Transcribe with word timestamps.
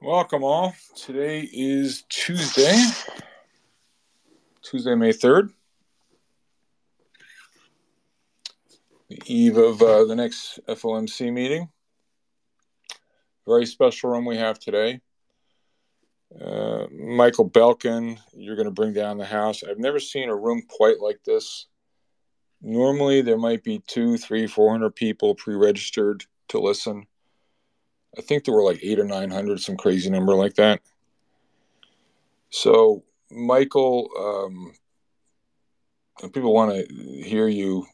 Welcome 0.00 0.44
all. 0.44 0.76
Today 0.94 1.40
is 1.52 2.04
Tuesday, 2.08 2.80
Tuesday, 4.62 4.94
May 4.94 5.12
3rd, 5.12 5.50
the 9.08 9.20
eve 9.26 9.56
of 9.56 9.82
uh, 9.82 10.04
the 10.04 10.14
next 10.14 10.60
FOMC 10.68 11.32
meeting. 11.32 11.68
Very 13.44 13.66
special 13.66 14.10
room 14.10 14.24
we 14.24 14.36
have 14.36 14.60
today. 14.60 15.00
Uh, 16.40 16.86
Michael 16.92 17.50
Belkin, 17.50 18.20
you're 18.32 18.54
going 18.54 18.66
to 18.66 18.70
bring 18.70 18.92
down 18.92 19.18
the 19.18 19.26
house. 19.26 19.64
I've 19.64 19.80
never 19.80 19.98
seen 19.98 20.28
a 20.28 20.36
room 20.36 20.62
quite 20.68 21.00
like 21.00 21.24
this. 21.24 21.66
Normally, 22.62 23.20
there 23.20 23.36
might 23.36 23.64
be 23.64 23.82
two, 23.88 24.16
three, 24.16 24.46
four 24.46 24.70
hundred 24.70 24.94
people 24.94 25.34
pre 25.34 25.56
registered 25.56 26.24
to 26.50 26.60
listen 26.60 27.08
I 28.16 28.20
think 28.22 28.44
there 28.44 28.54
were 28.54 28.64
like 28.64 28.80
eight 28.82 28.98
or 28.98 29.04
nine 29.04 29.30
hundred, 29.30 29.60
some 29.60 29.76
crazy 29.76 30.10
number 30.10 30.34
like 30.34 30.54
that. 30.54 30.80
So, 32.50 33.04
Michael, 33.30 34.10
um, 34.18 34.72
people 36.32 36.54
want 36.54 36.72
to 36.72 36.94
hear 36.94 37.46
you, 37.46 37.86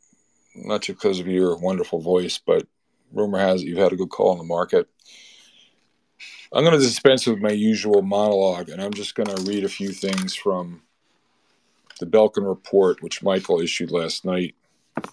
not 0.54 0.82
just 0.82 0.98
because 0.98 1.18
of 1.18 1.27
your 1.27 1.56
wonderful 1.56 2.00
voice, 2.00 2.38
but 2.38 2.66
rumor 3.12 3.38
has 3.38 3.62
it 3.62 3.66
you've 3.66 3.78
had 3.78 3.92
a 3.92 3.96
good 3.96 4.10
call 4.10 4.30
on 4.30 4.38
the 4.38 4.45
market. 4.45 4.88
I'm 6.52 6.62
going 6.62 6.78
to 6.78 6.87
dispense 6.87 7.26
with 7.26 7.38
my 7.38 7.51
usual 7.51 8.02
monologue, 8.02 8.68
and 8.68 8.80
I'm 8.80 8.95
just 8.95 9.16
going 9.16 9.28
to 9.28 9.42
read 9.42 9.65
a 9.65 9.68
few 9.68 9.90
things 9.90 10.37
from 10.37 10.82
the 11.98 12.06
Belkin 12.06 12.48
report, 12.48 13.02
which 13.02 13.23
Michael 13.23 13.60
issued 13.60 13.90
last 13.90 14.24
night, 14.24 14.54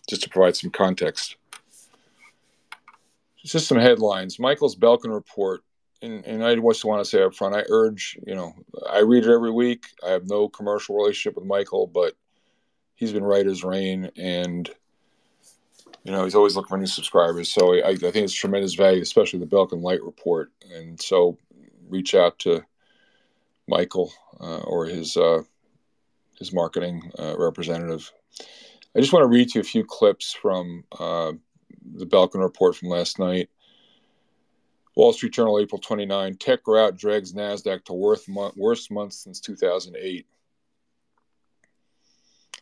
just 0.07 0.21
to 0.23 0.29
provide 0.29 0.55
some 0.55 0.69
context 0.69 1.37
just 3.43 3.67
some 3.67 3.77
headlines. 3.77 4.39
Michael's 4.39 4.75
Belkin 4.75 5.13
report, 5.13 5.61
and, 6.01 6.25
and 6.25 6.43
I 6.43 6.55
just 6.55 6.85
want 6.85 7.03
to 7.03 7.09
say 7.09 7.23
up 7.23 7.35
front, 7.35 7.55
I 7.55 7.63
urge, 7.69 8.17
you 8.25 8.35
know, 8.35 8.53
I 8.89 8.99
read 8.99 9.25
it 9.25 9.33
every 9.33 9.51
week. 9.51 9.85
I 10.05 10.11
have 10.11 10.27
no 10.27 10.47
commercial 10.47 10.95
relationship 10.95 11.35
with 11.35 11.45
Michael, 11.45 11.87
but 11.87 12.15
he's 12.95 13.11
been 13.11 13.23
right 13.23 13.45
as 13.47 13.63
rain, 13.63 14.11
and 14.15 14.69
you 16.03 16.11
know 16.11 16.23
he's 16.23 16.35
always 16.35 16.55
looking 16.55 16.69
for 16.69 16.77
new 16.77 16.85
subscribers. 16.85 17.51
So 17.51 17.73
I, 17.73 17.89
I 17.89 17.95
think 17.95 18.15
it's 18.15 18.33
tremendous 18.33 18.75
value, 18.75 19.01
especially 19.01 19.39
the 19.39 19.47
Belkin 19.47 19.81
Light 19.81 20.03
report. 20.03 20.51
And 20.73 21.01
so 21.01 21.37
reach 21.89 22.15
out 22.15 22.37
to 22.39 22.63
Michael 23.67 24.11
uh, 24.39 24.59
or 24.59 24.85
his 24.85 25.17
uh, 25.17 25.41
his 26.37 26.53
marketing 26.53 27.11
uh, 27.19 27.35
representative. 27.37 28.11
I 28.95 28.99
just 28.99 29.13
want 29.13 29.23
to 29.23 29.29
read 29.29 29.49
to 29.49 29.59
you 29.59 29.61
a 29.61 29.63
few 29.63 29.83
clips 29.83 30.33
from 30.33 30.83
uh, 30.99 31.33
the 31.95 32.05
Belkin 32.05 32.41
report 32.41 32.75
from 32.75 32.89
last 32.89 33.19
night. 33.19 33.49
Wall 34.95 35.13
Street 35.13 35.33
Journal, 35.33 35.59
April 35.59 35.79
29. 35.79 36.35
Tech 36.35 36.59
rout 36.67 36.97
drags 36.97 37.33
NASDAQ 37.33 37.85
to 37.85 37.93
worst 37.93 38.27
month, 38.27 38.55
worst 38.57 38.91
month 38.91 39.13
since 39.13 39.39
2008. 39.39 40.25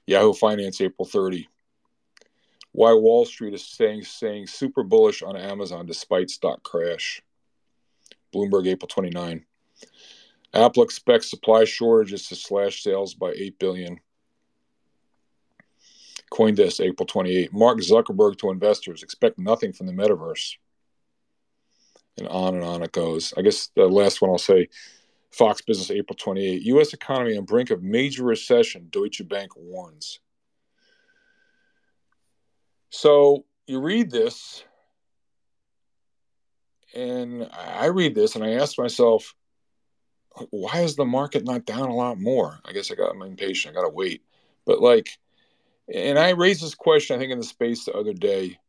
Yahoo 0.06 0.34
Finance, 0.34 0.82
April 0.82 1.08
30. 1.08 1.48
Why 2.72 2.94
Wall 2.94 3.26
Street 3.26 3.54
is 3.54 3.64
staying, 3.64 4.04
saying 4.04 4.48
super 4.48 4.84
bullish 4.84 5.24
on 5.24 5.36
Amazon 5.36 5.86
despite 5.86 6.30
stock 6.30 6.64
crash. 6.64 7.22
Bloomberg, 8.34 8.68
April 8.68 8.88
29. 8.88 9.46
Apple 10.54 10.84
expects 10.84 11.30
supply 11.30 11.64
shortages 11.64 12.28
to 12.28 12.36
slash 12.36 12.84
sales 12.84 13.14
by 13.14 13.32
8 13.32 13.60
billion. 13.60 14.00
Coindesk, 16.32 16.84
April 16.84 17.06
28. 17.06 17.54
Mark 17.54 17.80
Zuckerberg 17.80 18.38
to 18.40 18.52
investors 18.52 19.04
expect 19.04 19.38
nothing 19.40 19.74
from 19.74 19.88
the 19.88 19.94
metaverse. 19.94 20.56
And 22.18 22.28
on 22.28 22.56
and 22.56 22.64
on 22.64 22.84
it 22.84 22.92
goes. 22.92 23.34
I 23.38 23.42
guess 23.42 23.70
the 23.76 23.88
last 23.88 24.22
one 24.22 24.30
I'll 24.30 24.38
say 24.38 24.70
Fox 25.32 25.62
Business, 25.62 25.92
April 25.92 26.16
28. 26.16 26.62
U.S. 26.64 26.94
economy 26.94 27.38
on 27.38 27.46
brink 27.46 27.70
of 27.70 27.84
major 27.84 28.24
recession, 28.24 28.88
Deutsche 28.90 29.28
Bank 29.28 29.52
warns. 29.56 30.20
So 32.90 33.46
you 33.68 33.80
read 33.80 34.10
this, 34.10 34.64
and 36.96 37.48
I 37.54 37.86
read 37.86 38.16
this, 38.16 38.36
and 38.36 38.44
I 38.44 38.54
ask 38.54 38.78
myself, 38.78 39.36
why 40.50 40.80
is 40.82 40.96
the 40.96 41.06
market 41.06 41.46
not 41.46 41.66
down 41.66 41.90
a 41.90 41.96
lot 41.96 42.20
more? 42.20 42.60
I 42.66 42.72
guess 42.72 42.92
I 42.92 42.96
got 42.96 43.12
I'm 43.12 43.22
impatient. 43.22 43.76
I 43.76 43.80
got 43.80 43.88
to 43.88 43.94
wait. 43.94 44.24
But 44.66 44.82
like, 44.82 45.18
and 45.94 46.20
I 46.20 46.30
raised 46.32 46.62
this 46.62 46.76
question, 46.76 47.16
I 47.16 47.20
think, 47.20 47.32
in 47.32 47.40
the 47.40 47.44
space 47.44 47.86
the 47.86 47.94
other 47.94 48.14
day, 48.14 48.60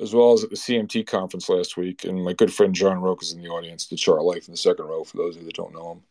as 0.00 0.14
well 0.14 0.32
as 0.32 0.44
at 0.44 0.50
the 0.50 0.56
CMT 0.56 1.06
conference 1.06 1.48
last 1.48 1.76
week. 1.76 2.04
And 2.04 2.24
my 2.24 2.32
good 2.32 2.52
friend 2.52 2.74
John 2.74 3.00
Roque 3.00 3.22
is 3.22 3.32
in 3.32 3.42
the 3.42 3.48
audience, 3.48 3.86
the 3.86 3.96
chart 3.96 4.22
life 4.22 4.46
in 4.46 4.52
the 4.52 4.58
second 4.58 4.86
row, 4.86 5.04
for 5.04 5.16
those 5.16 5.36
of 5.36 5.42
you 5.42 5.46
that 5.46 5.56
don't 5.56 5.74
know 5.74 5.92
him. 5.92 6.02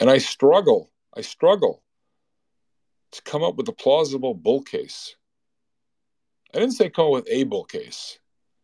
And 0.00 0.10
I 0.10 0.18
struggle, 0.18 0.90
I 1.16 1.20
struggle 1.20 1.82
to 3.12 3.22
come 3.22 3.42
up 3.42 3.56
with 3.56 3.68
a 3.68 3.72
plausible 3.72 4.34
bull 4.34 4.62
case. 4.62 5.16
I 6.54 6.58
didn't 6.58 6.74
say 6.74 6.90
come 6.90 7.06
up 7.06 7.12
with 7.12 7.28
a 7.28 7.44
bull 7.44 7.64
case, 7.64 8.18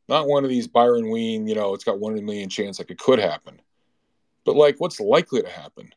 not 0.08 0.26
one 0.26 0.44
of 0.44 0.50
these 0.50 0.68
Byron 0.68 1.10
Wien, 1.10 1.46
you 1.46 1.54
know, 1.54 1.74
it's 1.74 1.84
got 1.84 2.00
one 2.00 2.12
in 2.12 2.18
a 2.18 2.22
million 2.22 2.48
chance 2.48 2.78
like 2.78 2.90
it 2.90 2.98
could 2.98 3.18
happen, 3.18 3.60
but 4.44 4.56
like 4.56 4.76
what's 4.78 5.00
likely 5.00 5.42
to 5.42 5.48
happen. 5.48 5.92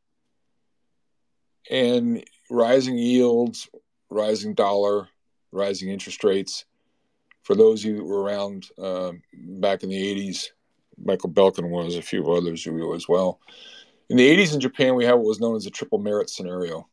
And 1.70 2.24
rising 2.50 2.98
yields, 2.98 3.70
rising 4.10 4.54
dollar, 4.54 5.10
rising 5.52 5.90
interest 5.90 6.24
rates. 6.24 6.66
For 7.44 7.56
those 7.56 7.84
of 7.84 7.92
you 7.92 7.98
who 7.98 8.06
were 8.06 8.22
around 8.22 8.68
uh, 8.78 9.14
back 9.34 9.84
in 9.84 9.90
the 9.90 10.30
80s, 10.30 10.48
Michael 11.04 11.30
Belkin 11.30 11.70
was, 11.70 11.96
a 11.96 12.02
few 12.02 12.30
others 12.32 12.64
who 12.64 12.74
were 12.74 12.96
as 12.96 13.08
well. 13.08 13.40
In 14.10 14.18
the 14.18 14.38
80s 14.38 14.54
in 14.54 14.60
Japan, 14.60 14.96
we 14.96 15.06
had 15.06 15.14
what 15.14 15.26
was 15.26 15.40
known 15.40 15.56
as 15.56 15.66
a 15.66 15.72
triple 15.72 16.00
merit 16.00 16.30
scenario. 16.30 16.88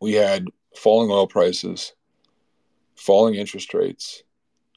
We 0.00 0.12
had 0.12 0.46
falling 0.76 1.10
oil 1.10 1.26
prices, 1.26 1.94
falling 2.96 3.34
interest 3.34 3.74
rates, 3.74 4.22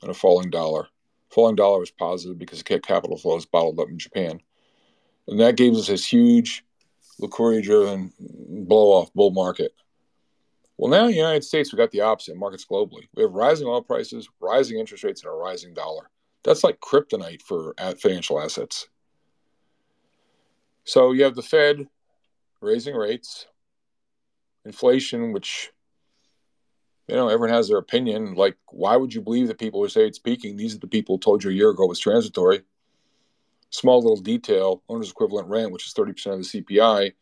and 0.02 0.12
a 0.12 0.14
falling 0.14 0.50
dollar. 0.50 0.88
Falling 1.30 1.56
dollar 1.56 1.80
was 1.80 1.92
positive 1.92 2.38
because 2.38 2.64
capital 2.64 3.18
flows 3.18 3.46
bottled 3.46 3.80
up 3.80 3.90
in 3.90 3.98
Japan. 3.98 4.40
And 5.28 5.40
that 5.40 5.58
gave 5.58 5.74
us 5.74 5.88
this 5.88 6.06
huge 6.06 6.64
liquidity 7.20 7.62
driven 7.64 8.12
blow 8.20 8.90
off 8.90 9.14
bull 9.14 9.32
market. 9.32 9.74
Well, 10.78 10.92
now 10.92 11.06
in 11.06 11.12
the 11.12 11.18
United 11.18 11.44
States, 11.44 11.72
we 11.72 11.78
got 11.78 11.92
the 11.92 12.02
opposite 12.02 12.36
markets 12.36 12.66
globally. 12.70 13.08
We 13.16 13.24
have 13.24 13.32
rising 13.32 13.68
oil 13.68 13.82
prices, 13.82 14.28
rising 14.40 14.80
interest 14.80 15.04
rates, 15.04 15.24
and 15.24 15.32
a 15.32 15.36
rising 15.36 15.74
dollar. 15.74 16.10
That's 16.44 16.64
like 16.64 16.80
kryptonite 16.80 17.42
for 17.42 17.74
financial 18.00 18.42
assets. 18.42 18.88
So 20.84 21.12
you 21.12 21.24
have 21.24 21.36
the 21.36 21.42
Fed 21.42 21.88
raising 22.60 22.96
rates, 22.96 23.48
inflation, 24.66 25.32
which 25.32 25.72
you 27.08 27.16
know 27.16 27.30
everyone 27.30 27.56
has 27.56 27.70
their 27.70 27.78
opinion. 27.78 28.34
Like, 28.36 28.58
why 28.68 28.98
would 28.98 29.14
you 29.14 29.22
believe 29.22 29.48
the 29.48 29.56
people 29.56 29.82
who 29.82 29.90
say 29.90 30.06
it's 30.08 30.20
peaking? 30.20 30.58
These 30.58 30.76
are 30.76 30.80
the 30.80 30.88
people 30.88 31.16
who 31.16 31.20
told 31.20 31.44
you 31.44 31.52
a 31.52 31.54
year 31.54 31.70
ago 31.70 31.86
it 31.86 31.90
was 31.90 32.00
transitory. 32.00 32.64
Small 33.70 34.02
little 34.02 34.18
detail: 34.18 34.84
owner's 34.90 35.12
equivalent 35.12 35.48
rent, 35.48 35.72
which 35.72 35.86
is 35.86 35.94
thirty 35.94 36.12
percent 36.12 36.36
of 36.36 36.52
the 36.52 36.62
CPI, 36.62 37.14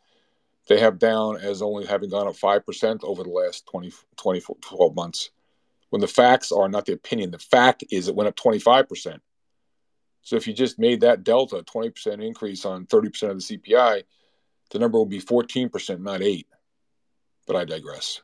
they 0.67 0.79
have 0.79 0.99
down 0.99 1.37
as 1.37 1.61
only 1.61 1.85
having 1.85 2.09
gone 2.09 2.27
up 2.27 2.35
5% 2.35 3.03
over 3.03 3.23
the 3.23 3.29
last 3.29 3.65
20, 3.67 3.91
20 4.17 4.41
12 4.61 4.95
months. 4.95 5.31
When 5.89 6.01
the 6.01 6.07
facts 6.07 6.51
are 6.51 6.69
not 6.69 6.85
the 6.85 6.93
opinion, 6.93 7.31
the 7.31 7.39
fact 7.39 7.83
is 7.91 8.07
it 8.07 8.15
went 8.15 8.29
up 8.29 8.35
25%. 8.35 9.19
So 10.21 10.35
if 10.35 10.47
you 10.47 10.53
just 10.53 10.79
made 10.79 11.01
that 11.01 11.23
delta, 11.23 11.63
20% 11.63 12.25
increase 12.25 12.63
on 12.63 12.85
30% 12.85 13.31
of 13.31 13.45
the 13.45 13.57
CPI, 13.57 14.03
the 14.69 14.79
number 14.79 14.97
will 14.97 15.05
be 15.05 15.19
14%, 15.19 15.99
not 15.99 16.21
8. 16.21 16.47
But 17.47 17.55
I 17.55 17.65
digress. 17.65 18.21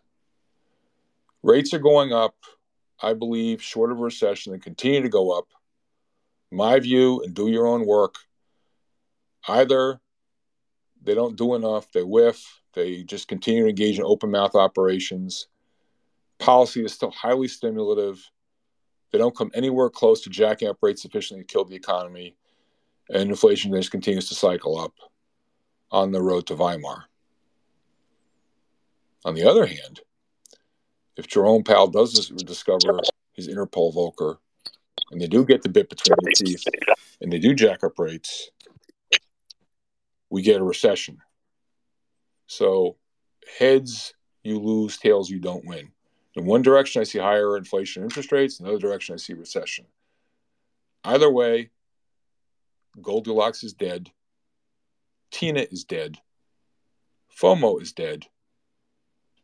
Rates 1.44 1.74
are 1.74 1.80
going 1.80 2.14
up, 2.14 2.36
I 3.02 3.14
believe, 3.14 3.62
short 3.62 3.92
of 3.92 4.00
recession 4.00 4.54
and 4.54 4.62
continue 4.62 5.02
to 5.02 5.10
go 5.10 5.32
up. 5.32 5.48
My 6.52 6.80
view, 6.80 7.22
and 7.24 7.34
do 7.34 7.50
your 7.50 7.68
own 7.68 7.86
work, 7.86 8.16
either 9.48 10.00
they 11.08 11.16
don't 11.16 11.38
do 11.38 11.56
enough. 11.56 11.90
They 11.94 12.04
whiff. 12.04 12.62
They 12.74 13.04
just 13.04 13.30
continue 13.30 13.64
to 13.64 13.70
engage 13.70 13.98
in 13.98 14.04
open 14.04 14.30
mouth 14.30 14.56
operations. 14.56 15.48
Policy 16.38 16.84
is 16.84 16.92
still 16.92 17.12
highly 17.12 17.48
stimulative. 17.48 18.30
They 19.12 19.18
don't 19.18 19.36
come 19.36 19.50
anywhere 19.54 19.90
close 19.90 20.20
to 20.24 20.30
jacking 20.30 20.68
up 20.68 20.80
rates 20.82 21.04
sufficiently 21.04 21.46
to 21.46 21.48
kill 21.48 21.64
the 21.64 21.78
economy. 21.78 22.36
And 23.10 23.30
inflation 23.30 23.72
just 23.72 23.90
continues 23.90 24.28
to 24.28 24.36
cycle 24.36 24.78
up 24.78 24.96
on 25.92 26.12
the 26.12 26.22
road 26.22 26.46
to 26.48 26.56
Weimar. 26.56 27.06
On 29.24 29.34
the 29.34 29.50
other 29.50 29.66
hand, 29.66 30.02
if 31.16 31.26
Jerome 31.26 31.64
Powell 31.64 31.88
does 31.88 32.30
discover 32.32 33.00
his 33.32 33.48
inner 33.48 33.66
Paul 33.66 33.94
Volcker, 33.94 34.40
and 35.12 35.22
they 35.22 35.28
do 35.28 35.46
get 35.46 35.62
the 35.62 35.70
bit 35.70 35.88
between 35.90 36.18
their 36.22 36.34
teeth, 36.34 36.66
and 37.22 37.32
they 37.32 37.40
do 37.40 37.56
jack 37.56 37.86
up 37.86 37.98
rates, 37.98 38.52
we 40.30 40.42
get 40.42 40.62
a 40.62 40.64
recession. 40.64 41.20
So 42.48 42.98
heads 43.60 44.14
you 44.44 44.60
lose, 44.60 44.98
tails 44.98 45.30
you 45.30 45.40
don't 45.40 45.66
win. 45.66 45.92
In 46.36 46.46
one 46.46 46.62
direction, 46.62 47.02
I 47.02 47.04
see 47.04 47.20
higher 47.20 47.58
inflation 47.58 48.04
interest 48.04 48.32
rates. 48.32 48.60
In 48.60 48.66
the 48.66 48.72
other 48.72 48.80
direction, 48.80 49.14
I 49.14 49.18
see 49.18 49.34
recession. 49.34 49.86
Either 51.04 51.32
way, 51.32 51.72
Goldilocks 53.02 53.64
is 53.64 53.74
dead. 53.74 54.12
Tina 55.32 55.62
is 55.62 55.84
dead. 55.84 56.18
FOMO 57.40 57.82
is 57.82 57.92
dead. 57.92 58.26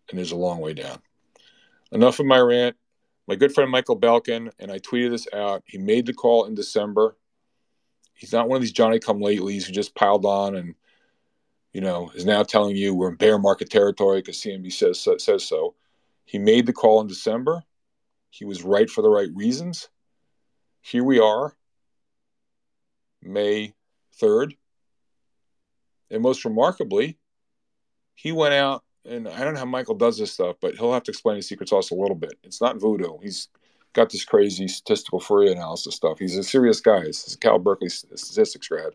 And 0.09 0.17
there's 0.17 0.31
a 0.31 0.37
long 0.37 0.59
way 0.59 0.73
down. 0.73 0.99
Enough 1.91 2.19
of 2.19 2.25
my 2.25 2.39
rant. 2.39 2.75
My 3.27 3.35
good 3.35 3.53
friend 3.53 3.71
Michael 3.71 3.99
Belkin, 3.99 4.51
and 4.59 4.69
I 4.71 4.79
tweeted 4.79 5.11
this 5.11 5.27
out. 5.33 5.63
He 5.65 5.77
made 5.77 6.05
the 6.05 6.13
call 6.13 6.45
in 6.45 6.55
December. 6.55 7.15
He's 8.13 8.31
not 8.31 8.47
one 8.47 8.57
of 8.57 8.61
these 8.61 8.71
Johnny 8.71 8.99
come 8.99 9.19
latelys 9.19 9.63
who 9.63 9.73
just 9.73 9.95
piled 9.95 10.25
on 10.25 10.55
and, 10.55 10.75
you 11.73 11.81
know, 11.81 12.11
is 12.15 12.25
now 12.25 12.43
telling 12.43 12.75
you 12.75 12.93
we're 12.93 13.09
in 13.09 13.15
bear 13.15 13.37
market 13.37 13.69
territory 13.69 14.19
because 14.19 14.37
CME 14.37 14.71
says, 14.71 15.07
says 15.23 15.43
so. 15.43 15.75
He 16.25 16.39
made 16.39 16.65
the 16.65 16.73
call 16.73 17.01
in 17.01 17.07
December. 17.07 17.63
He 18.29 18.45
was 18.45 18.63
right 18.63 18.89
for 18.89 19.01
the 19.01 19.09
right 19.09 19.29
reasons. 19.33 19.89
Here 20.81 21.03
we 21.03 21.19
are, 21.19 21.55
May 23.21 23.73
3rd. 24.21 24.57
And 26.11 26.21
most 26.21 26.45
remarkably, 26.45 27.17
he 28.15 28.31
went 28.31 28.53
out 28.53 28.83
and 29.05 29.27
I 29.27 29.43
don't 29.43 29.53
know 29.53 29.59
how 29.59 29.65
Michael 29.65 29.95
does 29.95 30.17
this 30.17 30.31
stuff, 30.31 30.55
but 30.61 30.75
he'll 30.75 30.93
have 30.93 31.03
to 31.03 31.11
explain 31.11 31.35
his 31.35 31.47
secret 31.47 31.69
sauce 31.69 31.91
a 31.91 31.95
little 31.95 32.15
bit. 32.15 32.35
It's 32.43 32.61
not 32.61 32.79
voodoo. 32.79 33.17
He's 33.21 33.49
got 33.93 34.09
this 34.09 34.25
crazy 34.25 34.67
statistical 34.67 35.19
Fourier 35.19 35.51
analysis 35.51 35.95
stuff. 35.95 36.19
He's 36.19 36.37
a 36.37 36.43
serious 36.43 36.81
guy. 36.81 37.05
He's 37.05 37.33
a 37.33 37.37
Cal 37.37 37.59
Berkeley 37.59 37.89
statistics 37.89 38.67
grad. 38.67 38.93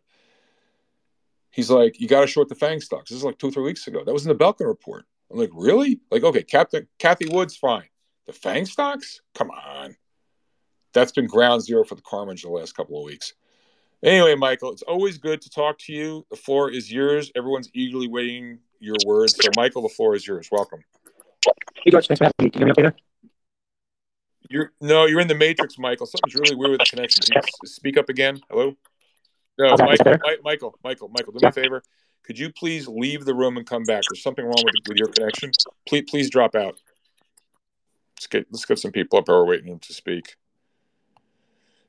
He's 1.50 1.71
like, 1.71 2.00
you 2.00 2.06
got 2.06 2.21
to 2.21 2.27
short 2.27 2.49
the 2.49 2.55
FANG 2.55 2.81
stocks. 2.81 3.11
This 3.11 3.19
is 3.19 3.25
like 3.25 3.39
two, 3.39 3.49
or 3.49 3.50
three 3.50 3.65
weeks 3.65 3.87
ago. 3.87 4.05
That 4.05 4.12
was 4.12 4.27
in 4.27 4.29
the 4.29 4.45
Belkin 4.45 4.67
report. 4.67 5.05
I'm 5.31 5.39
like, 5.39 5.50
really? 5.53 6.00
Like, 6.11 6.23
okay, 6.23 6.43
Captain 6.43 6.87
Cathie 6.99 7.29
Wood's 7.33 7.56
fine. 7.56 7.89
The 8.27 8.33
FANG 8.33 8.67
stocks? 8.67 9.21
Come 9.35 9.50
on. 9.50 9.97
That's 10.93 11.12
been 11.12 11.27
ground 11.27 11.62
zero 11.62 11.85
for 11.85 11.95
the 11.95 12.03
Carmage 12.03 12.43
the 12.43 12.50
last 12.50 12.77
couple 12.77 12.99
of 12.99 13.05
weeks. 13.05 13.35
Anyway, 14.03 14.35
Michael, 14.37 14.73
it's 14.73 14.83
always 14.83 15.19
good 15.19 15.41
to 15.43 15.50
talk 15.50 15.79
to 15.79 15.93
you. 15.93 16.25
The 16.31 16.37
floor 16.37 16.71
is 16.71 16.93
yours. 16.93 17.33
Everyone's 17.35 17.69
eagerly 17.75 18.09
waiting 18.09 18.59
your 18.79 18.97
words. 19.05 19.35
So, 19.35 19.50
Michael, 19.56 19.83
the 19.83 19.89
floor 19.89 20.15
is 20.15 20.27
yours. 20.27 20.49
Welcome. 20.53 20.85
Hey, 21.85 21.91
George. 21.91 22.06
Thanks 22.06 22.19
for 22.19 22.25
having 22.25 22.35
me. 22.45 22.50
Can 22.50 22.61
you 22.61 22.67
hear 22.67 22.67
me 22.67 22.71
okay 22.73 22.83
there? 22.83 23.08
You're 24.49 24.73
no, 24.81 25.06
you're 25.06 25.21
in 25.21 25.29
the 25.29 25.35
matrix, 25.35 25.79
Michael. 25.79 26.06
Something's 26.06 26.35
really 26.35 26.56
weird 26.56 26.73
with 26.73 26.81
the 26.81 26.87
connection. 26.87 27.23
Can 27.23 27.43
you 27.62 27.69
speak 27.69 27.99
up 27.99 28.09
again? 28.09 28.41
Hello. 28.50 28.75
No, 29.59 29.77
Michael, 29.77 30.19
Michael, 30.43 30.79
Michael, 30.85 31.09
Michael. 31.09 31.33
Do 31.33 31.41
me 31.43 31.49
a 31.49 31.53
favor. 31.53 31.83
Could 32.23 32.39
you 32.39 32.50
please 32.53 32.87
leave 32.87 33.25
the 33.25 33.35
room 33.35 33.56
and 33.56 33.67
come 33.67 33.83
back? 33.83 34.03
There's 34.09 34.23
something 34.23 34.45
wrong 34.45 34.62
with, 34.65 34.75
with 34.87 34.97
your 34.97 35.09
connection. 35.09 35.50
Please, 35.87 36.05
please 36.09 36.31
drop 36.31 36.55
out. 36.55 36.77
Let's 38.17 38.27
get 38.27 38.47
let's 38.50 38.65
get 38.65 38.79
some 38.79 38.93
people 38.93 39.19
up 39.19 39.27
here 39.29 39.45
waiting 39.45 39.79
to 39.79 39.93
speak. 39.93 40.37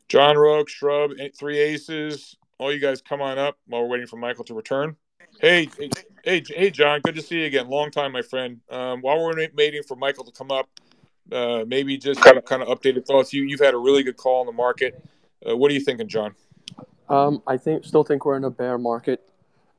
John 0.08 0.38
Roque, 0.38 0.70
Shrub, 0.70 1.12
three 1.38 1.60
aces. 1.60 2.36
All 2.58 2.74
you 2.74 2.80
guys 2.80 3.02
come 3.02 3.22
on 3.22 3.38
up 3.38 3.58
while 3.68 3.84
we're 3.84 3.90
waiting 3.90 4.08
for 4.08 4.18
Michael 4.18 4.44
to 4.46 4.54
return. 4.54 4.96
Hey, 5.40 5.70
hey, 5.78 5.90
hey, 6.24 6.44
hey, 6.48 6.70
John. 6.72 7.00
Good 7.02 7.16
to 7.16 7.22
see 7.22 7.40
you 7.40 7.46
again. 7.46 7.70
Long 7.70 7.92
time, 7.92 8.12
my 8.12 8.22
friend. 8.22 8.60
Um, 8.70 9.02
while 9.02 9.24
we're 9.24 9.48
waiting 9.56 9.84
for 9.84 9.96
Michael 9.96 10.26
to 10.26 10.32
come 10.32 10.52
up, 10.52 10.68
uh, 11.32 11.64
maybe 11.68 11.98
just 11.98 12.22
kind 12.22 12.38
of, 12.38 12.46
kind 12.46 12.62
of 12.62 12.68
updated 12.68 13.06
thoughts. 13.06 13.34
You 13.34 13.44
you've 13.44 13.60
had 13.60 13.74
a 13.74 13.78
really 13.78 14.04
good 14.04 14.18
call 14.18 14.42
in 14.42 14.48
the 14.48 14.54
market. 14.54 15.04
Uh, 15.48 15.56
what 15.56 15.72
are 15.72 15.74
you 15.74 15.80
thinking, 15.80 16.08
John? 16.08 16.36
Um, 17.08 17.42
I 17.48 17.58
think 17.58 17.86
still 17.86 18.04
think 18.04 18.26
we're 18.26 18.38
in 18.38 18.44
a 18.44 18.50
bear 18.50 18.78
market. 18.78 19.30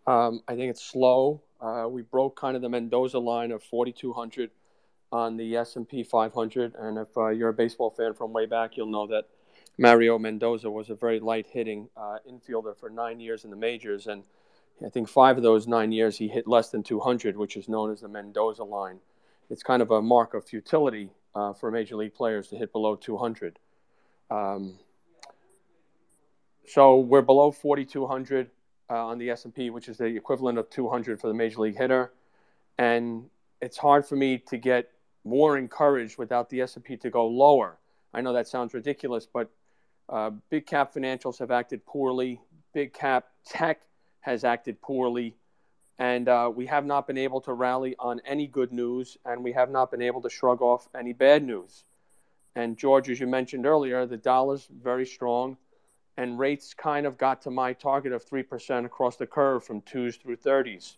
Um, 0.06 0.43
I 0.49 0.56
think 0.56 0.70
it's 0.70 0.82
slow. 0.82 1.41
Uh, 1.61 1.87
we 1.88 2.02
broke 2.02 2.37
kind 2.37 2.56
of 2.56 2.62
the 2.62 2.69
Mendoza 2.69 3.19
line 3.19 3.52
of 3.52 3.62
4,200 3.62 4.50
on 5.12 5.37
the 5.37 5.56
S&P 5.56 6.02
500, 6.02 6.75
and 6.76 6.99
if 6.99 7.08
uh, 7.17 7.29
you're 7.29 7.50
a 7.50 7.55
baseball 7.55 7.91
fan 7.91 8.14
from 8.14 8.32
way 8.32 8.46
back, 8.46 8.76
you'll 8.76 8.87
know 8.87 9.06
that 9.08 9.25
Mario 9.76 10.19
Mendoza 10.19 10.70
was 10.70 10.88
a 10.88 10.94
very 10.94 11.20
light 11.20 11.46
hitting 11.46 11.88
uh, 11.96 12.19
infielder 12.29 12.76
for 12.76 12.88
nine 12.88 13.20
years 13.20 13.44
in 13.44 13.50
the 13.50 13.56
majors, 13.56 14.06
and 14.06 14.23
I 14.85 14.88
think 14.88 15.08
five 15.08 15.37
of 15.37 15.43
those 15.43 15.67
nine 15.67 15.93
years 15.93 16.17
he 16.17 16.29
hit 16.29 16.46
less 16.46 16.70
than 16.70 16.82
200, 16.82 17.37
which 17.37 17.56
is 17.56 17.69
known 17.69 17.91
as 17.91 18.00
the 18.00 18.08
Mendoza 18.08 18.64
line. 18.64 18.99
It's 19.50 19.62
kind 19.62 19.82
of 19.82 19.91
a 19.91 20.00
mark 20.00 20.32
of 20.32 20.44
futility 20.44 21.11
uh, 21.35 21.53
for 21.53 21.71
major 21.71 21.97
league 21.97 22.15
players 22.15 22.49
to 22.49 22.56
hit 22.56 22.73
below 22.73 22.97
200. 22.97 23.59
Um, 24.31 24.79
so 26.67 26.99
we're 26.99 27.23
below 27.23 27.50
4,200 27.50 28.50
uh, 28.88 29.06
on 29.06 29.19
the 29.19 29.31
S&P, 29.31 29.71
which 29.71 29.88
is 29.88 29.99
the 29.99 30.05
equivalent 30.05 30.59
of 30.59 30.71
200 30.71 31.21
for 31.21 31.29
the 31.29 31.35
major 31.35 31.61
league 31.61 31.77
hitter, 31.77 32.12
and 32.79 33.25
it's 33.61 33.77
hard 33.77 34.06
for 34.06 34.17
me 34.17 34.38
to 34.38 34.56
get 34.56 34.91
more 35.25 35.59
encouraged 35.59 36.19
without 36.19 36.49
the 36.49 36.61
S&P 36.62 36.97
to 36.97 37.11
go 37.11 37.27
lower. 37.27 37.77
I 38.15 38.21
know 38.21 38.32
that 38.32 38.49
sounds 38.49 38.75
ridiculous, 38.75 39.27
but 39.27 39.50
uh, 40.09 40.31
big 40.49 40.67
cap 40.67 40.94
financials 40.94 41.38
have 41.38 41.50
acted 41.50 41.85
poorly. 41.87 42.41
Big 42.73 42.93
cap 42.93 43.27
tech 43.44 43.82
has 44.21 44.44
acted 44.44 44.81
poorly. 44.81 45.37
And 46.00 46.29
uh, 46.29 46.50
we 46.52 46.64
have 46.67 46.87
not 46.87 47.06
been 47.06 47.19
able 47.19 47.43
to 47.43 47.52
rally 47.52 47.94
on 47.99 48.23
any 48.25 48.47
good 48.47 48.73
news, 48.73 49.19
and 49.26 49.44
we 49.44 49.52
have 49.52 49.70
not 49.70 49.91
been 49.91 50.00
able 50.00 50.23
to 50.23 50.31
shrug 50.31 50.62
off 50.62 50.88
any 50.99 51.12
bad 51.12 51.44
news. 51.44 51.85
And 52.56 52.79
George, 52.79 53.11
as 53.11 53.20
you 53.20 53.26
mentioned 53.26 53.67
earlier, 53.67 54.06
the 54.06 54.17
dollar's 54.17 54.67
very 54.82 55.05
strong, 55.05 55.58
and 56.17 56.38
rates 56.38 56.73
kind 56.73 57.06
of 57.06 57.19
got 57.19 57.43
to 57.43 57.50
my 57.50 57.75
target 57.75 58.12
of 58.12 58.25
3% 58.25 58.87
across 58.87 59.17
the 59.17 59.26
curve 59.26 59.62
from 59.62 59.82
2s 59.82 60.20
through 60.20 60.38
30s. 60.38 60.97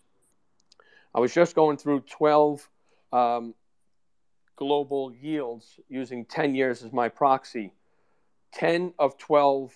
I 1.13 1.19
was 1.19 1.33
just 1.33 1.53
going 1.53 1.75
through 1.75 1.99
12 2.01 2.69
um, 3.11 3.53
global 4.55 5.13
yields 5.13 5.79
using 5.89 6.23
10 6.25 6.55
years 6.55 6.81
as 6.81 6.93
my 6.93 7.09
proxy 7.09 7.73
10 8.53 8.93
of 8.99 9.17
12 9.17 9.73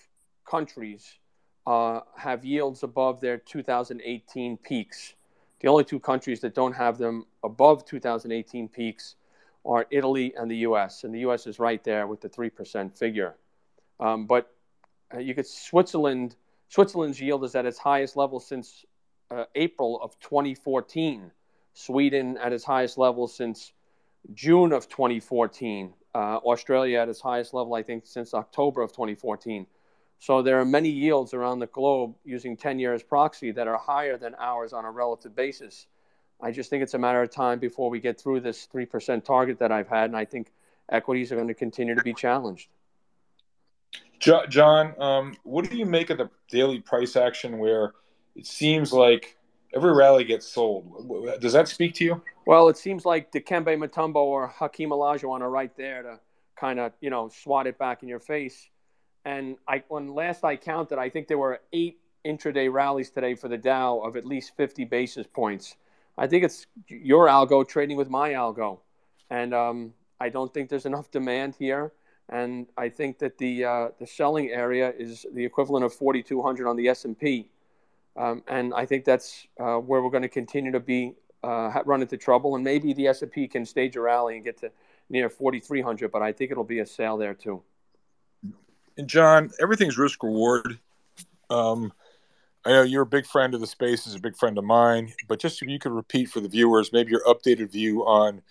countries 0.49 1.19
uh, 1.65 1.99
have 2.15 2.45
yields 2.45 2.83
above 2.83 3.19
their 3.19 3.37
2018 3.37 4.57
peaks. 4.57 5.15
The 5.59 5.67
only 5.67 5.83
two 5.83 5.99
countries 5.99 6.39
that 6.41 6.53
don't 6.53 6.73
have 6.73 6.97
them 6.97 7.25
above 7.43 7.85
2018 7.85 8.67
peaks 8.69 9.15
are 9.65 9.85
Italy 9.89 10.33
and 10.37 10.49
the 10.49 10.57
US. 10.57 11.03
And 11.03 11.13
the 11.13 11.19
US 11.19 11.47
is 11.47 11.59
right 11.59 11.83
there 11.83 12.07
with 12.07 12.21
the 12.21 12.29
3% 12.29 12.97
figure. 12.97 13.35
Um, 13.99 14.27
but 14.27 14.53
uh, 15.13 15.19
you 15.19 15.33
could 15.33 15.47
Switzerland, 15.47 16.35
Switzerland's 16.69 17.19
yield 17.19 17.43
is 17.43 17.55
at 17.55 17.65
its 17.65 17.77
highest 17.77 18.15
level 18.15 18.39
since 18.39 18.85
uh, 19.31 19.45
April 19.55 19.99
of 20.01 20.19
2014. 20.19 21.31
Sweden 21.73 22.37
at 22.37 22.53
its 22.53 22.63
highest 22.63 22.97
level 22.97 23.27
since 23.27 23.73
June 24.33 24.73
of 24.73 24.89
2014 24.89 25.93
uh, 26.17 26.37
Australia 26.37 26.99
at 26.99 27.09
its 27.09 27.21
highest 27.21 27.53
level, 27.53 27.75
I 27.75 27.83
think, 27.83 28.07
since 28.07 28.33
October 28.33 28.81
of 28.81 28.91
2014. 28.91 29.67
So 30.19 30.41
there 30.41 30.59
are 30.59 30.65
many 30.65 30.89
yields 30.89 31.33
around 31.33 31.59
the 31.59 31.67
globe 31.67 32.15
using 32.25 32.57
10 32.57 32.79
years 32.79 33.03
proxy 33.03 33.51
that 33.51 33.67
are 33.67 33.77
higher 33.77 34.17
than 34.17 34.35
ours 34.39 34.73
on 34.73 34.85
a 34.85 34.91
relative 34.91 35.35
basis. 35.35 35.87
I 36.41 36.51
just 36.51 36.69
think 36.69 36.83
it's 36.83 36.93
a 36.93 36.99
matter 36.99 37.21
of 37.21 37.31
time 37.31 37.59
before 37.59 37.89
we 37.89 37.99
get 37.99 38.19
through 38.19 38.41
this 38.41 38.67
3% 38.73 39.23
target 39.23 39.59
that 39.59 39.71
I've 39.71 39.87
had, 39.87 40.05
and 40.05 40.17
I 40.17 40.25
think 40.25 40.51
equities 40.89 41.31
are 41.31 41.35
going 41.35 41.47
to 41.47 41.53
continue 41.53 41.95
to 41.95 42.03
be 42.03 42.13
challenged. 42.13 42.69
John, 44.19 44.93
um, 44.99 45.35
what 45.43 45.69
do 45.69 45.77
you 45.77 45.85
make 45.85 46.09
of 46.09 46.17
the 46.17 46.29
daily 46.49 46.79
price 46.79 47.15
action 47.15 47.59
where 47.59 47.93
it 48.35 48.45
seems 48.45 48.91
like 48.91 49.37
every 49.73 49.93
rally 49.93 50.23
gets 50.23 50.47
sold? 50.47 51.39
Does 51.39 51.53
that 51.53 51.67
speak 51.67 51.93
to 51.95 52.03
you? 52.03 52.21
Well, 52.45 52.69
it 52.69 52.77
seems 52.77 53.05
like 53.05 53.31
Dikembe 53.31 53.77
Mutombo 53.77 54.15
or 54.15 54.47
Hakeem 54.47 54.89
Olajuwon 54.89 55.41
are 55.41 55.49
right 55.49 55.75
there 55.77 56.03
to 56.03 56.19
kind 56.55 56.79
of, 56.79 56.93
you 57.01 57.09
know, 57.09 57.29
swat 57.29 57.67
it 57.67 57.77
back 57.77 58.03
in 58.03 58.09
your 58.09 58.19
face. 58.19 58.69
And 59.27 59.57
I, 59.67 59.83
when 59.89 60.07
last 60.07 60.45
I 60.45 60.55
counted, 60.55 60.97
I 60.97 61.09
think 61.09 61.27
there 61.27 61.37
were 61.37 61.59
eight 61.73 61.99
intraday 62.25 62.71
rallies 62.71 63.09
today 63.09 63.35
for 63.35 63.49
the 63.49 63.57
Dow 63.57 63.99
of 63.99 64.15
at 64.15 64.25
least 64.25 64.55
50 64.55 64.85
basis 64.85 65.27
points. 65.27 65.75
I 66.17 66.27
think 66.27 66.45
it's 66.45 66.65
your 66.87 67.27
algo 67.27 67.67
trading 67.67 67.97
with 67.97 68.09
my 68.09 68.31
algo. 68.31 68.79
And 69.29 69.53
um, 69.53 69.93
I 70.21 70.29
don't 70.29 70.53
think 70.53 70.69
there's 70.69 70.85
enough 70.93 71.11
demand 71.11 71.55
here. 71.59 71.91
And 72.29 72.67
I 72.77 72.87
think 72.87 73.19
that 73.19 73.37
the, 73.37 73.65
uh, 73.65 73.87
the 73.99 74.07
selling 74.07 74.49
area 74.49 74.93
is 74.97 75.25
the 75.33 75.43
equivalent 75.43 75.83
of 75.83 75.93
4,200 75.93 76.65
on 76.65 76.77
the 76.77 76.87
S&P. 76.87 77.49
Um, 78.15 78.43
and 78.47 78.73
I 78.73 78.85
think 78.85 79.03
that's 79.03 79.45
uh, 79.59 79.75
where 79.75 80.01
we're 80.01 80.09
going 80.09 80.23
to 80.23 80.29
continue 80.29 80.71
to 80.71 80.79
be 80.79 81.15
uh, 81.43 81.81
run 81.85 82.01
into 82.01 82.15
trouble, 82.15 82.55
and 82.55 82.63
maybe 82.63 82.93
the 82.93 83.07
S&P 83.07 83.49
can 83.49 83.65
stage 83.65 83.97
a 83.97 84.01
rally 84.01 84.35
and 84.35 84.45
get 84.45 84.57
to 84.59 84.71
near 85.09 85.29
4,300. 85.29 86.13
But 86.13 86.21
I 86.21 86.31
think 86.31 86.49
it'll 86.49 86.63
be 86.63 86.79
a 86.79 86.85
sale 86.85 87.17
there 87.17 87.33
too. 87.33 87.61
And 88.97 89.07
John, 89.07 89.51
everything's 89.61 89.97
risk 89.97 90.23
reward. 90.23 90.79
Um, 91.49 91.93
I 92.65 92.71
know 92.71 92.81
you're 92.81 93.03
a 93.03 93.05
big 93.05 93.25
friend 93.25 93.53
of 93.53 93.61
the 93.61 93.67
space, 93.67 94.07
is 94.07 94.15
a 94.15 94.19
big 94.19 94.35
friend 94.35 94.57
of 94.57 94.63
mine. 94.63 95.13
But 95.27 95.39
just 95.39 95.61
if 95.61 95.69
you 95.69 95.79
could 95.79 95.91
repeat 95.91 96.29
for 96.29 96.39
the 96.39 96.49
viewers, 96.49 96.91
maybe 96.91 97.11
your 97.11 97.23
updated 97.23 97.71
view 97.71 98.01
on 98.01 98.41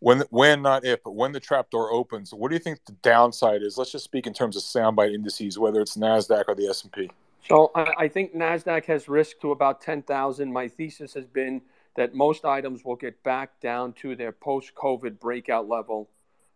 when, 0.00 0.24
when 0.30 0.62
not 0.62 0.84
if, 0.84 1.02
but 1.04 1.12
when 1.12 1.32
the 1.32 1.40
trapdoor 1.40 1.92
opens. 1.92 2.34
What 2.34 2.48
do 2.48 2.54
you 2.54 2.58
think 2.58 2.84
the 2.84 2.92
downside 3.02 3.62
is? 3.62 3.78
Let's 3.78 3.92
just 3.92 4.04
speak 4.04 4.26
in 4.26 4.32
terms 4.32 4.56
of 4.56 4.62
soundbite 4.62 5.14
indices, 5.14 5.58
whether 5.58 5.80
it's 5.80 5.96
Nasdaq 5.96 6.44
or 6.48 6.54
the 6.54 6.66
S 6.66 6.82
and 6.82 6.92
P. 6.92 7.10
So 7.48 7.70
I, 7.74 8.06
think 8.08 8.34
Nasdaq 8.34 8.84
has 8.86 9.08
risk 9.08 9.40
to 9.40 9.52
about 9.52 9.80
10,000. 9.80 10.52
My 10.52 10.68
thesis 10.68 11.14
has 11.14 11.26
been 11.26 11.62
that 11.96 12.14
most 12.14 12.44
items 12.44 12.84
will 12.84 12.96
get 12.96 13.22
back 13.22 13.58
down 13.60 13.92
to 13.94 14.14
their 14.14 14.30
post-COVID 14.30 15.18
breakout 15.18 15.68
level. 15.68 16.08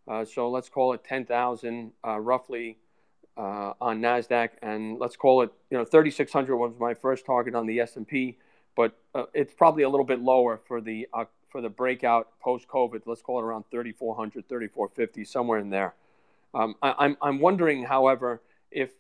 Uh, 0.06 0.25
so 0.25 0.50
let's 0.50 0.68
call 0.68 0.92
it 0.92 1.02
10,000 1.02 1.92
uh, 2.06 2.21
roughly 2.21 2.78
uh, 3.37 3.73
on 3.81 4.00
Nasdaq, 4.00 4.50
and 4.62 4.99
let's 4.99 5.17
call 5.17 5.43
it, 5.43 5.50
you 5.71 5.79
know, 5.79 5.85
3,600 5.85 6.57
was 6.57 6.73
my 6.79 6.95
first 6.95 7.26
target 7.26 7.55
on 7.55 7.67
the 7.67 7.81
S&P, 7.81 8.38
but 8.76 8.97
uh, 9.14 9.25
it's 9.35 9.53
probably 9.53 9.83
a 9.83 9.88
little 9.88 10.07
bit 10.07 10.21
lower 10.21 10.61
for 10.67 10.81
the 10.81 11.09
uh, 11.12 11.25
for 11.50 11.61
the 11.61 11.69
breakout 11.69 12.29
post 12.41 12.67
COVID. 12.67 13.03
Let's 13.07 13.23
call 13.23 13.38
it 13.38 13.45
around 13.45 13.64
3,400, 13.71 14.49
3,450, 14.49 15.25
somewhere 15.25 15.61
in 15.61 15.71
there. 15.71 15.95
Um, 16.53 16.75
I, 16.83 16.88
am 16.88 16.95
I'm, 16.99 17.17
I'm 17.23 17.41
wondering, 17.41 17.85
however, 17.85 18.43
if 18.73 18.91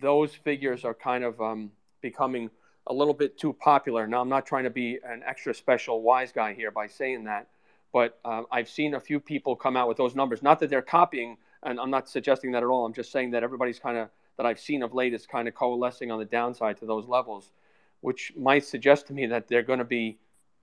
those 0.00 0.34
figures 0.34 0.84
are 0.84 0.94
kind 0.94 1.24
of 1.24 1.40
um, 1.40 1.72
becoming 2.00 2.50
a 2.86 2.92
little 2.94 3.14
bit 3.14 3.38
too 3.38 3.52
popular. 3.52 4.06
Now, 4.06 4.20
I'm 4.20 4.28
not 4.28 4.46
trying 4.46 4.64
to 4.64 4.70
be 4.70 4.98
an 5.04 5.22
extra 5.24 5.54
special 5.54 6.02
wise 6.02 6.32
guy 6.32 6.54
here 6.54 6.70
by 6.70 6.86
saying 6.86 7.24
that, 7.24 7.48
but 7.92 8.18
uh, 8.24 8.42
I've 8.50 8.68
seen 8.68 8.94
a 8.94 9.00
few 9.00 9.20
people 9.20 9.54
come 9.54 9.76
out 9.76 9.88
with 9.88 9.96
those 9.96 10.14
numbers. 10.14 10.42
Not 10.42 10.58
that 10.60 10.70
they're 10.70 10.82
copying 10.82 11.36
and 11.62 11.78
I'm 11.78 11.90
not 11.90 12.08
suggesting 12.08 12.52
that 12.52 12.62
at 12.62 12.68
all. 12.68 12.84
I'm 12.86 12.92
just 12.92 13.12
saying 13.12 13.32
that 13.32 13.42
everybody's 13.42 13.78
kind 13.78 13.96
of 13.96 14.08
that 14.36 14.46
I've 14.46 14.60
seen 14.60 14.82
of 14.82 14.94
late 14.94 15.12
is 15.12 15.26
kind 15.26 15.48
of 15.48 15.54
coalescing 15.54 16.10
on 16.10 16.18
the 16.18 16.24
downside 16.24 16.78
to 16.78 16.86
those 16.86 17.06
levels, 17.06 17.52
which 18.00 18.32
might 18.36 18.64
suggest 18.64 19.06
to 19.08 19.12
me 19.12 19.26
that 19.26 19.48
they're 19.48 19.62
going 19.62 19.80
to 19.80 19.84
be 19.84 20.18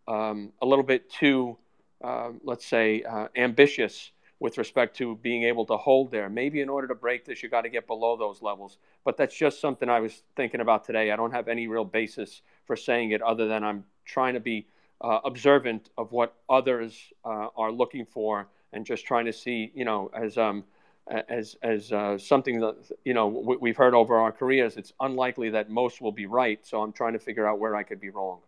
um, 0.08 0.52
a 0.62 0.66
little 0.66 0.84
bit 0.84 1.10
too, 1.12 1.58
uh, 2.04 2.30
let's 2.44 2.66
say, 2.66 3.04
uh, 3.04 3.28
ambitious 3.36 4.12
with 4.40 4.58
respect 4.58 4.96
to 4.98 5.16
being 5.18 5.44
able 5.44 5.66
to 5.66 5.78
hold 5.78 6.12
there. 6.12 6.30
Maybe 6.30 6.62
in 6.62 6.70
order 6.70 6.88
to 6.88 6.96
break 6.96 7.26
this, 7.26 7.42
you 7.42 7.50
got 7.50 7.62
to 7.62 7.70
get 7.70 7.88
below 7.88 8.16
those 8.16 8.42
levels. 8.42 8.78
But 9.04 9.18
that's 9.18 9.36
just 9.36 9.60
something 9.60 9.90
I 9.90 10.00
was 10.00 10.24
thinking 10.36 10.62
about 10.62 10.84
today. 10.84 11.12
I 11.12 11.16
don't 11.16 11.32
have 11.32 11.48
any 11.48 11.68
real 11.68 11.86
basis 11.86 12.42
for 12.66 12.76
saying 12.76 13.12
it 13.12 13.22
other 13.22 13.48
than 13.48 13.64
I'm 13.64 13.84
trying 14.06 14.36
to 14.36 14.40
be 14.40 14.68
uh, 15.02 15.20
observant 15.26 15.90
of 15.98 16.12
what 16.12 16.36
others 16.50 16.98
uh, 17.26 17.48
are 17.56 17.72
looking 17.72 18.06
for 18.06 18.48
and 18.74 18.86
just 18.86 19.06
trying 19.06 19.26
to 19.26 19.34
see, 19.34 19.72
you 19.74 19.86
know, 19.86 20.10
as 20.14 20.38
um, 20.38 20.64
as 21.10 21.56
as 21.62 21.92
uh, 21.92 22.18
something 22.18 22.60
that 22.60 22.76
you 23.04 23.14
know 23.14 23.28
we, 23.28 23.70
have 23.70 23.78
heard 23.78 23.94
over 23.94 24.18
our 24.18 24.32
careers. 24.32 24.78
It's 24.78 24.94
unlikely 25.00 25.52
that 25.52 25.70
most 25.70 26.02
will 26.02 26.12
be 26.12 26.26
right. 26.26 26.60
So 26.66 26.82
I'm 26.82 26.92
trying 26.92 27.14
to 27.14 27.20
figure 27.20 27.48
out 27.48 27.60
where 27.60 27.76
I 27.76 27.84
could 27.84 28.00
be 28.00 28.10
wrong. 28.10 28.40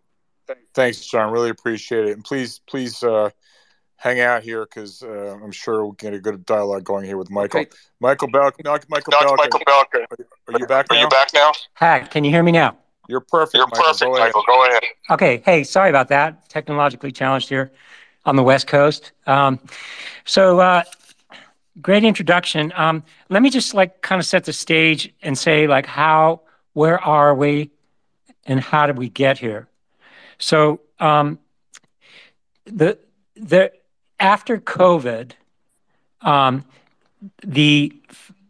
Thanks, 0.73 1.05
John. 1.05 1.31
Really 1.31 1.49
appreciate 1.49 2.05
it. 2.07 2.11
And 2.13 2.23
please, 2.23 2.59
please 2.67 3.03
uh, 3.03 3.29
hang 3.97 4.19
out 4.19 4.43
here 4.43 4.65
because 4.65 5.03
uh, 5.03 5.37
I'm 5.43 5.51
sure 5.51 5.83
we'll 5.83 5.91
get 5.93 6.13
a 6.13 6.19
good 6.19 6.45
dialogue 6.45 6.83
going 6.83 7.05
here 7.05 7.17
with 7.17 7.29
Michael. 7.29 7.61
Okay. 7.61 7.69
Michael 7.99 8.29
Bell. 8.29 8.51
Michael 8.63 9.11
Bell. 9.11 9.35
Michael 9.37 9.59
Belkin. 9.59 10.05
Are 10.47 10.59
you 10.59 10.65
back 10.65 10.87
now? 10.89 10.97
Are 10.97 11.01
you 11.01 11.09
back 11.09 11.29
now? 11.33 11.51
Hi. 11.75 11.99
Can 11.99 12.23
you 12.23 12.31
hear 12.31 12.43
me 12.43 12.51
now? 12.51 12.77
You're 13.07 13.19
perfect. 13.19 13.55
You're 13.55 13.67
Michael. 13.67 13.83
perfect, 13.83 14.01
Go 14.01 14.19
Michael. 14.19 14.43
Go 14.47 14.67
ahead. 14.67 14.83
Okay. 15.11 15.41
Hey, 15.45 15.63
sorry 15.63 15.89
about 15.89 16.07
that. 16.09 16.49
Technologically 16.49 17.11
challenged 17.11 17.49
here 17.49 17.71
on 18.25 18.35
the 18.35 18.43
West 18.43 18.67
Coast. 18.67 19.11
Um, 19.27 19.59
so 20.25 20.59
uh, 20.59 20.83
great 21.81 22.03
introduction. 22.03 22.71
Um, 22.75 23.03
let 23.29 23.41
me 23.41 23.49
just 23.49 23.73
like 23.73 24.01
kind 24.01 24.19
of 24.19 24.25
set 24.25 24.45
the 24.45 24.53
stage 24.53 25.13
and 25.21 25.37
say 25.37 25.67
like 25.67 25.85
how, 25.85 26.41
where 26.73 26.99
are 27.03 27.33
we, 27.35 27.71
and 28.45 28.59
how 28.59 28.87
did 28.87 28.97
we 28.97 29.09
get 29.09 29.37
here? 29.37 29.67
So 30.37 30.81
um, 30.99 31.39
the 32.65 32.97
the 33.35 33.71
after 34.19 34.57
COVID, 34.57 35.31
um, 36.21 36.65
the 37.43 37.93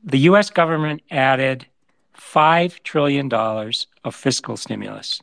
the 0.03 0.19
U.S. 0.19 0.49
government 0.49 1.01
added 1.11 1.65
five 2.13 2.81
trillion 2.83 3.29
dollars 3.29 3.87
of 4.03 4.15
fiscal 4.15 4.57
stimulus, 4.57 5.21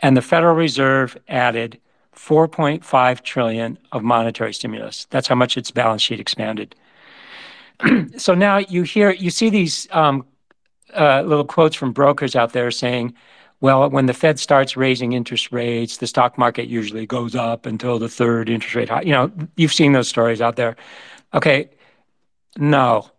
and 0.00 0.16
the 0.16 0.22
Federal 0.22 0.54
Reserve 0.54 1.16
added 1.28 1.78
4.5 2.16 3.22
trillion 3.22 3.78
of 3.92 4.02
monetary 4.02 4.52
stimulus. 4.52 5.06
That's 5.10 5.28
how 5.28 5.36
much 5.36 5.56
its 5.56 5.70
balance 5.70 6.02
sheet 6.02 6.20
expanded. 6.20 6.74
so 8.16 8.34
now 8.34 8.58
you 8.58 8.82
hear, 8.82 9.10
you 9.10 9.30
see 9.30 9.50
these 9.50 9.88
um, 9.92 10.26
uh, 10.94 11.22
little 11.22 11.44
quotes 11.44 11.76
from 11.76 11.92
brokers 11.92 12.36
out 12.36 12.52
there 12.52 12.70
saying, 12.70 13.14
well, 13.60 13.90
when 13.90 14.06
the 14.06 14.14
Fed 14.14 14.40
starts 14.40 14.76
raising 14.76 15.12
interest 15.12 15.52
rates, 15.52 15.98
the 15.98 16.06
stock 16.06 16.38
market 16.38 16.66
usually 16.66 17.06
goes 17.06 17.34
up 17.34 17.66
until 17.66 17.98
the 17.98 18.08
third 18.08 18.48
interest 18.48 18.74
rate 18.74 18.88
high. 18.88 19.02
You 19.02 19.12
know, 19.12 19.30
you've 19.56 19.72
seen 19.72 19.92
those 19.92 20.08
stories 20.08 20.40
out 20.40 20.56
there. 20.56 20.76
Okay, 21.34 21.68
no, 22.56 23.10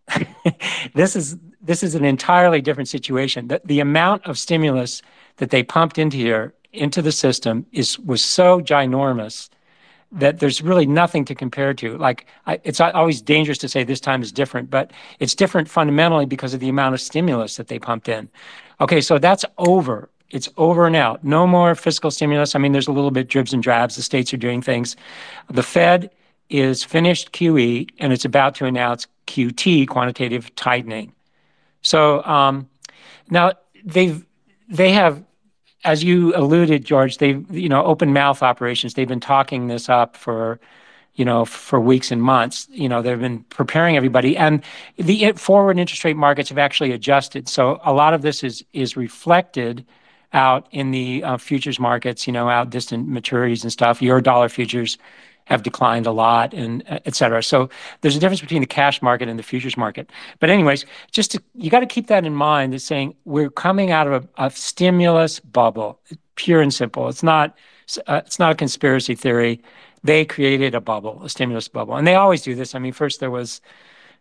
this 0.95 1.15
is 1.15 1.37
this 1.61 1.83
is 1.83 1.93
an 1.93 2.03
entirely 2.03 2.59
different 2.59 2.89
situation. 2.89 3.47
The, 3.47 3.61
the 3.63 3.79
amount 3.79 4.25
of 4.25 4.39
stimulus 4.39 5.03
that 5.37 5.51
they 5.51 5.61
pumped 5.61 5.99
into 5.99 6.17
here 6.17 6.55
into 6.73 7.03
the 7.03 7.11
system 7.11 7.67
is 7.71 7.99
was 7.99 8.23
so 8.23 8.59
ginormous 8.61 9.49
that 10.11 10.39
there's 10.39 10.61
really 10.61 10.85
nothing 10.85 11.23
to 11.25 11.35
compare 11.35 11.73
to. 11.75 11.97
Like, 11.97 12.25
I, 12.45 12.59
it's 12.63 12.81
always 12.81 13.21
dangerous 13.21 13.57
to 13.59 13.69
say 13.69 13.83
this 13.83 14.01
time 14.01 14.21
is 14.21 14.31
different, 14.31 14.69
but 14.69 14.91
it's 15.19 15.33
different 15.33 15.69
fundamentally 15.69 16.25
because 16.25 16.53
of 16.53 16.59
the 16.59 16.69
amount 16.69 16.95
of 16.95 17.01
stimulus 17.01 17.55
that 17.55 17.67
they 17.67 17.79
pumped 17.79 18.09
in. 18.09 18.29
Okay, 18.81 18.99
so 18.99 19.17
that's 19.17 19.45
over. 19.57 20.09
It's 20.29 20.49
over 20.57 20.87
and 20.87 20.95
out. 20.95 21.23
No 21.23 21.45
more 21.45 21.75
fiscal 21.75 22.11
stimulus. 22.11 22.55
I 22.55 22.59
mean, 22.59 22.71
there's 22.71 22.87
a 22.87 22.91
little 22.93 23.11
bit 23.11 23.27
dribs 23.27 23.53
and 23.53 23.61
drabs. 23.61 23.95
The 23.95 24.01
states 24.01 24.33
are 24.33 24.37
doing 24.37 24.61
things. 24.61 24.95
The 25.49 25.63
Fed 25.63 26.11
is 26.49 26.83
finished 26.83 27.31
QE 27.31 27.89
and 27.99 28.11
it's 28.11 28.25
about 28.25 28.55
to 28.55 28.65
announce 28.65 29.07
QT, 29.27 29.87
quantitative 29.87 30.53
tightening. 30.55 31.13
So 31.81 32.23
um, 32.23 32.69
now 33.29 33.53
they've 33.83 34.25
they 34.69 34.91
have 34.91 35.23
as 35.83 36.03
you 36.03 36.35
alluded, 36.35 36.85
George, 36.85 37.17
they've 37.17 37.49
you 37.51 37.69
know 37.69 37.83
open 37.85 38.13
mouth 38.13 38.43
operations. 38.43 38.93
They've 38.93 39.07
been 39.07 39.19
talking 39.19 39.67
this 39.67 39.89
up 39.89 40.15
for 40.15 40.59
you 41.15 41.25
know 41.25 41.45
for 41.45 41.79
weeks 41.79 42.11
and 42.11 42.21
months. 42.21 42.67
You 42.71 42.89
know 42.89 43.01
they've 43.01 43.19
been 43.19 43.43
preparing 43.45 43.97
everybody, 43.97 44.37
and 44.37 44.63
the 44.97 45.33
forward 45.33 45.79
interest 45.79 46.03
rate 46.03 46.17
markets 46.17 46.49
have 46.49 46.57
actually 46.57 46.91
adjusted. 46.91 47.47
So 47.49 47.79
a 47.83 47.93
lot 47.93 48.13
of 48.13 48.21
this 48.21 48.43
is 48.43 48.63
is 48.73 48.95
reflected 48.95 49.85
out 50.33 50.67
in 50.71 50.91
the 50.91 51.23
uh, 51.23 51.37
futures 51.37 51.79
markets. 51.79 52.27
You 52.27 52.33
know, 52.33 52.49
out 52.49 52.69
distant 52.69 53.09
maturities 53.09 53.63
and 53.63 53.71
stuff. 53.71 53.99
Eurodollar 53.99 54.51
futures 54.51 54.97
have 55.51 55.63
declined 55.63 56.07
a 56.07 56.11
lot 56.11 56.53
and 56.53 56.81
uh, 56.89 56.99
et 57.05 57.13
cetera. 57.13 57.43
So 57.43 57.69
there's 57.99 58.15
a 58.15 58.19
difference 58.19 58.39
between 58.39 58.61
the 58.61 58.67
cash 58.67 59.01
market 59.01 59.27
and 59.27 59.37
the 59.37 59.43
futures 59.43 59.75
market. 59.75 60.09
But 60.39 60.49
anyways, 60.49 60.85
just 61.11 61.37
you 61.55 61.69
got 61.69 61.81
to 61.81 61.85
keep 61.85 62.07
that 62.07 62.25
in 62.25 62.33
mind. 62.33 62.73
Is 62.73 62.85
saying 62.85 63.15
we're 63.25 63.49
coming 63.49 63.91
out 63.91 64.07
of 64.07 64.27
a, 64.37 64.49
stimulus 64.49 65.39
bubble, 65.41 65.99
pure 66.35 66.61
and 66.61 66.73
simple. 66.73 67.09
It's 67.09 67.21
not 67.21 67.57
uh, 68.07 68.21
it's 68.25 68.39
not 68.39 68.53
a 68.53 68.55
conspiracy 68.55 69.13
theory. 69.13 69.61
They 70.03 70.25
created 70.25 70.73
a 70.73 70.81
bubble, 70.81 71.21
a 71.23 71.29
stimulus 71.29 71.67
bubble, 71.67 71.95
and 71.95 72.07
they 72.07 72.15
always 72.15 72.41
do 72.41 72.55
this. 72.55 72.73
I 72.73 72.79
mean, 72.79 72.93
first 72.93 73.19
there 73.19 73.31
was. 73.31 73.61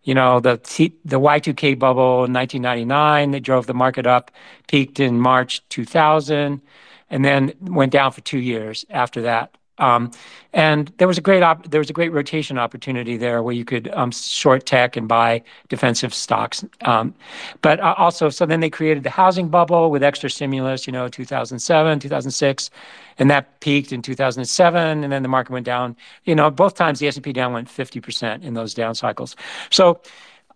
You 0.02 0.14
know, 0.14 0.40
the 0.40 0.56
T, 0.56 0.94
the 1.04 1.20
Y2K 1.20 1.78
bubble 1.78 2.25
in 2.25 2.32
1999, 2.32 3.32
they 3.32 3.38
drove 3.38 3.66
the 3.66 3.75
market 3.75 4.06
up, 4.06 4.30
peaked 4.66 4.99
in 4.99 5.20
March 5.20 5.62
2000, 5.68 6.62
and 7.10 7.22
then 7.22 7.52
went 7.60 7.92
down 7.92 8.10
for 8.10 8.22
two 8.22 8.38
years 8.38 8.87
after 8.88 9.20
that. 9.20 9.58
Um, 9.80 10.10
and 10.52 10.92
there 10.99 11.06
was 11.06 11.16
a 11.16 11.20
great 11.20 11.42
op- 11.42 11.70
there 11.70 11.78
was 11.78 11.90
a 11.90 11.92
great 11.92 12.12
rotation 12.12 12.58
opportunity 12.58 13.16
there 13.16 13.42
where 13.42 13.54
you 13.54 13.64
could 13.64 13.88
um, 13.92 14.10
short 14.10 14.66
tech 14.66 14.96
and 14.96 15.06
buy 15.06 15.42
defensive 15.68 16.12
stocks. 16.12 16.64
Um, 16.82 17.14
but 17.62 17.78
uh, 17.80 17.94
also, 17.96 18.30
so 18.30 18.46
then 18.46 18.60
they 18.60 18.70
created 18.70 19.04
the 19.04 19.10
housing 19.10 19.49
bubble 19.49 19.90
with 19.90 20.02
extra 20.02 20.28
stimulus. 20.28 20.87
You 20.87 20.92
know, 20.92 21.08
2007, 21.08 22.00
2006, 22.00 22.70
and 23.18 23.30
that 23.30 23.60
peaked 23.60 23.92
in 23.92 24.02
2007, 24.02 25.04
and 25.04 25.12
then 25.12 25.22
the 25.22 25.28
market 25.28 25.52
went 25.52 25.66
down. 25.66 25.96
You 26.25 26.34
know, 26.34 26.50
both 26.50 26.75
times 26.75 26.99
the 26.99 27.06
S&P 27.06 27.32
down 27.32 27.52
went 27.52 27.68
50% 27.68 28.42
in 28.42 28.54
those 28.54 28.75
down 28.75 28.94
cycles. 28.94 29.37
So 29.70 30.00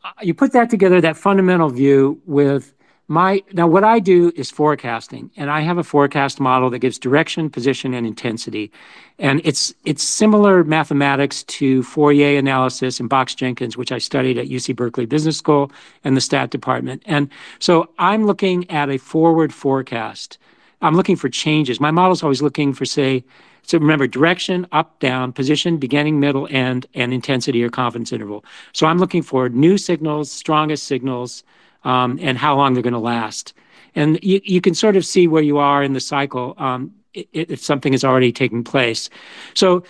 uh, 0.04 0.10
you 0.22 0.34
put 0.34 0.52
that 0.52 0.70
together, 0.70 1.00
that 1.00 1.16
fundamental 1.16 1.70
view 1.70 2.20
with 2.26 2.73
now 3.08 3.66
what 3.66 3.84
I 3.84 3.98
do 3.98 4.32
is 4.34 4.50
forecasting, 4.50 5.30
and 5.36 5.50
I 5.50 5.60
have 5.60 5.76
a 5.76 5.84
forecast 5.84 6.40
model 6.40 6.70
that 6.70 6.78
gives 6.78 6.98
direction, 6.98 7.50
position, 7.50 7.92
and 7.92 8.06
intensity. 8.06 8.72
And 9.18 9.40
it's 9.44 9.74
it's 9.84 10.02
similar 10.02 10.64
mathematics 10.64 11.42
to 11.44 11.82
Fourier 11.82 12.38
analysis 12.38 13.00
and 13.00 13.08
Box 13.08 13.34
Jenkins, 13.34 13.76
which 13.76 13.92
I 13.92 13.98
studied 13.98 14.38
at 14.38 14.48
UC 14.48 14.74
Berkeley 14.74 15.06
Business 15.06 15.36
School 15.36 15.70
and 16.02 16.16
the 16.16 16.20
stat 16.20 16.50
department. 16.50 17.02
And 17.04 17.28
so 17.58 17.90
I'm 17.98 18.26
looking 18.26 18.70
at 18.70 18.88
a 18.88 18.98
forward 18.98 19.52
forecast. 19.52 20.38
I'm 20.80 20.96
looking 20.96 21.16
for 21.16 21.28
changes. 21.28 21.80
My 21.80 21.90
model's 21.90 22.22
always 22.22 22.42
looking 22.42 22.74
for, 22.74 22.84
say, 22.84 23.24
so 23.62 23.78
remember 23.78 24.06
direction, 24.06 24.66
up, 24.72 24.98
down, 25.00 25.32
position, 25.32 25.78
beginning, 25.78 26.20
middle, 26.20 26.46
end, 26.50 26.86
and 26.94 27.12
intensity 27.12 27.62
or 27.62 27.70
confidence 27.70 28.12
interval. 28.12 28.44
So 28.72 28.86
I'm 28.86 28.98
looking 28.98 29.22
for 29.22 29.48
new 29.48 29.78
signals, 29.78 30.30
strongest 30.30 30.84
signals, 30.84 31.42
um, 31.84 32.18
and 32.20 32.38
how 32.38 32.56
long 32.56 32.74
they're 32.74 32.82
going 32.82 32.92
to 32.92 32.98
last. 32.98 33.54
And 33.94 34.18
you, 34.22 34.40
you 34.44 34.60
can 34.60 34.74
sort 34.74 34.96
of 34.96 35.06
see 35.06 35.28
where 35.28 35.42
you 35.42 35.58
are 35.58 35.82
in 35.82 35.92
the 35.92 36.00
cycle 36.00 36.54
um, 36.58 36.92
if 37.14 37.62
something 37.62 37.94
is 37.94 38.04
already 38.04 38.32
taking 38.32 38.64
place. 38.64 39.08
So 39.54 39.84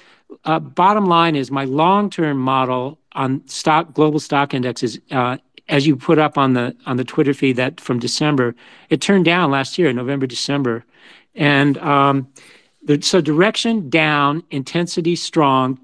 uh, 0.44 0.58
bottom 0.58 1.06
line 1.06 1.36
is 1.36 1.50
my 1.50 1.64
long-term 1.64 2.36
model 2.38 2.98
on 3.12 3.46
stock 3.46 3.94
global 3.94 4.20
stock 4.20 4.52
indexes, 4.52 4.98
uh, 5.10 5.38
as 5.68 5.86
you 5.86 5.96
put 5.96 6.18
up 6.18 6.36
on 6.36 6.52
the 6.52 6.76
on 6.84 6.96
the 6.96 7.04
Twitter 7.04 7.32
feed 7.32 7.56
that 7.56 7.80
from 7.80 7.98
December, 7.98 8.54
it 8.90 9.00
turned 9.00 9.24
down 9.24 9.50
last 9.50 9.78
year, 9.78 9.92
November, 9.92 10.26
December, 10.26 10.84
and 11.34 11.78
um, 11.78 12.28
the, 12.82 13.00
so 13.00 13.20
direction 13.20 13.88
down, 13.88 14.42
intensity 14.50 15.16
strong, 15.16 15.78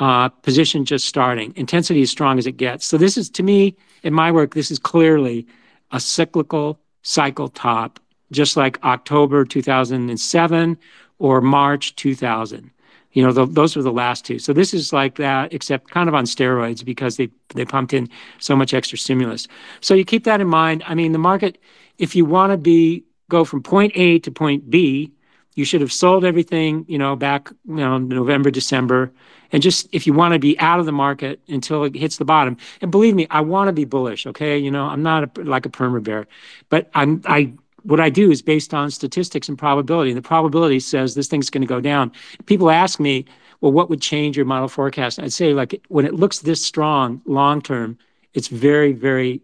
uh, 0.00 0.28
position 0.28 0.84
just 0.84 1.06
starting. 1.06 1.52
Intensity 1.54 2.02
as 2.02 2.10
strong 2.10 2.38
as 2.38 2.46
it 2.46 2.56
gets. 2.56 2.86
So 2.86 2.98
this 2.98 3.16
is 3.16 3.30
to 3.30 3.42
me 3.42 3.76
in 4.04 4.14
my 4.14 4.30
work, 4.30 4.54
this 4.54 4.70
is 4.70 4.78
clearly 4.78 5.46
a 5.90 5.98
cyclical 5.98 6.78
cycle 7.02 7.48
top, 7.48 7.98
just 8.30 8.56
like 8.56 8.82
October 8.84 9.44
2007 9.44 10.78
or 11.18 11.40
March 11.40 11.96
2000. 11.96 12.70
You 13.12 13.22
know, 13.22 13.32
those 13.32 13.76
were 13.76 13.82
the 13.82 13.92
last 13.92 14.24
two. 14.24 14.40
So 14.40 14.52
This 14.52 14.74
is 14.74 14.92
like 14.92 15.16
that, 15.16 15.52
except 15.52 15.90
kind 15.90 16.08
of 16.08 16.14
on 16.14 16.24
steroids 16.24 16.84
because 16.84 17.16
they 17.16 17.30
they 17.54 17.64
pumped 17.64 17.94
in 17.94 18.08
so 18.40 18.56
much 18.56 18.74
extra 18.74 18.98
stimulus. 18.98 19.46
So 19.80 19.94
you 19.94 20.04
keep 20.04 20.24
that 20.24 20.40
in 20.40 20.48
mind. 20.48 20.82
I 20.86 20.94
mean, 20.94 21.12
the 21.12 21.18
market, 21.18 21.58
if 21.98 22.16
you 22.16 22.24
want 22.24 22.50
to 22.52 22.56
be 22.56 23.04
go 23.28 23.44
from 23.44 23.62
point 23.62 23.92
A 23.94 24.18
to 24.18 24.30
point 24.32 24.68
B, 24.68 25.12
you 25.54 25.64
should 25.64 25.80
have 25.80 25.92
sold 25.92 26.24
everything, 26.24 26.84
you 26.88 26.98
know, 26.98 27.16
back, 27.16 27.48
you 27.66 27.76
know, 27.76 27.98
November, 27.98 28.50
December. 28.50 29.12
And 29.52 29.62
just 29.62 29.88
if 29.92 30.06
you 30.06 30.12
want 30.12 30.34
to 30.34 30.38
be 30.40 30.58
out 30.58 30.80
of 30.80 30.86
the 30.86 30.92
market 30.92 31.40
until 31.48 31.84
it 31.84 31.94
hits 31.94 32.16
the 32.16 32.24
bottom. 32.24 32.56
And 32.80 32.90
believe 32.90 33.14
me, 33.14 33.26
I 33.30 33.40
want 33.40 33.68
to 33.68 33.72
be 33.72 33.84
bullish, 33.84 34.26
okay? 34.26 34.58
You 34.58 34.70
know, 34.70 34.84
I'm 34.86 35.02
not 35.02 35.38
like 35.38 35.64
a 35.64 35.68
perma 35.68 36.02
bear. 36.02 36.26
But 36.68 36.90
I'm 36.94 37.22
I. 37.26 37.52
What 37.82 38.00
I 38.00 38.08
do 38.08 38.30
is 38.30 38.40
based 38.40 38.72
on 38.72 38.90
statistics 38.90 39.46
and 39.46 39.58
probability, 39.58 40.10
and 40.10 40.16
the 40.16 40.22
probability 40.22 40.80
says 40.80 41.14
this 41.14 41.28
thing's 41.28 41.50
going 41.50 41.60
to 41.60 41.66
go 41.66 41.82
down. 41.82 42.12
People 42.46 42.70
ask 42.70 42.98
me, 42.98 43.26
"Well, 43.60 43.72
what 43.72 43.90
would 43.90 44.00
change 44.00 44.38
your 44.38 44.46
model 44.46 44.68
forecast?" 44.68 45.20
I'd 45.20 45.34
say, 45.34 45.52
like, 45.52 45.84
when 45.88 46.06
it 46.06 46.14
looks 46.14 46.38
this 46.38 46.64
strong 46.64 47.20
long 47.26 47.60
term, 47.60 47.98
it's 48.32 48.48
very, 48.48 48.94
very 48.94 49.42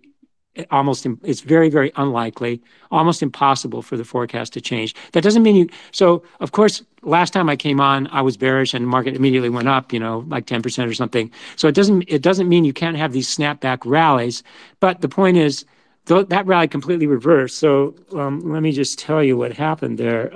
unlikely, 1.96 2.60
almost 2.90 3.22
impossible 3.22 3.82
for 3.82 3.96
the 3.96 4.04
forecast 4.04 4.52
to 4.54 4.60
change. 4.60 4.94
That 5.12 5.22
doesn't 5.22 5.42
mean 5.42 5.56
you. 5.56 5.68
So 5.92 6.22
of 6.40 6.52
course, 6.52 6.82
last 7.02 7.32
time 7.32 7.48
I 7.48 7.56
came 7.56 7.80
on, 7.80 8.06
I 8.08 8.22
was 8.22 8.36
bearish 8.36 8.74
and 8.74 8.84
the 8.84 8.88
market 8.88 9.14
immediately 9.14 9.48
went 9.48 9.68
up, 9.68 9.92
you 9.92 10.00
know, 10.00 10.24
like 10.28 10.46
10% 10.46 10.88
or 10.88 10.94
something. 10.94 11.30
So 11.56 11.68
it 11.68 11.74
doesn't 11.74 12.04
it 12.08 12.22
doesn't 12.22 12.48
mean 12.48 12.64
you 12.64 12.72
can't 12.72 12.96
have 12.96 13.12
these 13.12 13.34
snapback 13.34 13.80
rallies. 13.84 14.42
But 14.80 15.00
the 15.00 15.08
point 15.08 15.36
is, 15.36 15.64
that 16.06 16.46
rally 16.46 16.68
completely 16.68 17.06
reversed. 17.06 17.58
So 17.58 17.94
um 18.14 18.52
let 18.52 18.62
me 18.62 18.72
just 18.72 18.98
tell 18.98 19.22
you 19.22 19.36
what 19.36 19.52
happened 19.52 19.98
there. 19.98 20.30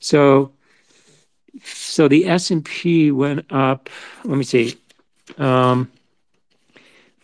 So, 0.00 0.52
so, 1.64 2.06
the 2.06 2.28
S&P 2.28 3.10
went 3.10 3.44
up. 3.50 3.90
Let 4.24 4.38
me 4.38 4.44
see. 4.44 4.76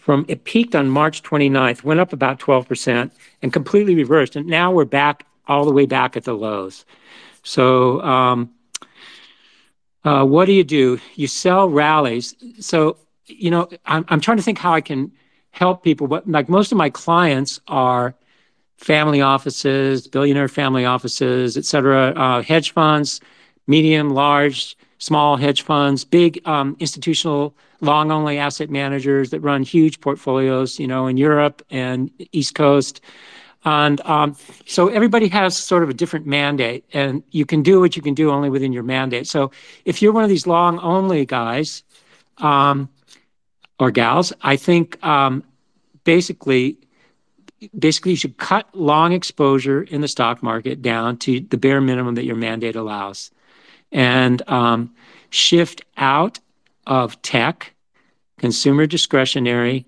From 0.04 0.26
it 0.28 0.44
peaked 0.44 0.74
on 0.74 0.90
March 0.90 1.22
29th, 1.22 1.82
went 1.82 1.98
up 1.98 2.12
about 2.12 2.38
12% 2.38 3.10
and 3.40 3.52
completely 3.54 3.94
reversed, 3.94 4.36
and 4.36 4.46
now 4.46 4.70
we're 4.70 4.84
back, 4.84 5.24
all 5.48 5.64
the 5.64 5.72
way 5.72 5.86
back 5.86 6.14
at 6.14 6.24
the 6.24 6.34
lows. 6.34 6.84
So 7.42 8.02
um, 8.02 8.50
uh, 10.04 10.26
what 10.26 10.44
do 10.44 10.52
you 10.52 10.62
do? 10.62 11.00
You 11.14 11.26
sell 11.26 11.70
rallies. 11.70 12.34
So, 12.60 12.98
you 13.24 13.50
know, 13.50 13.70
I'm 13.86 14.04
I'm 14.08 14.20
trying 14.20 14.36
to 14.36 14.42
think 14.42 14.58
how 14.58 14.74
I 14.74 14.82
can 14.82 15.10
help 15.52 15.82
people. 15.82 16.06
But 16.06 16.28
like, 16.28 16.50
most 16.50 16.70
of 16.70 16.76
my 16.76 16.90
clients 16.90 17.58
are 17.66 18.14
family 18.76 19.22
offices, 19.22 20.06
billionaire 20.06 20.48
family 20.48 20.84
offices, 20.84 21.56
et 21.56 21.64
cetera, 21.64 22.08
uh, 22.08 22.42
hedge 22.42 22.72
funds, 22.72 23.22
medium, 23.66 24.10
large, 24.10 24.76
small 25.04 25.36
hedge 25.36 25.62
funds, 25.62 26.02
big, 26.02 26.40
um, 26.46 26.76
institutional 26.80 27.54
long-only 27.82 28.38
asset 28.38 28.70
managers 28.70 29.28
that 29.30 29.40
run 29.40 29.62
huge 29.62 30.00
portfolios, 30.00 30.78
you 30.78 30.86
know, 30.86 31.06
in 31.06 31.18
Europe 31.18 31.62
and 31.68 32.10
East 32.32 32.54
Coast. 32.54 33.02
And 33.66 34.00
um, 34.06 34.34
so 34.64 34.88
everybody 34.88 35.28
has 35.28 35.56
sort 35.56 35.82
of 35.82 35.90
a 35.90 35.94
different 35.94 36.26
mandate, 36.26 36.84
and 36.94 37.22
you 37.32 37.44
can 37.44 37.62
do 37.62 37.80
what 37.80 37.96
you 37.96 38.02
can 38.02 38.14
do 38.14 38.30
only 38.30 38.48
within 38.48 38.72
your 38.72 38.82
mandate. 38.82 39.26
So 39.26 39.50
if 39.84 40.00
you're 40.00 40.12
one 40.12 40.24
of 40.24 40.30
these 40.30 40.46
long-only 40.46 41.26
guys, 41.26 41.82
um, 42.38 42.88
or 43.78 43.90
gals, 43.90 44.32
I 44.40 44.56
think, 44.56 45.04
um, 45.04 45.44
basically 46.04 46.78
basically 47.78 48.12
you 48.12 48.16
should 48.16 48.36
cut 48.36 48.66
long 48.74 49.12
exposure 49.12 49.82
in 49.82 50.00
the 50.02 50.08
stock 50.08 50.42
market 50.42 50.82
down 50.82 51.16
to 51.16 51.40
the 51.40 51.56
bare 51.56 51.80
minimum 51.80 52.14
that 52.14 52.24
your 52.24 52.36
mandate 52.36 52.76
allows. 52.76 53.30
Um, 53.92 54.94
shift 55.30 55.82
out 55.96 56.38
of 56.86 57.20
tech, 57.22 57.74
consumer 58.38 58.86
discretionary, 58.86 59.84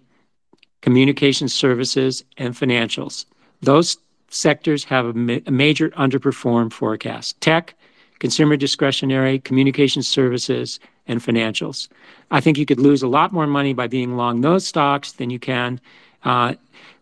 communication 0.82 1.48
services, 1.48 2.24
and 2.36 2.54
financials. 2.54 3.26
Those 3.62 3.96
sectors 4.28 4.84
have 4.84 5.06
a 5.06 5.14
major 5.14 5.90
underperform 5.90 6.72
forecast. 6.72 7.40
Tech, 7.40 7.74
consumer 8.18 8.56
discretionary, 8.56 9.38
communication 9.38 10.02
services, 10.02 10.80
and 11.06 11.20
financials. 11.20 11.88
I 12.30 12.40
think 12.40 12.58
you 12.58 12.66
could 12.66 12.80
lose 12.80 13.02
a 13.02 13.08
lot 13.08 13.32
more 13.32 13.46
money 13.46 13.72
by 13.72 13.86
being 13.86 14.16
long 14.16 14.40
those 14.40 14.66
stocks 14.66 15.12
than 15.12 15.30
you 15.30 15.38
can. 15.38 15.80
Uh, 16.24 16.54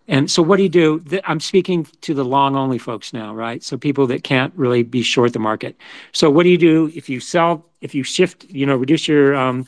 And 0.07 0.31
so 0.31 0.43
what 0.43 0.59
do 0.59 0.63
you 0.63 0.69
do? 0.69 1.03
I'm 1.25 1.41
speaking 1.41 1.87
to 2.03 2.13
the 2.13 2.25
long-only 2.25 2.79
folks 2.79 3.13
now, 3.13 3.35
right? 3.35 3.63
So 3.63 3.79
people 3.79 4.07
that 4.09 4.23
can't 4.23 4.53
really 4.55 4.83
be 4.83 5.03
short 5.03 5.33
the 5.33 5.39
market. 5.39 5.77
So 6.13 6.31
what 6.31 6.43
do 6.43 6.51
you 6.51 6.59
do 6.59 6.91
if 6.95 7.09
you 7.09 7.21
sell, 7.21 7.65
if 7.81 7.95
you 7.95 8.03
shift, 8.03 8.45
you 8.45 8.67
know, 8.67 8.77
reduce 8.77 9.09
your 9.09 9.35
um, 9.35 9.67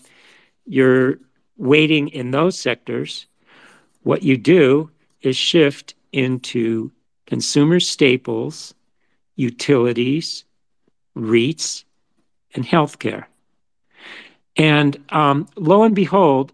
your 0.66 1.18
weighting 1.56 2.08
in 2.08 2.32
those 2.32 2.58
sectors? 2.58 3.26
What 4.02 4.22
you 4.22 4.36
do 4.36 4.90
is 5.22 5.36
shift 5.36 5.94
into 6.12 6.92
consumer 7.26 7.80
staples, 7.80 8.74
utilities, 9.36 10.44
REITs, 11.16 11.84
and 12.54 12.64
healthcare. 12.64 13.24
And 14.56 14.96
um, 15.10 15.48
lo 15.56 15.82
and 15.82 15.94
behold, 15.94 16.52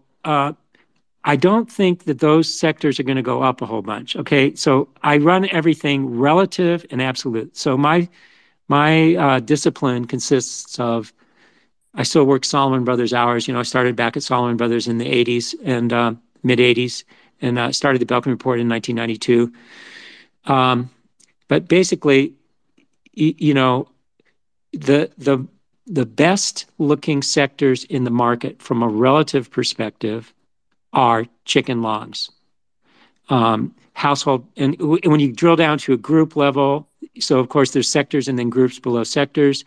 I 1.25 1.35
don't 1.35 1.71
think 1.71 2.03
that 2.03 2.19
those 2.19 2.53
sectors 2.53 2.99
are 2.99 3.03
gonna 3.03 3.21
go 3.21 3.41
up 3.43 3.61
a 3.61 3.65
whole 3.65 3.81
bunch, 3.81 4.15
okay? 4.15 4.53
So 4.55 4.89
I 5.03 5.17
run 5.17 5.47
everything 5.51 6.17
relative 6.17 6.85
and 6.91 7.01
absolute. 7.01 7.55
So 7.55 7.77
my 7.77 8.09
my 8.67 9.15
uh, 9.15 9.39
discipline 9.39 10.05
consists 10.05 10.79
of 10.79 11.13
I 11.95 12.03
still 12.03 12.25
work 12.25 12.43
Salomon 12.43 12.83
Brothers 12.83 13.13
hours. 13.13 13.47
You 13.47 13.53
know, 13.53 13.59
I 13.59 13.63
started 13.63 13.95
back 13.95 14.17
at 14.17 14.23
Salomon 14.23 14.57
Brothers 14.57 14.87
in 14.87 14.97
the 14.97 15.05
'80s 15.05 15.55
and 15.63 15.93
uh, 15.93 16.13
mid 16.43 16.59
'80s, 16.59 17.03
and 17.41 17.59
uh, 17.59 17.71
started 17.71 17.99
the 17.99 18.05
Belkin 18.05 18.27
Report 18.27 18.59
in 18.59 18.67
1992. 18.67 19.53
Um, 20.45 20.89
but 21.47 21.67
Basically, 21.67 22.33
you 23.13 23.53
know, 23.53 23.87
the 24.71 25.11
the 25.17 25.45
the 25.85 26.05
best-looking 26.05 27.21
sectors 27.21 27.83
in 27.83 28.05
the 28.05 28.09
market 28.09 28.61
from 28.61 28.81
a 28.81 28.87
relative 28.87 29.51
perspective 29.51 30.33
are 30.93 31.25
chicken 31.45 31.81
longs. 31.81 32.29
Um, 33.29 33.73
household. 33.93 34.45
And 34.57 34.75
when 34.79 35.19
you 35.19 35.31
drill 35.31 35.55
down 35.55 35.77
to 35.79 35.93
a 35.93 35.97
group 35.97 36.35
level, 36.35 36.87
so 37.19 37.39
of 37.39 37.49
course 37.49 37.71
there's 37.71 37.89
sectors 37.89 38.27
and 38.27 38.37
then 38.37 38.49
groups 38.49 38.79
below 38.79 39.03
sectors. 39.03 39.63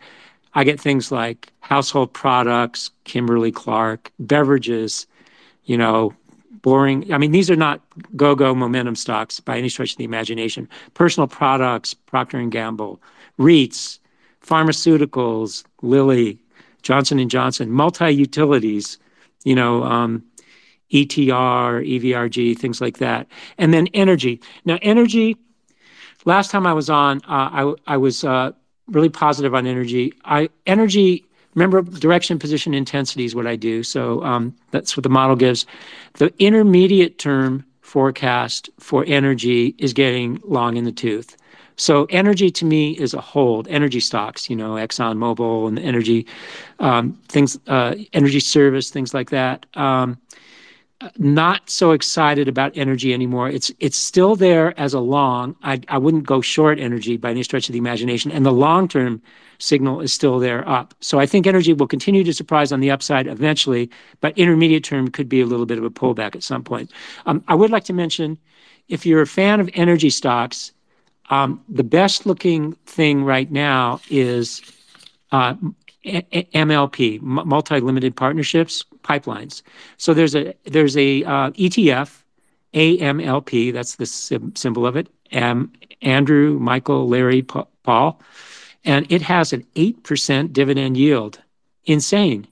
I 0.53 0.63
get 0.63 0.79
things 0.79 1.11
like 1.11 1.51
household 1.59 2.13
products, 2.13 2.91
Kimberly-Clark, 3.03 4.11
beverages, 4.19 5.05
you 5.65 5.77
know, 5.77 6.13
boring. 6.61 7.13
I 7.13 7.17
mean, 7.17 7.31
these 7.31 7.51
are 7.51 7.55
not 7.55 7.81
go-go 8.15 8.55
momentum 8.55 8.95
stocks 8.95 9.39
by 9.39 9.57
any 9.57 9.69
stretch 9.69 9.91
of 9.91 9.97
the 9.97 10.03
imagination. 10.03 10.67
Personal 10.93 11.27
products, 11.27 11.93
Procter 11.93 12.43
& 12.45 12.49
Gamble. 12.49 13.01
REITs, 13.39 13.99
pharmaceuticals, 14.43 15.63
Lilly, 15.81 16.39
Johnson 16.81 17.27
& 17.29 17.29
Johnson. 17.29 17.69
Multi-utilities, 17.71 18.97
you 19.43 19.55
know, 19.55 19.83
um, 19.83 20.23
ETR, 20.91 21.85
EVRG, 21.85 22.57
things 22.57 22.81
like 22.81 22.97
that. 22.97 23.27
And 23.57 23.73
then 23.73 23.87
energy. 23.87 24.41
Now, 24.65 24.79
energy, 24.81 25.37
last 26.25 26.51
time 26.51 26.65
I 26.65 26.73
was 26.73 26.89
on, 26.89 27.17
uh, 27.27 27.75
I 27.87 27.93
I, 27.93 27.97
was 27.97 28.23
uh, 28.23 28.51
really 28.87 29.09
positive 29.09 29.53
on 29.53 29.67
energy. 29.67 30.13
I 30.25 30.49
Energy, 30.65 31.25
remember 31.55 31.81
direction, 31.81 32.39
position, 32.39 32.73
intensity 32.73 33.25
is 33.25 33.35
what 33.35 33.47
I 33.47 33.55
do. 33.55 33.83
So 33.83 34.23
um, 34.23 34.55
that's 34.71 34.95
what 34.95 35.03
the 35.03 35.09
model 35.09 35.35
gives. 35.35 35.65
The 36.13 36.33
intermediate 36.39 37.17
term 37.19 37.65
forecast 37.81 38.69
for 38.79 39.05
energy 39.07 39.75
is 39.77 39.93
getting 39.93 40.41
long 40.43 40.77
in 40.77 40.83
the 40.83 40.91
tooth. 40.91 41.37
So 41.77 42.05
energy 42.09 42.49
to 42.51 42.65
me 42.65 42.91
is 42.93 43.13
a 43.13 43.21
hold. 43.21 43.67
Energy 43.67 43.99
stocks, 43.99 44.49
you 44.49 44.55
know, 44.55 44.71
ExxonMobil 44.71 45.67
and 45.67 45.77
the 45.77 45.83
energy 45.83 46.25
um, 46.79 47.13
things, 47.27 47.57
uh, 47.67 47.95
energy 48.13 48.39
service, 48.39 48.89
things 48.89 49.13
like 49.13 49.29
that. 49.29 49.65
Um, 49.75 50.17
Not 51.19 51.69
so 51.69 51.91
excited 51.91 52.47
about 52.47 52.75
energy 52.75 53.13
anymore. 53.13 53.49
It's 53.49 53.71
it's 53.79 53.97
still 53.97 54.35
there 54.35 54.77
as 54.79 54.95
a 54.95 54.99
long. 54.99 55.55
I 55.61 55.97
wouldn't 55.97 56.25
go 56.25 56.41
short 56.41 56.79
energy 56.79 57.17
by 57.17 57.29
any 57.29 57.43
stretch 57.43 57.69
of 57.69 57.73
the 57.73 57.77
imagination, 57.77 58.31
and 58.31 58.43
the 58.43 58.51
long-term 58.51 59.21
signal 59.59 60.01
is 60.01 60.11
still 60.11 60.39
there 60.39 60.67
up. 60.67 60.95
So 60.99 61.19
I 61.19 61.27
think 61.27 61.45
energy 61.45 61.73
will 61.73 61.85
continue 61.87 62.23
to 62.23 62.33
surprise 62.33 62.71
on 62.71 62.79
the 62.79 62.89
upside 62.89 63.27
eventually, 63.27 63.91
but 64.21 64.35
intermediate 64.39 64.83
term 64.83 65.09
could 65.09 65.29
be 65.29 65.39
a 65.39 65.45
little 65.45 65.67
bit 65.67 65.77
of 65.77 65.83
a 65.83 65.91
pullback 65.91 66.35
at 66.35 66.41
some 66.41 66.63
point. 66.63 66.91
Um, 67.27 67.43
I 67.47 67.53
would 67.53 67.69
like 67.69 67.83
to 67.85 67.93
mention, 67.93 68.37
if 68.87 69.05
you're 69.05 69.21
a 69.21 69.27
fan 69.27 69.59
of 69.59 69.69
energy 69.75 70.09
stocks, 70.09 70.71
um, 71.29 71.63
the 71.69 71.83
best-looking 71.83 72.73
thing 72.87 73.23
right 73.23 73.51
now 73.51 74.01
is 74.09 74.61
uh, 75.31 75.53
MLP, 76.05 77.21
multi-limited 77.21 78.15
partnerships 78.15 78.83
pipelines. 79.07 79.61
So 79.97 80.13
there's 80.13 80.35
a 80.35 80.53
there's 80.65 80.97
a 80.97 81.23
uh, 81.23 81.51
ETF, 81.51 82.21
AMLP, 82.73 83.73
that's 83.73 83.95
the 83.95 84.05
symbol 84.05 84.85
of 84.85 84.95
it, 84.95 85.07
Andrew, 86.01 86.59
Michael, 86.59 87.07
Larry, 87.07 87.41
Paul, 87.41 88.21
and 88.85 89.11
it 89.11 89.21
has 89.21 89.53
an 89.53 89.65
8% 89.75 90.53
dividend 90.53 90.97
yield. 90.97 91.41
Insane. 91.85 92.47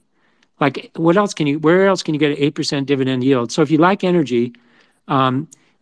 Like, 0.59 0.91
what 0.95 1.17
else 1.17 1.33
can 1.33 1.47
you, 1.47 1.59
where 1.59 1.87
else 1.87 2.01
can 2.01 2.13
you 2.13 2.19
get 2.19 2.37
an 2.37 2.51
8% 2.51 2.85
dividend 2.85 3.23
yield? 3.23 3.51
So 3.51 3.61
if 3.61 3.69
you 3.69 3.77
like 3.77 4.03
energy, 4.03 4.53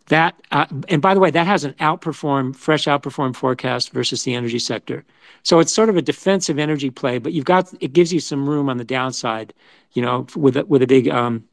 that, 0.08 0.36
uh, 0.52 0.66
and 0.90 1.02
by 1.02 1.14
the 1.14 1.20
way, 1.20 1.32
that 1.32 1.48
has 1.48 1.64
an 1.64 1.74
outperform, 1.80 2.56
fresh 2.56 2.86
outperform 2.86 3.36
forecast 3.36 3.92
versus 3.92 4.24
the 4.24 4.36
energy 4.36 4.60
sector. 4.60 5.06
So 5.44 5.60
it's 5.60 5.74
sort 5.74 5.90
of 5.90 5.98
a 5.98 6.02
defensive 6.02 6.60
energy 6.60 6.90
play, 6.90 7.20
but 7.20 7.34
you've 7.34 7.46
got, 7.46 7.74
it 7.80 7.94
gives 7.94 8.12
you 8.12 8.20
some 8.20 8.48
room 8.48 8.70
on 8.70 8.78
the 8.78 8.84
downside, 8.84 9.54
you 9.94 10.02
know, 10.02 10.28
with 10.36 10.58
a, 10.58 10.66
with 10.66 10.82
a 10.82 10.88
big 10.88 11.08
um, 11.10 11.44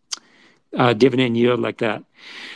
uh, 0.76 0.92
dividend 0.92 1.36
yield 1.36 1.60
like 1.60 1.78
that. 1.78 2.02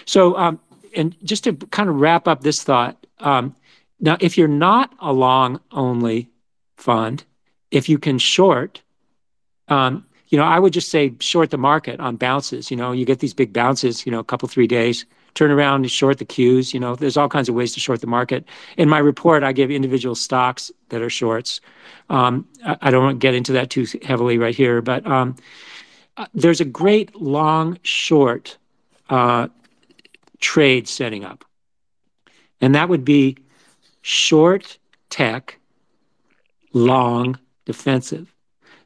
So, 0.04 0.36
um, 0.36 0.60
and 0.96 1.16
just 1.24 1.44
to 1.44 1.54
kind 1.54 1.88
of 1.88 2.00
wrap 2.00 2.28
up 2.28 2.42
this 2.42 2.62
thought, 2.62 3.06
um, 3.20 3.54
now, 4.00 4.16
if 4.20 4.36
you're 4.36 4.48
not 4.48 4.92
a 5.00 5.12
long-only 5.12 6.28
fund, 6.76 7.24
if 7.70 7.88
you 7.88 7.98
can 7.98 8.18
short, 8.18 8.82
you 10.34 10.38
know, 10.38 10.44
I 10.44 10.58
would 10.58 10.72
just 10.72 10.90
say 10.90 11.14
short 11.20 11.50
the 11.50 11.58
market 11.58 12.00
on 12.00 12.16
bounces. 12.16 12.70
You 12.70 12.76
know, 12.76 12.92
you 12.92 13.04
get 13.04 13.20
these 13.20 13.34
big 13.34 13.52
bounces, 13.52 14.04
you 14.04 14.12
know, 14.12 14.18
a 14.18 14.24
couple, 14.24 14.48
three 14.48 14.66
days, 14.66 15.06
turn 15.34 15.50
around 15.50 15.82
and 15.82 15.90
short 15.90 16.18
the 16.18 16.24
Qs. 16.24 16.72
You 16.72 16.80
know, 16.80 16.94
there's 16.94 17.16
all 17.16 17.28
kinds 17.28 17.48
of 17.48 17.54
ways 17.54 17.72
to 17.74 17.80
short 17.80 18.00
the 18.00 18.06
market. 18.06 18.44
In 18.76 18.88
my 18.88 18.98
report, 18.98 19.42
I 19.42 19.52
give 19.52 19.70
individual 19.70 20.14
stocks 20.14 20.70
that 20.88 21.02
are 21.02 21.10
shorts. 21.10 21.60
Um, 22.08 22.46
I 22.64 22.90
don't 22.90 23.04
want 23.04 23.20
to 23.20 23.24
get 23.26 23.34
into 23.34 23.52
that 23.52 23.70
too 23.70 23.86
heavily 24.02 24.38
right 24.38 24.54
here, 24.54 24.80
but 24.82 25.06
um, 25.06 25.36
uh, 26.16 26.26
there's 26.34 26.60
a 26.60 26.64
great 26.64 27.14
long-short 27.16 28.58
uh, 29.10 29.48
trade 30.40 30.88
setting 30.88 31.24
up. 31.24 31.44
And 32.60 32.74
that 32.74 32.88
would 32.88 33.04
be 33.04 33.36
short 34.02 34.78
tech, 35.10 35.58
long 36.72 37.38
defensive. 37.64 38.33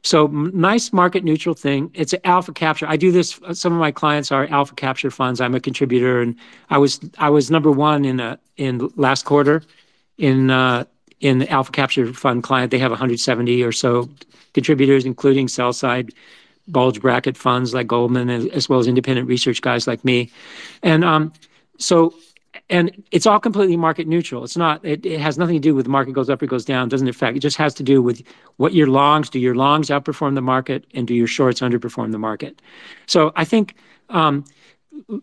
So 0.03 0.27
nice 0.27 0.93
market 0.93 1.23
neutral 1.23 1.55
thing. 1.55 1.91
It's 1.93 2.13
an 2.13 2.21
alpha 2.23 2.53
capture. 2.53 2.87
I 2.87 2.95
do 2.95 3.11
this. 3.11 3.39
Some 3.51 3.73
of 3.73 3.79
my 3.79 3.91
clients 3.91 4.31
are 4.31 4.47
alpha 4.47 4.75
capture 4.75 5.11
funds. 5.11 5.41
I'm 5.41 5.55
a 5.55 5.59
contributor, 5.59 6.21
and 6.21 6.35
I 6.69 6.77
was 6.77 6.99
I 7.17 7.29
was 7.29 7.51
number 7.51 7.71
one 7.71 8.05
in 8.05 8.19
a 8.19 8.39
in 8.57 8.89
last 8.95 9.25
quarter 9.25 9.61
in 10.17 10.49
uh, 10.49 10.85
in 11.19 11.39
the 11.39 11.49
alpha 11.49 11.71
capture 11.71 12.13
fund 12.13 12.43
client. 12.43 12.71
They 12.71 12.79
have 12.79 12.91
170 12.91 13.63
or 13.63 13.71
so 13.71 14.09
contributors, 14.53 15.05
including 15.05 15.47
sell-side 15.47 16.13
bulge 16.67 17.01
bracket 17.01 17.35
funds 17.35 17.73
like 17.73 17.87
Goldman, 17.87 18.29
as 18.29 18.69
well 18.69 18.79
as 18.79 18.87
independent 18.87 19.27
research 19.27 19.61
guys 19.61 19.87
like 19.87 20.05
me. 20.05 20.31
And 20.83 21.03
um, 21.03 21.33
so, 21.77 22.13
and 22.69 23.03
it's 23.11 23.25
all 23.25 23.39
completely 23.39 23.77
market 23.77 24.07
neutral. 24.07 24.43
It's 24.43 24.57
not, 24.57 24.85
it 24.85 25.19
has 25.19 25.37
nothing 25.37 25.55
to 25.55 25.59
do 25.59 25.73
with 25.73 25.87
market 25.87 26.13
goes 26.13 26.29
up 26.29 26.41
or 26.41 26.45
goes 26.45 26.65
down. 26.65 26.87
It 26.87 26.91
doesn't 26.91 27.07
affect. 27.07 27.35
It 27.35 27.39
just 27.39 27.57
has 27.57 27.73
to 27.75 27.83
do 27.83 28.01
with 28.01 28.23
what 28.57 28.73
your 28.73 28.87
longs, 28.87 29.29
do 29.29 29.39
your 29.39 29.55
longs 29.55 29.87
outperform 29.89 30.35
the 30.35 30.41
market 30.41 30.85
and 30.93 31.07
do 31.07 31.15
your 31.15 31.27
shorts 31.27 31.61
underperform 31.61 32.11
the 32.11 32.19
market? 32.19 32.61
So 33.07 33.31
I 33.35 33.43
think, 33.43 33.75
um, 34.09 34.45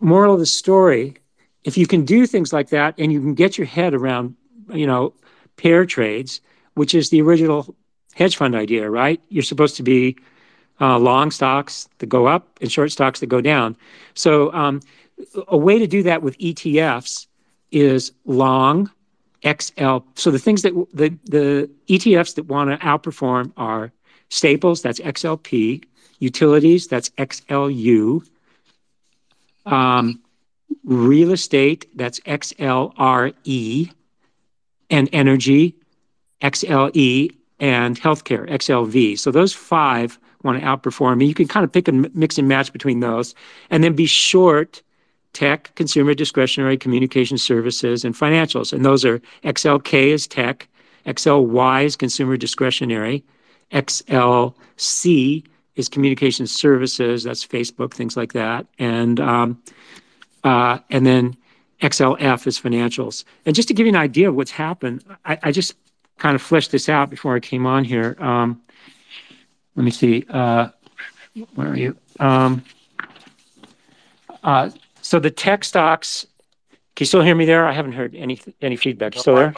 moral 0.01 0.35
of 0.35 0.41
the 0.41 0.47
story, 0.47 1.17
if 1.63 1.77
you 1.77 1.87
can 1.87 2.05
do 2.05 2.27
things 2.27 2.53
like 2.53 2.71
that 2.71 2.95
and 2.99 3.13
you 3.13 3.21
can 3.21 3.35
get 3.35 3.59
your 3.59 3.67
head 3.67 3.95
around, 3.95 4.35
you 4.73 4.87
know, 4.87 5.15
pair 5.57 5.87
trades, 5.87 6.41
which 6.75 6.95
is 6.95 7.11
the 7.11 7.23
original 7.23 7.77
hedge 8.15 8.37
fund 8.37 8.57
idea, 8.57 8.91
right? 8.91 9.23
You're 9.29 9.43
supposed 9.43 9.77
to 9.77 9.83
be 9.83 10.17
uh, 10.81 10.99
long 10.99 11.31
stocks 11.31 11.89
that 11.99 12.07
go 12.07 12.27
up 12.27 12.59
and 12.61 12.73
short 12.73 12.91
stocks 12.91 13.21
that 13.21 13.27
go 13.27 13.41
down. 13.41 13.77
So 14.15 14.53
um, 14.53 14.81
a 15.49 15.57
way 15.57 15.79
to 15.79 15.87
do 15.87 16.03
that 16.03 16.23
with 16.23 16.37
ETFs 16.39 17.27
is 17.71 18.13
long 18.25 18.91
XL. 19.45 19.99
So 20.15 20.31
the 20.31 20.39
things 20.39 20.63
that 20.63 20.73
the 20.93 21.17
the 21.25 21.71
ETFs 21.89 22.35
that 22.35 22.45
want 22.45 22.71
to 22.71 22.85
outperform 22.85 23.53
are 23.57 23.93
staples, 24.29 24.83
that's 24.83 24.99
XLP, 25.01 25.85
utilities, 26.19 26.89
that's 26.89 27.11
XLU, 27.11 28.27
um, 29.67 30.21
real 30.85 31.33
estate, 31.33 31.87
that's 31.95 32.19
XLRE, 32.21 33.93
and 34.91 35.09
energy, 35.13 35.75
XLE, 36.43 37.35
and 37.61 38.01
healthcare, 38.01 38.49
XLV. 38.51 39.19
So 39.19 39.31
those 39.31 39.53
five 39.53 40.19
want 40.43 40.61
to 40.61 40.67
outperform. 40.67 41.15
And 41.15 41.25
you 41.25 41.35
can 41.35 41.49
kind 41.49 41.65
of 41.65 41.73
pick 41.73 41.89
and 41.89 42.15
mix 42.15 42.39
and 42.39 42.49
match 42.49 42.73
between 42.73 43.01
those 43.01 43.35
and 43.71 43.83
then 43.83 43.95
be 43.95 44.07
short 44.07 44.83
tech, 45.37 45.71
consumer 45.75 46.15
discretionary 46.15 46.79
communication 46.79 47.37
services, 47.37 48.07
and 48.07 48.15
financials. 48.15 48.73
And 48.73 48.87
those 48.87 49.05
are 49.05 49.21
XLK 49.45 50.07
is 50.07 50.27
tech, 50.27 50.67
XLY 51.05 51.85
is 51.85 51.95
consumer 51.95 52.39
discretionary, 52.39 53.23
XLC 53.71 55.45
is 55.75 55.91
communication 55.91 56.47
services, 56.47 57.23
that's 57.23 57.47
Facebook, 57.47 57.93
things 57.93 58.17
like 58.17 58.33
that. 58.33 58.67
And 58.79 59.21
um, 59.21 59.63
uh, 60.43 60.79
then 60.89 61.37
XLF 61.83 62.47
is 62.47 62.59
financials. 62.59 63.25
And 63.45 63.55
just 63.55 63.69
to 63.69 63.75
give 63.75 63.85
you 63.85 63.93
an 63.93 63.97
idea 63.97 64.31
of 64.31 64.37
what's 64.37 64.51
happened, 64.51 65.05
I 65.27 65.53
just 65.53 65.75
kind 66.17 66.35
of 66.35 66.41
fleshed 66.41 66.73
this 66.73 66.89
out 66.89 67.11
before 67.11 67.37
I 67.37 67.41
came 67.41 67.67
on 67.67 67.85
here. 67.85 68.17
Um, 68.19 68.63
let 69.75 69.85
me 69.85 69.91
see. 69.91 70.25
Uh, 70.31 70.69
where 71.55 71.69
are 71.69 71.77
you? 71.77 71.95
Um, 72.19 72.65
uh, 74.43 74.71
So 75.07 75.21
the 75.21 75.31
tech 75.31 75.63
stocks, 75.63 76.27
can 76.97 77.05
you 77.05 77.07
still 77.07 77.23
hear 77.23 77.37
me 77.37 77.45
there? 77.45 77.65
I 77.65 77.73
haven't 77.73 77.93
heard 77.93 78.17
any 78.17 78.41
any 78.61 78.75
feedback. 78.75 79.15
You 79.15 79.21
still 79.21 79.37
there? 79.37 79.55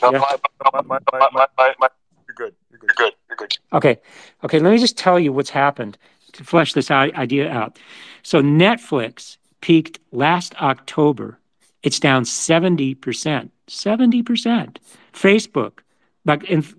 You're 2.26 2.34
good. 2.36 2.54
You're 2.70 2.94
good. 2.94 3.14
You're 3.28 3.36
good. 3.38 3.58
Okay. 3.72 3.96
Okay. 4.44 4.58
Let 4.58 4.70
me 4.70 4.76
just 4.76 4.98
tell 4.98 5.18
you 5.18 5.32
what's 5.32 5.48
happened 5.48 5.96
to 6.32 6.44
flesh 6.44 6.74
this 6.74 6.90
idea 6.90 7.50
out. 7.50 7.78
So 8.22 8.42
Netflix 8.42 9.38
peaked 9.62 9.98
last 10.12 10.54
October. 10.60 11.38
It's 11.82 11.98
down 11.98 12.24
70%. 12.24 13.48
70%. 13.68 14.76
Facebook, 15.14 15.78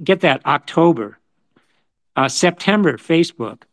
get 0.04 0.22
that 0.22 0.46
October. 0.46 1.18
Uh, 2.16 2.28
September, 2.28 2.98
Facebook, 2.98 3.64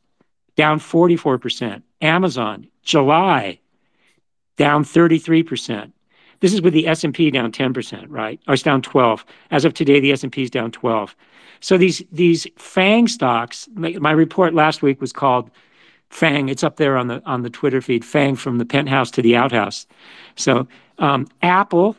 down 0.56 0.80
44%. 0.80 1.82
Amazon, 2.00 2.66
July, 2.82 3.58
down 4.56 4.84
33%. 4.84 5.92
This 6.40 6.52
is 6.52 6.60
with 6.60 6.74
the 6.74 6.86
S&P 6.86 7.30
down 7.30 7.50
10%, 7.50 8.06
right? 8.08 8.40
Or 8.46 8.54
it's 8.54 8.62
down 8.62 8.82
12. 8.82 9.24
As 9.50 9.64
of 9.64 9.74
today, 9.74 10.00
the 10.00 10.12
S&P 10.12 10.42
is 10.42 10.50
down 10.50 10.70
12. 10.70 11.16
So 11.60 11.78
these 11.78 12.02
these 12.12 12.46
FANG 12.56 13.08
stocks, 13.08 13.68
my 13.74 14.10
report 14.10 14.52
last 14.54 14.82
week 14.82 15.00
was 15.00 15.12
called 15.12 15.50
FANG. 16.10 16.48
It's 16.48 16.62
up 16.62 16.76
there 16.76 16.96
on 16.96 17.08
the 17.42 17.50
Twitter 17.50 17.80
feed, 17.80 18.04
FANG 18.04 18.36
from 18.36 18.58
the 18.58 18.66
penthouse 18.66 19.10
to 19.12 19.22
the 19.22 19.36
outhouse. 19.36 19.86
So 20.36 20.68
um, 20.98 21.26
Apple 21.42 21.96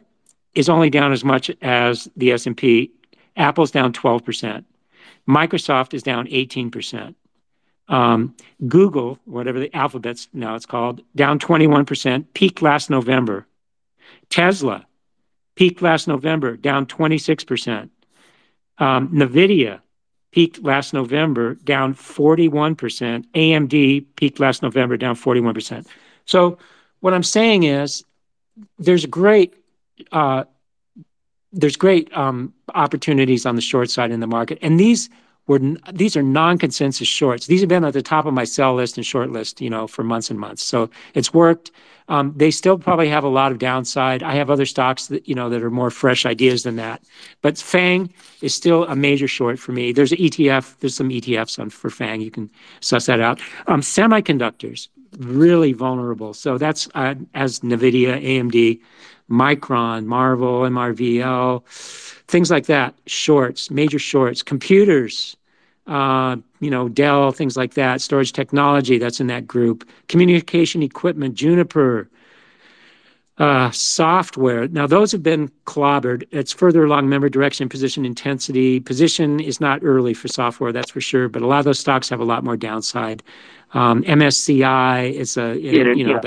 is 0.53 0.69
only 0.69 0.89
down 0.89 1.11
as 1.11 1.23
much 1.23 1.51
as 1.61 2.07
the 2.15 2.31
S&P. 2.31 2.91
Apple's 3.35 3.71
down 3.71 3.93
12%. 3.93 4.63
Microsoft 5.27 5.93
is 5.93 6.03
down 6.03 6.27
18%. 6.27 7.13
Um, 7.89 8.35
Google, 8.67 9.19
whatever 9.25 9.59
the 9.59 9.73
Alphabet's 9.75 10.27
now 10.33 10.55
it's 10.55 10.65
called, 10.65 11.01
down 11.15 11.39
21%, 11.39 12.25
peaked 12.33 12.61
last 12.61 12.89
November. 12.89 13.47
Tesla 14.29 14.85
peaked 15.55 15.81
last 15.81 16.07
November, 16.07 16.57
down 16.57 16.85
26%. 16.85 17.89
Um, 18.79 19.09
NVIDIA 19.09 19.81
peaked 20.31 20.63
last 20.63 20.93
November, 20.93 21.55
down 21.55 21.95
41%. 21.95 23.25
AMD 23.33 24.05
peaked 24.15 24.39
last 24.39 24.61
November, 24.61 24.97
down 24.97 25.15
41%. 25.15 25.87
So 26.25 26.57
what 26.99 27.13
I'm 27.13 27.23
saying 27.23 27.63
is 27.63 28.03
there's 28.77 29.05
great 29.05 29.55
uh, 30.11 30.43
there's 31.53 31.75
great 31.75 32.15
um, 32.15 32.53
opportunities 32.75 33.45
on 33.45 33.55
the 33.55 33.61
short 33.61 33.89
side 33.89 34.11
in 34.11 34.19
the 34.19 34.27
market. 34.27 34.59
And 34.61 34.79
these 34.79 35.09
are 35.49 36.23
non-consensus 36.23 37.07
shorts. 37.07 37.47
These 37.47 37.61
have 37.61 37.69
been 37.69 37.85
at 37.85 37.93
the 37.93 38.01
top 38.01 38.25
of 38.25 38.33
my 38.33 38.43
sell 38.43 38.75
list 38.75 38.97
and 38.97 39.05
short 39.05 39.31
list, 39.31 39.61
you 39.61 39.69
know, 39.69 39.87
for 39.87 40.03
months 40.03 40.29
and 40.29 40.39
months. 40.39 40.63
So 40.63 40.89
it's 41.13 41.33
worked. 41.33 41.71
Um, 42.09 42.33
they 42.35 42.51
still 42.51 42.77
probably 42.77 43.09
have 43.09 43.23
a 43.23 43.29
lot 43.29 43.51
of 43.51 43.59
downside. 43.59 44.23
I 44.23 44.35
have 44.35 44.49
other 44.49 44.65
stocks 44.65 45.07
that, 45.07 45.27
you 45.27 45.35
know, 45.35 45.49
that 45.49 45.61
are 45.61 45.69
more 45.69 45.91
fresh 45.91 46.25
ideas 46.25 46.63
than 46.63 46.77
that. 46.77 47.03
But 47.41 47.57
FANG 47.57 48.13
is 48.41 48.53
still 48.55 48.85
a 48.85 48.95
major 48.95 49.27
short 49.27 49.59
for 49.59 49.73
me. 49.73 49.91
There's 49.91 50.13
an 50.13 50.19
ETF, 50.19 50.79
there's 50.79 50.95
some 50.95 51.09
ETFs 51.09 51.71
for 51.71 51.89
FANG. 51.89 52.21
You 52.21 52.31
can 52.31 52.49
suss 52.79 53.07
that 53.07 53.19
out. 53.19 53.41
Um, 53.67 53.81
semiconductors, 53.81 54.87
really 55.17 55.73
vulnerable. 55.73 56.33
So 56.33 56.57
that's 56.57 56.87
uh, 56.95 57.15
as 57.33 57.59
NVIDIA, 57.59 58.23
AMD, 58.23 58.79
Micron, 59.29 60.05
Marvell, 60.05 60.61
MRVL, 60.61 61.63
things 62.27 62.49
like 62.49 62.65
that. 62.67 62.93
Shorts, 63.05 63.69
major 63.69 63.99
shorts, 63.99 64.41
computers, 64.41 65.35
uh, 65.87 66.37
you 66.59 66.69
know, 66.69 66.89
Dell, 66.89 67.31
things 67.31 67.55
like 67.55 67.73
that. 67.75 68.01
Storage 68.01 68.33
technology, 68.33 68.97
that's 68.97 69.19
in 69.19 69.27
that 69.27 69.47
group. 69.47 69.87
Communication 70.07 70.83
equipment, 70.83 71.35
Juniper, 71.35 72.09
uh, 73.37 73.69
Software. 73.71 74.67
Now, 74.67 74.87
those 74.87 75.11
have 75.11 75.23
been 75.23 75.49
clobbered. 75.65 76.27
It's 76.31 76.51
further 76.51 76.83
along 76.83 77.07
memory 77.07 77.29
direction, 77.29 77.69
position 77.69 78.03
intensity. 78.05 78.79
Position 78.79 79.39
is 79.39 79.61
not 79.61 79.79
early 79.83 80.13
for 80.13 80.27
software, 80.27 80.71
that's 80.71 80.91
for 80.91 81.01
sure, 81.01 81.29
but 81.29 81.41
a 81.41 81.47
lot 81.47 81.59
of 81.59 81.65
those 81.65 81.79
stocks 81.79 82.09
have 82.09 82.19
a 82.19 82.25
lot 82.25 82.43
more 82.43 82.57
downside. 82.57 83.21
Um, 83.73 84.03
MSCI 84.03 85.13
is 85.13 85.37
a, 85.37 85.55
you 85.59 86.03
know. 86.05 86.19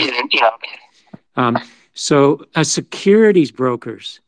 So, 1.94 2.44
as 2.54 2.70
securities 2.70 3.50
brokers, 3.50 4.20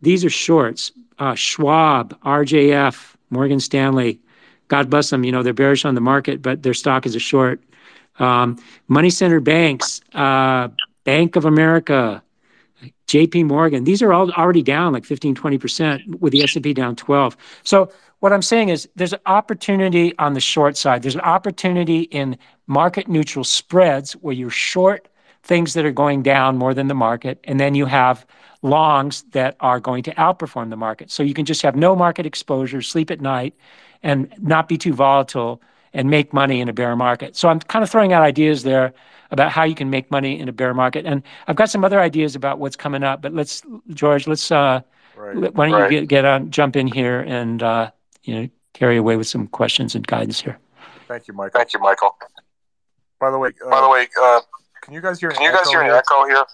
these 0.00 0.24
are 0.24 0.30
shorts. 0.30 0.92
Uh, 1.18 1.34
Schwab, 1.34 2.18
RJF, 2.22 3.16
Morgan 3.30 3.60
Stanley, 3.60 4.20
God 4.68 4.88
bless 4.90 5.10
them, 5.10 5.24
you 5.24 5.32
know, 5.32 5.42
they're 5.42 5.52
bearish 5.52 5.84
on 5.84 5.94
the 5.94 6.00
market, 6.00 6.42
but 6.42 6.62
their 6.62 6.74
stock 6.74 7.06
is 7.06 7.16
a 7.16 7.18
short. 7.18 7.60
Um, 8.18 8.58
money 8.86 9.10
center 9.10 9.40
banks, 9.40 10.00
uh, 10.14 10.68
Bank 11.04 11.36
of 11.36 11.44
America, 11.44 12.22
J.P. 13.06 13.44
Morgan. 13.44 13.84
these 13.84 14.02
are 14.02 14.12
all 14.12 14.30
already 14.32 14.62
down 14.62 14.92
like 14.92 15.04
15%, 15.04 15.34
20% 15.34 16.20
with 16.20 16.32
the 16.32 16.42
S&P 16.42 16.74
down 16.74 16.94
12. 16.94 17.36
So 17.62 17.90
What 18.20 18.32
I'm 18.32 18.42
saying 18.42 18.68
is 18.68 18.88
there's 18.96 19.12
an 19.12 19.20
opportunity 19.26 20.16
on 20.18 20.34
the 20.34 20.40
short 20.40 20.76
side. 20.76 21.02
There's 21.02 21.14
an 21.14 21.20
opportunity 21.22 22.02
in 22.02 22.36
market 22.66 23.08
neutral 23.08 23.44
spreads 23.44 24.12
where 24.12 24.34
you're 24.34 24.50
short 24.50 25.08
things 25.48 25.72
that 25.72 25.84
are 25.84 25.90
going 25.90 26.22
down 26.22 26.58
more 26.58 26.74
than 26.74 26.86
the 26.86 26.94
market, 26.94 27.40
and 27.44 27.58
then 27.58 27.74
you 27.74 27.86
have 27.86 28.26
longs 28.62 29.22
that 29.32 29.56
are 29.60 29.80
going 29.80 30.02
to 30.04 30.14
outperform 30.14 30.68
the 30.70 30.76
market. 30.76 31.10
So 31.10 31.22
you 31.22 31.34
can 31.34 31.46
just 31.46 31.62
have 31.62 31.74
no 31.74 31.96
market 31.96 32.26
exposure, 32.26 32.82
sleep 32.82 33.10
at 33.10 33.20
night, 33.20 33.54
and 34.02 34.32
not 34.38 34.68
be 34.68 34.76
too 34.76 34.92
volatile 34.92 35.60
and 35.94 36.10
make 36.10 36.34
money 36.34 36.60
in 36.60 36.68
a 36.68 36.72
bear 36.72 36.94
market. 36.94 37.34
So 37.34 37.48
I'm 37.48 37.60
kind 37.60 37.82
of 37.82 37.90
throwing 37.90 38.12
out 38.12 38.22
ideas 38.22 38.62
there 38.62 38.92
about 39.30 39.50
how 39.50 39.64
you 39.64 39.74
can 39.74 39.88
make 39.88 40.10
money 40.10 40.38
in 40.38 40.48
a 40.48 40.52
bear 40.52 40.74
market. 40.74 41.06
And 41.06 41.22
I've 41.46 41.56
got 41.56 41.70
some 41.70 41.82
other 41.82 41.98
ideas 41.98 42.36
about 42.36 42.58
what's 42.58 42.76
coming 42.76 43.02
up, 43.02 43.22
but 43.22 43.32
let's, 43.32 43.62
George, 43.88 44.26
let's. 44.26 44.52
Uh, 44.52 44.82
right 45.16 45.54
Why 45.54 45.70
don't 45.70 45.90
you 45.90 46.06
get 46.06 46.24
on, 46.24 46.50
jump 46.50 46.76
in 46.76 46.86
here 46.86 47.20
and, 47.20 47.62
uh, 47.62 47.90
you 48.22 48.34
know, 48.34 48.48
carry 48.74 48.98
away 48.98 49.16
with 49.16 49.26
some 49.26 49.48
questions 49.48 49.94
and 49.94 50.06
guidance 50.06 50.40
here. 50.40 50.58
Thank 51.08 51.26
you, 51.26 51.34
Michael. 51.34 51.58
Thank 51.58 51.72
you, 51.72 51.80
Michael. 51.80 52.16
By 53.18 53.30
the 53.30 53.38
way, 53.38 53.48
uh, 53.66 53.70
by 53.70 53.80
the 53.80 53.86
uh, 53.86 53.90
way, 53.90 54.08
can 54.88 54.94
you 54.94 55.02
guys 55.02 55.20
hear 55.20 55.30
Can 55.30 55.42
you 55.42 55.52
guys 55.52 55.68
hear 55.68 55.82
an 55.82 55.90
echo 55.90 56.24
here? 56.24 56.46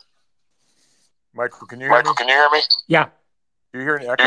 Michael, 1.35 1.68
can 1.68 1.81
you 1.81 1.88
Michael, 1.88 2.14
hear 2.27 2.51
me? 2.51 2.59
Yeah. 2.88 3.07
Do 3.73 3.79
you 3.79 3.85
hear 3.85 3.94
an 3.94 4.09
echo? 4.09 4.25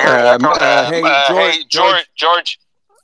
Hey, 1.36 1.66
George. 1.70 2.60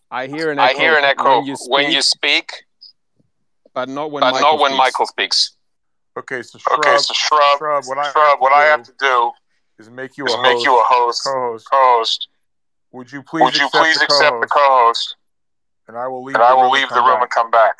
I 0.10 0.28
hear 0.28 0.52
an 0.52 0.60
echo 0.60 1.44
when 1.68 1.92
you 1.92 2.02
speak, 2.02 2.54
but 3.74 3.90
not 3.90 4.12
when 4.12 4.22
Michael 4.78 5.06
speaks. 5.06 5.58
Okay. 6.18 6.42
So 6.42 6.58
shrub, 6.60 7.82
what 7.82 7.98
I 8.54 8.64
have 8.64 8.84
to 8.84 8.94
do 8.98 9.32
is 9.80 9.90
make 9.90 10.18
you 10.18 10.26
a 10.26 10.30
host, 10.32 11.24
co-host. 11.26 12.30
Would 12.94 13.12
you 13.12 13.24
please 13.24 13.60
accept 13.60 14.40
the 14.40 14.48
co-host? 14.50 15.18
And 15.90 15.98
I 15.98 16.08
will 16.08 16.24
leave 16.24 16.36
the 16.36 17.02
room 17.02 17.22
and 17.22 17.30
come 17.30 17.52
back. 17.52 17.76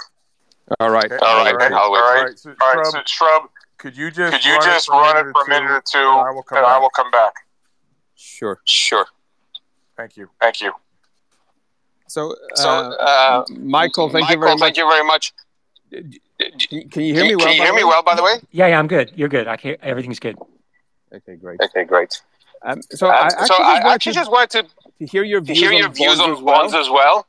All 0.80 0.90
right. 0.90 1.12
All 1.12 1.44
right. 1.44 2.40
Shrub, 2.40 2.86
so, 2.86 3.02
Shrub, 3.06 3.50
could 3.78 3.98
you 3.98 4.12
just 4.12 4.34
could 4.34 4.46
you 4.46 4.58
run 4.58 5.28
it 5.28 5.32
for 5.34 5.44
a 5.44 5.50
minute 5.50 5.72
or 5.72 5.84
two, 5.86 5.98
and 5.98 6.66
I 6.66 6.80
will 6.80 6.90
come 6.90 7.12
back. 7.12 7.34
Sure. 8.16 8.60
Sure. 8.66 9.06
Thank 9.98 10.18
you. 10.18 10.30
Thank 10.40 10.62
you. 10.62 10.74
So, 12.08 12.32
uh, 12.32 12.56
so 12.56 12.70
uh, 12.70 13.46
Michael, 13.50 14.10
thank 14.10 14.30
you 14.30 14.38
very 14.38 14.52
much. 14.52 14.60
Thank 14.60 14.78
you 14.78 14.90
very 14.90 15.06
much. 15.06 15.34
Can 15.92 17.04
you 17.04 17.14
hear 17.14 17.26
me 17.26 17.36
well? 17.36 17.48
Can 17.48 17.56
you 17.56 17.64
hear 17.64 17.74
me 17.74 17.84
well, 17.84 18.04
by 18.04 18.16
the 18.16 18.24
way? 18.24 18.36
Yeah, 18.52 18.68
yeah, 18.68 18.80
I'm 18.80 18.88
good. 18.88 19.12
You're 19.16 19.30
good. 19.30 19.48
I 19.48 19.58
can 19.58 19.78
Everything's 19.82 20.20
good. 20.20 20.38
Okay, 21.14 21.36
great. 21.36 21.60
Okay, 21.62 21.84
great. 21.84 22.22
Um, 22.64 22.82
so, 22.82 23.08
um, 23.08 23.14
I 23.14 23.94
actually 23.94 24.14
just 24.14 24.32
wanted 24.32 24.68
to 25.00 25.06
hear 25.06 25.24
your 25.24 25.42
views 25.42 25.62
on 26.20 26.44
bonds 26.44 26.74
as 26.74 26.90
well. 26.90 27.28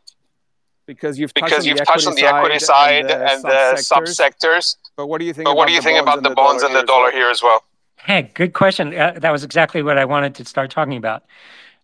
Because 0.87 1.19
you've 1.19 1.33
touched 1.35 2.07
on 2.07 2.15
the 2.15 2.25
equity 2.25 2.59
side 2.59 3.11
and 3.11 3.43
the 3.43 3.77
sub-sectors. 3.77 4.77
But 4.97 5.07
what 5.07 5.19
do 5.19 5.25
you 5.25 5.33
think 5.33 5.47
But 5.47 5.57
what 5.57 5.69
do 5.69 5.75
you 5.75 5.81
think 5.81 6.01
about 6.01 6.23
the 6.23 6.31
bonds 6.31 6.63
and 6.63 6.75
the 6.75 6.83
dollar 6.83 7.11
here 7.11 7.31
as 7.31 7.43
well? 7.43 7.65
Hey, 7.97 8.31
good 8.35 8.53
question. 8.53 8.91
That 8.91 9.31
was 9.31 9.45
exactly 9.45 9.83
what 9.83 9.97
I 9.97 10.05
wanted 10.05 10.35
to 10.37 10.45
start 10.45 10.71
talking 10.71 10.97
about. 10.97 11.25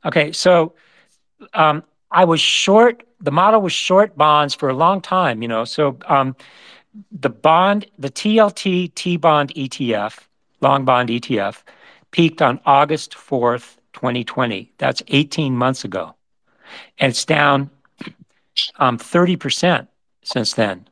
Okay. 0.04 0.32
So 0.32 0.74
um, 1.54 1.82
I 2.10 2.24
was 2.24 2.40
short, 2.40 3.04
the 3.20 3.30
model 3.30 3.62
was 3.62 3.72
short 3.72 4.16
bonds 4.16 4.54
for 4.54 4.68
a 4.68 4.74
long 4.74 5.00
time, 5.00 5.42
you 5.42 5.48
know. 5.48 5.64
So 5.64 5.96
um, 6.06 6.36
the 7.12 7.30
bond, 7.30 7.86
the 7.98 8.10
TLT 8.10 8.94
T-bond 8.94 9.54
ETF, 9.54 10.18
long 10.60 10.84
bond 10.84 11.08
ETF, 11.08 11.62
peaked 12.10 12.42
on 12.42 12.60
August 12.66 13.12
4th, 13.12 13.76
2020. 13.92 14.72
That's 14.78 15.02
18 15.08 15.56
months 15.56 15.84
ago. 15.84 16.14
And 16.98 17.10
it's 17.10 17.24
down 17.24 17.70
Um, 18.78 18.98
30% 18.98 19.86
since 20.22 20.54
then. 20.54 20.88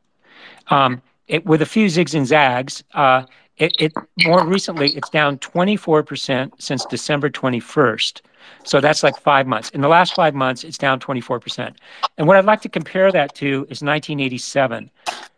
Um, 0.69 1.03
it 1.27 1.45
With 1.45 1.63
a 1.63 1.67
few 1.67 1.87
zigs 1.87 2.15
and 2.15 2.27
zags, 2.27 2.83
uh, 2.95 3.25
It 3.59 3.93
more 4.25 4.47
recently, 4.47 4.91
it's 4.91 5.11
down 5.11 5.39
24% 5.39 6.53
since 6.59 6.85
December 6.87 7.29
21st. 7.29 8.23
So 8.65 8.81
That's 8.81 9.03
like 9.03 9.19
five 9.19 9.47
months. 9.47 9.71
In 9.71 9.81
the 9.81 9.89
last 9.89 10.15
five 10.15 10.35
months, 10.35 10.65
it's 10.65 10.79
down 10.79 11.01
24%. 11.01 11.75
And 12.17 12.27
what 12.27 12.37
I'd 12.37 12.45
like 12.45 12.61
to 12.63 12.69
compare 12.69 13.11
that 13.13 13.35
to 13.37 13.67
is 13.69 13.83
1987. 13.83 14.91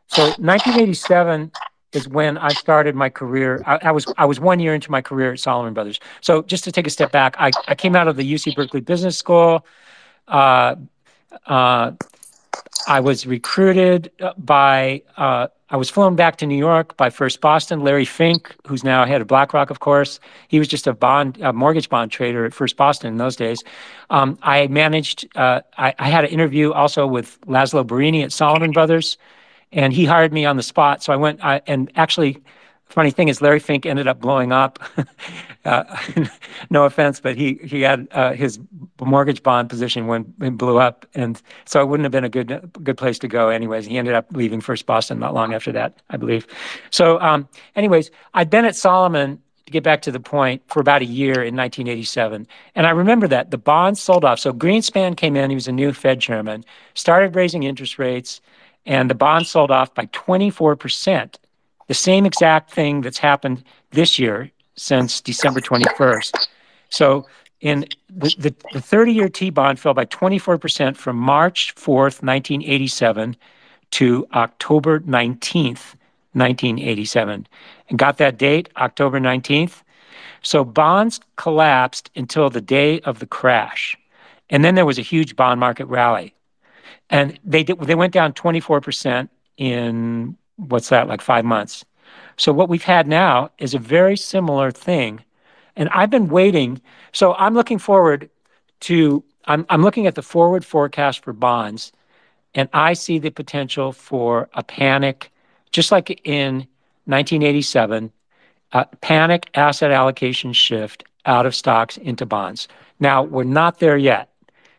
So 0.09 0.23
1987 0.23 1.51
is 1.93 2.09
when 2.09 2.39
I 2.39 2.51
started 2.51 2.95
my 2.95 3.09
career. 3.09 3.63
I 3.67 3.91
was 3.91 4.07
I 4.17 4.25
was 4.25 4.39
one 4.39 4.61
year 4.61 4.75
into 4.75 4.91
my 4.91 5.03
career 5.03 5.33
at 5.33 5.41
Salomon 5.41 5.75
Brothers. 5.75 5.99
So 6.21 6.43
just 6.43 6.65
to 6.65 6.73
take 6.73 6.87
a 6.87 6.91
step 6.91 7.11
back, 7.11 7.35
I 7.39 7.75
came 7.75 7.97
out 7.97 8.09
of 8.09 8.17
the 8.17 8.35
UC 8.35 8.55
Berkeley 8.55 8.81
Business 8.81 9.17
School. 9.19 9.67
Uh, 10.29 10.77
uh, 11.47 11.93
I 12.89 13.01
was 13.01 13.27
recruited 13.27 14.11
uh, 14.21 14.33
by, 14.37 15.03
uh, 15.17 15.49
I 15.69 15.77
was 15.77 15.91
flown 15.91 16.17
back 16.17 16.37
to 16.39 16.47
New 16.47 16.57
York 16.57 16.97
by 16.97 17.11
First 17.11 17.41
Boston. 17.41 17.81
Larry 17.81 18.05
Fink, 18.05 18.55
who's 18.67 18.83
now 18.83 19.05
head 19.05 19.21
of 19.21 19.29
BlackRock, 19.29 19.71
of 19.71 19.81
course, 19.81 20.19
he 20.49 20.59
was 20.59 20.67
just 20.67 20.87
a 20.87 20.93
bond, 20.93 21.39
a 21.41 21.53
mortgage 21.53 21.89
bond 21.89 22.11
trader 22.11 22.45
at 22.45 22.53
First 22.53 22.77
Boston 22.77 23.13
in 23.13 23.19
those 23.19 23.37
days. 23.37 23.63
Um, 24.09 24.39
I 24.43 24.67
managed, 24.67 25.29
uh, 25.37 25.61
I 25.77 26.09
had 26.09 26.25
an 26.25 26.31
interview 26.31 26.73
also 26.73 27.07
with 27.07 27.41
Laszlo 27.43 27.85
Birinyi 27.85 28.25
at 28.25 28.33
Salomon 28.33 28.73
Brothers, 28.73 29.19
and 29.73 29.93
he 29.93 30.05
hired 30.05 30.33
me 30.33 30.45
on 30.45 30.57
the 30.57 30.63
spot. 30.63 31.03
So 31.03 31.13
I 31.13 31.17
went, 31.17 31.45
I, 31.45 31.61
and 31.67 31.93
actually, 31.95 32.43
funny 32.91 33.11
thing 33.11 33.29
is 33.29 33.41
Larry 33.41 33.61
Fink 33.61 33.87
ended 33.87 34.07
up 34.07 34.21
blowing 34.21 34.53
up. 34.53 34.79
No 36.71 36.85
offense, 36.85 37.21
but 37.21 37.37
he 37.37 37.59
he 37.65 37.83
had 37.83 38.09
his 38.37 38.59
mortgage 39.01 39.43
bond 39.43 39.69
position 39.69 40.07
when 40.07 40.33
it 40.41 40.57
blew 40.57 40.79
up. 40.79 41.07
And 41.15 41.41
so 41.65 41.81
it 41.81 41.87
wouldn't 41.87 42.05
have 42.05 42.13
been 42.13 42.25
a 42.25 42.29
good 42.29 42.71
good 42.83 42.97
place 42.97 43.19
to 43.21 43.29
go 43.29 43.49
anyways. 43.49 43.87
He 43.87 43.99
ended 43.99 44.15
up 44.15 44.27
leaving 44.33 44.61
First 44.61 44.87
Boston 44.87 45.19
not 45.19 45.35
long 45.35 45.53
after 45.53 45.73
that, 45.73 46.01
I 46.11 46.17
believe. 46.17 46.47
So, 46.91 47.21
um, 47.21 47.49
anyways, 47.77 48.11
I'd 48.35 48.51
been 48.51 48.65
at 48.65 48.77
Salomon 48.77 49.41
to 49.67 49.73
get 49.73 49.83
back 49.83 50.03
to 50.03 50.13
the 50.13 50.21
point, 50.21 50.63
for 50.67 50.81
about 50.81 51.03
a 51.03 51.07
year 51.07 51.43
in 51.43 51.57
1987. 51.57 52.47
and 52.75 52.87
I 52.87 52.91
remember 52.91 53.29
that 53.29 53.51
the 53.51 53.59
bonds 53.59 54.01
sold 54.01 54.25
off. 54.25 54.39
So 54.39 54.53
Greenspan 54.53 55.17
came 55.17 55.37
in, 55.37 55.51
he 55.51 55.55
was 55.55 55.69
a 55.69 55.73
new 55.73 55.93
Fed 55.93 56.21
chairman, 56.21 56.65
started 56.95 57.37
raising 57.37 57.65
interest 57.65 57.99
rates, 57.99 58.41
and 58.87 59.11
the 59.11 59.15
bonds 59.15 59.51
sold 59.51 59.71
off 59.71 59.95
by 59.95 60.07
24%. 60.07 61.37
The 61.91 61.95
same 61.95 62.25
exact 62.25 62.71
thing 62.71 63.01
that's 63.01 63.19
happened 63.19 63.65
this 63.91 64.17
year 64.17 64.53
since 64.77 65.21
December 65.21 65.61
21st. 65.61 66.47
So 66.89 67.27
In 67.61 67.85
the 68.09 68.33
the, 68.39 68.51
30-year 68.79 69.29
T-bond 69.29 69.81
fell 69.81 69.93
by 69.93 70.05
24% 70.05 70.97
from 70.97 71.17
March 71.17 71.75
4th, 71.75 72.23
1987 72.23 73.37
to 73.91 74.25
October 74.35 75.01
19th, 75.01 75.97
1987. 76.33 77.49
And 77.89 77.99
Got 77.99 78.19
that 78.19 78.39
date, 78.39 78.69
October 78.77 79.19
19th? 79.19 79.83
So 80.43 80.63
Bonds 80.63 81.19
collapsed 81.35 82.09
until 82.15 82.51
the 82.51 82.61
day 82.61 83.01
of 83.01 83.19
the 83.19 83.27
crash. 83.27 83.97
And 84.49 84.65
then 84.65 84.77
there 84.77 84.87
was 84.87 85.01
a 85.01 85.03
huge 85.03 85.35
bond 85.35 85.59
market 85.59 85.87
rally. 85.87 86.35
And 87.11 87.37
they, 87.45 87.65
did, 87.65 87.81
they 87.81 87.97
went 87.97 88.13
down 88.13 88.33
24% 88.33 89.29
in, 89.57 90.37
what's 90.69 90.89
that, 90.91 91.09
like 91.09 91.21
five 91.21 91.45
months. 91.45 91.85
So 92.37 92.53
what 92.53 92.69
we've 92.69 92.83
had 92.83 93.07
now 93.07 93.51
is 93.59 93.75
a 93.75 93.79
very 93.79 94.17
similar 94.17 94.71
thing. 94.71 95.25
And 95.77 95.89
I've 95.91 96.11
been 96.11 96.29
waiting. 96.29 96.81
So 97.13 97.35
I'm 97.35 97.55
looking 97.55 97.79
forward 97.79 98.29
to, 98.81 99.23
I'm 99.47 99.65
I'm 99.69 99.83
looking 99.83 100.07
at 100.07 100.15
the 100.15 100.23
forward 100.23 100.65
forecast 100.65 101.25
for 101.25 101.33
bonds, 101.33 101.93
and 102.55 102.69
I 102.73 102.95
see 102.95 103.19
the 103.19 103.31
potential 103.31 103.93
for 103.93 104.49
a 104.55 104.63
panic, 104.63 105.31
just 105.71 105.93
like 105.93 106.21
in 106.25 106.67
1987, 107.07 108.13
a 108.73 108.87
panic 109.01 109.51
asset 109.55 109.91
allocation 109.91 110.53
shift 110.53 111.05
out 111.27 111.47
of 111.47 111.55
stocks 111.55 111.97
into 111.99 112.27
bonds. 112.27 112.69
Now, 112.99 113.23
we're 113.23 113.45
not 113.45 113.79
there 113.79 113.97
yet. 113.97 114.33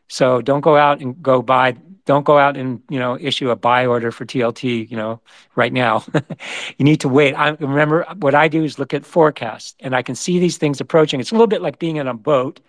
So 0.08 0.41
don't 0.41 0.62
go 0.62 0.76
out 0.76 1.00
and 1.00 1.22
go 1.22 1.41
buy 1.41 1.76
don't 2.06 2.26
go 2.26 2.38
out 2.38 2.58
and 2.58 2.82
you 2.90 3.00
know 3.00 3.18
issue 3.20 3.50
a 3.50 3.56
buy 3.56 3.86
order 3.86 4.12
for 4.12 4.26
TLT 4.26 4.90
you 4.90 4.98
know 4.98 5.22
right 5.56 5.74
now. 5.74 6.04
you 6.78 6.86
need 6.86 7.02
to 7.02 7.10
wait. 7.10 7.34
I 7.34 7.50
remember 7.50 8.06
what 8.18 8.36
I 8.36 8.48
do 8.48 8.64
is 8.64 8.80
look 8.80 8.94
at 8.94 9.06
forecasts 9.06 9.76
and 9.80 9.96
I 9.96 10.02
can 10.02 10.16
see 10.16 10.40
these 10.40 10.58
things 10.58 10.82
approaching. 10.82 11.20
It's 11.20 11.32
a 11.32 11.36
little 11.36 11.48
bit 11.48 11.62
like 11.62 11.80
being 11.80 11.98
in 11.98 12.08
a 12.08 12.14
boat 12.14 12.60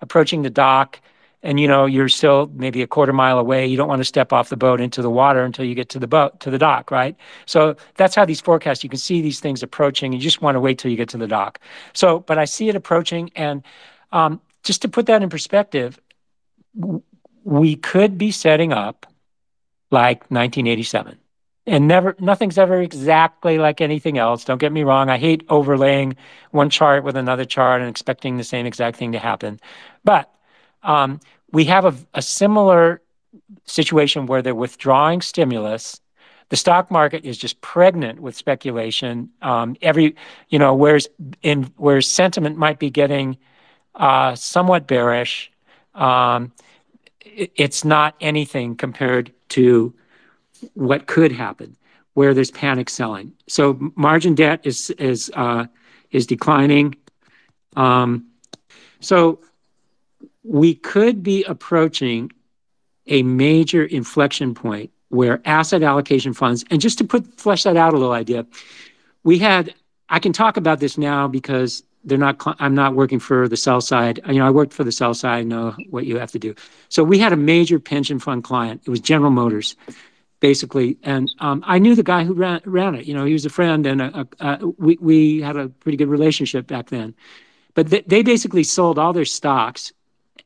approaching 0.00 0.42
the 0.42 0.50
dock 0.50 1.00
and 1.42 1.58
you 1.58 1.66
know 1.66 1.86
you're 1.86 2.08
still 2.08 2.50
maybe 2.54 2.82
a 2.82 2.86
quarter 2.86 3.12
mile 3.12 3.38
away 3.38 3.66
you 3.66 3.76
don't 3.76 3.88
want 3.88 4.00
to 4.00 4.04
step 4.04 4.32
off 4.32 4.48
the 4.48 4.56
boat 4.56 4.80
into 4.80 5.02
the 5.02 5.10
water 5.10 5.42
until 5.42 5.64
you 5.64 5.74
get 5.74 5.88
to 5.88 5.98
the 5.98 6.06
boat 6.06 6.38
to 6.40 6.50
the 6.50 6.58
dock 6.58 6.90
right 6.90 7.16
so 7.46 7.76
that's 7.96 8.14
how 8.14 8.24
these 8.24 8.40
forecasts 8.40 8.82
you 8.84 8.90
can 8.90 8.98
see 8.98 9.20
these 9.20 9.40
things 9.40 9.62
approaching 9.62 10.12
you 10.12 10.18
just 10.18 10.42
want 10.42 10.54
to 10.54 10.60
wait 10.60 10.78
till 10.78 10.90
you 10.90 10.96
get 10.96 11.08
to 11.08 11.18
the 11.18 11.26
dock 11.26 11.58
so 11.92 12.20
but 12.20 12.38
i 12.38 12.44
see 12.44 12.68
it 12.68 12.76
approaching 12.76 13.30
and 13.36 13.62
um, 14.12 14.40
just 14.62 14.82
to 14.82 14.88
put 14.88 15.06
that 15.06 15.22
in 15.22 15.30
perspective 15.30 15.98
we 17.44 17.76
could 17.76 18.18
be 18.18 18.30
setting 18.30 18.72
up 18.72 19.06
like 19.90 20.20
1987 20.30 21.18
and 21.66 21.86
never 21.86 22.16
nothing's 22.18 22.58
ever 22.58 22.80
exactly 22.80 23.58
like 23.58 23.80
anything 23.80 24.18
else. 24.18 24.44
Don't 24.44 24.58
get 24.58 24.72
me 24.72 24.82
wrong 24.82 25.10
i 25.10 25.18
hate 25.18 25.44
overlaying 25.48 26.16
one 26.50 26.70
chart 26.70 27.04
with 27.04 27.16
another 27.16 27.44
chart 27.44 27.80
and 27.80 27.90
expecting 27.90 28.36
the 28.36 28.44
same 28.44 28.66
exact 28.66 28.96
thing 28.96 29.12
to 29.12 29.18
happen. 29.18 29.60
But 30.04 30.32
um, 30.82 31.20
we 31.52 31.64
have 31.66 31.84
a, 31.84 31.94
a 32.14 32.22
similar 32.22 33.00
situation 33.64 34.26
where 34.26 34.42
they're 34.42 34.54
withdrawing 34.54 35.20
stimulus. 35.20 36.00
The 36.48 36.56
stock 36.56 36.90
market 36.90 37.24
is 37.24 37.38
just 37.38 37.60
pregnant 37.60 38.20
with 38.20 38.36
speculation. 38.36 39.30
Um, 39.40 39.76
every 39.80 40.16
you 40.48 40.58
know 40.58 40.74
whereas 40.74 41.08
in 41.42 41.64
where 41.76 42.00
sentiment 42.00 42.56
might 42.56 42.78
be 42.78 42.90
getting 42.90 43.38
uh, 43.94 44.34
somewhat 44.34 44.86
bearish 44.86 45.50
um, 45.94 46.52
it's 47.24 47.84
not 47.84 48.14
anything 48.20 48.76
compared 48.76 49.32
to 49.50 49.94
what 50.74 51.06
could 51.06 51.32
happen 51.32 51.76
where 52.14 52.34
there's 52.34 52.50
panic 52.50 52.90
selling. 52.90 53.32
So 53.48 53.78
margin 53.96 54.34
debt 54.34 54.60
is 54.64 54.90
is 54.90 55.30
uh, 55.34 55.66
is 56.10 56.26
declining. 56.26 56.94
Um, 57.76 58.26
so 59.00 59.40
we 60.44 60.74
could 60.74 61.22
be 61.22 61.44
approaching 61.44 62.30
a 63.06 63.22
major 63.22 63.84
inflection 63.84 64.54
point 64.54 64.90
where 65.08 65.40
asset 65.44 65.82
allocation 65.82 66.32
funds, 66.32 66.64
and 66.70 66.80
just 66.80 66.98
to 66.98 67.04
put 67.04 67.40
flesh 67.40 67.64
that 67.64 67.76
out 67.76 67.94
a 67.94 67.96
little 67.96 68.12
idea, 68.12 68.46
we 69.24 69.38
had. 69.38 69.74
I 70.08 70.18
can 70.18 70.34
talk 70.34 70.58
about 70.58 70.78
this 70.78 70.98
now 70.98 71.26
because 71.26 71.82
they're 72.04 72.18
not 72.18 72.36
i'm 72.60 72.74
not 72.74 72.94
working 72.94 73.20
for 73.20 73.48
the 73.48 73.56
sell 73.56 73.80
side. 73.80 74.20
You 74.26 74.34
know 74.34 74.46
i 74.46 74.50
worked 74.50 74.72
for 74.72 74.84
the 74.84 74.92
sell 74.92 75.14
side 75.14 75.38
I 75.40 75.42
know 75.42 75.74
what 75.90 76.06
you 76.06 76.18
have 76.18 76.32
to 76.32 76.38
do. 76.38 76.54
So 76.88 77.04
we 77.04 77.18
had 77.18 77.32
a 77.32 77.36
major 77.36 77.78
pension 77.78 78.18
fund 78.18 78.44
client. 78.44 78.82
It 78.86 78.90
was 78.90 79.00
general 79.00 79.30
motors 79.30 79.76
basically. 80.42 80.98
And 81.04 81.32
um, 81.38 81.62
i 81.66 81.78
knew 81.78 81.94
the 81.94 82.02
guy 82.02 82.24
who 82.24 82.34
ran, 82.34 82.60
ran 82.66 82.94
it. 82.96 83.06
You 83.06 83.14
know 83.14 83.24
he 83.24 83.32
was 83.32 83.46
a 83.46 83.50
friend 83.50 83.86
and 83.86 84.02
a, 84.02 84.28
a, 84.40 84.46
a, 84.46 84.66
we, 84.76 84.98
we 85.00 85.40
had 85.40 85.56
a 85.56 85.68
pretty 85.68 85.96
good 85.96 86.08
relationship 86.08 86.66
back 86.66 86.88
then. 86.90 87.14
But 87.74 87.88
th- 87.88 88.04
they 88.06 88.22
basically 88.22 88.64
sold 88.64 88.98
all 88.98 89.14
their 89.14 89.24
stocks 89.24 89.92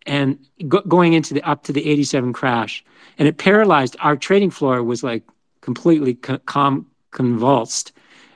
and 0.06 0.38
go- 0.68 0.82
going 0.82 1.14
into 1.14 1.34
the 1.34 1.42
up 1.42 1.64
to 1.64 1.72
the 1.72 1.84
87 1.88 2.32
crash. 2.32 2.84
And 3.18 3.26
it 3.26 3.38
paralyzed 3.38 3.96
our 4.00 4.16
trading 4.16 4.50
floor 4.50 4.82
was 4.84 5.02
like 5.02 5.24
completely 5.62 6.14
com- 6.14 6.86
convulsed. 7.10 7.92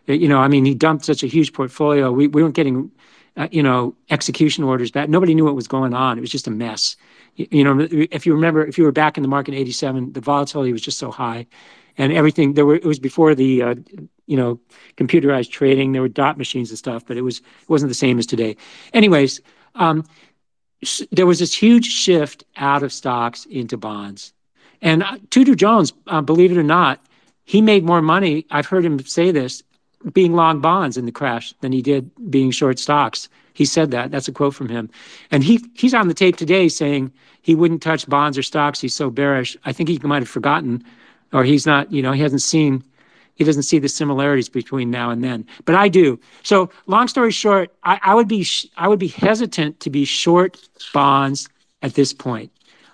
You 0.07 0.29
know 0.29 0.41
i 0.41 0.49
mean 0.49 0.65
he 0.65 0.75
dumped 0.75 1.05
such 1.05 1.23
a 1.23 1.29
huge 1.29 1.53
portfolio. 1.53 2.11
We, 2.11 2.27
we 2.27 2.43
weren't 2.43 2.57
getting 2.57 2.91
uh, 3.41 3.49
you 3.51 3.63
know, 3.63 3.97
execution 4.11 4.65
orders 4.65 4.91
back. 4.91 5.09
Nobody 5.09 5.35
knew 5.35 5.47
what 5.47 5.55
was 5.55 5.67
going 5.67 5.95
on. 5.95 6.19
It 6.19 6.21
was 6.21 6.31
just 6.31 6.47
a 6.47 6.51
mess. 6.51 6.95
You, 7.37 7.47
you 7.51 7.65
know, 7.65 7.89
if 7.91 8.27
you 8.27 8.35
remember, 8.35 8.67
if 8.67 8.77
you 8.77 8.85
were 8.85 8.93
back 8.93 9.17
in 9.17 9.23
the 9.23 9.31
market 9.31 9.55
in 9.55 9.61
'87, 9.61 10.13
the 10.13 10.21
volatility 10.21 10.73
was 10.73 10.83
just 10.83 10.99
so 10.99 11.11
high, 11.11 11.47
and 11.97 12.13
everything. 12.13 12.53
There 12.53 12.67
were 12.67 12.75
it 12.75 12.85
was 12.85 12.99
before 12.99 13.35
the 13.35 13.63
uh, 13.63 13.75
you 14.27 14.37
know 14.37 14.61
computerized 14.99 15.51
trading. 15.51 15.93
There 15.93 16.03
were 16.03 16.09
dot 16.09 16.37
machines 16.37 16.69
and 16.69 16.77
stuff, 16.77 17.07
but 17.07 17.17
it 17.17 17.23
was 17.23 17.39
it 17.39 17.69
wasn't 17.69 17.89
the 17.89 17.95
same 17.95 18.19
as 18.19 18.27
today. 18.27 18.59
Anyways, 18.93 19.41
um, 19.75 20.05
there 21.11 21.27
was 21.27 21.39
this 21.39 21.55
huge 21.55 21.87
shift 21.87 22.45
out 22.59 22.83
of 22.83 22.93
stocks 22.93 23.47
into 23.47 23.79
bonds, 23.79 24.35
and 24.83 25.03
uh, 25.03 25.17
Tudor 25.31 25.55
Jones, 25.55 25.95
uh, 26.09 26.21
believe 26.21 26.53
it 26.53 26.59
or 26.59 26.63
not, 26.63 27.01
he 27.45 27.63
made 27.63 27.85
more 27.85 28.03
money. 28.03 28.45
I've 28.51 28.67
heard 28.67 28.85
him 28.85 28.99
say 29.07 29.31
this 29.31 29.63
being 30.13 30.35
long 30.35 30.61
bonds 30.61 30.97
in 30.97 31.07
the 31.07 31.13
crash 31.13 31.53
than 31.61 31.73
he 31.73 31.83
did 31.83 32.11
being 32.31 32.51
short 32.51 32.79
stocks. 32.79 33.29
He 33.53 33.65
said 33.65 33.91
that. 33.91 34.11
That's 34.11 34.29
a 34.29 34.33
quote 34.33 34.55
from 34.55 34.69
him. 34.69 34.89
And 35.31 35.45
he 35.45 35.65
he's 35.75 35.95
on 35.95 36.09
the 36.09 36.15
tape 36.15 36.37
today 36.37 36.69
saying 36.69 37.13
he 37.43 37.55
wouldn't 37.55 37.83
touch 37.83 38.09
bonds 38.09 38.39
or 38.39 38.43
stocks. 38.43 38.81
He's 38.81 38.95
so 38.95 39.11
bearish. 39.11 39.57
I 39.65 39.73
think 39.73 39.89
he 39.89 39.99
might 40.03 40.23
have 40.23 40.29
forgotten 40.29 40.85
or 41.33 41.45
he's 41.45 41.67
not, 41.67 41.93
you 41.93 42.03
know, 42.03 42.13
he 42.13 42.23
hasn't 42.23 42.43
seen 42.43 42.83
he 43.35 43.45
doesn't 43.45 43.63
see 43.63 43.79
the 43.79 43.89
similarities 43.89 44.51
between 44.51 44.91
now 44.91 45.09
and 45.09 45.25
then. 45.25 45.47
But 45.65 45.75
I 45.75 45.89
do. 45.89 46.21
So 46.43 46.69
long 46.87 47.09
story 47.09 47.31
short, 47.31 47.75
I, 47.85 47.99
I 48.03 48.15
would 48.15 48.29
be 48.29 48.47
I 48.77 48.87
would 48.87 48.99
be 48.99 49.09
hesitant 49.09 49.81
to 49.81 49.91
be 49.91 50.05
short 50.05 50.59
bonds 50.93 51.49
at 51.83 51.95
this 51.95 52.13
point. 52.13 52.53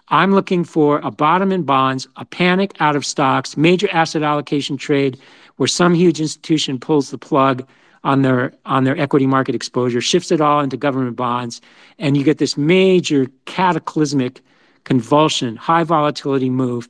I'm 0.08 0.32
looking 0.32 0.62
for 0.62 1.00
a 1.02 1.10
bottom 1.10 1.50
in 1.50 1.64
bonds, 1.64 2.06
a 2.14 2.24
panic 2.24 2.76
out 2.78 2.94
of 2.94 3.04
stocks, 3.04 3.56
major 3.56 3.88
asset 3.90 4.22
allocation 4.22 4.76
trade 4.76 5.18
where 5.56 5.66
some 5.66 5.94
huge 5.94 6.20
institution 6.20 6.78
pulls 6.78 7.10
the 7.10 7.18
plug 7.18 7.66
on 8.04 8.22
their 8.22 8.52
on 8.64 8.84
their 8.84 8.96
equity 8.98 9.26
market 9.26 9.54
exposure, 9.54 10.00
shifts 10.00 10.30
it 10.30 10.40
all 10.40 10.60
into 10.60 10.76
government 10.76 11.16
bonds, 11.16 11.60
and 11.98 12.16
you 12.16 12.22
get 12.22 12.38
this 12.38 12.56
major 12.56 13.26
cataclysmic 13.46 14.42
convulsion, 14.84 15.56
high 15.56 15.82
volatility 15.82 16.48
move 16.48 16.88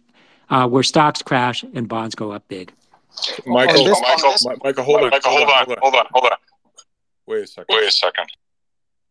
uh, 0.50 0.68
where 0.68 0.82
stocks 0.82 1.22
crash 1.22 1.64
and 1.74 1.88
bonds 1.88 2.14
go 2.14 2.32
up 2.32 2.46
big. 2.48 2.72
Michael, 3.46 3.84
this, 3.84 4.00
Michael, 4.02 4.58
Michael, 4.62 4.84
hold 4.84 5.00
on, 5.00 5.10
Michael, 5.10 5.30
hold 5.32 5.48
on, 5.48 5.66
hold 5.80 5.94
on, 5.94 6.06
hold 6.10 6.24
on. 6.26 6.38
Wait 7.26 7.44
a 7.44 7.46
second. 7.46 7.74
Wait 7.74 7.88
a 7.88 7.90
second. 7.90 8.26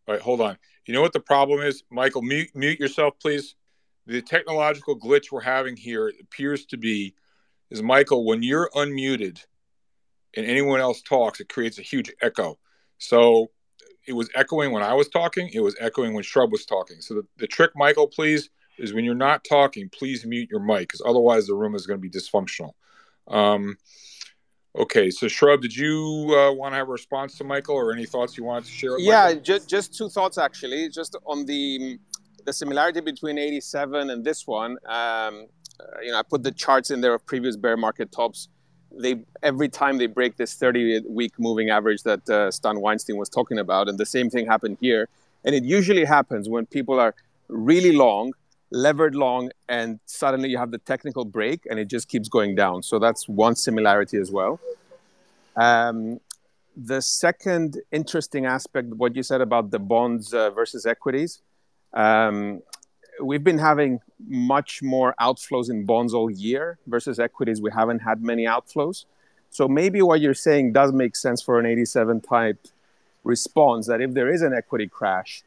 All 0.07 0.13
right, 0.13 0.21
hold 0.21 0.41
on. 0.41 0.57
You 0.85 0.93
know 0.93 1.01
what 1.01 1.13
the 1.13 1.19
problem 1.19 1.61
is, 1.61 1.83
Michael? 1.89 2.21
Mute, 2.21 2.49
mute 2.53 2.79
yourself, 2.79 3.15
please. 3.19 3.55
The 4.05 4.21
technological 4.21 4.97
glitch 4.97 5.31
we're 5.31 5.41
having 5.41 5.75
here 5.75 6.13
appears 6.21 6.65
to 6.67 6.77
be 6.77 7.15
is 7.71 7.81
Michael, 7.81 8.25
when 8.25 8.43
you're 8.43 8.69
unmuted 8.75 9.39
and 10.35 10.45
anyone 10.45 10.79
else 10.79 11.01
talks, 11.01 11.39
it 11.39 11.49
creates 11.49 11.79
a 11.79 11.81
huge 11.81 12.11
echo. 12.21 12.57
So 12.97 13.51
it 14.07 14.13
was 14.13 14.29
echoing 14.35 14.71
when 14.71 14.83
I 14.83 14.93
was 14.93 15.09
talking, 15.09 15.49
it 15.53 15.61
was 15.61 15.75
echoing 15.79 16.13
when 16.13 16.23
Shrub 16.23 16.51
was 16.51 16.65
talking. 16.65 17.01
So 17.01 17.15
the, 17.15 17.27
the 17.37 17.47
trick, 17.47 17.71
Michael, 17.75 18.07
please, 18.07 18.49
is 18.77 18.93
when 18.93 19.05
you're 19.05 19.15
not 19.15 19.43
talking, 19.47 19.89
please 19.89 20.25
mute 20.25 20.49
your 20.51 20.59
mic 20.59 20.81
because 20.81 21.01
otherwise 21.05 21.47
the 21.47 21.55
room 21.55 21.75
is 21.75 21.87
going 21.87 21.99
to 21.99 22.01
be 22.01 22.09
dysfunctional. 22.09 22.73
Um, 23.27 23.77
okay, 24.77 25.09
so 25.09 25.27
Shrub, 25.27 25.61
did 25.61 25.75
you 25.75 26.35
uh, 26.37 26.51
want 26.53 26.73
to 26.73 26.77
have 26.77 26.89
a 26.89 26.91
response 26.91 27.37
to 27.37 27.43
Michael 27.43 27.75
or 27.75 27.91
any 27.91 28.05
thoughts 28.05 28.37
you 28.37 28.43
wanted 28.43 28.65
to 28.65 28.71
share? 28.71 28.99
yeah, 28.99 29.33
just, 29.33 29.69
just 29.69 29.97
two 29.97 30.09
thoughts 30.09 30.37
actually. 30.37 30.89
Just 30.89 31.15
on 31.25 31.45
the 31.45 31.97
the 32.45 32.53
similarity 32.53 33.01
between 33.01 33.37
87 33.37 34.11
and 34.11 34.23
this 34.23 34.45
one. 34.45 34.77
Um, 34.85 35.47
uh, 35.79 36.01
you 36.01 36.11
know, 36.11 36.19
I 36.19 36.23
put 36.23 36.43
the 36.43 36.51
charts 36.51 36.91
in 36.91 37.01
there 37.01 37.13
of 37.13 37.25
previous 37.25 37.55
bear 37.55 37.77
market 37.77 38.11
tops. 38.11 38.49
They 38.91 39.23
every 39.43 39.69
time 39.69 39.97
they 39.97 40.07
break 40.07 40.37
this 40.37 40.53
30 40.53 41.01
week 41.09 41.33
moving 41.37 41.69
average 41.69 42.03
that 42.03 42.29
uh, 42.29 42.51
Stan 42.51 42.79
Weinstein 42.79 43.17
was 43.17 43.29
talking 43.29 43.59
about, 43.59 43.89
and 43.89 43.97
the 43.97 44.05
same 44.05 44.29
thing 44.29 44.45
happened 44.45 44.77
here. 44.79 45.09
And 45.43 45.53
it 45.53 45.63
usually 45.63 46.05
happens 46.05 46.49
when 46.49 46.65
people 46.65 46.99
are 46.99 47.13
really 47.47 47.91
long, 47.91 48.33
levered 48.71 49.15
long, 49.15 49.51
and 49.69 49.99
suddenly 50.05 50.49
you 50.49 50.57
have 50.57 50.71
the 50.71 50.79
technical 50.79 51.25
break, 51.25 51.65
and 51.69 51.79
it 51.79 51.87
just 51.87 52.07
keeps 52.07 52.29
going 52.29 52.55
down. 52.55 52.83
So 52.83 52.99
that's 52.99 53.27
one 53.27 53.55
similarity 53.55 54.17
as 54.17 54.31
well. 54.31 54.59
Um, 55.55 56.19
the 56.75 57.01
second 57.01 57.79
interesting 57.91 58.45
aspect, 58.45 58.89
what 58.89 59.15
you 59.15 59.23
said 59.23 59.41
about 59.41 59.71
the 59.71 59.79
bonds 59.79 60.33
uh, 60.33 60.49
versus 60.49 60.85
equities. 60.85 61.41
Um, 61.93 62.61
we've 63.21 63.43
been 63.43 63.57
having 63.57 63.99
much 64.27 64.81
more 64.81 65.15
outflows 65.19 65.69
in 65.69 65.85
bonds 65.85 66.13
all 66.13 66.29
year 66.29 66.77
versus 66.87 67.19
equities. 67.19 67.61
We 67.61 67.71
haven't 67.71 67.99
had 67.99 68.21
many 68.21 68.45
outflows. 68.45 69.05
So 69.49 69.67
maybe 69.67 70.01
what 70.01 70.21
you're 70.21 70.33
saying 70.33 70.73
does 70.73 70.91
make 70.91 71.15
sense 71.15 71.41
for 71.41 71.59
an 71.59 71.65
87 71.65 72.21
type 72.21 72.67
response 73.23 73.87
that 73.87 74.01
if 74.01 74.13
there 74.13 74.31
is 74.31 74.41
an 74.41 74.53
equity 74.53 74.87
crash 74.87 75.43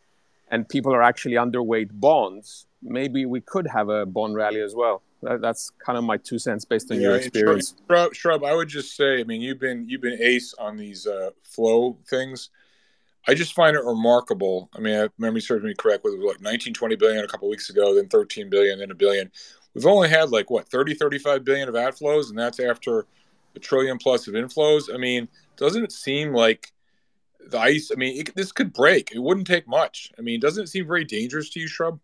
and 0.51 0.69
people 0.69 0.95
are 0.95 1.03
actually 1.03 1.35
underweight 1.35 1.91
bonds, 1.93 2.67
maybe 2.83 3.27
we 3.27 3.41
could 3.41 3.67
have 3.67 3.89
a 3.89 4.07
bond 4.07 4.35
rally 4.35 4.61
as 4.61 4.75
well. 4.75 5.03
That, 5.23 5.41
that's 5.41 5.71
kind 5.85 5.99
of 5.99 6.05
my 6.05 6.17
two 6.17 6.39
cents 6.39 6.65
based 6.65 6.91
on 6.91 6.99
yeah, 6.99 7.09
your 7.09 7.17
experience. 7.17 7.75
Shrub, 7.87 8.15
Shrub, 8.15 8.45
I 8.45 8.55
would 8.55 8.69
just 8.69 8.97
say, 8.97 9.21
I 9.21 9.25
mean, 9.25 9.41
you've 9.41 9.59
been 9.59 9.89
you've 9.89 10.01
been 10.01 10.19
ace 10.21 10.55
on 10.55 10.77
these 10.77 11.07
uh, 11.07 11.31
flow 11.43 11.97
things. 12.07 12.51
I 13.29 13.35
just 13.35 13.53
find 13.53 13.77
it 13.77 13.85
remarkable. 13.85 14.71
I 14.75 14.81
mean, 14.81 14.95
if 14.95 15.13
memory 15.19 15.43
serves 15.43 15.63
me 15.63 15.75
correct, 15.75 16.03
with 16.03 16.15
like 16.15 16.41
19, 16.41 16.73
20 16.73 16.97
billion 16.97 17.23
a 17.23 17.29
couple 17.29 17.47
weeks 17.51 17.69
ago, 17.69 17.95
then 17.95 18.09
13 18.09 18.49
billion, 18.49 18.79
then 18.79 18.91
a 18.91 18.95
billion. 18.95 19.31
We've 19.75 19.85
only 19.85 20.09
had 20.09 20.31
like 20.31 20.49
what 20.49 20.67
30, 20.67 20.95
35 20.95 21.45
billion 21.45 21.69
of 21.69 21.75
outflows, 21.75 22.31
and 22.31 22.39
that's 22.39 22.59
after 22.59 23.07
a 23.55 23.59
trillion 23.59 23.99
plus 23.99 24.29
of 24.29 24.35
inflows. 24.35 24.93
I 24.93 24.97
mean, 24.97 25.29
doesn't 25.59 25.85
it 25.85 25.93
seem 25.93 26.33
like 26.33 26.73
the 27.39 27.59
ice? 27.59 27.91
I 27.93 27.97
mean, 27.97 28.19
it, 28.19 28.35
this 28.35 28.51
could 28.51 28.73
break. 28.73 29.13
It 29.15 29.19
wouldn't 29.19 29.47
take 29.47 29.69
much. 29.69 30.11
I 30.19 30.23
mean, 30.23 30.41
doesn't 30.41 30.65
it 30.65 30.69
seem 30.69 30.87
very 30.87 31.05
dangerous 31.05 31.51
to 31.51 31.61
you, 31.61 31.69
Shrub? 31.69 32.01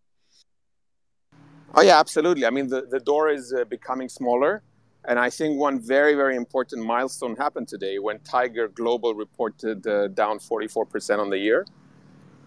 Oh 1.75 1.81
yeah, 1.81 1.99
absolutely. 1.99 2.45
I 2.45 2.51
mean, 2.51 2.69
the, 2.69 2.83
the 2.83 3.01
door 3.01 3.31
is 3.31 3.51
uh, 3.51 3.65
becoming 3.65 4.11
smaller. 4.11 4.63
And 5.07 5.19
I 5.19 5.29
think 5.29 5.59
one 5.59 5.81
very, 5.81 6.15
very 6.15 6.37
important 6.37 6.85
milestone 6.85 7.37
happened 7.37 7.69
today 7.69 7.99
when 7.99 8.19
Tiger 8.21 8.69
Global 8.69 9.15
reported 9.15 9.87
uh, 9.87 10.09
down 10.09 10.39
44% 10.39 11.19
on 11.19 11.29
the 11.31 11.39
year. 11.39 11.67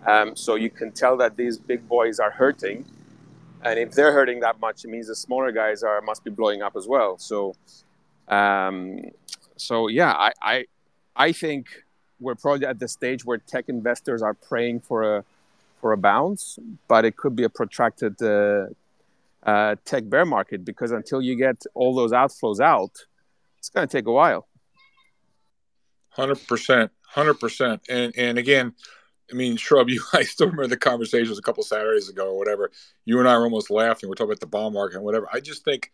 Um, 0.05 0.35
so 0.35 0.55
you 0.55 0.69
can 0.69 0.91
tell 0.91 1.17
that 1.17 1.37
these 1.37 1.57
big 1.57 1.87
boys 1.87 2.19
are 2.19 2.31
hurting. 2.31 2.85
And 3.63 3.77
if 3.77 3.91
they're 3.91 4.11
hurting 4.11 4.39
that 4.39 4.59
much, 4.59 4.85
it 4.85 4.89
means 4.89 5.07
the 5.07 5.15
smaller 5.15 5.51
guys 5.51 5.83
are 5.83 6.01
must 6.01 6.23
be 6.23 6.31
blowing 6.31 6.61
up 6.61 6.75
as 6.75 6.87
well. 6.87 7.17
So, 7.17 7.55
um, 8.27 9.01
so 9.55 9.87
yeah, 9.87 10.13
I, 10.13 10.31
I, 10.41 10.65
I 11.15 11.31
think 11.31 11.67
we're 12.19 12.35
probably 12.35 12.65
at 12.65 12.79
the 12.79 12.87
stage 12.87 13.25
where 13.25 13.37
tech 13.37 13.69
investors 13.69 14.21
are 14.21 14.33
praying 14.33 14.81
for 14.81 15.17
a 15.17 15.23
for 15.79 15.91
a 15.91 15.97
bounce, 15.97 16.57
but 16.87 17.05
it 17.05 17.17
could 17.17 17.35
be 17.35 17.43
a 17.43 17.49
protracted 17.49 18.19
uh, 18.21 18.65
uh, 19.47 19.75
tech 19.85 20.07
bear 20.09 20.25
market 20.25 20.65
because 20.65 20.91
until 20.91 21.21
you 21.21 21.35
get 21.35 21.63
all 21.73 21.95
those 21.95 22.11
outflows 22.11 22.59
out, 22.59 22.91
it's 23.57 23.69
going 23.69 23.87
to 23.87 23.91
take 23.91 24.05
a 24.05 24.11
while. 24.11 24.47
Hundred 26.09 26.45
percent, 26.47 26.91
hundred 27.07 27.35
percent, 27.35 27.81
and 27.89 28.13
and 28.17 28.37
again, 28.37 28.73
I 29.31 29.35
mean, 29.35 29.55
Shrub, 29.55 29.89
you 29.89 30.03
I 30.13 30.23
still 30.23 30.47
remember 30.47 30.67
the 30.67 30.77
conversations 30.77 31.39
a 31.39 31.41
couple 31.41 31.63
Saturdays 31.63 32.09
ago 32.09 32.31
or 32.31 32.37
whatever. 32.37 32.71
You 33.05 33.19
and 33.19 33.27
I 33.27 33.37
were 33.37 33.45
almost 33.45 33.71
laughing. 33.71 34.09
We're 34.09 34.15
talking 34.15 34.31
about 34.31 34.41
the 34.41 34.47
bond 34.47 34.73
market 34.73 34.97
and 34.97 35.05
whatever. 35.05 35.27
I 35.31 35.39
just 35.39 35.63
think 35.63 35.91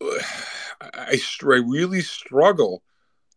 I, 0.02 1.18
I 1.20 1.20
really 1.42 2.00
struggle 2.00 2.82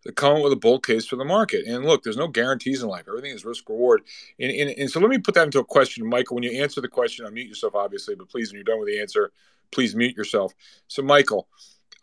to 0.08 0.14
come 0.14 0.38
up 0.38 0.44
with 0.44 0.54
a 0.54 0.58
bull 0.58 0.80
case 0.80 1.06
for 1.06 1.18
the 1.18 1.26
market. 1.26 1.66
And 1.68 1.84
look, 1.84 2.02
there's 2.02 2.16
no 2.16 2.30
guarantees 2.30 2.82
in 2.82 2.88
life. 2.88 3.04
Everything 3.10 3.34
is 3.34 3.44
risk 3.44 3.68
reward. 3.68 4.04
And, 4.40 4.50
and, 4.50 4.70
and 4.70 4.90
so 4.90 5.02
let 5.02 5.10
me 5.10 5.18
put 5.18 5.36
that 5.36 5.44
into 5.44 5.60
a 5.60 5.66
question, 5.66 6.08
Michael. 6.08 6.36
When 6.36 6.44
you 6.44 6.64
answer 6.64 6.80
the 6.80 6.88
question, 6.88 7.26
unmute 7.26 7.50
yourself, 7.50 7.76
obviously, 7.76 8.16
but 8.16 8.30
please, 8.30 8.50
when 8.50 8.56
you're 8.56 8.64
done 8.64 8.80
with 8.80 8.88
the 8.88 9.02
answer, 9.02 9.34
please 9.72 9.98
mute 9.98 10.16
yourself. 10.16 10.54
So, 10.88 11.02
Michael, 11.02 11.50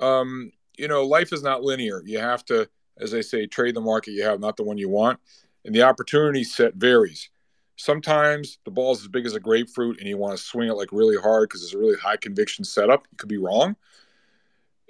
um, 0.00 0.52
you 0.76 0.86
know, 0.86 1.06
life 1.06 1.32
is 1.32 1.42
not 1.42 1.62
linear. 1.62 2.02
You 2.04 2.18
have 2.18 2.44
to, 2.46 2.68
as 2.98 3.14
I 3.14 3.22
say, 3.22 3.46
trade 3.46 3.74
the 3.74 3.80
market 3.80 4.10
you 4.10 4.24
have, 4.24 4.38
not 4.38 4.58
the 4.58 4.64
one 4.64 4.76
you 4.76 4.90
want. 4.90 5.18
And 5.64 5.74
the 5.74 5.82
opportunity 5.82 6.44
set 6.44 6.74
varies. 6.74 7.30
Sometimes 7.76 8.58
the 8.66 8.70
ball 8.70 8.92
is 8.92 9.00
as 9.00 9.08
big 9.08 9.24
as 9.24 9.34
a 9.34 9.40
grapefruit 9.40 9.98
and 9.98 10.06
you 10.06 10.18
want 10.18 10.36
to 10.36 10.44
swing 10.44 10.68
it 10.68 10.74
like 10.74 10.92
really 10.92 11.16
hard 11.16 11.48
because 11.48 11.64
it's 11.64 11.72
a 11.72 11.78
really 11.78 11.96
high 11.96 12.18
conviction 12.18 12.66
setup. 12.66 13.06
You 13.10 13.16
could 13.16 13.30
be 13.30 13.38
wrong. 13.38 13.76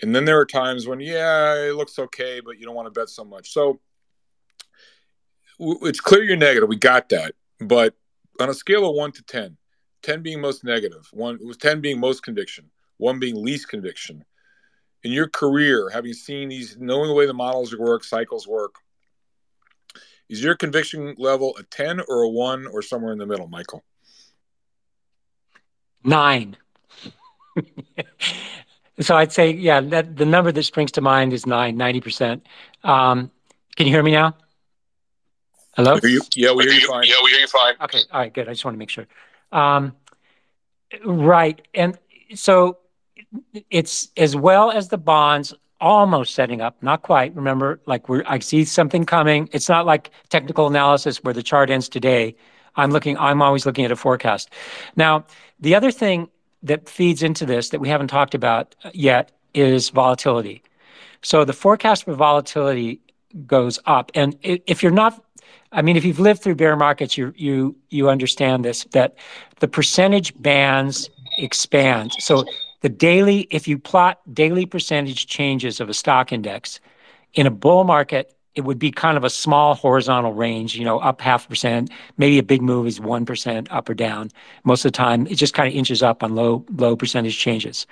And 0.02 0.14
then 0.14 0.24
there 0.24 0.38
are 0.38 0.46
times 0.46 0.86
when, 0.86 1.00
yeah, 1.00 1.54
it 1.54 1.76
looks 1.76 1.98
okay, 1.98 2.40
but 2.40 2.58
you 2.58 2.66
don't 2.66 2.74
want 2.74 2.86
to 2.86 3.00
bet 3.00 3.08
so 3.08 3.24
much. 3.24 3.52
So 3.52 3.80
it's 5.58 6.00
clear 6.00 6.22
you're 6.22 6.36
negative. 6.36 6.68
We 6.68 6.76
got 6.76 7.08
that. 7.10 7.34
But 7.60 7.94
on 8.40 8.50
a 8.50 8.54
scale 8.54 8.88
of 8.88 8.96
one 8.96 9.12
to 9.12 9.22
10, 9.22 9.56
10 10.02 10.22
being 10.22 10.40
most 10.40 10.64
negative, 10.64 11.08
one 11.12 11.38
was 11.44 11.56
10 11.56 11.80
being 11.80 12.00
most 12.00 12.22
conviction, 12.22 12.70
one 12.96 13.18
being 13.18 13.42
least 13.42 13.68
conviction. 13.68 14.24
In 15.04 15.12
your 15.12 15.28
career, 15.28 15.90
having 15.90 16.12
seen 16.12 16.48
these, 16.48 16.76
knowing 16.78 17.08
the 17.08 17.14
way 17.14 17.26
the 17.26 17.34
models 17.34 17.76
work, 17.76 18.04
cycles 18.04 18.48
work, 18.48 18.76
is 20.28 20.42
your 20.42 20.56
conviction 20.56 21.14
level 21.18 21.54
a 21.58 21.62
10 21.62 22.00
or 22.08 22.22
a 22.22 22.28
1 22.28 22.66
or 22.66 22.82
somewhere 22.82 23.12
in 23.12 23.18
the 23.18 23.26
middle, 23.26 23.46
Michael? 23.46 23.84
Nine. 26.02 26.56
So 29.00 29.16
I'd 29.16 29.32
say, 29.32 29.50
yeah, 29.50 29.80
that 29.80 30.16
the 30.16 30.24
number 30.24 30.52
that 30.52 30.62
springs 30.62 30.92
to 30.92 31.00
mind 31.00 31.32
is 31.32 31.46
nine, 31.46 31.76
90%. 31.76 32.40
Um, 32.84 33.30
can 33.76 33.86
you 33.86 33.92
hear 33.92 34.02
me 34.02 34.12
now? 34.12 34.36
Hello? 35.76 35.98
You, 36.02 36.22
yeah, 36.36 36.52
we 36.52 36.64
hear 36.64 36.74
you 36.74 36.86
fine. 36.86 37.04
Yeah, 37.04 37.16
we 37.24 37.30
hear 37.30 37.40
you 37.40 37.48
fine. 37.48 37.74
Okay. 37.80 37.98
All 38.12 38.20
right, 38.20 38.32
good. 38.32 38.48
I 38.48 38.52
just 38.52 38.64
want 38.64 38.76
to 38.76 38.78
make 38.78 38.90
sure. 38.90 39.06
Um, 39.50 39.96
right. 41.04 41.60
And 41.74 41.98
so 42.34 42.78
it's 43.70 44.10
as 44.16 44.36
well 44.36 44.70
as 44.70 44.88
the 44.88 44.98
bonds 44.98 45.52
almost 45.80 46.34
setting 46.34 46.60
up, 46.60 46.80
not 46.80 47.02
quite. 47.02 47.34
Remember, 47.34 47.80
like 47.86 48.08
we're, 48.08 48.22
I 48.26 48.38
see 48.38 48.64
something 48.64 49.04
coming. 49.04 49.48
It's 49.52 49.68
not 49.68 49.86
like 49.86 50.10
technical 50.28 50.68
analysis 50.68 51.22
where 51.24 51.34
the 51.34 51.42
chart 51.42 51.70
ends 51.70 51.88
today. 51.88 52.36
I'm 52.76 52.90
looking, 52.90 53.18
I'm 53.18 53.42
always 53.42 53.66
looking 53.66 53.84
at 53.84 53.90
a 53.90 53.96
forecast. 53.96 54.50
Now, 54.96 55.26
the 55.58 55.74
other 55.74 55.90
thing 55.90 56.28
that 56.64 56.88
feeds 56.88 57.22
into 57.22 57.46
this 57.46 57.68
that 57.68 57.80
we 57.80 57.88
haven't 57.88 58.08
talked 58.08 58.34
about 58.34 58.74
yet 58.92 59.30
is 59.52 59.90
volatility. 59.90 60.62
So 61.22 61.44
the 61.44 61.52
forecast 61.52 62.04
for 62.04 62.14
volatility 62.14 63.00
goes 63.46 63.78
up. 63.86 64.10
And 64.14 64.36
if 64.42 64.82
you're 64.82 64.92
not, 64.92 65.22
I 65.72 65.82
mean, 65.82 65.96
if 65.96 66.04
you've 66.04 66.20
lived 66.20 66.42
through 66.42 66.56
bear 66.56 66.76
markets, 66.76 67.16
you 67.16 67.32
you 67.36 67.76
you 67.90 68.08
understand 68.08 68.64
this 68.64 68.84
that 68.92 69.14
the 69.60 69.68
percentage 69.68 70.34
bands 70.40 71.10
expand. 71.38 72.12
So 72.18 72.44
the 72.80 72.88
daily, 72.88 73.46
if 73.50 73.66
you 73.66 73.78
plot 73.78 74.20
daily 74.32 74.66
percentage 74.66 75.26
changes 75.26 75.80
of 75.80 75.88
a 75.88 75.94
stock 75.94 76.32
index 76.32 76.80
in 77.34 77.46
a 77.46 77.50
bull 77.50 77.84
market, 77.84 78.36
it 78.54 78.62
would 78.62 78.78
be 78.78 78.90
kind 78.90 79.16
of 79.16 79.24
a 79.24 79.30
small 79.30 79.74
horizontal 79.74 80.32
range, 80.32 80.76
you 80.76 80.84
know, 80.84 80.98
up 81.00 81.20
half 81.20 81.48
percent. 81.48 81.90
Maybe 82.18 82.38
a 82.38 82.42
big 82.42 82.62
move 82.62 82.86
is 82.86 83.00
1% 83.00 83.66
up 83.70 83.88
or 83.88 83.94
down. 83.94 84.30
Most 84.64 84.84
of 84.84 84.92
the 84.92 84.96
time, 84.96 85.26
it 85.26 85.34
just 85.34 85.54
kind 85.54 85.68
of 85.68 85.74
inches 85.74 86.02
up 86.02 86.22
on 86.22 86.34
low, 86.34 86.64
low 86.76 86.96
percentage 86.96 87.38
changes. 87.38 87.86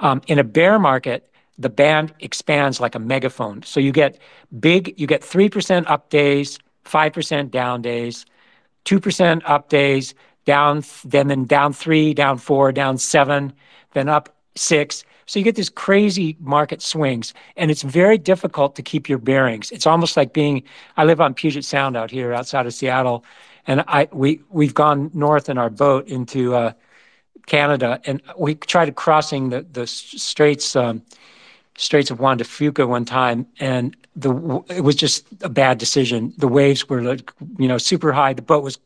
Um, 0.00 0.20
in 0.26 0.38
a 0.38 0.44
bear 0.44 0.78
market, 0.78 1.30
the 1.58 1.68
band 1.68 2.12
expands 2.20 2.80
like 2.80 2.94
a 2.94 2.98
megaphone. 2.98 3.62
So 3.62 3.80
you 3.80 3.92
get 3.92 4.18
big, 4.58 4.98
you 4.98 5.06
get 5.06 5.20
3% 5.20 5.88
up 5.88 6.10
days, 6.10 6.58
5% 6.86 7.50
down 7.50 7.82
days, 7.82 8.26
2% 8.86 9.42
up 9.44 9.68
days, 9.68 10.14
down, 10.46 10.82
then, 11.04 11.28
then 11.28 11.44
down 11.44 11.72
three, 11.72 12.14
down 12.14 12.38
four, 12.38 12.72
down 12.72 12.98
seven, 12.98 13.52
then 13.92 14.08
up 14.08 14.34
six. 14.56 15.04
So 15.30 15.38
you 15.38 15.44
get 15.44 15.54
these 15.54 15.70
crazy 15.70 16.36
market 16.40 16.82
swings, 16.82 17.34
and 17.56 17.70
it's 17.70 17.82
very 17.82 18.18
difficult 18.18 18.74
to 18.74 18.82
keep 18.82 19.08
your 19.08 19.18
bearings. 19.18 19.70
It's 19.70 19.86
almost 19.86 20.16
like 20.16 20.32
being. 20.32 20.64
I 20.96 21.04
live 21.04 21.20
on 21.20 21.34
Puget 21.34 21.64
Sound 21.64 21.96
out 21.96 22.10
here, 22.10 22.34
outside 22.34 22.66
of 22.66 22.74
Seattle, 22.74 23.24
and 23.64 23.84
I 23.86 24.08
we 24.10 24.40
we've 24.50 24.74
gone 24.74 25.08
north 25.14 25.48
in 25.48 25.56
our 25.56 25.70
boat 25.70 26.08
into 26.08 26.56
uh, 26.56 26.72
Canada, 27.46 28.00
and 28.06 28.20
we 28.36 28.56
tried 28.56 28.92
crossing 28.96 29.50
the 29.50 29.62
the 29.62 29.86
straits. 29.86 30.74
Um, 30.74 31.02
Straits 31.76 32.10
of 32.10 32.20
Juan 32.20 32.36
de 32.36 32.44
Fuca 32.44 32.86
one 32.86 33.06
time, 33.06 33.46
and 33.58 33.96
the 34.16 34.62
it 34.68 34.82
was 34.82 34.96
just 34.96 35.24
a 35.42 35.48
bad 35.48 35.78
decision. 35.78 36.34
The 36.36 36.48
waves 36.48 36.88
were 36.88 37.00
like, 37.00 37.32
you 37.56 37.68
know, 37.68 37.78
super 37.78 38.12
high. 38.12 38.34
The 38.34 38.42
boat 38.42 38.64
was 38.64 38.78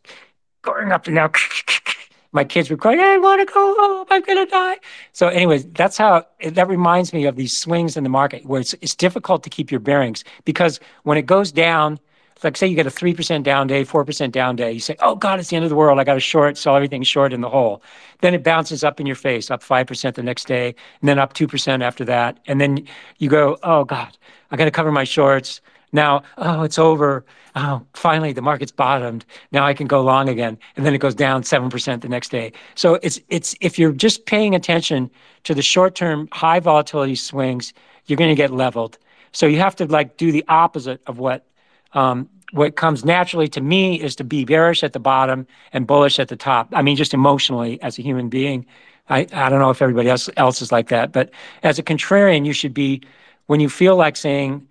going 0.62 0.92
up 0.92 1.06
and 1.08 1.16
down 1.16 1.32
my 2.34 2.44
kids 2.44 2.68
were 2.68 2.76
crying, 2.76 3.00
I 3.00 3.16
want 3.16 3.46
to 3.46 3.52
go 3.52 3.74
home, 3.78 4.06
I'm 4.10 4.22
going 4.22 4.44
to 4.44 4.50
die. 4.50 4.76
So, 5.12 5.28
anyways, 5.28 5.66
that's 5.66 5.96
how 5.96 6.26
that 6.44 6.68
reminds 6.68 7.12
me 7.12 7.24
of 7.24 7.36
these 7.36 7.56
swings 7.56 7.96
in 7.96 8.02
the 8.02 8.10
market 8.10 8.44
where 8.44 8.60
it's, 8.60 8.74
it's 8.82 8.94
difficult 8.94 9.42
to 9.44 9.50
keep 9.50 9.70
your 9.70 9.80
bearings 9.80 10.24
because 10.44 10.80
when 11.04 11.16
it 11.16 11.26
goes 11.26 11.52
down, 11.52 11.98
like 12.42 12.56
say 12.56 12.66
you 12.66 12.76
get 12.76 12.86
a 12.86 12.90
3% 12.90 13.42
down 13.42 13.66
day, 13.66 13.84
4% 13.84 14.30
down 14.30 14.56
day, 14.56 14.72
you 14.72 14.80
say, 14.80 14.96
oh 15.00 15.14
God, 15.14 15.40
it's 15.40 15.48
the 15.48 15.56
end 15.56 15.64
of 15.64 15.70
the 15.70 15.76
world. 15.76 15.98
I 15.98 16.04
got 16.04 16.14
to 16.14 16.20
short, 16.20 16.58
sell 16.58 16.76
everything 16.76 17.02
short 17.02 17.32
in 17.32 17.40
the 17.40 17.48
hole. 17.48 17.82
Then 18.20 18.34
it 18.34 18.44
bounces 18.44 18.84
up 18.84 19.00
in 19.00 19.06
your 19.06 19.16
face, 19.16 19.50
up 19.50 19.62
5% 19.62 20.14
the 20.14 20.22
next 20.22 20.46
day, 20.46 20.74
and 21.00 21.08
then 21.08 21.18
up 21.18 21.32
2% 21.32 21.82
after 21.82 22.04
that. 22.04 22.38
And 22.46 22.60
then 22.60 22.86
you 23.18 23.30
go, 23.30 23.56
oh 23.62 23.84
God, 23.84 24.16
I 24.50 24.56
got 24.56 24.66
to 24.66 24.70
cover 24.70 24.92
my 24.92 25.04
shorts. 25.04 25.62
Now, 25.92 26.22
oh, 26.36 26.62
it's 26.62 26.78
over. 26.78 27.24
Oh, 27.56 27.86
finally, 27.94 28.32
the 28.32 28.42
market's 28.42 28.72
bottomed. 28.72 29.24
Now 29.52 29.64
I 29.64 29.74
can 29.74 29.86
go 29.86 30.02
long 30.02 30.28
again. 30.28 30.58
And 30.76 30.84
then 30.84 30.92
it 30.92 30.98
goes 30.98 31.14
down 31.14 31.42
7% 31.42 32.00
the 32.00 32.08
next 32.08 32.30
day. 32.30 32.52
So 32.74 32.98
it's, 33.02 33.20
it's, 33.28 33.54
if 33.60 33.78
you're 33.78 33.92
just 33.92 34.26
paying 34.26 34.54
attention 34.56 35.08
to 35.44 35.54
the 35.54 35.62
short 35.62 35.94
term 35.94 36.28
high 36.32 36.58
volatility 36.58 37.14
swings, 37.14 37.72
you're 38.06 38.16
going 38.16 38.30
to 38.30 38.34
get 38.34 38.50
leveled. 38.50 38.98
So 39.32 39.46
you 39.46 39.58
have 39.58 39.76
to 39.76 39.86
like 39.86 40.16
do 40.16 40.32
the 40.32 40.44
opposite 40.48 41.00
of 41.06 41.18
what, 41.18 41.46
um, 41.92 42.28
what 42.52 42.74
comes 42.74 43.04
naturally 43.04 43.48
to 43.48 43.60
me 43.60 44.00
is 44.00 44.16
to 44.16 44.24
be 44.24 44.44
bearish 44.44 44.82
at 44.82 44.92
the 44.92 45.00
bottom 45.00 45.46
and 45.72 45.86
bullish 45.86 46.18
at 46.18 46.28
the 46.28 46.36
top. 46.36 46.68
I 46.72 46.82
mean, 46.82 46.96
just 46.96 47.14
emotionally 47.14 47.80
as 47.82 47.98
a 47.98 48.02
human 48.02 48.28
being. 48.28 48.66
I, 49.08 49.26
I 49.32 49.48
don't 49.48 49.58
know 49.60 49.70
if 49.70 49.82
everybody 49.82 50.08
else, 50.08 50.28
else 50.36 50.60
is 50.62 50.72
like 50.72 50.88
that, 50.88 51.12
but 51.12 51.30
as 51.62 51.78
a 51.78 51.82
contrarian, 51.82 52.46
you 52.46 52.52
should 52.52 52.72
be, 52.74 53.02
when 53.46 53.60
you 53.60 53.68
feel 53.68 53.96
like 53.96 54.16
saying, 54.16 54.66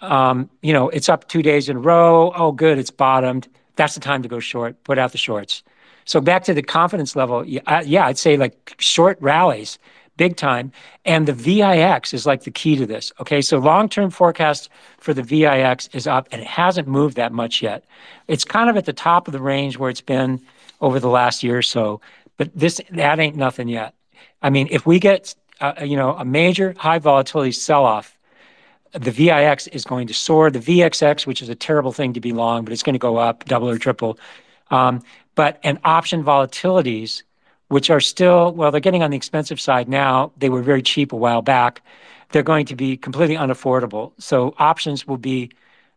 um, 0.00 0.48
you 0.62 0.72
know, 0.72 0.88
it's 0.88 1.08
up 1.08 1.28
two 1.28 1.42
days 1.42 1.68
in 1.68 1.76
a 1.76 1.80
row. 1.80 2.32
Oh, 2.34 2.52
good, 2.52 2.78
it's 2.78 2.90
bottomed. 2.90 3.48
That's 3.76 3.94
the 3.94 4.00
time 4.00 4.22
to 4.22 4.28
go 4.28 4.40
short. 4.40 4.82
Put 4.84 4.98
out 4.98 5.12
the 5.12 5.18
shorts. 5.18 5.62
So 6.04 6.20
back 6.20 6.44
to 6.44 6.54
the 6.54 6.62
confidence 6.62 7.14
level, 7.16 7.44
yeah, 7.44 7.82
yeah 7.82 8.06
I'd 8.06 8.18
say 8.18 8.36
like 8.36 8.74
short 8.78 9.18
rallies, 9.20 9.78
big 10.16 10.36
time. 10.36 10.72
And 11.04 11.28
the 11.28 11.32
VIX 11.32 12.14
is 12.14 12.26
like 12.26 12.44
the 12.44 12.50
key 12.50 12.76
to 12.76 12.86
this. 12.86 13.12
Okay, 13.20 13.42
so 13.42 13.58
long-term 13.58 14.10
forecast 14.10 14.70
for 14.98 15.12
the 15.12 15.22
VIX 15.22 15.88
is 15.92 16.06
up, 16.06 16.28
and 16.32 16.40
it 16.40 16.46
hasn't 16.46 16.88
moved 16.88 17.16
that 17.16 17.32
much 17.32 17.62
yet. 17.62 17.84
It's 18.26 18.44
kind 18.44 18.70
of 18.70 18.76
at 18.76 18.84
the 18.84 18.92
top 18.92 19.28
of 19.28 19.32
the 19.32 19.40
range 19.40 19.78
where 19.78 19.90
it's 19.90 20.00
been 20.00 20.40
over 20.80 20.98
the 20.98 21.08
last 21.08 21.42
year 21.42 21.58
or 21.58 21.62
so. 21.62 22.00
But 22.36 22.50
this 22.54 22.80
that 22.90 23.18
ain't 23.18 23.36
nothing 23.36 23.68
yet. 23.68 23.94
I 24.42 24.50
mean, 24.50 24.68
if 24.70 24.86
we 24.86 24.98
get 24.98 25.34
uh, 25.60 25.74
you 25.82 25.96
know 25.96 26.14
a 26.14 26.24
major 26.24 26.74
high 26.78 26.98
volatility 26.98 27.52
sell-off 27.52 28.17
the 28.92 29.10
VIX 29.10 29.66
is 29.68 29.84
going 29.84 30.06
to 30.06 30.14
soar. 30.14 30.50
The 30.50 30.58
VXX, 30.58 31.26
which 31.26 31.42
is 31.42 31.48
a 31.48 31.54
terrible 31.54 31.92
thing 31.92 32.12
to 32.14 32.20
be 32.20 32.32
long, 32.32 32.64
but 32.64 32.72
it's 32.72 32.82
going 32.82 32.94
to 32.94 32.98
go 32.98 33.16
up 33.16 33.44
double 33.44 33.68
or 33.68 33.78
triple. 33.78 34.18
Um, 34.70 35.02
but 35.34 35.58
and 35.62 35.78
option 35.84 36.24
volatilities 36.24 37.22
which 37.68 37.90
are 37.90 38.00
still, 38.00 38.52
well, 38.52 38.70
they're 38.70 38.80
getting 38.80 39.02
on 39.02 39.10
the 39.10 39.16
expensive 39.16 39.60
side 39.60 39.88
now. 39.88 40.32
They 40.38 40.48
were 40.48 40.62
very 40.62 40.82
cheap 40.82 41.12
a 41.12 41.16
while 41.16 41.42
back. 41.42 41.82
They're 42.30 42.42
going 42.42 42.66
to 42.66 42.76
be 42.76 42.96
completely 42.96 43.36
unaffordable. 43.36 44.12
So 44.18 44.54
options 44.58 45.06
will 45.06 45.18
be, 45.18 45.50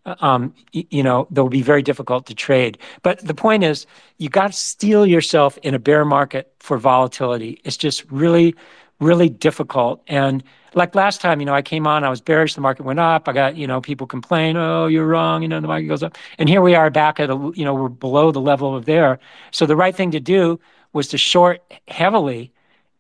um, 0.06 0.54
you 0.74 1.04
know, 1.04 1.28
they'll 1.32 1.50
be 1.50 1.62
very 1.62 1.82
difficult 1.82 2.26
to 2.28 2.36
trade. 2.36 2.78
But 3.04 3.26
the 3.26 3.34
point 3.34 3.64
is, 3.64 3.86
you 4.18 4.30
got 4.30 4.48
to 4.48 4.54
steel 4.54 5.06
yourself 5.06 5.58
in 5.64 5.74
a 5.74 5.80
bear 5.80 6.06
market 6.06 6.54
for 6.60 6.78
volatility. 6.78 7.62
It's 7.64 7.78
just 7.78 8.10
really, 8.12 8.56
really 9.00 9.30
difficult. 9.30 10.02
And 10.08 10.44
like 10.74 10.96
last 10.96 11.22
time, 11.22 11.40
you 11.40 11.46
know, 11.46 11.54
I 11.54 11.62
came 11.62 11.86
on, 11.86 12.04
I 12.04 12.10
was 12.10 12.22
bearish, 12.22 12.56
the 12.56 12.62
market 12.62 12.84
went 12.84 13.00
up. 13.00 13.28
I 13.28 13.34
got, 13.34 13.56
you 13.56 13.68
know, 13.68 13.82
people 13.82 14.08
complain, 14.08 14.56
oh, 14.58 14.88
you're 14.88 15.06
wrong, 15.06 15.42
you 15.42 15.48
know, 15.48 15.60
the 15.60 15.68
market 15.68 15.88
goes 15.88 16.04
up. 16.04 16.18
And 16.38 16.48
here 16.48 16.62
we 16.62 16.76
are 16.76 16.90
back 16.90 17.20
at, 17.20 17.30
a, 17.30 17.52
you 17.56 17.66
know, 17.66 17.74
we're 17.74 17.90
below 17.90 18.32
the 18.32 18.42
level 18.42 18.76
of 18.76 18.86
there. 18.86 19.20
So 19.52 19.66
the 19.66 19.76
right 19.76 19.96
thing 19.96 20.12
to 20.12 20.20
do 20.20 20.60
was 20.94 21.08
to 21.10 21.18
short 21.18 21.62
heavily 21.88 22.52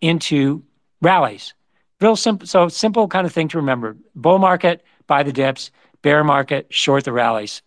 into 0.01 0.63
rallies. 1.01 1.53
Real 1.99 2.15
simple, 2.15 2.47
so 2.47 2.67
simple 2.67 3.07
kind 3.07 3.27
of 3.27 3.33
thing 3.33 3.47
to 3.49 3.57
remember. 3.57 3.95
Bull 4.15 4.39
market, 4.39 4.83
buy 5.07 5.23
the 5.23 5.31
dips. 5.31 5.71
Bear 6.01 6.23
market, 6.23 6.65
short 6.71 7.03
the 7.03 7.11
rallies. 7.11 7.61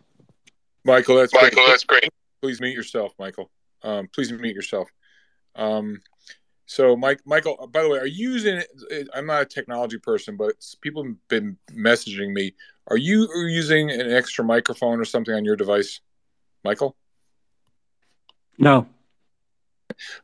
Michael, 0.84 1.16
that's 1.16 1.32
Michael, 1.32 1.50
great. 1.50 1.66
that's 1.68 1.84
great. 1.84 2.08
Please 2.42 2.60
meet 2.60 2.74
yourself, 2.74 3.14
Michael. 3.18 3.50
Um, 3.82 4.08
please 4.12 4.32
meet 4.32 4.54
yourself. 4.54 4.88
Um, 5.54 6.00
so, 6.66 6.96
Mike, 6.96 7.20
Michael, 7.26 7.68
by 7.70 7.82
the 7.82 7.88
way, 7.90 7.98
are 7.98 8.06
you 8.06 8.32
using? 8.32 8.62
I'm 9.14 9.26
not 9.26 9.42
a 9.42 9.46
technology 9.46 9.98
person, 9.98 10.36
but 10.36 10.54
people 10.80 11.04
have 11.04 11.28
been 11.28 11.58
messaging 11.72 12.32
me. 12.32 12.54
Are 12.88 12.96
you 12.96 13.28
using 13.48 13.90
an 13.90 14.10
extra 14.10 14.44
microphone 14.44 14.98
or 14.98 15.04
something 15.04 15.34
on 15.34 15.44
your 15.44 15.56
device, 15.56 16.00
Michael? 16.64 16.96
No. 18.58 18.86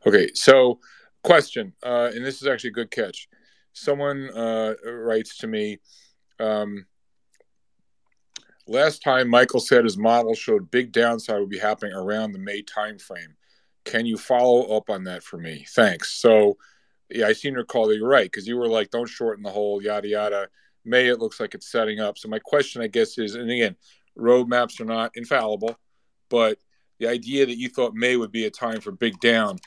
Okay, 0.05 0.29
so 0.33 0.79
question, 1.23 1.73
uh, 1.83 2.09
and 2.13 2.25
this 2.25 2.41
is 2.41 2.47
actually 2.47 2.71
a 2.71 2.73
good 2.73 2.91
catch. 2.91 3.27
Someone 3.73 4.29
uh, 4.31 4.73
writes 4.85 5.37
to 5.37 5.47
me. 5.47 5.79
Um, 6.39 6.87
last 8.67 9.03
time 9.03 9.29
Michael 9.29 9.59
said 9.59 9.83
his 9.83 9.97
model 9.97 10.33
showed 10.33 10.71
big 10.71 10.91
downside 10.91 11.39
would 11.39 11.49
be 11.49 11.59
happening 11.59 11.93
around 11.93 12.31
the 12.31 12.39
May 12.39 12.63
timeframe. 12.63 13.35
Can 13.83 14.05
you 14.05 14.17
follow 14.17 14.77
up 14.77 14.89
on 14.89 15.05
that 15.05 15.23
for 15.23 15.37
me? 15.37 15.65
Thanks. 15.69 16.13
So, 16.13 16.57
yeah, 17.09 17.27
I 17.27 17.33
seem 17.33 17.55
to 17.55 17.61
recall 17.61 17.87
that 17.87 17.97
you're 17.97 18.07
right 18.07 18.31
because 18.31 18.47
you 18.47 18.57
were 18.57 18.67
like, 18.67 18.91
don't 18.91 19.09
shorten 19.09 19.43
the 19.43 19.49
whole 19.49 19.81
yada 19.81 20.07
yada. 20.07 20.49
May 20.85 21.07
it 21.07 21.19
looks 21.19 21.39
like 21.39 21.53
it's 21.53 21.71
setting 21.71 21.99
up. 21.99 22.17
So 22.17 22.29
my 22.29 22.39
question, 22.39 22.81
I 22.81 22.87
guess, 22.87 23.17
is, 23.17 23.35
and 23.35 23.49
again, 23.49 23.75
roadmaps 24.17 24.79
are 24.79 24.85
not 24.85 25.11
infallible, 25.15 25.77
but 26.29 26.57
the 26.99 27.07
idea 27.07 27.45
that 27.45 27.57
you 27.57 27.69
thought 27.69 27.93
May 27.93 28.15
would 28.15 28.31
be 28.31 28.45
a 28.45 28.51
time 28.51 28.81
for 28.81 28.91
big 28.91 29.19
down, 29.19 29.57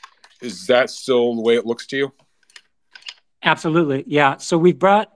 is 0.41 0.67
that 0.67 0.89
still 0.89 1.35
the 1.35 1.41
way 1.41 1.55
it 1.55 1.65
looks 1.65 1.87
to 1.87 1.97
you? 1.97 2.13
Absolutely. 3.43 4.03
Yeah. 4.07 4.37
So 4.37 4.57
we've 4.57 4.79
brought, 4.79 5.13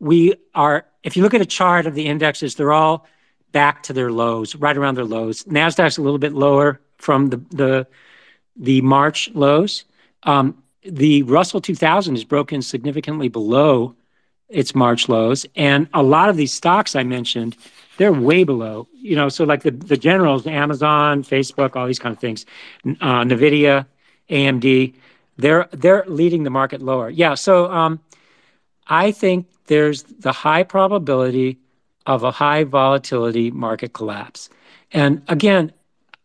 we 0.00 0.34
are, 0.54 0.86
if 1.02 1.16
you 1.16 1.22
look 1.22 1.34
at 1.34 1.40
a 1.40 1.46
chart 1.46 1.86
of 1.86 1.94
the 1.94 2.06
indexes, 2.06 2.54
they're 2.54 2.72
all 2.72 3.06
back 3.52 3.82
to 3.84 3.92
their 3.92 4.10
lows, 4.10 4.56
right 4.56 4.76
around 4.76 4.96
their 4.96 5.04
lows. 5.04 5.44
NASDAQ's 5.44 5.98
a 5.98 6.02
little 6.02 6.18
bit 6.18 6.32
lower 6.32 6.80
from 6.96 7.30
the, 7.30 7.36
the, 7.50 7.86
the 8.56 8.80
March 8.82 9.30
lows. 9.34 9.84
Um, 10.24 10.62
the 10.84 11.22
Russell 11.24 11.60
2000 11.60 12.16
is 12.16 12.24
broken 12.24 12.62
significantly 12.62 13.28
below 13.28 13.94
its 14.48 14.74
March 14.74 15.08
lows. 15.08 15.46
And 15.56 15.88
a 15.94 16.02
lot 16.02 16.28
of 16.28 16.36
these 16.36 16.52
stocks 16.52 16.94
I 16.94 17.02
mentioned, 17.02 17.56
they're 17.96 18.12
way 18.12 18.44
below, 18.44 18.88
you 18.94 19.16
know, 19.16 19.28
so 19.28 19.44
like 19.44 19.62
the, 19.62 19.70
the 19.70 19.96
generals, 19.96 20.46
Amazon, 20.46 21.22
Facebook, 21.22 21.76
all 21.76 21.86
these 21.86 21.98
kind 21.98 22.14
of 22.14 22.20
things, 22.20 22.44
uh, 22.84 23.22
NVIDIA, 23.22 23.86
AMD, 24.28 24.94
they're, 25.38 25.68
they're 25.72 26.04
leading 26.06 26.42
the 26.42 26.50
market 26.50 26.82
lower. 26.82 27.08
Yeah. 27.08 27.34
So, 27.34 27.70
um, 27.70 28.00
I 28.86 29.12
think 29.12 29.46
there's 29.66 30.02
the 30.02 30.32
high 30.32 30.64
probability 30.64 31.58
of 32.06 32.24
a 32.24 32.30
high 32.30 32.64
volatility 32.64 33.50
market 33.50 33.92
collapse. 33.92 34.50
And 34.92 35.22
again, 35.28 35.72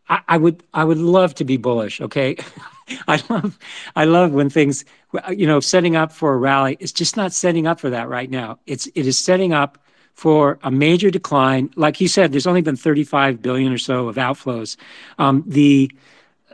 I, 0.08 0.20
I 0.28 0.36
would 0.36 0.62
I 0.74 0.84
would 0.84 0.98
love 0.98 1.34
to 1.36 1.44
be 1.44 1.56
bullish. 1.56 2.00
Okay, 2.00 2.36
I 3.08 3.22
love 3.28 3.58
I 3.96 4.04
love 4.04 4.32
when 4.32 4.50
things 4.50 4.84
you 5.30 5.46
know 5.46 5.60
setting 5.60 5.96
up 5.96 6.12
for 6.12 6.32
a 6.32 6.36
rally. 6.36 6.76
It's 6.80 6.92
just 6.92 7.16
not 7.16 7.32
setting 7.32 7.66
up 7.66 7.80
for 7.80 7.90
that 7.90 8.08
right 8.08 8.30
now. 8.30 8.58
It's 8.66 8.86
it 8.94 9.06
is 9.06 9.18
setting 9.18 9.52
up 9.52 9.78
for 10.14 10.58
a 10.62 10.70
major 10.70 11.10
decline. 11.10 11.70
Like 11.76 12.00
you 12.00 12.08
said, 12.08 12.32
there's 12.32 12.46
only 12.46 12.60
been 12.62 12.76
35 12.76 13.40
billion 13.40 13.72
or 13.72 13.78
so 13.78 14.08
of 14.08 14.16
outflows. 14.16 14.76
Um, 15.18 15.44
the 15.46 15.90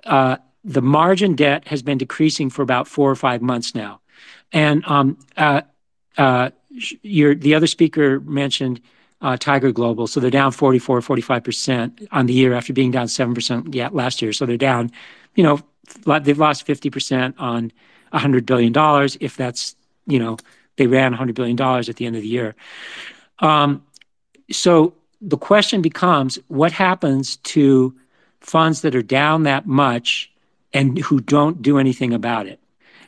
uh, 0.05 0.37
the 0.65 0.83
margin 0.83 1.35
debt 1.35 1.69
has 1.69 1.83
been 1.83 1.99
decreasing 1.99 2.51
for 2.51 2.63
about 2.63 2.89
four 2.89 3.11
or 3.11 3.17
five 3.17 3.41
months 3.41 3.75
now, 3.75 4.01
and 4.53 4.85
um, 4.87 5.19
uh, 5.37 5.63
uh, 6.19 6.51
your 7.03 7.35
the 7.35 7.55
other 7.55 7.67
speaker 7.67 8.21
mentioned 8.21 8.81
Tiger 9.39 9.73
Global. 9.73 10.07
So 10.07 10.21
they're 10.21 10.31
down 10.31 10.53
44, 10.53 11.01
45% 11.01 12.07
on 12.13 12.27
the 12.27 12.33
year 12.33 12.53
after 12.53 12.73
being 12.73 12.91
down 12.91 13.07
7% 13.07 13.75
yeah, 13.75 13.89
last 13.93 14.21
year. 14.21 14.33
So 14.33 14.47
they're 14.47 14.57
down, 14.57 14.91
you 15.35 15.43
know, 15.43 15.61
they've 16.21 16.39
lost 16.39 16.67
50% 16.67 17.35
on 17.39 17.73
$100 18.13 18.47
billion 18.47 18.73
if 19.21 19.37
that's, 19.37 19.75
you 20.07 20.19
know, 20.19 20.37
they 20.77 20.87
ran 20.87 21.15
$100 21.15 21.35
billion 21.35 21.61
at 21.61 21.97
the 21.97 22.07
end 22.07 22.17
of 22.17 22.23
the 22.23 22.29
year. 22.29 22.55
Um, 23.39 23.83
so 24.51 24.95
the 25.21 25.39
question 25.39 25.81
becomes 25.81 26.39
what 26.49 26.73
happens 26.73 27.37
to 27.37 27.95
funds 28.41 28.83
that 28.83 28.95
are 28.95 29.03
down 29.03 29.45
that 29.45 29.67
much 29.67 30.31
and 30.73 30.99
who 30.99 31.21
don't 31.21 31.63
do 31.63 31.79
anything 31.79 32.13
about 32.13 32.47
it? 32.47 32.61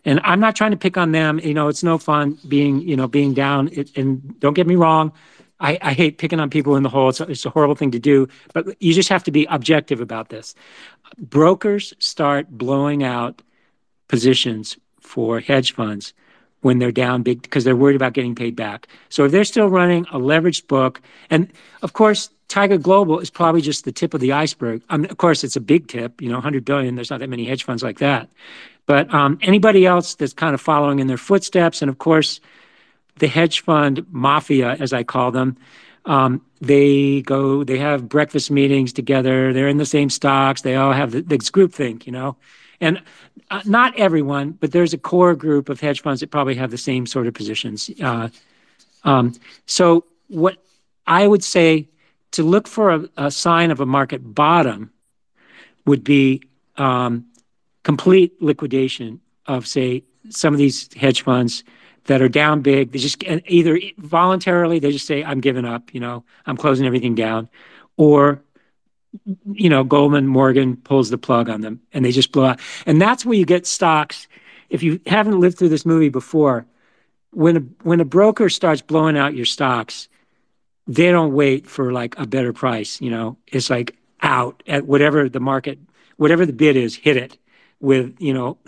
And 0.04 0.20
I'm 0.22 0.38
not 0.38 0.54
trying 0.54 0.70
to 0.70 0.76
pick 0.76 0.96
on 0.96 1.10
them. 1.12 1.40
You 1.40 1.52
know, 1.52 1.66
it's 1.66 1.82
no 1.82 1.98
fun 1.98 2.38
being, 2.46 2.80
you 2.80 2.96
know, 2.96 3.08
being 3.08 3.34
down. 3.34 3.68
And 3.96 4.38
don't 4.38 4.54
get 4.54 4.66
me 4.66 4.76
wrong, 4.76 5.12
I, 5.61 5.78
I, 5.80 5.92
hate 5.94 6.18
picking 6.18 6.38
on 6.38 6.50
people 6.50 6.76
in 6.76 6.82
the 6.82 6.88
hole. 6.88 7.09
It's 7.09 7.20
a, 7.20 7.24
it's 7.24 7.46
a 7.46 7.50
horrible 7.50 7.74
thing 7.74 7.90
to 7.92 7.98
do, 7.98 8.28
but 8.52 8.80
you 8.80 8.92
just 8.92 9.09
have 9.09 9.24
to 9.24 9.30
be 9.30 9.46
objective 9.46 10.00
about 10.00 10.28
this. 10.28 10.54
Brokers 11.18 11.94
start 11.98 12.50
blowing 12.50 13.02
out 13.02 13.40
positions 14.09 14.76
for 15.00 15.40
hedge 15.40 15.72
funds 15.72 16.12
when 16.61 16.78
they're 16.78 16.92
down 16.92 17.22
big 17.22 17.42
because 17.42 17.64
they're 17.64 17.76
worried 17.76 17.96
about 17.96 18.12
getting 18.12 18.34
paid 18.34 18.57
back. 18.57 18.88
So 19.09 19.24
if 19.24 19.32
they're 19.32 19.44
still 19.44 19.68
running 19.68 20.04
a 20.12 20.18
leveraged 20.18 20.66
book, 20.66 21.00
and 21.30 21.50
of 21.82 21.92
course, 21.92 22.30
Tiger 22.48 22.78
Global 22.78 23.18
is 23.18 23.30
probably 23.30 23.61
just 23.61 23.84
the 23.84 23.92
tip 23.92 24.14
of 24.14 24.20
the 24.20 24.32
iceberg. 24.32 24.82
Um, 24.90 25.04
of 25.04 25.16
course, 25.16 25.42
it's 25.42 25.57
a 25.57 25.61
big 25.61 25.88
tip, 25.88 26.20
you 26.20 26.28
know, 26.28 26.36
100 26.36 26.64
billion. 26.64 26.94
There's 26.94 27.11
not 27.11 27.20
that 27.20 27.28
many 27.28 27.44
hedge 27.44 27.64
funds 27.64 27.82
like 27.82 27.98
that. 27.98 28.28
But 28.86 29.12
um, 29.12 29.38
anybody 29.42 29.84
else 29.84 30.14
that's 30.14 30.32
kind 30.32 30.54
of 30.54 30.61
following 30.61 31.00
in 31.00 31.09
their 31.09 31.16
footsteps, 31.16 31.82
and 31.82 31.88
of 31.88 31.98
course, 31.98 32.40
the 33.18 33.26
hedge 33.26 33.62
fund 33.62 34.06
mafia, 34.10 34.76
as 34.78 34.92
I 34.92 35.02
call 35.02 35.30
them, 35.30 35.56
um, 36.04 36.40
they 36.60 37.22
go, 37.22 37.64
they 37.64 37.78
have 37.78 38.08
breakfast 38.08 38.50
meetings 38.50 38.92
together. 38.92 39.52
They're 39.52 39.68
in 39.68 39.78
the 39.78 39.86
same 39.86 40.08
stocks. 40.08 40.62
They 40.62 40.76
all 40.76 40.92
have 40.92 41.12
the, 41.12 41.22
this 41.22 41.50
group 41.50 41.72
think, 41.72 42.06
you 42.06 42.12
know, 42.12 42.36
and 42.80 43.02
uh, 43.50 43.62
not 43.64 43.96
everyone, 43.98 44.52
but 44.52 44.72
there's 44.72 44.92
a 44.92 44.98
core 44.98 45.34
group 45.34 45.68
of 45.68 45.80
hedge 45.80 46.02
funds 46.02 46.20
that 46.20 46.30
probably 46.30 46.54
have 46.54 46.70
the 46.70 46.78
same 46.78 47.06
sort 47.06 47.26
of 47.26 47.34
positions. 47.34 47.90
Uh, 48.02 48.28
um, 49.04 49.32
so 49.66 50.04
what 50.28 50.62
I 51.06 51.26
would 51.26 51.42
say 51.42 51.88
to 52.32 52.42
look 52.42 52.68
for 52.68 52.90
a, 52.90 53.08
a 53.16 53.30
sign 53.30 53.70
of 53.70 53.80
a 53.80 53.86
market 53.86 54.34
bottom 54.34 54.90
would 55.86 56.04
be 56.04 56.42
um, 56.76 57.26
complete 57.82 58.40
liquidation 58.42 59.20
of, 59.46 59.66
say, 59.66 60.02
some 60.28 60.52
of 60.52 60.58
these 60.58 60.92
hedge 60.94 61.22
funds 61.22 61.64
that 62.07 62.22
are 62.22 62.28
down 62.28 62.62
big. 62.62 62.92
They 62.92 62.98
just 62.98 63.22
either 63.24 63.80
voluntarily 63.98 64.78
they 64.78 64.92
just 64.92 65.07
say, 65.07 65.22
"I'm 65.24 65.40
giving 65.40 65.64
up," 65.64 65.92
you 65.94 66.00
know, 66.00 66.24
I'm 66.46 66.57
closing 66.57 66.86
everything 66.86 67.14
down, 67.14 67.48
or 67.96 68.42
you 69.52 69.70
know, 69.70 69.84
Goldman 69.84 70.26
Morgan 70.26 70.76
pulls 70.76 71.11
the 71.11 71.18
plug 71.18 71.48
on 71.48 71.61
them 71.62 71.80
and 71.92 72.04
they 72.04 72.12
just 72.12 72.32
blow 72.32 72.46
out. 72.46 72.61
And 72.84 73.00
that's 73.00 73.24
where 73.24 73.38
you 73.38 73.46
get 73.46 73.66
stocks. 73.66 74.28
If 74.68 74.82
you 74.82 75.00
haven't 75.07 75.40
lived 75.40 75.59
through 75.59 75.70
this 75.70 75.86
movie 75.86 76.09
before, 76.09 76.66
when 77.30 77.57
a 77.57 77.61
when 77.82 78.00
a 78.00 78.04
broker 78.04 78.48
starts 78.48 78.82
blowing 78.82 79.16
out 79.16 79.34
your 79.34 79.46
stocks, 79.46 80.09
they 80.86 81.11
don't 81.11 81.32
wait 81.32 81.66
for 81.66 81.92
like 81.92 82.18
a 82.18 82.26
better 82.26 82.52
price. 82.52 83.00
You 83.00 83.11
know, 83.11 83.36
it's 83.46 83.70
like 83.70 83.96
out 84.22 84.62
at 84.66 84.86
whatever 84.86 85.28
the 85.28 85.40
market, 85.40 85.78
whatever 86.16 86.44
the 86.46 86.52
bid 86.52 86.76
is, 86.76 86.96
hit 86.96 87.16
it 87.16 87.38
with 87.80 88.14
you 88.18 88.32
know 88.32 88.58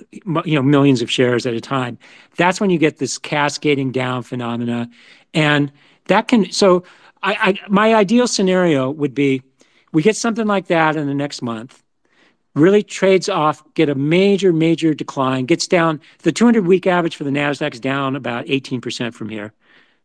you 0.44 0.54
know 0.54 0.62
millions 0.62 1.02
of 1.02 1.10
shares 1.10 1.46
at 1.46 1.54
a 1.54 1.60
time. 1.60 1.98
That's 2.36 2.60
when 2.60 2.70
you 2.70 2.78
get 2.78 2.98
this 2.98 3.18
cascading 3.18 3.92
down 3.92 4.22
phenomena. 4.22 4.88
And 5.34 5.72
that 6.06 6.28
can 6.28 6.50
so 6.52 6.84
I, 7.22 7.34
I 7.34 7.68
my 7.68 7.94
ideal 7.94 8.26
scenario 8.26 8.90
would 8.90 9.14
be 9.14 9.42
we 9.92 10.02
get 10.02 10.16
something 10.16 10.46
like 10.46 10.66
that 10.66 10.96
in 10.96 11.06
the 11.06 11.14
next 11.14 11.42
month 11.42 11.82
really 12.54 12.82
trades 12.82 13.28
off 13.28 13.62
get 13.74 13.88
a 13.88 13.94
major 13.94 14.52
major 14.52 14.92
decline 14.92 15.46
gets 15.46 15.66
down 15.66 16.00
the 16.22 16.32
200 16.32 16.66
week 16.66 16.86
average 16.86 17.14
for 17.14 17.24
the 17.24 17.30
nasdaq 17.30 17.74
is 17.74 17.80
down 17.80 18.16
about 18.16 18.46
18% 18.46 19.14
from 19.14 19.28
here. 19.28 19.52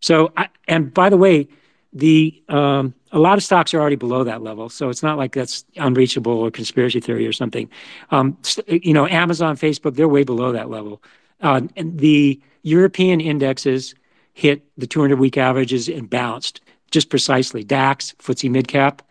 So 0.02 0.32
I, 0.38 0.50
and 0.68 0.94
by 0.94 1.10
the 1.10 1.18
way 1.18 1.48
the 1.94 2.44
um, 2.50 2.94
a 3.14 3.20
lot 3.20 3.38
of 3.38 3.44
stocks 3.44 3.74
are 3.74 3.80
already 3.80 3.96
below 3.96 4.24
that 4.24 4.42
level, 4.42 4.70
so 4.70 4.90
it's 4.90 5.04
not 5.04 5.18
like 5.18 5.34
that's 5.34 5.64
unreachable 5.78 6.34
or 6.34 6.50
conspiracy 6.50 7.00
theory 7.00 7.28
or 7.28 7.32
something. 7.32 7.70
Um, 8.10 8.38
you 8.68 8.94
know, 8.94 9.08
Amazon, 9.08 9.56
Facebook, 9.56 9.96
they're 9.96 10.08
way 10.08 10.24
below 10.24 10.52
that 10.52 10.70
level. 10.70 11.02
Uh, 11.40 11.62
and 11.78 11.98
the 12.00 12.42
European 12.64 13.22
indexes 13.22 13.94
hit 14.34 14.64
the 14.78 14.88
200-week 14.88 15.38
averages 15.38 15.88
and 15.88 16.10
bounced 16.10 16.62
just 16.90 17.10
precisely. 17.10 17.64
DAX, 17.64 18.14
FTSE 18.20 18.50
Mid-Cap. 18.50 19.04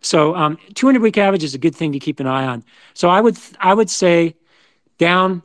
So, 0.00 0.36
um, 0.36 0.56
200-week 0.74 1.18
average 1.18 1.42
is 1.42 1.54
a 1.54 1.58
good 1.58 1.74
thing 1.74 1.90
to 1.92 1.98
keep 1.98 2.20
an 2.20 2.28
eye 2.28 2.46
on. 2.46 2.64
So 2.94 3.08
I 3.08 3.20
would 3.20 3.36
I 3.58 3.74
would 3.74 3.90
say 3.90 4.36
down... 4.98 5.42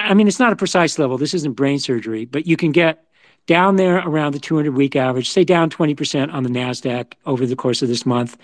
I 0.00 0.12
mean, 0.12 0.26
it's 0.26 0.40
not 0.40 0.52
a 0.52 0.56
precise 0.56 0.98
level. 0.98 1.18
This 1.18 1.34
isn't 1.34 1.52
brain 1.52 1.78
surgery, 1.78 2.24
but 2.24 2.46
you 2.46 2.56
can 2.56 2.72
get 2.72 3.04
down 3.48 3.76
there 3.76 3.96
around 4.06 4.34
the 4.34 4.38
200-week 4.38 4.94
average, 4.94 5.30
say 5.30 5.42
down 5.42 5.70
20% 5.70 6.32
on 6.32 6.42
the 6.42 6.50
Nasdaq 6.50 7.14
over 7.24 7.46
the 7.46 7.56
course 7.56 7.80
of 7.80 7.88
this 7.88 8.04
month. 8.04 8.36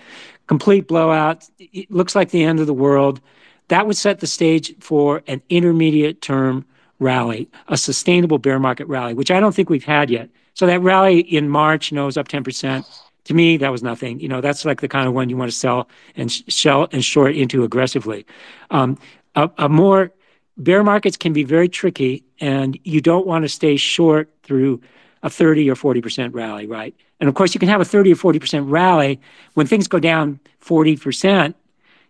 Complete 0.47 0.87
blowout. 0.87 1.47
It 1.59 1.89
looks 1.91 2.15
like 2.15 2.31
the 2.31 2.43
end 2.43 2.59
of 2.59 2.65
the 2.65 2.73
world. 2.73 3.21
That 3.67 3.85
would 3.85 3.95
set 3.95 4.19
the 4.19 4.27
stage 4.27 4.75
for 4.79 5.21
an 5.27 5.43
intermediate-term 5.49 6.65
rally, 6.97 7.47
a 7.67 7.77
sustainable 7.77 8.39
bear 8.39 8.59
market 8.59 8.87
rally, 8.87 9.13
which 9.13 9.29
I 9.29 9.39
don't 9.39 9.53
think 9.53 9.69
we've 9.69 9.83
had 9.83 10.09
yet. 10.09 10.27
So 10.55 10.65
that 10.65 10.81
rally 10.81 11.19
in 11.19 11.49
March, 11.49 11.91
you 11.91 11.95
know, 11.95 12.07
was 12.07 12.17
up 12.17 12.27
10%. 12.27 12.83
To 13.25 13.33
me, 13.33 13.57
that 13.57 13.71
was 13.71 13.83
nothing. 13.83 14.19
You 14.19 14.27
know, 14.27 14.41
that's 14.41 14.65
like 14.65 14.81
the 14.81 14.87
kind 14.87 15.07
of 15.07 15.13
one 15.13 15.29
you 15.29 15.37
want 15.37 15.51
to 15.51 15.57
sell 15.57 15.87
and 16.15 16.31
sell 16.31 16.87
and 16.91 17.05
short 17.05 17.35
into 17.35 17.63
aggressively. 17.63 18.25
Um, 18.71 18.97
a 19.35 19.69
more 19.69 20.11
bear 20.57 20.83
markets 20.83 21.17
can 21.17 21.33
be 21.33 21.43
very 21.43 21.67
tricky, 21.67 22.23
and 22.39 22.79
you 22.83 23.01
don't 23.01 23.27
want 23.27 23.43
to 23.43 23.49
stay 23.49 23.75
short 23.75 24.31
through 24.43 24.79
a 25.25 25.29
30 25.29 25.69
or 25.71 25.75
40% 25.75 26.33
rally, 26.33 26.67
right? 26.67 26.95
And 27.19 27.27
of 27.27 27.33
course, 27.33 27.55
you 27.55 27.59
can 27.59 27.67
have 27.67 27.81
a 27.81 27.85
30 27.85 28.13
or 28.13 28.15
40% 28.15 28.69
rally. 28.69 29.19
When 29.55 29.65
things 29.65 29.87
go 29.87 29.99
down 29.99 30.39
40%, 30.61 31.55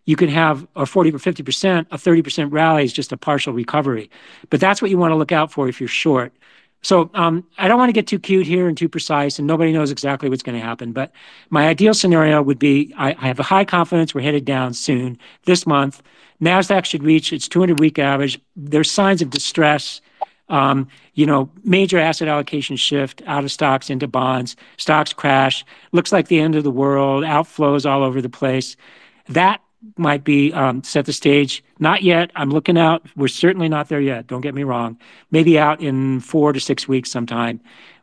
you 0.04 0.18
can 0.18 0.28
have 0.28 0.68
a 0.76 0.86
40 0.86 1.12
or 1.12 1.18
50%. 1.18 1.88
A 1.92 1.98
30% 1.98 2.52
rally 2.52 2.84
is 2.84 2.92
just 2.92 3.14
a 3.14 3.18
partial 3.18 3.54
recovery. 3.54 4.12
But 4.50 4.60
that's 4.60 4.82
what 4.82 4.92
you 4.92 4.98
want 4.98 5.12
to 5.12 5.16
look 5.16 5.32
out 5.32 5.50
for 5.50 5.70
if 5.70 5.80
you're 5.80 5.88
short. 5.88 6.34
So, 6.82 7.10
um, 7.14 7.48
I 7.58 7.70
don't 7.70 7.80
want 7.80 7.90
to 7.90 7.94
get 7.94 8.06
too 8.06 8.20
cute 8.20 8.46
here 8.46 8.68
and 8.68 8.78
too 8.78 8.90
precise, 8.90 9.40
and 9.40 9.48
nobody 9.48 9.72
knows 9.72 9.90
exactly 9.90 10.30
what's 10.30 10.44
going 10.44 10.60
to 10.60 10.64
happen, 10.64 10.92
but 10.92 11.12
my 11.50 11.68
ideal 11.68 11.96
scenario 11.96 12.44
would 12.44 12.60
be, 12.60 12.94
I 12.96 13.14
have 13.26 13.40
a 13.40 13.44
high 13.44 13.66
confidence 13.66 14.14
we're 14.14 14.22
headed 14.22 14.46
down 14.46 14.76
soon, 14.76 15.18
this 15.46 15.66
month. 15.66 16.04
Nasdaq 16.40 16.86
should 16.86 17.02
reach 17.02 17.34
its 17.34 17.48
200-week 17.48 17.98
average. 17.98 18.40
There's 18.56 18.92
signs 18.92 19.24
of 19.24 19.32
distress, 19.32 20.00
Um, 20.50 20.88
you 21.14 21.26
know, 21.26 21.50
major 21.64 21.98
asset 21.98 22.28
allocation 22.28 22.76
shift 22.76 23.22
out 23.26 23.44
of 23.44 23.52
stocks 23.52 23.90
into 23.90 24.08
bonds. 24.08 24.56
Stocks 24.78 25.14
crash. 25.14 25.66
Looks 25.92 26.12
like 26.12 26.28
the 26.28 26.40
end 26.40 26.56
of 26.56 26.64
the 26.64 26.72
world, 26.72 27.24
outflows 27.24 27.90
all 27.90 28.04
over 28.04 28.22
the 28.22 28.30
place. 28.30 28.76
That 29.28 29.62
might 29.98 30.24
be 30.24 30.52
um, 30.54 30.84
set 30.84 31.06
the 31.06 31.14
stage. 31.14 31.64
Not 31.80 32.04
yet. 32.04 32.32
I'm 32.36 32.50
looking 32.50 32.78
out. 32.78 33.06
We're 33.16 33.28
certainly 33.28 33.70
not 33.70 33.90
there 33.90 34.02
yet, 34.02 34.28
don't 34.28 34.42
get 34.42 34.56
me 34.56 34.64
wrong. 34.64 34.98
Maybe 35.32 35.60
out 35.60 35.82
in 35.82 36.20
four 36.20 36.54
to 36.54 36.60
six 36.60 36.88
weeks 36.88 37.12
sometime, 37.12 37.60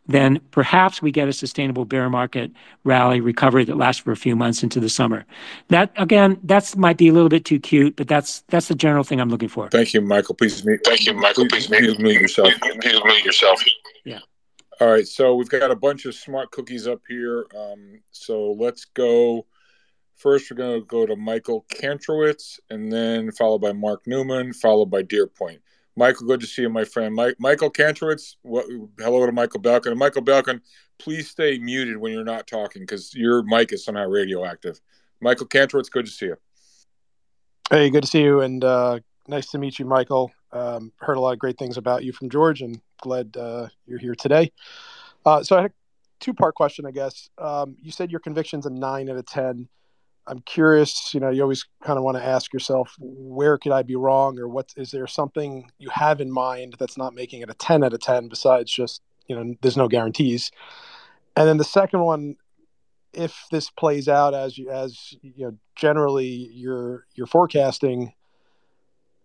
then 0.06 0.40
perhaps 0.50 1.00
we 1.00 1.10
get 1.10 1.28
a 1.28 1.32
sustainable 1.32 1.84
bear 1.84 2.10
market 2.10 2.50
rally 2.84 3.20
recovery 3.20 3.64
that 3.64 3.76
lasts 3.76 4.02
for 4.02 4.12
a 4.12 4.16
few 4.16 4.34
months 4.34 4.62
into 4.62 4.80
the 4.80 4.88
summer. 4.88 5.24
That, 5.68 5.92
again, 5.96 6.38
that's 6.42 6.76
might 6.76 6.96
be 6.96 7.08
a 7.08 7.12
little 7.12 7.28
bit 7.28 7.44
too 7.44 7.60
cute, 7.60 7.96
but 7.96 8.08
that's, 8.08 8.42
that's 8.48 8.68
the 8.68 8.74
general 8.74 9.04
thing 9.04 9.20
I'm 9.20 9.30
looking 9.30 9.48
for. 9.48 9.68
Thank 9.68 9.94
you, 9.94 10.00
Michael. 10.00 10.34
Please 10.34 10.64
mute. 10.64 10.80
Thank 10.84 11.06
you, 11.06 11.14
Michael. 11.14 11.46
Please 11.48 11.70
mute 11.70 11.98
yourself. 12.00 12.52
Please 12.60 13.00
mute 13.04 13.24
yourself. 13.24 13.62
Yeah. 14.04 14.18
All 14.80 14.90
right, 14.90 15.06
so 15.06 15.36
we've 15.36 15.48
got 15.48 15.70
a 15.70 15.76
bunch 15.76 16.06
of 16.06 16.14
smart 16.14 16.50
cookies 16.50 16.88
up 16.88 17.02
here. 17.08 17.46
Um, 17.56 18.00
so 18.10 18.52
let's 18.58 18.86
go. 18.86 19.46
First, 20.16 20.50
we're 20.50 20.56
gonna 20.56 20.80
go 20.80 21.06
to 21.06 21.14
Michael 21.14 21.64
Kantrowitz, 21.72 22.58
and 22.70 22.90
then 22.90 23.30
followed 23.32 23.60
by 23.60 23.72
Mark 23.72 24.06
Newman, 24.06 24.52
followed 24.52 24.90
by 24.90 25.02
Deer 25.02 25.26
Point. 25.26 25.60
Michael, 25.94 26.26
good 26.26 26.40
to 26.40 26.46
see 26.46 26.62
you, 26.62 26.70
my 26.70 26.84
friend. 26.84 27.14
Michael 27.14 27.70
Kantrowitz, 27.70 28.36
hello 28.44 29.26
to 29.26 29.32
Michael 29.32 29.60
Belkin. 29.60 29.90
And 29.90 29.98
Michael 29.98 30.22
Belkin, 30.22 30.60
please 30.98 31.28
stay 31.28 31.58
muted 31.58 31.98
when 31.98 32.12
you're 32.12 32.24
not 32.24 32.46
talking 32.46 32.82
because 32.82 33.14
your 33.14 33.42
mic 33.42 33.72
is 33.72 33.84
somehow 33.84 34.06
radioactive. 34.06 34.80
Michael 35.20 35.46
Kantrowitz, 35.46 35.90
good 35.90 36.06
to 36.06 36.10
see 36.10 36.26
you. 36.26 36.36
Hey, 37.70 37.90
good 37.90 38.02
to 38.02 38.08
see 38.08 38.22
you, 38.22 38.40
and 38.40 38.64
uh, 38.64 39.00
nice 39.28 39.50
to 39.50 39.58
meet 39.58 39.78
you, 39.78 39.84
Michael. 39.84 40.32
Um, 40.52 40.92
heard 40.98 41.16
a 41.16 41.20
lot 41.20 41.32
of 41.32 41.38
great 41.38 41.58
things 41.58 41.76
about 41.76 42.04
you 42.04 42.12
from 42.12 42.30
George, 42.30 42.62
and 42.62 42.80
glad 43.00 43.36
uh, 43.36 43.68
you're 43.86 43.98
here 43.98 44.14
today. 44.14 44.52
Uh, 45.24 45.42
so 45.42 45.56
I 45.58 45.62
had 45.62 45.70
a 45.70 45.74
two-part 46.20 46.54
question, 46.54 46.86
I 46.86 46.90
guess. 46.90 47.28
Um, 47.38 47.76
you 47.82 47.92
said 47.92 48.10
your 48.10 48.20
conviction's 48.20 48.66
a 48.66 48.70
nine 48.70 49.08
out 49.10 49.16
of 49.16 49.26
10. 49.26 49.68
I'm 50.26 50.40
curious, 50.40 51.12
you 51.12 51.20
know, 51.20 51.30
you 51.30 51.42
always 51.42 51.66
kind 51.82 51.98
of 51.98 52.04
want 52.04 52.16
to 52.16 52.24
ask 52.24 52.52
yourself, 52.52 52.94
where 53.00 53.58
could 53.58 53.72
I 53.72 53.82
be 53.82 53.96
wrong, 53.96 54.38
or 54.38 54.48
what 54.48 54.72
is 54.76 54.90
there 54.92 55.06
something 55.06 55.70
you 55.78 55.90
have 55.90 56.20
in 56.20 56.30
mind 56.30 56.76
that's 56.78 56.96
not 56.96 57.14
making 57.14 57.42
it 57.42 57.50
a 57.50 57.54
10 57.54 57.82
out 57.82 57.92
of 57.92 58.00
10 58.00 58.28
besides 58.28 58.70
just, 58.70 59.02
you 59.26 59.34
know, 59.34 59.54
there's 59.62 59.76
no 59.76 59.88
guarantees? 59.88 60.52
And 61.36 61.48
then 61.48 61.56
the 61.56 61.64
second 61.64 62.00
one, 62.00 62.36
if 63.12 63.46
this 63.50 63.68
plays 63.68 64.08
out 64.08 64.32
as 64.32 64.56
you 64.56 64.70
as, 64.70 65.14
you 65.22 65.46
know, 65.46 65.58
generally 65.76 66.26
you're 66.52 67.06
you're 67.14 67.26
forecasting, 67.26 68.12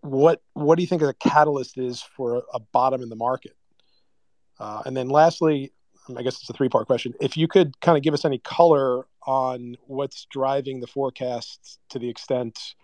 what 0.00 0.42
what 0.54 0.76
do 0.76 0.82
you 0.82 0.86
think 0.86 1.02
a 1.02 1.14
catalyst 1.14 1.78
is 1.78 2.02
for 2.02 2.42
a 2.52 2.60
bottom 2.60 3.02
in 3.02 3.08
the 3.08 3.16
market? 3.16 3.56
Uh, 4.58 4.82
And 4.84 4.96
then 4.96 5.08
lastly, 5.08 5.72
I 6.16 6.22
guess 6.22 6.40
it's 6.40 6.50
a 6.50 6.52
three-part 6.52 6.86
question: 6.86 7.14
If 7.20 7.36
you 7.36 7.48
could 7.48 7.80
kind 7.80 7.96
of 7.96 8.02
give 8.02 8.14
us 8.14 8.24
any 8.24 8.38
color 8.38 9.06
on 9.28 9.76
what's 9.86 10.24
driving 10.30 10.80
the 10.80 10.86
forecasts 10.86 11.78
to 11.90 11.98
the 11.98 12.08
extent, 12.08 12.74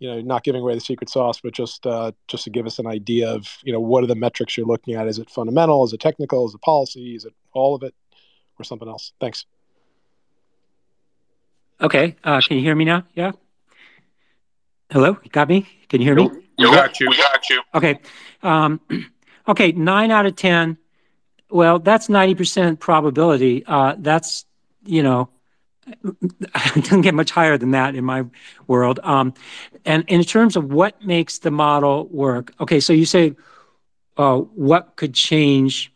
you 0.00 0.08
know, 0.10 0.20
not 0.20 0.42
giving 0.42 0.60
away 0.60 0.74
the 0.74 0.80
secret 0.80 1.08
sauce, 1.08 1.40
but 1.40 1.52
just 1.52 1.86
just 2.26 2.42
to 2.44 2.50
give 2.50 2.66
us 2.66 2.80
an 2.80 2.86
idea 2.88 3.30
of, 3.30 3.46
you 3.62 3.72
know, 3.72 3.78
what 3.80 4.02
are 4.02 4.08
the 4.08 4.16
metrics 4.16 4.56
you're 4.56 4.66
looking 4.66 4.94
at? 4.94 5.06
Is 5.06 5.18
it 5.18 5.30
fundamental? 5.30 5.84
Is 5.84 5.92
it 5.92 6.00
technical? 6.00 6.46
Is 6.48 6.54
it 6.54 6.60
policy? 6.60 7.14
Is 7.14 7.24
it 7.24 7.32
all 7.52 7.76
of 7.76 7.84
it 7.84 7.94
or 8.58 8.64
something 8.64 8.88
else? 8.88 9.12
Thanks. 9.20 9.46
Okay, 11.80 12.16
uh, 12.24 12.40
can 12.40 12.56
you 12.56 12.62
hear 12.64 12.74
me 12.74 12.84
now? 12.84 13.04
Yeah? 13.14 13.32
Hello, 14.90 15.16
you 15.22 15.30
got 15.30 15.48
me? 15.48 15.68
Can 15.88 16.00
you 16.00 16.06
hear 16.06 16.16
me? 16.16 16.28
We 16.58 16.64
got 16.64 16.98
you. 16.98 17.08
We 17.10 17.16
got 17.16 17.48
you. 17.48 17.62
Okay. 17.74 18.00
um, 18.42 18.80
Okay, 19.48 19.70
nine 19.70 20.10
out 20.10 20.26
of 20.26 20.34
10, 20.34 20.76
well, 21.50 21.78
that's 21.78 22.08
90% 22.08 22.80
probability. 22.80 23.64
uh, 23.64 23.94
That's, 23.96 24.44
you 24.84 25.04
know, 25.04 25.20
it 25.22 25.35
doesn't 26.74 27.02
get 27.02 27.14
much 27.14 27.30
higher 27.30 27.56
than 27.58 27.72
that 27.72 27.94
in 27.94 28.04
my 28.04 28.24
world. 28.66 29.00
Um, 29.02 29.34
and 29.84 30.04
in 30.08 30.22
terms 30.24 30.56
of 30.56 30.72
what 30.72 31.04
makes 31.04 31.38
the 31.38 31.50
model 31.50 32.06
work, 32.08 32.52
okay, 32.60 32.80
so 32.80 32.92
you 32.92 33.06
say, 33.06 33.34
uh, 34.16 34.38
what 34.38 34.96
could 34.96 35.14
change? 35.14 35.92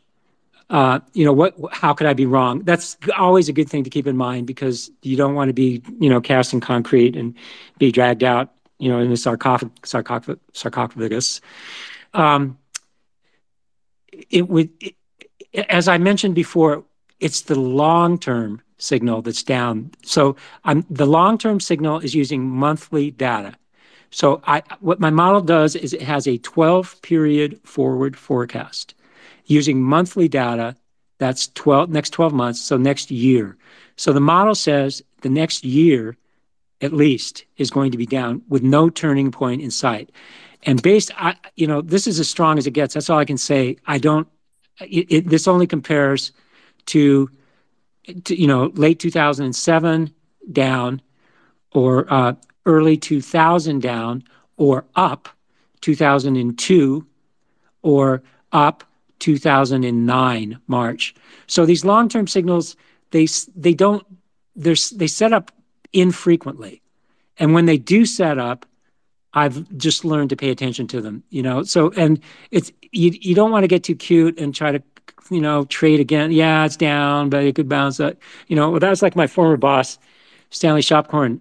Uh, 0.69 1.01
you 1.15 1.25
know, 1.25 1.33
what, 1.33 1.57
how 1.73 1.95
could 1.95 2.07
I 2.07 2.13
be 2.13 2.27
wrong? 2.27 2.63
That's 2.63 2.97
always 3.19 3.49
a 3.49 3.53
good 3.53 3.69
thing 3.69 3.83
to 3.85 3.91
keep 3.91 4.07
in 4.07 4.17
mind 4.17 4.47
because 4.47 4.91
you 5.03 5.17
don't 5.17 5.35
want 5.35 5.49
to 5.49 5.53
be, 5.53 5.83
you 5.99 6.09
know, 6.09 6.21
cast 6.21 6.53
in 6.53 6.61
concrete 6.61 7.17
and 7.17 7.35
be 7.79 7.91
dragged 7.91 8.23
out, 8.23 8.53
you 8.79 8.89
know, 8.89 9.01
in 9.01 9.11
a 9.11 9.17
sarcophagus. 9.17 11.41
Um, 12.15 12.59
it 14.31 14.49
would, 14.49 14.71
as 15.69 15.89
I 15.89 15.99
mentioned 15.99 16.37
before, 16.37 16.85
it's 17.19 17.41
the 17.43 17.59
long-term 17.59 18.63
signal 18.81 19.23
that's 19.23 19.43
down. 19.43 19.93
So 20.03 20.37
the 20.91 21.07
long-term 21.07 21.61
signal 21.61 22.01
is 22.01 22.15
using 22.15 22.43
monthly 22.43 23.13
data. 23.13 23.55
So 24.11 24.43
I, 24.45 24.63
what 24.81 24.99
my 24.99 25.11
model 25.11 25.41
does 25.41 25.77
is 25.77 25.93
it 25.93 26.03
has 26.03 26.27
a 26.27 26.39
12-period 26.39 27.61
forward 27.63 28.17
forecast 28.17 28.95
using 29.47 29.83
monthly 29.83 30.29
data, 30.29 30.77
that's 31.19 31.49
12 31.49 31.91
next 31.91 32.11
12 32.11 32.33
months, 32.33 32.61
so 32.61 32.77
next 32.77 33.11
year. 33.11 33.57
So 33.97 34.13
the 34.13 34.21
model 34.21 34.55
says 34.55 35.03
the 35.21 35.29
next 35.29 35.65
year, 35.65 36.17
at 36.81 36.93
least, 36.93 37.45
is 37.57 37.71
going 37.71 37.93
to 37.93 37.99
be 37.99 38.07
down 38.07 38.43
with 38.49 38.63
no 38.63 38.89
turning 38.89 39.31
point 39.31 39.61
in 39.61 39.71
sight. 39.71 40.11
And 40.63 40.81
based 40.83 41.11
on, 41.21 41.37
you 41.57 41.67
know, 41.67 41.83
this 41.83 42.07
is 42.07 42.19
as 42.19 42.29
strong 42.29 42.59
as 42.59 42.67
it 42.67 42.73
gets. 42.73 42.95
That's 42.95 43.11
all 43.11 43.19
I 43.19 43.25
can 43.25 43.39
say. 43.39 43.77
I 43.87 43.99
don't, 43.99 44.27
this 44.81 45.47
only 45.47 45.67
compares 45.67 46.33
to, 46.87 47.31
you 48.29 48.47
know, 48.47 48.73
late 48.75 48.99
2007 48.99 50.13
down 50.53 51.03
or 51.73 52.13
uh, 52.13 52.35
early 52.67 52.97
2000 52.97 53.81
down 53.81 54.25
or 54.57 54.85
up 54.95 55.29
2002 55.81 57.07
or 57.83 58.23
up 58.53 58.85
2009 59.19 60.61
March. 60.67 61.15
So 61.47 61.67
these 61.67 61.85
long-term 61.85 62.27
signals, 62.27 62.77
they 63.11 63.27
they 63.55 63.75
don't, 63.75 64.05
they 64.57 64.75
set 64.75 65.33
up 65.33 65.53
infrequently, 65.93 66.83
and 67.39 67.55
when 67.55 67.67
they 67.67 67.79
do 67.79 68.05
set 68.05 68.39
up, 68.39 68.67
I've 69.33 69.77
just 69.77 70.05
learned 70.05 70.31
to 70.31 70.37
pay 70.37 70.51
attention 70.51 70.87
to 70.89 71.01
them, 71.01 71.23
you 71.31 71.43
know? 71.43 71.63
So, 71.63 71.91
and 71.97 72.21
it's, 72.51 72.73
you 72.93 73.13
you 73.21 73.35
don't 73.35 73.51
want 73.51 73.63
to 73.63 73.69
get 73.69 73.85
too 73.85 73.95
cute 73.95 74.39
and 74.39 74.55
try 74.55 74.73
to, 74.73 74.83
you 75.31 75.41
know, 75.41 75.65
trade 75.65 76.01
again. 76.01 76.33
Yeah, 76.33 76.65
it's 76.65 76.77
down, 76.77 77.31
but 77.31 77.45
it 77.45 77.55
could 77.55 77.69
bounce 77.69 78.01
up. 78.01 78.17
You 78.49 78.57
know, 78.57 78.71
well, 78.71 78.81
that 78.81 78.91
was 78.91 79.03
like 79.03 79.17
my 79.17 79.27
former 79.27 79.57
boss. 79.57 79.99
Stanley 80.51 80.83
Shopkorn, 80.83 81.41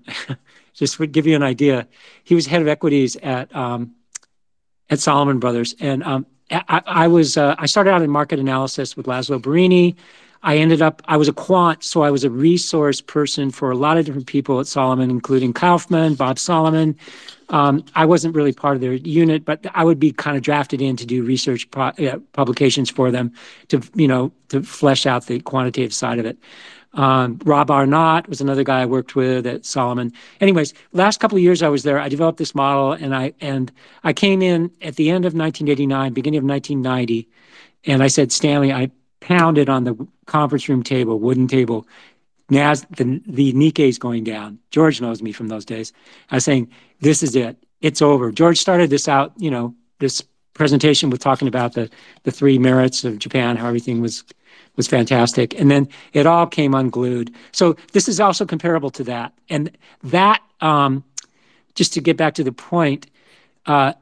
just 0.74 0.98
to 0.98 1.08
give 1.08 1.26
you 1.26 1.36
an 1.36 1.44
idea, 1.44 1.88
he 2.24 2.36
was 2.36 2.46
head 2.46 2.62
of 2.62 2.68
equities 2.68 3.16
at 3.18 3.54
um, 3.56 3.96
at 4.90 5.00
Salomon 5.00 5.40
Brothers, 5.40 5.76
and 5.80 6.04
um, 6.04 6.26
I, 6.52 6.82
I, 6.86 7.08
was 7.08 7.38
uh, 7.38 7.56
I 7.58 7.66
started 7.66 7.92
out 7.92 8.02
in 8.02 8.10
market 8.10 8.40
analysis 8.40 8.96
with 8.98 9.06
Laszlo 9.06 9.40
Birinyi. 9.40 9.96
I 10.42 10.58
ended 10.58 10.82
up 10.82 11.02
I 11.06 11.18
was 11.18 11.28
a 11.28 11.34
quant, 11.34 11.84
so 11.84 12.02
I 12.02 12.12
was 12.12 12.24
a 12.24 12.30
resource 12.30 13.02
person 13.02 13.52
for 13.52 13.72
a 13.72 13.76
lot 13.76 13.98
of 13.98 14.06
different 14.06 14.28
people 14.28 14.60
at 14.60 14.68
Salomon, 14.68 15.10
including 15.10 15.54
Kaufman, 15.54 16.16
Bob 16.16 16.40
Salomon. 16.40 16.96
Um, 17.50 17.84
I 17.96 18.06
wasn't 18.06 18.36
really 18.36 18.54
part 18.54 18.76
of 18.76 18.82
their 18.82 18.94
unit, 18.94 19.44
but 19.44 19.66
I 19.74 19.84
would 19.84 20.00
be 20.00 20.12
kind 20.12 20.38
of 20.38 20.44
drafted 20.44 20.82
in 20.82 20.96
to 20.98 21.06
do 21.06 21.24
research 21.24 21.68
uh, 21.76 21.92
publications 22.34 22.90
for 22.90 23.12
them 23.12 23.34
to 23.68 23.82
you 23.96 24.08
know 24.08 24.32
to 24.50 24.64
flesh 24.64 25.06
out 25.06 25.28
the 25.28 25.40
quantitative 25.42 25.94
side 25.94 26.20
of 26.20 26.26
it. 26.26 26.38
Um, 26.94 27.40
Rob 27.44 27.70
Arnott 27.70 28.28
was 28.28 28.42
another 28.42 28.64
guy 28.64 28.82
I 28.82 28.86
worked 28.86 29.16
with 29.16 29.46
at 29.46 29.64
Salomon. 29.66 30.12
Anyways, 30.42 30.74
last 30.92 31.20
couple 31.20 31.38
of 31.38 31.44
years 31.44 31.62
I 31.62 31.70
was 31.70 31.84
there, 31.84 32.00
I 32.00 32.10
developed 32.10 32.40
this 32.40 32.56
model, 32.56 32.94
and 32.94 33.14
I 33.14 33.34
and 33.42 33.72
I 34.04 34.14
came 34.14 34.42
in 34.42 34.72
at 34.82 34.96
the 34.96 35.10
end 35.10 35.26
of 35.26 35.34
1989, 35.34 36.14
beginning 36.14 36.38
of 36.38 36.46
1990, 36.46 37.28
and 37.86 38.02
I 38.02 38.08
said, 38.08 38.32
Stanley, 38.32 38.72
I 38.72 38.90
pounded 39.20 39.70
on 39.70 39.84
the 39.84 40.08
conference 40.26 40.70
room 40.70 40.84
table, 40.84 41.20
wooden 41.20 41.48
table. 41.48 41.88
Nas 42.50 42.86
the 42.90 43.22
the 43.28 43.54
Nikkei 43.54 43.90
is 43.90 44.00
going 44.00 44.24
down. 44.24 44.60
George 44.72 45.02
knows 45.02 45.22
me 45.22 45.32
from 45.32 45.48
those 45.48 45.66
days. 45.66 45.94
I 46.32 46.36
was 46.36 46.46
saying, 46.46 46.70
this 47.00 47.22
is 47.22 47.36
it. 47.36 47.58
It's 47.82 48.02
over. 48.02 48.32
George 48.32 48.60
started 48.60 48.90
this 48.90 49.08
out, 49.08 49.34
you 49.38 49.52
know, 49.52 49.76
this 50.00 50.24
presentation 50.54 51.10
with 51.10 51.22
talking 51.22 51.48
about 51.48 51.74
the 51.74 51.90
the 52.24 52.32
three 52.32 52.58
merits 52.58 53.04
of 53.04 53.20
Japan, 53.20 53.56
how 53.56 53.68
everything 53.68 54.02
was 54.02 54.24
was 54.76 54.88
fantastic. 54.88 55.60
And 55.60 55.70
then 55.70 55.88
it 56.14 56.26
all 56.26 56.48
came 56.48 56.74
unglued. 56.74 57.34
So 57.52 57.76
this 57.92 58.08
is 58.08 58.20
also 58.20 58.46
comparable 58.46 58.90
to 58.92 59.04
that. 59.04 59.34
And 59.50 59.78
that, 60.04 60.42
um, 60.62 61.04
just 61.76 61.94
to 61.94 62.02
get 62.02 62.18
back 62.18 62.34
to 62.36 62.44
the 62.44 62.52
point, 62.52 63.08
uh, 63.66 63.94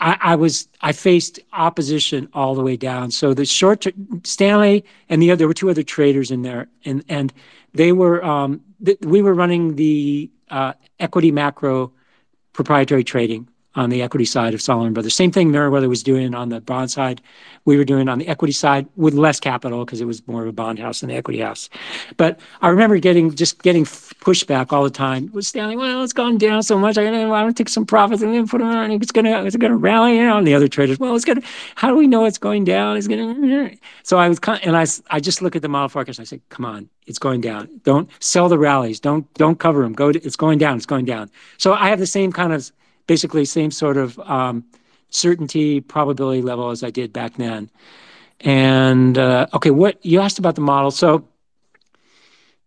I, 0.00 0.16
I, 0.20 0.36
was 0.36 0.68
I 0.80 0.92
faced 0.92 1.40
opposition 1.52 2.28
all 2.32 2.54
the 2.54 2.62
way 2.62 2.76
down. 2.76 3.10
So 3.10 3.34
the 3.34 3.44
short 3.44 3.86
Stanley 4.24 4.84
and 5.08 5.20
the 5.20 5.30
other 5.30 5.38
there 5.38 5.48
were 5.48 5.54
two 5.54 5.70
other 5.70 5.82
traders 5.82 6.30
in 6.30 6.42
there, 6.42 6.68
and 6.84 7.04
and 7.08 7.32
they 7.74 7.92
were 7.92 8.24
um, 8.24 8.60
th- 8.84 8.98
we 9.00 9.22
were 9.22 9.34
running 9.34 9.76
the 9.76 10.30
uh, 10.50 10.72
equity 10.98 11.30
macro 11.30 11.92
proprietary 12.52 13.04
trading 13.04 13.48
on 13.78 13.90
the 13.90 14.02
equity 14.02 14.24
side 14.24 14.54
of 14.54 14.60
Salomon 14.60 14.92
Brothers. 14.92 15.14
Same 15.14 15.30
thing 15.30 15.52
Meriwether 15.52 15.88
was 15.88 16.02
doing 16.02 16.34
on 16.34 16.48
the 16.48 16.60
bond 16.60 16.90
side. 16.90 17.22
We 17.64 17.76
were 17.76 17.84
doing 17.84 18.08
on 18.08 18.18
the 18.18 18.26
equity 18.26 18.52
side 18.52 18.88
with 18.96 19.14
less 19.14 19.38
capital 19.38 19.84
because 19.84 20.00
it 20.00 20.04
was 20.04 20.26
more 20.26 20.42
of 20.42 20.48
a 20.48 20.52
bond 20.52 20.80
house 20.80 21.00
than 21.00 21.10
the 21.10 21.14
equity 21.14 21.38
house. 21.38 21.70
But 22.16 22.40
I 22.60 22.68
remember 22.68 22.98
getting 22.98 23.32
just 23.34 23.62
getting 23.62 23.84
pushback 23.84 24.72
all 24.72 24.82
the 24.82 24.90
time. 24.90 25.30
Was 25.32 25.46
Stanley, 25.46 25.76
well, 25.76 26.02
it's 26.02 26.12
gone 26.12 26.38
down 26.38 26.64
so 26.64 26.76
much. 26.76 26.98
I 26.98 27.04
gotta, 27.04 27.28
want 27.28 27.56
to 27.56 27.62
take 27.62 27.68
some 27.68 27.86
profits 27.86 28.20
and 28.20 28.34
then 28.34 28.48
put 28.48 28.58
them 28.58 28.66
on. 28.66 28.90
It's 28.90 29.12
gonna, 29.12 29.44
it's 29.44 29.56
gonna 29.56 29.76
rally. 29.76 30.16
You 30.16 30.24
know, 30.24 30.42
the 30.42 30.54
other 30.54 30.68
traders, 30.68 30.98
well, 30.98 31.14
it's 31.14 31.24
gonna. 31.24 31.42
How 31.76 31.88
do 31.88 31.94
we 31.94 32.08
know 32.08 32.24
it's 32.24 32.38
going 32.38 32.64
down? 32.64 32.96
It's 32.96 33.06
gonna. 33.06 33.70
So 34.02 34.18
I 34.18 34.28
was, 34.28 34.40
and 34.62 34.76
I, 34.76 34.86
I 35.10 35.20
just 35.20 35.40
look 35.40 35.54
at 35.54 35.62
the 35.62 35.68
model 35.68 35.88
forecast. 35.88 36.18
I 36.18 36.24
said, 36.24 36.40
come 36.48 36.64
on, 36.64 36.88
it's 37.06 37.20
going 37.20 37.42
down. 37.42 37.68
Don't 37.84 38.10
sell 38.18 38.48
the 38.48 38.58
rallies. 38.58 38.98
Don't, 38.98 39.32
don't 39.34 39.60
cover 39.60 39.82
them. 39.82 39.92
Go. 39.92 40.10
To, 40.10 40.20
it's 40.24 40.36
going 40.36 40.58
down. 40.58 40.76
It's 40.76 40.86
going 40.86 41.04
down. 41.04 41.30
So 41.58 41.74
I 41.74 41.90
have 41.90 42.00
the 42.00 42.06
same 42.06 42.32
kind 42.32 42.52
of 42.52 42.72
basically 43.08 43.44
same 43.44 43.72
sort 43.72 43.96
of 43.96 44.16
um, 44.20 44.64
certainty 45.10 45.80
probability 45.80 46.42
level 46.42 46.70
as 46.70 46.84
I 46.84 46.90
did 46.90 47.12
back 47.12 47.34
then. 47.34 47.68
And 48.40 49.18
uh, 49.18 49.48
okay, 49.54 49.70
what 49.72 50.04
you 50.04 50.20
asked 50.20 50.38
about 50.38 50.54
the 50.54 50.60
model. 50.60 50.92
So 50.92 51.26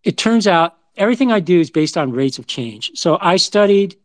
it 0.03 0.17
turns 0.17 0.47
out 0.47 0.75
everything 0.97 1.31
I 1.31 1.39
do 1.39 1.61
is 1.61 1.71
based 1.71 1.95
on 1.95 2.11
rates 2.11 2.37
of 2.37 2.47
change. 2.47 2.91
So 2.95 3.17
I 3.21 3.37
studied 3.37 3.95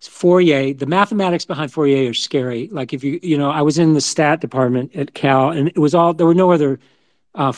Fourier. 0.00 0.74
The 0.74 0.86
mathematics 0.86 1.44
behind 1.44 1.72
Fourier 1.72 2.10
are 2.10 2.14
scary. 2.14 2.68
Like 2.68 2.92
if 2.92 3.02
you, 3.02 3.18
you 3.20 3.36
know, 3.36 3.50
I 3.50 3.62
was 3.62 3.78
in 3.78 3.94
the 3.94 4.00
stat 4.00 4.40
department 4.40 4.94
at 4.94 5.14
Cal, 5.14 5.50
and 5.50 5.68
it 5.68 5.78
was 5.78 5.94
all 5.94 6.14
there 6.14 6.26
were 6.26 6.34
no 6.34 6.52
other 6.52 6.78
uh, 7.34 7.52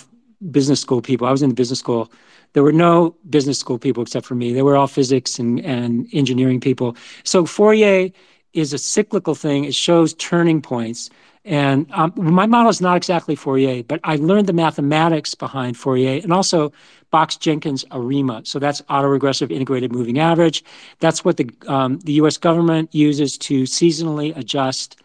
business 0.50 0.80
school 0.80 1.02
people. 1.02 1.26
I 1.26 1.32
was 1.32 1.42
in 1.42 1.50
the 1.50 1.54
business 1.54 1.78
school. 1.78 2.10
There 2.52 2.62
were 2.62 2.72
no 2.72 3.16
business 3.28 3.58
school 3.58 3.78
people 3.78 4.02
except 4.02 4.26
for 4.26 4.34
me. 4.34 4.52
They 4.52 4.62
were 4.62 4.76
all 4.76 4.86
physics 4.86 5.38
and, 5.38 5.60
and 5.60 6.08
engineering 6.12 6.60
people. 6.60 6.96
So 7.24 7.46
Fourier 7.46 8.10
is 8.52 8.72
a 8.72 8.78
cyclical 8.78 9.34
thing. 9.34 9.64
It 9.64 9.74
shows 9.74 10.14
turning 10.14 10.60
points. 10.60 11.10
And 11.44 11.90
um, 11.92 12.12
my 12.16 12.46
model 12.46 12.68
is 12.68 12.80
not 12.80 12.96
exactly 12.96 13.34
Fourier, 13.34 13.82
but 13.82 14.00
I 14.04 14.16
learned 14.16 14.46
the 14.46 14.52
mathematics 14.52 15.34
behind 15.34 15.76
Fourier 15.76 16.20
and 16.22 16.32
also 16.32 16.72
Box 17.10 17.36
Jenkins 17.36 17.84
ARIMA. 17.90 18.42
So 18.44 18.58
that's 18.58 18.82
autoregressive 18.82 19.50
integrated 19.50 19.92
moving 19.92 20.18
average. 20.18 20.62
That's 20.98 21.24
what 21.24 21.38
the, 21.38 21.50
um, 21.66 21.98
the 22.00 22.12
US 22.14 22.36
government 22.36 22.94
uses 22.94 23.38
to 23.38 23.62
seasonally 23.62 24.36
adjust 24.36 25.00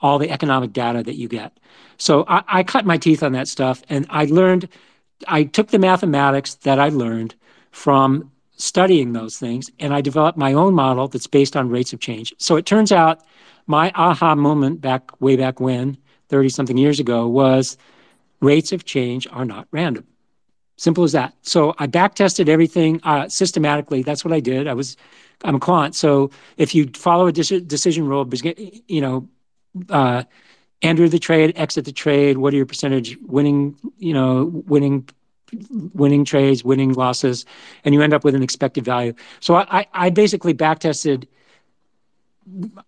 all 0.00 0.18
the 0.18 0.30
economic 0.30 0.72
data 0.72 1.02
that 1.02 1.16
you 1.16 1.28
get. 1.28 1.58
So 1.98 2.24
I, 2.28 2.42
I 2.46 2.62
cut 2.62 2.86
my 2.86 2.96
teeth 2.96 3.22
on 3.22 3.32
that 3.32 3.48
stuff 3.48 3.82
and 3.88 4.06
I 4.10 4.26
learned 4.26 4.68
I 5.28 5.44
took 5.44 5.68
the 5.68 5.78
mathematics 5.78 6.54
that 6.56 6.78
I 6.78 6.88
learned 6.88 7.34
from 7.70 8.30
studying 8.56 9.12
those 9.12 9.38
things 9.38 9.70
and 9.78 9.94
I 9.94 10.00
developed 10.00 10.38
my 10.38 10.52
own 10.52 10.74
model 10.74 11.08
that's 11.08 11.26
based 11.26 11.56
on 11.56 11.70
rates 11.70 11.92
of 11.92 12.00
change. 12.00 12.34
So 12.38 12.56
it 12.56 12.66
turns 12.66 12.92
out 12.92 13.22
my 13.66 13.90
aha 13.94 14.34
moment 14.34 14.80
back 14.80 15.20
way 15.20 15.36
back 15.36 15.60
when, 15.60 15.96
30 16.28 16.48
something 16.50 16.76
years 16.76 17.00
ago, 17.00 17.26
was 17.26 17.76
rates 18.40 18.72
of 18.72 18.84
change 18.84 19.26
are 19.30 19.44
not 19.44 19.66
random. 19.70 20.06
Simple 20.76 21.04
as 21.04 21.12
that. 21.12 21.34
So 21.42 21.74
I 21.78 21.86
back 21.86 22.14
tested 22.14 22.48
everything 22.48 23.00
uh, 23.04 23.28
systematically. 23.28 24.02
That's 24.02 24.24
what 24.24 24.32
I 24.32 24.40
did. 24.40 24.66
I 24.66 24.74
was, 24.74 24.96
I'm 25.44 25.56
a 25.56 25.60
quant. 25.60 25.94
So 25.94 26.30
if 26.56 26.74
you 26.74 26.90
follow 26.94 27.26
a 27.26 27.32
decision 27.32 28.06
rule, 28.06 28.28
you 28.88 29.00
know, 29.00 29.28
uh, 29.88 30.24
enter 30.82 31.08
the 31.08 31.18
trade, 31.18 31.52
exit 31.56 31.84
the 31.84 31.92
trade. 31.92 32.38
What 32.38 32.52
are 32.54 32.56
your 32.56 32.66
percentage 32.66 33.16
winning? 33.22 33.76
You 33.98 34.14
know, 34.14 34.44
winning 34.66 35.08
winning 35.94 36.24
trades, 36.24 36.64
winning 36.64 36.92
losses, 36.92 37.44
and 37.84 37.94
you 37.94 38.02
end 38.02 38.14
up 38.14 38.24
with 38.24 38.34
an 38.34 38.42
expected 38.42 38.84
value. 38.84 39.12
So 39.40 39.56
I, 39.56 39.86
I 39.92 40.10
basically 40.10 40.52
back 40.52 40.78
tested 40.80 41.26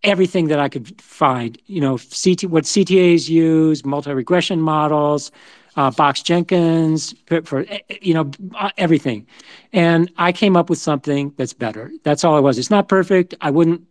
everything 0.03 0.49
that 0.49 0.59
I 0.59 0.69
could 0.69 1.01
find. 1.01 1.59
You 1.67 1.81
know, 1.81 1.99
CT, 1.99 2.45
what 2.45 2.65
CTAs 2.65 3.29
use, 3.29 3.85
multi-regression 3.85 4.61
models, 4.61 5.31
uh, 5.77 5.91
Box 5.91 6.23
Jenkins 6.23 7.15
for, 7.27 7.43
for, 7.43 7.61
eh, 7.61 7.79
eh, 7.89 7.99
you 8.03 8.15
know 8.15 8.31
uh, 8.57 8.71
everything, 8.77 9.27
and 9.73 10.11
I 10.19 10.33
came 10.33 10.57
up 10.57 10.69
with 10.69 10.79
something 10.79 11.33
that's 11.37 11.55
better. 11.55 11.91
That's 12.03 12.25
all 12.25 12.37
it 12.37 12.43
was. 12.43 12.59
It's 12.59 12.71
not 12.71 12.89
perfect. 12.89 13.35
I 13.41 13.51
wouldn't 13.51 13.83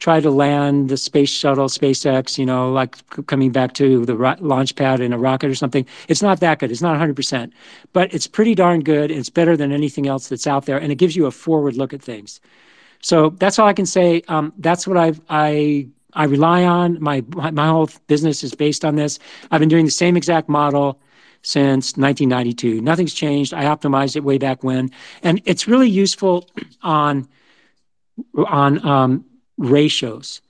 try 0.00 0.18
to 0.18 0.30
land 0.30 0.88
the 0.88 0.96
space 0.96 1.30
shuttle, 1.30 1.66
SpaceX, 1.66 2.38
you 2.38 2.46
know, 2.46 2.72
like 2.72 2.96
coming 3.26 3.52
back 3.52 3.74
to 3.74 4.04
the 4.06 4.14
launch 4.40 4.74
pad 4.74 5.00
in 5.00 5.12
a 5.12 5.18
rocket 5.18 5.50
or 5.50 5.54
something. 5.54 5.86
It's 6.08 6.22
not 6.22 6.40
that 6.40 6.58
good. 6.58 6.70
It's 6.70 6.82
not 6.82 6.98
100%, 6.98 7.52
but 7.92 8.12
it's 8.12 8.26
pretty 8.26 8.54
darn 8.54 8.80
good. 8.80 9.10
It's 9.10 9.28
better 9.28 9.56
than 9.56 9.72
anything 9.72 10.08
else 10.08 10.28
that's 10.28 10.46
out 10.46 10.66
there, 10.66 10.78
and 10.78 10.90
it 10.90 10.96
gives 10.96 11.14
you 11.14 11.26
a 11.26 11.30
forward 11.30 11.76
look 11.76 11.92
at 11.92 12.02
things. 12.02 12.40
So 13.02 13.30
that's 13.30 13.58
all 13.58 13.68
I 13.68 13.74
can 13.74 13.86
say. 13.86 14.22
Um, 14.28 14.52
that's 14.58 14.86
what 14.86 14.96
I've, 14.96 15.20
I 15.28 15.88
I 16.12 16.24
rely 16.24 16.64
on. 16.64 17.00
My 17.00 17.22
my 17.52 17.68
whole 17.68 17.88
business 18.08 18.42
is 18.42 18.54
based 18.54 18.84
on 18.84 18.96
this. 18.96 19.18
I've 19.50 19.60
been 19.60 19.68
doing 19.68 19.84
the 19.84 19.90
same 19.90 20.16
exact 20.16 20.48
model 20.48 21.00
since 21.42 21.96
1992. 21.96 22.80
Nothing's 22.80 23.14
changed. 23.14 23.54
I 23.54 23.64
optimized 23.64 24.16
it 24.16 24.24
way 24.24 24.38
back 24.38 24.64
when, 24.64 24.90
and 25.22 25.40
it's 25.44 25.68
really 25.68 25.88
useful 25.88 26.48
on 26.82 27.28
on 28.36 28.84
um, 28.86 29.24
ratios. 29.60 30.40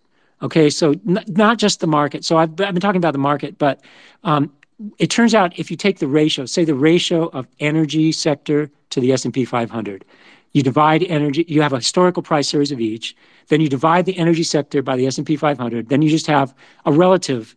Okay, 0.42 0.70
so 0.70 0.92
n- 1.06 1.24
not 1.28 1.58
just 1.58 1.80
the 1.80 1.86
market. 1.86 2.24
So 2.24 2.38
I've, 2.38 2.50
I've, 2.52 2.72
been 2.72 2.80
talking 2.80 2.96
about 2.98 3.12
the 3.12 3.18
market, 3.18 3.58
but 3.58 3.82
um, 4.24 4.50
it 4.98 5.10
turns 5.10 5.34
out 5.34 5.58
if 5.58 5.70
you 5.70 5.76
take 5.76 5.98
the 5.98 6.06
ratio, 6.06 6.46
say 6.46 6.64
the 6.64 6.74
ratio 6.74 7.26
of 7.28 7.46
energy 7.58 8.12
sector 8.12 8.70
to 8.90 9.00
the 9.00 9.12
S&P 9.12 9.44
500, 9.44 10.04
you 10.52 10.62
divide 10.62 11.02
energy, 11.04 11.44
you 11.46 11.60
have 11.60 11.72
a 11.72 11.76
historical 11.76 12.22
price 12.22 12.48
series 12.48 12.72
of 12.72 12.80
each, 12.80 13.14
then 13.48 13.60
you 13.60 13.68
divide 13.68 14.06
the 14.06 14.16
energy 14.16 14.42
sector 14.42 14.80
by 14.80 14.96
the 14.96 15.06
S&P 15.06 15.36
500, 15.36 15.88
then 15.88 16.00
you 16.00 16.08
just 16.08 16.26
have 16.26 16.54
a 16.86 16.92
relative 16.92 17.54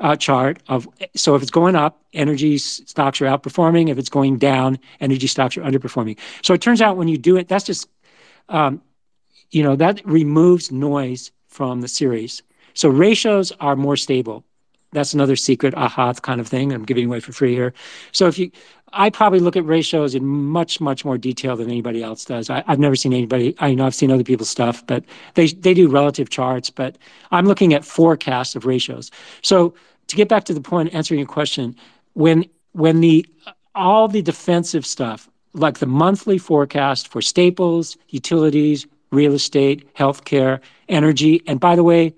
uh, 0.00 0.14
chart 0.14 0.58
of, 0.68 0.86
so 1.14 1.34
if 1.34 1.42
it's 1.42 1.50
going 1.50 1.74
up, 1.74 2.02
energy 2.12 2.58
stocks 2.58 3.20
are 3.22 3.24
outperforming. 3.24 3.88
If 3.88 3.96
it's 3.96 4.10
going 4.10 4.36
down, 4.36 4.78
energy 5.00 5.26
stocks 5.26 5.56
are 5.56 5.62
underperforming. 5.62 6.18
So 6.42 6.52
it 6.52 6.60
turns 6.60 6.82
out 6.82 6.98
when 6.98 7.08
you 7.08 7.16
do 7.16 7.36
it, 7.36 7.48
that's 7.48 7.64
just 7.64 7.88
um, 8.50 8.82
you 9.50 9.62
know, 9.62 9.76
that 9.76 10.04
removes 10.04 10.72
noise 10.72 11.30
from 11.48 11.80
the 11.80 11.88
series. 11.88 12.42
So 12.74 12.88
ratios 12.88 13.52
are 13.60 13.76
more 13.76 13.96
stable. 13.96 14.44
That's 14.92 15.14
another 15.14 15.36
secret 15.36 15.74
aha 15.74 16.14
kind 16.14 16.40
of 16.40 16.46
thing 16.46 16.72
I'm 16.72 16.84
giving 16.84 17.06
away 17.06 17.20
for 17.20 17.32
free 17.32 17.54
here. 17.54 17.74
So 18.12 18.28
if 18.28 18.38
you, 18.38 18.50
I 18.92 19.10
probably 19.10 19.40
look 19.40 19.56
at 19.56 19.64
ratios 19.64 20.14
in 20.14 20.24
much, 20.26 20.80
much 20.80 21.04
more 21.04 21.18
detail 21.18 21.56
than 21.56 21.68
anybody 21.68 22.02
else 22.02 22.24
does. 22.24 22.48
I, 22.48 22.62
have 22.66 22.78
never 22.78 22.96
seen 22.96 23.12
anybody, 23.12 23.54
I 23.58 23.74
know 23.74 23.86
I've 23.86 23.94
seen 23.94 24.10
other 24.10 24.24
people's 24.24 24.48
stuff, 24.48 24.86
but 24.86 25.04
they, 25.34 25.48
they 25.48 25.74
do 25.74 25.88
relative 25.88 26.30
charts, 26.30 26.70
but 26.70 26.96
I'm 27.30 27.46
looking 27.46 27.74
at 27.74 27.84
forecasts 27.84 28.54
of 28.54 28.64
ratios. 28.64 29.10
So 29.42 29.74
to 30.06 30.16
get 30.16 30.28
back 30.28 30.44
to 30.44 30.54
the 30.54 30.60
point, 30.60 30.94
answering 30.94 31.20
your 31.20 31.28
question, 31.28 31.74
when, 32.14 32.46
when 32.72 33.00
the, 33.00 33.26
all 33.74 34.08
the 34.08 34.22
defensive 34.22 34.86
stuff, 34.86 35.28
like 35.52 35.78
the 35.78 35.86
monthly 35.86 36.38
forecast 36.38 37.08
for 37.08 37.20
staples, 37.20 37.96
utilities, 38.08 38.86
real 39.10 39.34
estate, 39.34 39.92
healthcare, 39.94 40.60
energy, 40.88 41.42
and 41.46 41.60
by 41.60 41.76
the 41.76 41.84
way, 41.84 42.14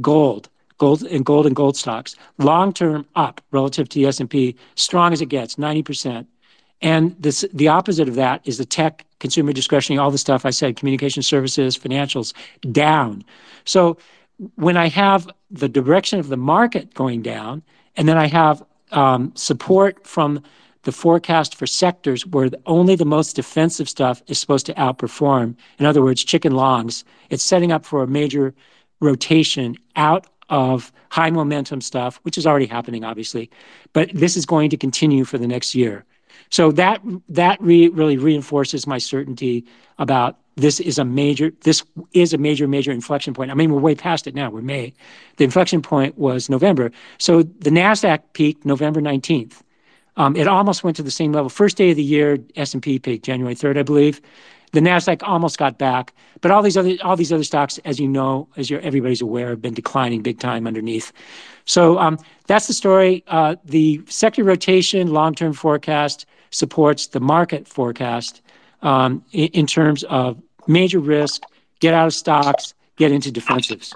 gold, 0.00 0.48
gold 0.78 1.02
and 1.02 1.24
gold 1.24 1.46
and 1.46 1.56
gold 1.56 1.76
stocks, 1.76 2.14
long 2.38 2.72
term 2.72 3.06
up 3.16 3.40
relative 3.50 3.88
to 3.88 3.98
the 3.98 4.06
S&P, 4.06 4.56
strong 4.74 5.12
as 5.12 5.20
it 5.20 5.26
gets, 5.26 5.56
90%. 5.56 6.26
And 6.82 7.16
this, 7.18 7.44
the 7.54 7.68
opposite 7.68 8.08
of 8.08 8.16
that 8.16 8.42
is 8.44 8.58
the 8.58 8.66
tech, 8.66 9.06
consumer 9.18 9.52
discretionary, 9.52 9.98
all 9.98 10.10
the 10.10 10.18
stuff 10.18 10.44
I 10.44 10.50
said, 10.50 10.76
communication 10.76 11.22
services, 11.22 11.76
financials, 11.76 12.34
down. 12.70 13.24
So 13.64 13.96
when 14.56 14.76
I 14.76 14.88
have 14.88 15.28
the 15.50 15.68
direction 15.68 16.20
of 16.20 16.28
the 16.28 16.36
market 16.36 16.92
going 16.92 17.22
down, 17.22 17.62
and 17.96 18.06
then 18.06 18.18
I 18.18 18.26
have 18.26 18.62
um, 18.92 19.32
support 19.34 20.06
from 20.06 20.42
the 20.86 20.92
forecast 20.92 21.56
for 21.56 21.66
sectors 21.66 22.24
where 22.24 22.48
only 22.64 22.94
the 22.94 23.04
most 23.04 23.34
defensive 23.34 23.88
stuff 23.88 24.22
is 24.28 24.38
supposed 24.38 24.64
to 24.66 24.74
outperform. 24.74 25.56
In 25.80 25.84
other 25.84 26.00
words, 26.00 26.22
chicken 26.22 26.54
longs. 26.54 27.04
It's 27.28 27.42
setting 27.42 27.72
up 27.72 27.84
for 27.84 28.04
a 28.04 28.06
major 28.06 28.54
rotation 29.00 29.76
out 29.96 30.28
of 30.48 30.92
high 31.10 31.30
momentum 31.30 31.80
stuff, 31.80 32.20
which 32.22 32.38
is 32.38 32.46
already 32.46 32.66
happening, 32.66 33.02
obviously, 33.02 33.50
but 33.94 34.08
this 34.14 34.36
is 34.36 34.46
going 34.46 34.70
to 34.70 34.76
continue 34.76 35.24
for 35.24 35.38
the 35.38 35.48
next 35.48 35.74
year. 35.74 36.04
So 36.50 36.70
that 36.72 37.02
that 37.28 37.60
re, 37.60 37.88
really 37.88 38.16
reinforces 38.16 38.86
my 38.86 38.98
certainty 38.98 39.64
about 39.98 40.38
this 40.54 40.78
is 40.78 40.98
a 40.98 41.04
major 41.04 41.50
this 41.62 41.82
is 42.12 42.32
a 42.32 42.38
major 42.38 42.68
major 42.68 42.92
inflection 42.92 43.34
point. 43.34 43.50
I 43.50 43.54
mean, 43.54 43.72
we're 43.72 43.80
way 43.80 43.96
past 43.96 44.28
it 44.28 44.36
now. 44.36 44.50
We're 44.50 44.62
May. 44.62 44.92
The 45.38 45.44
inflection 45.44 45.82
point 45.82 46.16
was 46.16 46.48
November. 46.48 46.92
So 47.18 47.42
the 47.42 47.70
Nasdaq 47.70 48.20
peaked 48.34 48.64
November 48.64 49.00
19th. 49.00 49.62
Um, 50.16 50.36
it 50.36 50.48
almost 50.48 50.82
went 50.82 50.96
to 50.96 51.02
the 51.02 51.10
same 51.10 51.32
level. 51.32 51.48
First 51.48 51.76
day 51.76 51.90
of 51.90 51.96
the 51.96 52.02
year, 52.02 52.38
S&P 52.56 52.98
peaked 52.98 53.24
January 53.24 53.54
3rd, 53.54 53.78
I 53.78 53.82
believe. 53.82 54.20
The 54.72 54.80
Nasdaq 54.80 55.22
almost 55.22 55.58
got 55.58 55.78
back, 55.78 56.12
but 56.40 56.50
all 56.50 56.60
these 56.60 56.76
other 56.76 56.96
all 57.02 57.16
these 57.16 57.32
other 57.32 57.44
stocks, 57.44 57.78
as 57.84 58.00
you 58.00 58.08
know, 58.08 58.48
as 58.56 58.68
you're 58.68 58.80
everybody's 58.80 59.22
aware, 59.22 59.50
have 59.50 59.62
been 59.62 59.74
declining 59.74 60.22
big 60.22 60.40
time 60.40 60.66
underneath. 60.66 61.12
So 61.64 61.98
um, 61.98 62.18
that's 62.46 62.66
the 62.66 62.74
story. 62.74 63.22
Uh, 63.28 63.56
the 63.64 64.02
sector 64.06 64.42
rotation 64.44 65.12
long-term 65.12 65.52
forecast 65.52 66.26
supports 66.50 67.06
the 67.06 67.20
market 67.20 67.68
forecast 67.68 68.42
um, 68.82 69.24
in, 69.32 69.48
in 69.48 69.66
terms 69.66 70.04
of 70.04 70.42
major 70.66 71.00
risk, 71.00 71.42
get 71.80 71.94
out 71.94 72.06
of 72.06 72.14
stocks, 72.14 72.74
get 72.96 73.12
into 73.12 73.30
defensives. 73.30 73.94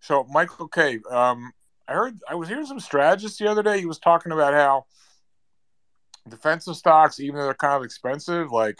So, 0.00 0.24
Michael 0.30 0.68
K, 0.68 1.00
um, 1.10 1.52
I 1.86 1.92
heard 1.92 2.18
I 2.28 2.34
was 2.34 2.48
hearing 2.48 2.66
some 2.66 2.80
strategists 2.80 3.38
the 3.38 3.48
other 3.48 3.62
day. 3.62 3.78
He 3.78 3.86
was 3.86 3.98
talking 3.98 4.32
about 4.32 4.54
how 4.54 4.86
defensive 6.28 6.76
stocks, 6.76 7.20
even 7.20 7.36
though 7.36 7.44
they're 7.44 7.54
kind 7.54 7.74
of 7.74 7.84
expensive, 7.84 8.50
like 8.50 8.78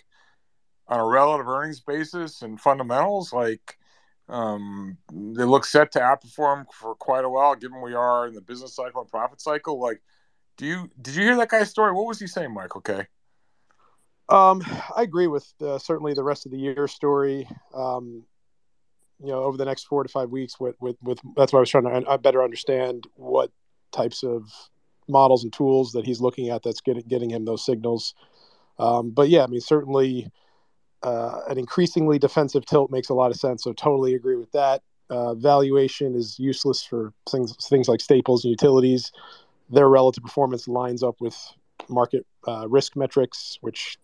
on 0.88 1.00
a 1.00 1.06
relative 1.06 1.48
earnings 1.48 1.80
basis 1.80 2.42
and 2.42 2.60
fundamentals, 2.60 3.32
like 3.32 3.78
um, 4.28 4.96
they 5.12 5.44
look 5.44 5.64
set 5.64 5.92
to 5.92 5.98
outperform 6.00 6.66
for 6.72 6.94
quite 6.94 7.24
a 7.24 7.30
while, 7.30 7.54
given 7.54 7.82
we 7.82 7.94
are 7.94 8.26
in 8.26 8.34
the 8.34 8.40
business 8.40 8.74
cycle 8.74 9.02
and 9.02 9.10
profit 9.10 9.40
cycle. 9.40 9.80
Like, 9.80 10.00
do 10.56 10.66
you 10.66 10.90
did 11.00 11.14
you 11.14 11.24
hear 11.24 11.36
that 11.36 11.50
guy's 11.50 11.70
story? 11.70 11.92
What 11.92 12.06
was 12.06 12.20
he 12.20 12.26
saying, 12.26 12.52
Michael 12.52 12.80
K? 12.80 13.06
Um, 14.28 14.64
I 14.96 15.02
agree 15.02 15.26
with 15.26 15.52
uh, 15.60 15.78
certainly 15.78 16.14
the 16.14 16.22
rest 16.22 16.46
of 16.46 16.52
the 16.52 16.58
year 16.58 16.88
story. 16.88 17.46
Um, 17.74 18.24
you 19.20 19.28
know, 19.28 19.42
over 19.42 19.56
the 19.56 19.64
next 19.64 19.84
four 19.84 20.02
to 20.02 20.08
five 20.08 20.30
weeks, 20.30 20.58
with 20.58 20.76
with, 20.80 20.96
with 21.02 21.20
that's 21.36 21.52
why 21.52 21.58
I 21.58 21.60
was 21.60 21.70
trying 21.70 21.84
to 21.84 22.08
uh, 22.08 22.18
better 22.18 22.42
understand 22.42 23.06
what 23.14 23.50
types 23.92 24.22
of 24.22 24.50
models 25.08 25.44
and 25.44 25.52
tools 25.52 25.92
that 25.92 26.06
he's 26.06 26.20
looking 26.20 26.48
at 26.48 26.62
that's 26.62 26.80
getting 26.80 27.04
getting 27.06 27.30
him 27.30 27.44
those 27.44 27.64
signals. 27.64 28.14
Um, 28.78 29.10
but 29.10 29.28
yeah, 29.28 29.44
I 29.44 29.46
mean, 29.46 29.60
certainly 29.60 30.30
uh, 31.02 31.40
an 31.48 31.58
increasingly 31.58 32.18
defensive 32.18 32.64
tilt 32.64 32.90
makes 32.90 33.08
a 33.08 33.14
lot 33.14 33.30
of 33.30 33.36
sense. 33.36 33.62
So 33.62 33.72
totally 33.72 34.14
agree 34.14 34.36
with 34.36 34.50
that. 34.52 34.82
Uh, 35.10 35.34
valuation 35.34 36.14
is 36.14 36.38
useless 36.38 36.82
for 36.82 37.12
things 37.30 37.54
things 37.68 37.88
like 37.88 38.00
staples 38.00 38.44
and 38.44 38.50
utilities. 38.50 39.12
Their 39.70 39.88
relative 39.88 40.24
performance 40.24 40.66
lines 40.66 41.02
up 41.02 41.16
with 41.20 41.36
market 41.88 42.26
uh, 42.48 42.66
risk 42.68 42.96
metrics, 42.96 43.58
which 43.60 43.98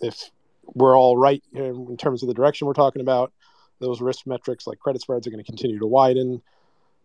if 0.00 0.30
we're 0.74 0.98
all 0.98 1.16
right 1.16 1.42
in 1.52 1.96
terms 1.96 2.22
of 2.22 2.28
the 2.28 2.34
direction 2.34 2.66
we're 2.66 2.72
talking 2.72 3.02
about, 3.02 3.32
those 3.80 4.00
risk 4.00 4.26
metrics 4.26 4.66
like 4.66 4.78
credit 4.78 5.02
spreads 5.02 5.26
are 5.26 5.30
going 5.30 5.42
to 5.42 5.50
continue 5.50 5.78
to 5.78 5.86
widen. 5.86 6.42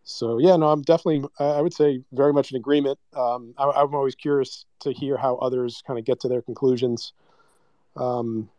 So 0.03 0.39
yeah, 0.39 0.55
no, 0.55 0.72
I'm 0.72 0.82
definitely, 0.82 1.28
I 1.39 1.61
would 1.61 1.74
say, 1.74 2.01
very 2.11 2.34
much 2.34 2.51
in 2.51 2.57
agreement. 2.57 2.97
Um, 3.15 3.53
I, 3.57 3.82
am 3.82 3.93
always 3.93 4.15
curious 4.15 4.65
to 4.80 4.91
hear 4.91 5.17
how 5.17 5.36
others 5.36 5.84
kind 5.86 5.99
of 5.99 6.05
get 6.05 6.19
to 6.22 6.28
their 6.28 6.41
conclusions. 6.41 7.13
Um, 7.95 8.49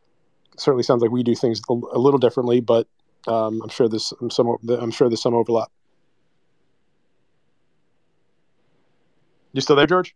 certainly 0.56 0.84
sounds 0.84 1.02
like 1.02 1.10
we 1.10 1.22
do 1.22 1.34
things 1.34 1.60
a, 1.68 1.72
a 1.72 1.98
little 1.98 2.18
differently, 2.18 2.60
but 2.60 2.86
um, 3.26 3.60
I'm 3.62 3.70
sure 3.70 3.88
there's 3.88 4.12
some, 4.30 4.56
I'm 4.68 4.90
sure 4.90 5.08
there's 5.08 5.22
some 5.22 5.34
overlap. 5.34 5.70
You 9.52 9.60
still 9.60 9.76
there, 9.76 9.86
George? 9.86 10.14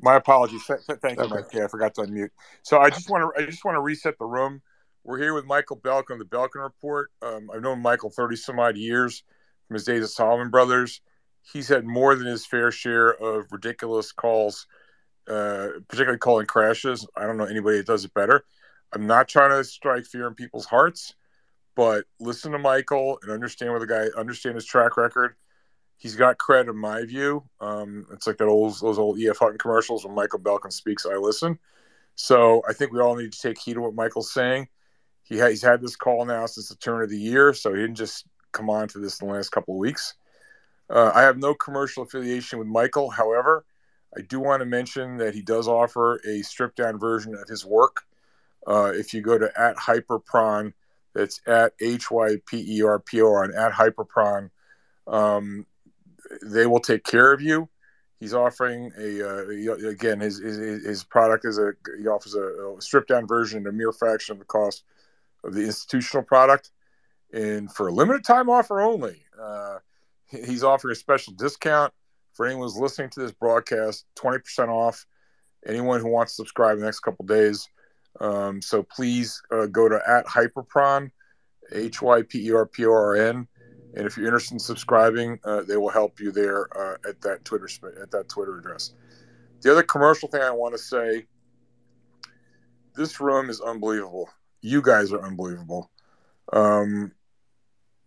My 0.00 0.16
apologies. 0.16 0.62
Thank 0.64 1.18
you, 1.18 1.24
okay. 1.24 1.34
Mike. 1.34 1.44
Yeah, 1.52 1.64
I 1.64 1.68
forgot 1.68 1.94
to 1.96 2.02
unmute. 2.02 2.30
So 2.62 2.78
I 2.78 2.88
just 2.88 3.10
want 3.10 3.34
to 3.34 3.42
I 3.42 3.46
just 3.46 3.64
want 3.64 3.74
to 3.74 3.80
reset 3.80 4.18
the 4.18 4.24
room. 4.24 4.62
We're 5.04 5.18
here 5.18 5.34
with 5.34 5.46
Michael 5.46 5.76
Belkin, 5.76 6.18
the 6.18 6.24
Belkin 6.24 6.62
Report. 6.62 7.10
Um, 7.22 7.50
I've 7.52 7.62
known 7.62 7.80
Michael 7.80 8.10
thirty 8.10 8.36
some 8.36 8.58
odd 8.58 8.76
years 8.76 9.22
from 9.66 9.74
his 9.74 9.84
days 9.84 10.02
at 10.02 10.10
Salomon 10.10 10.50
Brothers. 10.50 11.00
He's 11.42 11.68
had 11.68 11.84
more 11.84 12.14
than 12.14 12.26
his 12.26 12.44
fair 12.44 12.70
share 12.70 13.10
of 13.10 13.50
ridiculous 13.50 14.12
calls, 14.12 14.66
uh, 15.26 15.68
particularly 15.88 16.18
calling 16.18 16.46
crashes. 16.46 17.06
I 17.16 17.26
don't 17.26 17.38
know 17.38 17.44
anybody 17.44 17.78
that 17.78 17.86
does 17.86 18.04
it 18.04 18.14
better. 18.14 18.44
I'm 18.92 19.06
not 19.06 19.28
trying 19.28 19.50
to 19.50 19.64
strike 19.64 20.04
fear 20.04 20.26
in 20.26 20.34
people's 20.34 20.66
hearts, 20.66 21.14
but 21.74 22.04
listen 22.18 22.52
to 22.52 22.58
Michael 22.58 23.18
and 23.22 23.30
understand 23.30 23.70
where 23.70 23.80
the 23.80 23.86
guy 23.86 24.08
understand 24.18 24.56
his 24.56 24.66
track 24.66 24.96
record 24.96 25.36
he's 26.00 26.16
got 26.16 26.38
credit 26.38 26.70
in 26.70 26.76
my 26.76 27.04
view. 27.04 27.44
Um, 27.60 28.06
it's 28.10 28.26
like 28.26 28.38
that 28.38 28.46
old 28.46 28.80
those 28.80 28.98
old 28.98 29.20
EF 29.20 29.38
Hutton 29.38 29.58
commercials 29.58 30.04
when 30.04 30.14
Michael 30.14 30.40
Belkin 30.40 30.72
speaks, 30.72 31.06
I 31.06 31.14
listen. 31.14 31.58
So 32.16 32.62
I 32.68 32.72
think 32.72 32.92
we 32.92 33.00
all 33.00 33.14
need 33.14 33.32
to 33.32 33.40
take 33.40 33.58
heed 33.58 33.76
of 33.76 33.84
what 33.84 33.94
Michael's 33.94 34.32
saying. 34.32 34.68
He 35.30 35.38
ha- 35.38 35.48
he's 35.48 35.62
had 35.62 35.80
this 35.80 35.96
call 35.96 36.26
now 36.26 36.44
since 36.44 36.68
the 36.68 36.74
turn 36.74 37.02
of 37.02 37.08
the 37.08 37.18
year, 37.18 37.54
so 37.54 37.72
he 37.72 37.80
didn't 37.80 37.94
just 37.94 38.26
come 38.52 38.68
on 38.68 38.88
to 38.88 38.98
this 38.98 39.20
in 39.20 39.28
the 39.28 39.32
last 39.32 39.50
couple 39.50 39.74
of 39.74 39.78
weeks. 39.78 40.14
Uh, 40.90 41.12
I 41.14 41.22
have 41.22 41.38
no 41.38 41.54
commercial 41.54 42.02
affiliation 42.02 42.58
with 42.58 42.66
Michael. 42.66 43.10
However, 43.10 43.64
I 44.16 44.22
do 44.22 44.40
want 44.40 44.60
to 44.60 44.66
mention 44.66 45.18
that 45.18 45.34
he 45.34 45.40
does 45.40 45.68
offer 45.68 46.20
a 46.28 46.42
stripped 46.42 46.76
down 46.76 46.98
version 46.98 47.36
of 47.36 47.48
his 47.48 47.64
work. 47.64 48.02
Uh, 48.66 48.90
if 48.92 49.14
you 49.14 49.22
go 49.22 49.38
to 49.38 49.50
at 49.58 49.76
Hyperporn, 49.76 50.72
that's 51.14 51.40
at 51.46 51.74
H 51.80 52.10
Y 52.10 52.36
P 52.44 52.78
E 52.78 52.82
R 52.82 52.98
P 52.98 53.22
O 53.22 53.28
R 53.28 53.44
at 53.44 53.72
Hyperporn. 53.72 54.50
Um, 55.06 55.64
they 56.42 56.66
will 56.66 56.80
take 56.80 57.04
care 57.04 57.32
of 57.32 57.40
you. 57.40 57.68
He's 58.18 58.34
offering 58.34 58.90
a 58.98 59.22
uh, 59.22 59.88
again 59.88 60.18
his, 60.18 60.38
his, 60.38 60.84
his 60.84 61.04
product 61.04 61.44
is 61.44 61.58
a 61.58 61.72
he 61.98 62.08
offers 62.08 62.34
a, 62.34 62.42
a 62.42 62.82
stripped 62.82 63.08
down 63.08 63.28
version 63.28 63.62
at 63.62 63.70
a 63.70 63.72
mere 63.72 63.92
fraction 63.92 64.32
of 64.32 64.40
the 64.40 64.44
cost 64.44 64.82
of 65.44 65.54
the 65.54 65.64
institutional 65.64 66.24
product, 66.24 66.70
and 67.32 67.72
for 67.72 67.88
a 67.88 67.92
limited 67.92 68.24
time 68.24 68.48
offer 68.48 68.80
only, 68.80 69.24
uh, 69.40 69.78
he's 70.28 70.64
offering 70.64 70.92
a 70.92 70.96
special 70.96 71.32
discount 71.34 71.92
for 72.32 72.46
anyone 72.46 72.64
who's 72.64 72.76
listening 72.76 73.10
to 73.10 73.20
this 73.20 73.32
broadcast, 73.32 74.06
twenty 74.14 74.38
percent 74.38 74.70
off. 74.70 75.06
Anyone 75.66 76.00
who 76.00 76.08
wants 76.08 76.32
to 76.32 76.36
subscribe 76.36 76.74
in 76.74 76.80
the 76.80 76.86
next 76.86 77.00
couple 77.00 77.26
days. 77.26 77.68
Um, 78.18 78.62
so 78.62 78.82
please 78.82 79.42
uh, 79.52 79.66
go 79.66 79.88
to 79.90 80.00
at 80.08 80.24
Hyperporn, 80.26 81.10
H 81.72 82.00
Y 82.00 82.22
P 82.22 82.46
E 82.46 82.52
R 82.52 82.66
P 82.66 82.86
O 82.86 82.92
R 82.92 83.16
N 83.16 83.46
and 83.94 84.06
if 84.06 84.16
you're 84.16 84.26
interested 84.26 84.54
in 84.54 84.60
subscribing, 84.60 85.38
uh, 85.44 85.62
they 85.62 85.76
will 85.76 85.88
help 85.88 86.20
you 86.20 86.30
there 86.30 86.66
uh, 86.78 86.96
at 87.08 87.20
that 87.22 87.44
Twitter 87.44 87.68
at 88.00 88.10
that 88.12 88.28
Twitter 88.28 88.58
address. 88.58 88.94
The 89.62 89.72
other 89.72 89.82
commercial 89.82 90.28
thing 90.28 90.42
I 90.42 90.52
want 90.52 90.74
to 90.74 90.78
say: 90.78 91.26
this 92.94 93.20
room 93.20 93.50
is 93.50 93.60
unbelievable. 93.60 94.28
You 94.62 94.82
guys 94.82 95.12
are 95.12 95.24
unbelievable. 95.24 95.90
Um, 96.52 97.12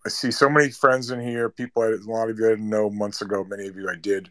I 0.06 0.10
see 0.10 0.32
so 0.32 0.50
many 0.50 0.70
friends 0.70 1.12
in 1.12 1.20
here. 1.20 1.50
People, 1.50 1.84
I, 1.84 1.88
a 1.88 2.10
lot 2.10 2.30
of 2.30 2.38
you 2.38 2.46
I 2.46 2.52
didn't 2.52 2.70
know 2.70 2.90
months 2.90 3.22
ago. 3.22 3.44
Many 3.44 3.68
of 3.68 3.76
you 3.76 3.90
I 3.90 3.96
did, 3.96 4.30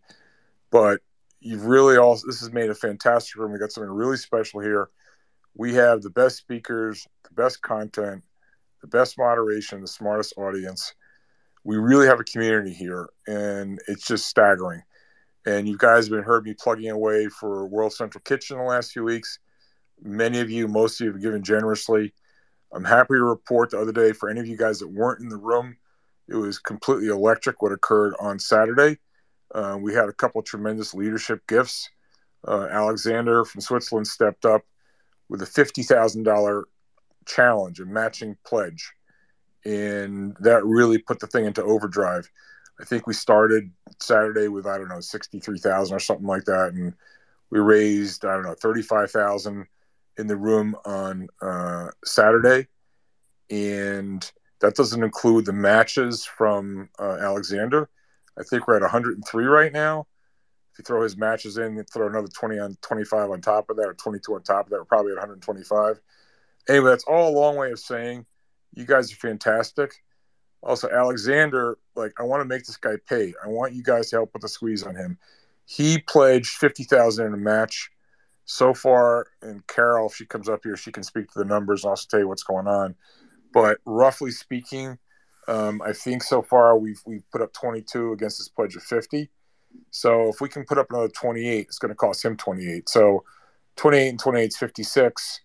but 0.70 1.00
you've 1.40 1.66
really 1.66 1.96
all. 1.96 2.14
This 2.14 2.40
has 2.40 2.52
made 2.52 2.70
a 2.70 2.74
fantastic 2.74 3.36
room. 3.36 3.52
We 3.52 3.58
got 3.58 3.72
something 3.72 3.90
really 3.90 4.16
special 4.16 4.60
here. 4.60 4.90
We 5.54 5.74
have 5.74 6.02
the 6.02 6.10
best 6.10 6.36
speakers, 6.36 7.06
the 7.24 7.34
best 7.34 7.62
content, 7.62 8.22
the 8.80 8.86
best 8.86 9.18
moderation, 9.18 9.80
the 9.80 9.88
smartest 9.88 10.34
audience 10.36 10.94
we 11.64 11.76
really 11.76 12.06
have 12.06 12.20
a 12.20 12.24
community 12.24 12.72
here, 12.72 13.08
and 13.26 13.80
it's 13.86 14.06
just 14.06 14.26
staggering. 14.26 14.82
And 15.46 15.68
you 15.68 15.76
guys 15.76 16.06
have 16.06 16.12
been 16.12 16.24
heard 16.24 16.44
me 16.44 16.54
plugging 16.54 16.90
away 16.90 17.28
for 17.28 17.66
World 17.66 17.92
Central 17.92 18.22
Kitchen 18.22 18.58
the 18.58 18.64
last 18.64 18.92
few 18.92 19.04
weeks. 19.04 19.38
Many 20.02 20.40
of 20.40 20.50
you, 20.50 20.68
most 20.68 21.00
of 21.00 21.04
you, 21.06 21.12
have 21.12 21.22
given 21.22 21.42
generously. 21.42 22.12
I'm 22.72 22.84
happy 22.84 23.14
to 23.14 23.24
report 23.24 23.70
the 23.70 23.80
other 23.80 23.92
day 23.92 24.12
for 24.12 24.28
any 24.28 24.40
of 24.40 24.46
you 24.46 24.56
guys 24.56 24.78
that 24.80 24.88
weren't 24.88 25.20
in 25.20 25.28
the 25.28 25.36
room, 25.36 25.76
it 26.28 26.34
was 26.36 26.58
completely 26.58 27.08
electric 27.08 27.62
what 27.62 27.72
occurred 27.72 28.14
on 28.18 28.38
Saturday. 28.38 28.98
Uh, 29.54 29.76
we 29.80 29.92
had 29.94 30.08
a 30.08 30.12
couple 30.12 30.42
tremendous 30.42 30.94
leadership 30.94 31.46
gifts. 31.46 31.90
uh, 32.46 32.68
Alexander 32.70 33.44
from 33.44 33.60
Switzerland 33.60 34.06
stepped 34.06 34.44
up 34.44 34.62
with 35.28 35.42
a 35.42 35.46
fifty 35.46 35.82
thousand 35.82 36.24
dollar 36.24 36.64
challenge, 37.26 37.80
a 37.80 37.86
matching 37.86 38.36
pledge, 38.44 38.92
and 39.64 40.36
that 40.40 40.64
really 40.64 40.98
put 40.98 41.20
the 41.20 41.26
thing 41.26 41.46
into 41.46 41.62
overdrive. 41.62 42.28
I 42.80 42.84
think 42.84 43.06
we 43.06 43.14
started 43.14 43.70
Saturday 44.00 44.48
with 44.48 44.66
I 44.66 44.78
don't 44.78 44.88
know 44.88 45.00
sixty 45.00 45.38
three 45.38 45.58
thousand 45.58 45.94
or 45.96 46.00
something 46.00 46.26
like 46.26 46.44
that, 46.44 46.72
and 46.72 46.94
we 47.50 47.60
raised 47.60 48.24
I 48.24 48.34
don't 48.34 48.44
know 48.44 48.54
thirty 48.54 48.82
five 48.82 49.10
thousand 49.10 49.66
in 50.18 50.26
the 50.26 50.36
room 50.36 50.76
on 50.84 51.28
uh, 51.40 51.88
Saturday, 52.04 52.68
and 53.50 54.30
that 54.60 54.74
doesn't 54.74 55.02
include 55.02 55.46
the 55.46 55.52
matches 55.52 56.24
from 56.24 56.88
uh, 56.98 57.18
Alexander. 57.20 57.88
I 58.38 58.42
think 58.44 58.66
we're 58.66 58.76
at 58.76 58.82
103 58.82 59.44
right 59.44 59.72
now. 59.72 60.06
If 60.72 60.78
you 60.78 60.84
throw 60.84 61.02
his 61.02 61.16
matches 61.18 61.58
in, 61.58 61.82
throw 61.92 62.06
another 62.06 62.28
20 62.28 62.58
on 62.58 62.76
25 62.80 63.30
on 63.30 63.40
top 63.40 63.68
of 63.68 63.76
that, 63.76 63.88
or 63.88 63.94
22 63.94 64.34
on 64.34 64.42
top 64.42 64.66
of 64.66 64.70
that, 64.70 64.78
we're 64.78 64.84
probably 64.84 65.12
at 65.12 65.16
125. 65.16 66.00
Anyway, 66.68 66.90
that's 66.90 67.04
all 67.04 67.28
a 67.28 67.38
long 67.38 67.56
way 67.56 67.72
of 67.72 67.78
saying 67.78 68.24
you 68.74 68.86
guys 68.86 69.12
are 69.12 69.16
fantastic. 69.16 69.92
Also, 70.62 70.88
Alexander, 70.88 71.76
like 71.96 72.12
I 72.18 72.22
want 72.22 72.40
to 72.40 72.44
make 72.44 72.64
this 72.64 72.76
guy 72.76 72.94
pay. 73.08 73.34
I 73.44 73.48
want 73.48 73.74
you 73.74 73.82
guys 73.82 74.10
to 74.10 74.16
help 74.16 74.30
with 74.32 74.42
the 74.42 74.48
squeeze 74.48 74.82
on 74.82 74.94
him. 74.94 75.18
He 75.64 75.98
pledged 75.98 76.56
50,000 76.56 77.26
in 77.26 77.34
a 77.34 77.36
match 77.36 77.90
so 78.44 78.74
far. 78.74 79.26
And 79.40 79.66
Carol, 79.66 80.08
if 80.08 80.16
she 80.16 80.26
comes 80.26 80.48
up 80.48 80.60
here, 80.64 80.76
she 80.76 80.92
can 80.92 81.02
speak 81.02 81.30
to 81.32 81.38
the 81.38 81.44
numbers 81.44 81.84
and 81.84 81.90
also 81.90 82.06
tell 82.10 82.20
you 82.20 82.28
what's 82.28 82.42
going 82.42 82.66
on. 82.66 82.94
But 83.52 83.78
roughly 83.84 84.30
speaking, 84.30 84.98
um, 85.48 85.82
I 85.82 85.92
think 85.92 86.22
so 86.22 86.42
far 86.42 86.78
we've 86.78 87.00
we've 87.06 87.28
put 87.30 87.42
up 87.42 87.52
22 87.52 88.12
against 88.12 88.38
this 88.38 88.48
pledge 88.48 88.76
of 88.76 88.82
50. 88.82 89.30
So 89.90 90.28
if 90.28 90.40
we 90.40 90.48
can 90.48 90.64
put 90.64 90.78
up 90.78 90.88
another 90.90 91.08
28, 91.08 91.60
it's 91.60 91.78
going 91.78 91.90
to 91.90 91.94
cost 91.94 92.24
him 92.24 92.36
28. 92.36 92.88
So 92.88 93.24
28 93.76 94.08
and 94.08 94.18
28 94.18 94.44
is 94.44 94.56
56. 94.56 95.40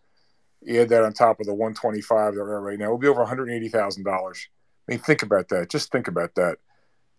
You 0.62 0.82
add 0.82 0.90
that 0.90 1.04
on 1.04 1.14
top 1.14 1.40
of 1.40 1.46
the 1.46 1.54
125 1.54 2.34
that 2.34 2.40
we're 2.40 2.58
at 2.58 2.64
right 2.64 2.80
now, 2.80 2.90
we'll 2.90 2.98
be 2.98 3.08
over 3.08 3.22
180 3.22 3.70
thousand 3.70 4.04
dollars. 4.04 4.48
I 4.88 4.94
mean, 4.94 5.00
think 5.00 5.24
about 5.24 5.50
that. 5.50 5.70
Just 5.70 5.92
think 5.92 6.08
about 6.08 6.36
that. 6.36 6.58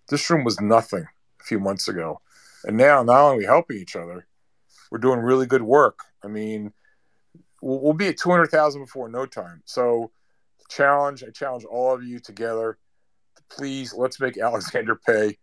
This 0.09 0.29
room 0.31 0.45
was 0.45 0.61
nothing 0.61 1.07
a 1.41 1.45
few 1.45 1.61
months 1.61 1.89
ago, 1.89 2.21
and 2.65 2.77
now 2.77 3.03
not 3.03 3.21
only 3.21 3.37
are 3.37 3.39
we 3.39 3.45
helping 3.45 3.77
each 3.79 3.95
other, 3.95 4.27
we're 4.91 4.99
doing 4.99 5.21
really 5.21 5.47
good 5.47 5.63
work. 5.63 6.01
I 6.23 6.29
mean, 6.29 6.73
we'll, 7.61 7.81
we'll 7.81 7.93
be 7.93 8.09
at 8.09 8.19
200,000 8.19 8.83
before 8.83 9.09
no 9.09 9.27
time. 9.27 9.63
So 9.65 10.11
challenge. 10.69 11.25
I 11.25 11.31
challenge 11.31 11.65
all 11.65 11.95
of 11.95 12.05
you 12.05 12.21
together. 12.21 12.79
Please, 13.51 13.95
let's 13.95 14.21
make 14.21 14.39
Alexander 14.39 14.95
pay. 14.95 15.39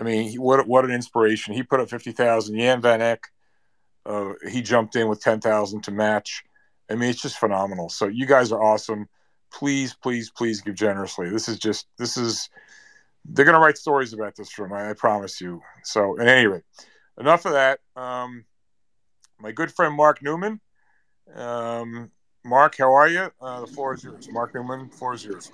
I 0.00 0.04
mean, 0.04 0.40
what 0.40 0.66
what 0.66 0.84
an 0.84 0.92
inspiration! 0.92 1.54
He 1.54 1.62
put 1.62 1.80
up 1.80 1.90
fifty 1.90 2.12
thousand. 2.12 2.56
Jan 2.56 2.80
Van 2.80 3.02
Eck, 3.02 3.24
uh, 4.06 4.32
he 4.50 4.62
jumped 4.62 4.96
in 4.96 5.08
with 5.08 5.20
ten 5.20 5.40
thousand 5.40 5.82
to 5.84 5.90
match. 5.90 6.42
I 6.90 6.94
mean, 6.94 7.10
it's 7.10 7.20
just 7.20 7.38
phenomenal. 7.38 7.88
So 7.88 8.06
you 8.06 8.26
guys 8.26 8.50
are 8.50 8.62
awesome. 8.62 9.08
Please, 9.52 9.94
please, 9.94 10.30
please 10.30 10.60
give 10.60 10.74
generously. 10.74 11.28
This 11.28 11.48
is 11.48 11.58
just 11.58 11.86
this 11.98 12.16
is. 12.16 12.48
They're 13.26 13.44
gonna 13.44 13.60
write 13.60 13.76
stories 13.76 14.14
about 14.14 14.36
this 14.36 14.58
room. 14.58 14.72
I, 14.72 14.90
I 14.90 14.92
promise 14.94 15.40
you. 15.40 15.60
So, 15.82 16.18
at 16.18 16.26
any 16.26 16.46
rate, 16.46 16.62
enough 17.18 17.44
of 17.44 17.52
that. 17.52 17.80
Um, 17.94 18.46
my 19.40 19.52
good 19.52 19.72
friend 19.72 19.94
Mark 19.94 20.22
Newman. 20.22 20.60
Um, 21.34 22.10
Mark, 22.44 22.76
how 22.76 22.92
are 22.92 23.08
you? 23.08 23.30
Uh, 23.40 23.60
the 23.60 23.66
floor 23.66 23.94
is 23.94 24.04
yours. 24.04 24.28
Mark 24.30 24.54
Newman, 24.54 24.88
floor 24.88 25.14
is 25.14 25.24
yours. 25.24 25.50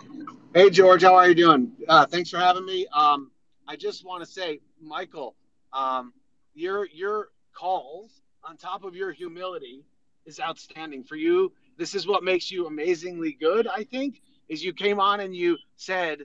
Hey, 0.55 0.70
George, 0.70 1.03
how 1.03 1.14
are 1.14 1.28
you 1.28 1.34
doing? 1.34 1.72
Uh, 1.89 2.07
thanks 2.07 2.30
for 2.30 2.39
having 2.39 2.64
me. 2.64 2.87
Um, 2.93 3.30
I 3.68 3.76
just 3.76 4.05
want 4.05 4.24
to 4.24 4.30
say, 4.30 4.61
Michael, 4.80 5.34
um, 5.72 6.12
your 6.55 6.87
your 6.87 7.28
calls 7.53 8.22
on 8.45 8.57
top 8.57 8.84
of 8.84 8.95
your 8.95 9.12
humility 9.12 9.84
is 10.24 10.41
outstanding 10.41 11.05
for 11.05 11.16
you. 11.16 11.53
This 11.76 11.95
is 11.95 12.07
what 12.07 12.24
makes 12.24 12.51
you 12.51 12.66
amazingly 12.66 13.37
good. 13.39 13.66
I 13.66 13.84
think 13.84 14.20
is 14.49 14.64
you 14.64 14.72
came 14.72 15.01
on 15.01 15.20
and 15.20 15.34
you 15.34 15.59
said 15.76 16.20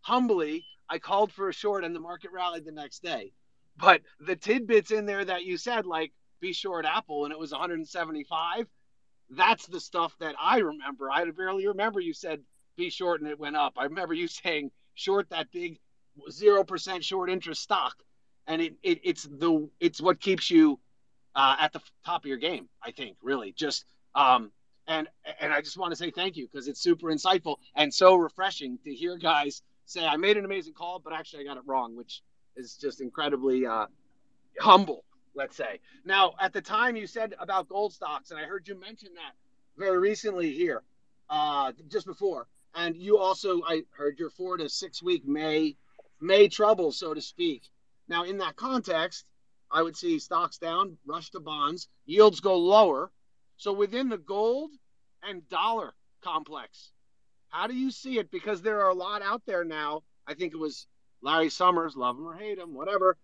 humbly, 0.00 0.64
I 0.88 0.98
called 0.98 1.32
for 1.32 1.48
a 1.48 1.52
short 1.52 1.84
and 1.84 1.94
the 1.94 2.00
market 2.00 2.30
rallied 2.32 2.64
the 2.64 2.72
next 2.72 3.02
day. 3.02 3.32
But 3.76 4.00
the 4.20 4.36
tidbits 4.36 4.90
in 4.90 5.04
there 5.04 5.24
that 5.24 5.44
you 5.44 5.58
said, 5.58 5.84
like 5.84 6.12
be 6.40 6.52
short 6.52 6.84
Apple 6.84 7.24
and 7.24 7.32
it 7.32 7.38
was 7.38 7.52
175 7.52 8.66
that's 9.30 9.66
the 9.66 9.80
stuff 9.80 10.16
that 10.20 10.34
I 10.40 10.58
remember. 10.58 11.10
I 11.10 11.24
barely 11.30 11.66
remember 11.66 12.00
you 12.00 12.12
said 12.12 12.40
be 12.76 12.90
short 12.90 13.20
and 13.20 13.30
it 13.30 13.38
went 13.38 13.56
up. 13.56 13.74
I 13.76 13.84
remember 13.84 14.14
you 14.14 14.28
saying 14.28 14.70
short 14.94 15.28
that 15.30 15.50
big 15.50 15.78
zero 16.30 16.64
percent 16.64 17.04
short 17.04 17.30
interest 17.30 17.62
stock, 17.62 17.96
and 18.46 18.62
it, 18.62 18.74
it 18.82 19.00
it's 19.02 19.24
the 19.24 19.68
it's 19.80 20.00
what 20.00 20.20
keeps 20.20 20.50
you 20.50 20.78
uh, 21.34 21.56
at 21.58 21.72
the 21.72 21.80
top 22.04 22.24
of 22.24 22.28
your 22.28 22.38
game. 22.38 22.68
I 22.82 22.92
think 22.92 23.16
really 23.22 23.52
just 23.52 23.84
um 24.14 24.52
and 24.86 25.08
and 25.40 25.52
I 25.52 25.60
just 25.60 25.76
want 25.76 25.92
to 25.92 25.96
say 25.96 26.10
thank 26.10 26.36
you 26.36 26.48
because 26.50 26.68
it's 26.68 26.80
super 26.80 27.08
insightful 27.08 27.56
and 27.74 27.92
so 27.92 28.14
refreshing 28.14 28.78
to 28.84 28.94
hear 28.94 29.16
guys 29.16 29.62
say 29.86 30.04
I 30.06 30.16
made 30.16 30.36
an 30.36 30.44
amazing 30.44 30.74
call, 30.74 31.00
but 31.00 31.12
actually 31.12 31.42
I 31.42 31.46
got 31.46 31.56
it 31.56 31.64
wrong, 31.66 31.96
which 31.96 32.22
is 32.56 32.76
just 32.76 33.00
incredibly 33.00 33.66
uh, 33.66 33.86
humble 34.60 35.04
let's 35.36 35.56
say. 35.56 35.78
Now, 36.04 36.34
at 36.40 36.52
the 36.52 36.62
time 36.62 36.96
you 36.96 37.06
said 37.06 37.34
about 37.38 37.68
gold 37.68 37.92
stocks, 37.92 38.30
and 38.30 38.40
I 38.40 38.44
heard 38.44 38.66
you 38.66 38.80
mention 38.80 39.14
that 39.14 39.34
very 39.76 39.98
recently 39.98 40.52
here, 40.52 40.82
uh, 41.28 41.72
just 41.88 42.06
before, 42.06 42.48
and 42.74 42.96
you 42.96 43.18
also 43.18 43.62
I 43.62 43.82
heard 43.96 44.18
your 44.18 44.30
four 44.30 44.56
to 44.56 44.68
six 44.68 45.02
week 45.02 45.26
May 45.26 45.76
May 46.20 46.48
trouble, 46.48 46.90
so 46.90 47.14
to 47.14 47.20
speak. 47.20 47.68
Now, 48.08 48.24
in 48.24 48.38
that 48.38 48.56
context, 48.56 49.26
I 49.70 49.82
would 49.82 49.96
see 49.96 50.18
stocks 50.18 50.58
down, 50.58 50.96
rush 51.06 51.30
to 51.30 51.40
bonds, 51.40 51.88
yields 52.06 52.40
go 52.40 52.56
lower. 52.56 53.10
So 53.58 53.72
within 53.72 54.08
the 54.08 54.18
gold 54.18 54.70
and 55.22 55.46
dollar 55.48 55.94
complex, 56.22 56.92
how 57.48 57.66
do 57.66 57.74
you 57.74 57.90
see 57.90 58.18
it? 58.18 58.30
Because 58.30 58.62
there 58.62 58.80
are 58.82 58.90
a 58.90 58.94
lot 58.94 59.22
out 59.22 59.42
there 59.46 59.64
now. 59.64 60.02
I 60.26 60.34
think 60.34 60.54
it 60.54 60.58
was 60.58 60.86
Larry 61.20 61.50
Summers, 61.50 61.96
love 61.96 62.16
him 62.16 62.26
or 62.26 62.34
hate 62.34 62.58
him, 62.58 62.74
whatever 62.74 63.16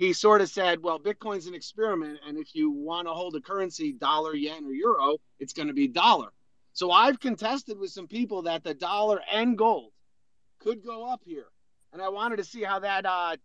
he 0.00 0.14
sort 0.14 0.40
of 0.40 0.48
said, 0.48 0.82
well, 0.82 0.98
Bitcoin's 0.98 1.46
an 1.46 1.52
experiment. 1.52 2.20
And 2.26 2.38
if 2.38 2.54
you 2.54 2.70
want 2.70 3.06
to 3.06 3.12
hold 3.12 3.36
a 3.36 3.40
currency, 3.40 3.92
dollar, 3.92 4.34
yen, 4.34 4.64
or 4.64 4.72
euro, 4.72 5.18
it's 5.38 5.52
going 5.52 5.68
to 5.68 5.74
be 5.74 5.88
dollar. 5.88 6.28
So 6.72 6.90
I've 6.90 7.20
contested 7.20 7.78
with 7.78 7.90
some 7.90 8.06
people 8.06 8.40
that 8.42 8.64
the 8.64 8.72
dollar 8.72 9.20
and 9.30 9.58
gold 9.58 9.92
could 10.58 10.82
go 10.82 11.06
up 11.06 11.20
here. 11.22 11.48
And 11.92 12.00
I 12.00 12.08
wanted 12.08 12.36
to 12.36 12.44
see 12.44 12.62
how 12.62 12.78
that 12.78 13.04
uh, 13.04 13.36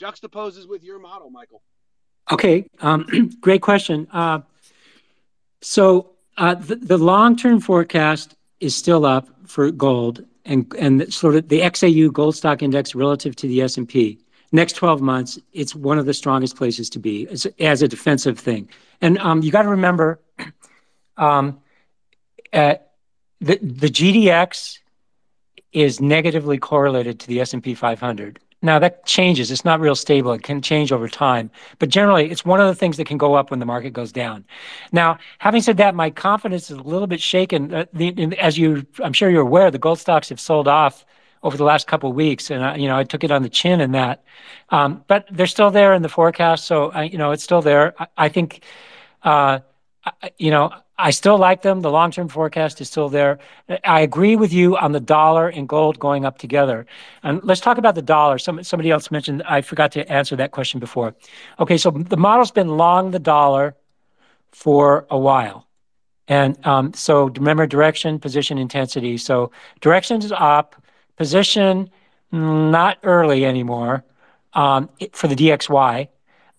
juxtaposes 0.00 0.68
with 0.68 0.82
your 0.82 0.98
model, 0.98 1.30
Michael. 1.30 1.62
Okay, 2.32 2.66
um, 2.80 3.30
great 3.40 3.62
question. 3.62 4.08
Uh, 4.10 4.40
so 5.60 6.10
uh, 6.36 6.56
the, 6.56 6.74
the 6.74 6.98
long-term 6.98 7.60
forecast 7.60 8.34
is 8.58 8.74
still 8.74 9.06
up 9.06 9.28
for 9.46 9.70
gold 9.70 10.24
and 10.44 10.74
and 10.76 11.14
sort 11.14 11.36
of 11.36 11.48
the 11.48 11.60
XAU 11.60 12.12
gold 12.12 12.34
stock 12.34 12.60
index 12.60 12.96
relative 12.96 13.36
to 13.36 13.46
the 13.46 13.62
S&P 13.62 14.18
next 14.52 14.74
12 14.74 15.00
months, 15.00 15.38
it's 15.52 15.74
one 15.74 15.98
of 15.98 16.06
the 16.06 16.14
strongest 16.14 16.56
places 16.56 16.90
to 16.90 16.98
be 16.98 17.26
as, 17.28 17.46
as 17.58 17.82
a 17.82 17.88
defensive 17.88 18.38
thing. 18.38 18.68
And 19.00 19.18
um, 19.18 19.42
you 19.42 19.50
got 19.50 19.62
to 19.62 19.68
remember 19.68 20.20
um, 21.16 21.60
the, 22.52 22.78
the 23.40 23.88
GDX 23.88 24.78
is 25.72 26.00
negatively 26.00 26.58
correlated 26.58 27.18
to 27.20 27.26
the 27.26 27.40
S&P 27.40 27.74
500. 27.74 28.38
Now 28.64 28.78
that 28.78 29.04
changes. 29.06 29.50
It's 29.50 29.64
not 29.64 29.80
real 29.80 29.96
stable. 29.96 30.32
It 30.32 30.44
can 30.44 30.62
change 30.62 30.92
over 30.92 31.08
time. 31.08 31.50
But 31.80 31.88
generally, 31.88 32.30
it's 32.30 32.44
one 32.44 32.60
of 32.60 32.68
the 32.68 32.74
things 32.76 32.96
that 32.98 33.06
can 33.06 33.18
go 33.18 33.34
up 33.34 33.50
when 33.50 33.58
the 33.58 33.66
market 33.66 33.92
goes 33.92 34.12
down. 34.12 34.44
Now, 34.92 35.18
having 35.38 35.62
said 35.62 35.78
that, 35.78 35.96
my 35.96 36.10
confidence 36.10 36.70
is 36.70 36.78
a 36.78 36.82
little 36.82 37.08
bit 37.08 37.20
shaken. 37.20 37.74
Uh, 37.74 37.86
the, 37.92 38.38
as 38.38 38.56
you, 38.56 38.86
I'm 39.02 39.12
sure 39.12 39.28
you're 39.30 39.42
aware, 39.42 39.70
the 39.72 39.78
gold 39.78 39.98
stocks 39.98 40.28
have 40.28 40.38
sold 40.38 40.68
off 40.68 41.04
over 41.42 41.56
the 41.56 41.64
last 41.64 41.86
couple 41.86 42.10
of 42.10 42.16
weeks, 42.16 42.50
and 42.50 42.64
I, 42.64 42.76
you 42.76 42.88
know 42.88 42.96
I 42.96 43.04
took 43.04 43.24
it 43.24 43.30
on 43.30 43.42
the 43.42 43.48
chin 43.48 43.80
in 43.80 43.92
that. 43.92 44.24
Um, 44.70 45.04
but 45.08 45.26
they're 45.30 45.46
still 45.46 45.70
there 45.70 45.94
in 45.94 46.02
the 46.02 46.08
forecast, 46.08 46.64
so 46.64 46.90
I, 46.90 47.04
you 47.04 47.18
know 47.18 47.32
it's 47.32 47.44
still 47.44 47.62
there. 47.62 47.94
I, 47.98 48.06
I 48.16 48.28
think, 48.28 48.64
uh, 49.22 49.60
I, 50.04 50.30
you 50.38 50.50
know, 50.50 50.72
I 50.98 51.10
still 51.10 51.38
like 51.38 51.62
them. 51.62 51.80
The 51.80 51.90
long-term 51.90 52.28
forecast 52.28 52.80
is 52.80 52.88
still 52.88 53.08
there. 53.08 53.38
I 53.84 54.00
agree 54.00 54.36
with 54.36 54.52
you 54.52 54.76
on 54.76 54.92
the 54.92 55.00
dollar 55.00 55.48
and 55.48 55.68
gold 55.68 55.98
going 55.98 56.24
up 56.24 56.38
together. 56.38 56.86
And 57.22 57.42
let's 57.42 57.60
talk 57.60 57.78
about 57.78 57.94
the 57.94 58.02
dollar. 58.02 58.38
Some, 58.38 58.62
somebody 58.62 58.90
else 58.90 59.10
mentioned. 59.10 59.42
I 59.42 59.62
forgot 59.62 59.92
to 59.92 60.12
answer 60.12 60.36
that 60.36 60.52
question 60.52 60.78
before. 60.80 61.14
Okay, 61.58 61.76
so 61.76 61.90
the 61.90 62.16
model's 62.16 62.52
been 62.52 62.68
long 62.76 63.10
the 63.10 63.18
dollar 63.18 63.74
for 64.52 65.06
a 65.10 65.18
while. 65.18 65.66
And 66.28 66.64
um, 66.66 66.94
so 66.94 67.24
remember 67.28 67.66
direction, 67.66 68.18
position, 68.18 68.58
intensity. 68.58 69.16
So 69.16 69.50
direction 69.80 70.22
is 70.22 70.32
up, 70.32 70.81
position 71.16 71.90
not 72.30 72.98
early 73.02 73.44
anymore 73.44 74.04
um, 74.54 74.88
for 75.12 75.28
the 75.28 75.34
DXY. 75.34 76.08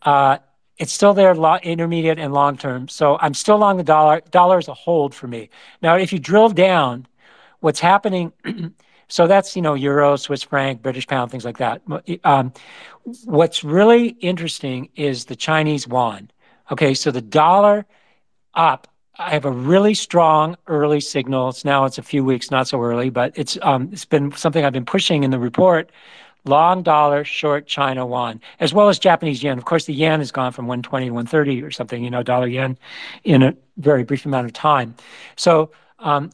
Uh, 0.02 0.38
it's 0.78 0.92
still 0.92 1.14
there, 1.14 1.34
intermediate 1.60 2.20
and 2.20 2.34
long 2.34 2.58
term. 2.58 2.88
So 2.88 3.18
I'm 3.20 3.34
still 3.34 3.58
long 3.58 3.78
the 3.78 3.84
dollar. 3.84 4.22
Dollar 4.32 4.58
is 4.60 4.68
a 4.68 4.74
hold 4.74 5.14
for 5.14 5.28
me. 5.28 5.50
Now, 5.82 5.96
if 5.96 6.12
you 6.12 6.20
drill 6.20 6.50
down, 6.50 7.08
what's 7.60 7.80
happening? 7.80 8.34
so 9.08 9.28
that's 9.28 9.56
you 9.56 9.62
know 9.62 9.76
euro, 9.76 10.16
Swiss 10.16 10.44
franc, 10.44 10.82
British 10.82 11.08
pound, 11.08 11.32
things 11.32 11.46
like 11.46 11.58
that. 11.58 11.82
Um, 12.24 12.54
what's 13.26 13.64
really 13.64 14.10
interesting 14.20 14.90
is 14.96 15.26
the 15.26 15.36
Chinese 15.36 15.88
yuan. 15.88 16.32
Okay, 16.72 16.94
so 16.94 17.12
the 17.12 17.22
dollar 17.22 17.86
up. 18.54 18.88
I 19.20 19.32
have 19.32 19.46
a 19.46 19.52
really 19.52 19.94
strong 19.94 20.58
early 20.68 21.00
signal. 21.00 21.50
It's 21.50 21.64
now 21.64 21.86
it's 21.86 22.00
a 22.00 22.04
few 22.04 22.24
weeks, 22.24 22.50
not 22.50 22.68
so 22.68 22.82
early, 22.82 23.10
but 23.10 23.38
it's 23.38 23.58
um 23.62 23.90
it's 23.92 24.06
been 24.06 24.32
something 24.32 24.66
I've 24.66 24.74
been 24.74 24.86
pushing 24.86 25.24
in 25.24 25.32
the 25.32 25.40
report. 25.40 25.92
Long 26.46 26.84
dollar, 26.84 27.24
short 27.24 27.68
China 27.68 28.06
yuan, 28.06 28.42
as 28.60 28.74
well 28.74 28.90
as 28.90 29.00
Japanese 29.00 29.42
yen. 29.44 29.58
Of 29.58 29.66
course, 29.66 29.86
the 29.86 29.94
yen 29.94 30.20
has 30.20 30.32
gone 30.32 30.52
from 30.52 30.68
120 30.68 31.06
to 31.06 31.12
130 31.14 31.64
or 31.64 31.72
something, 31.72 32.04
you 32.04 32.10
know, 32.10 32.22
dollar 32.24 32.48
yen 32.48 32.78
in 33.24 33.44
a 33.44 33.56
very 33.78 34.04
brief 34.04 34.26
amount 34.26 34.48
of 34.48 34.54
time. 34.54 34.96
So 35.38 35.72
um, 36.00 36.32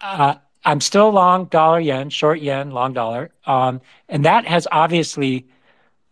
uh, 0.00 0.34
I'm 0.64 0.80
still 0.80 1.10
long 1.10 1.44
dollar 1.44 1.78
yen, 1.78 2.10
short 2.10 2.40
yen, 2.40 2.70
long 2.70 2.94
dollar. 2.94 3.30
Um, 3.46 3.80
and 4.08 4.24
that 4.24 4.44
has 4.46 4.66
obviously 4.72 5.46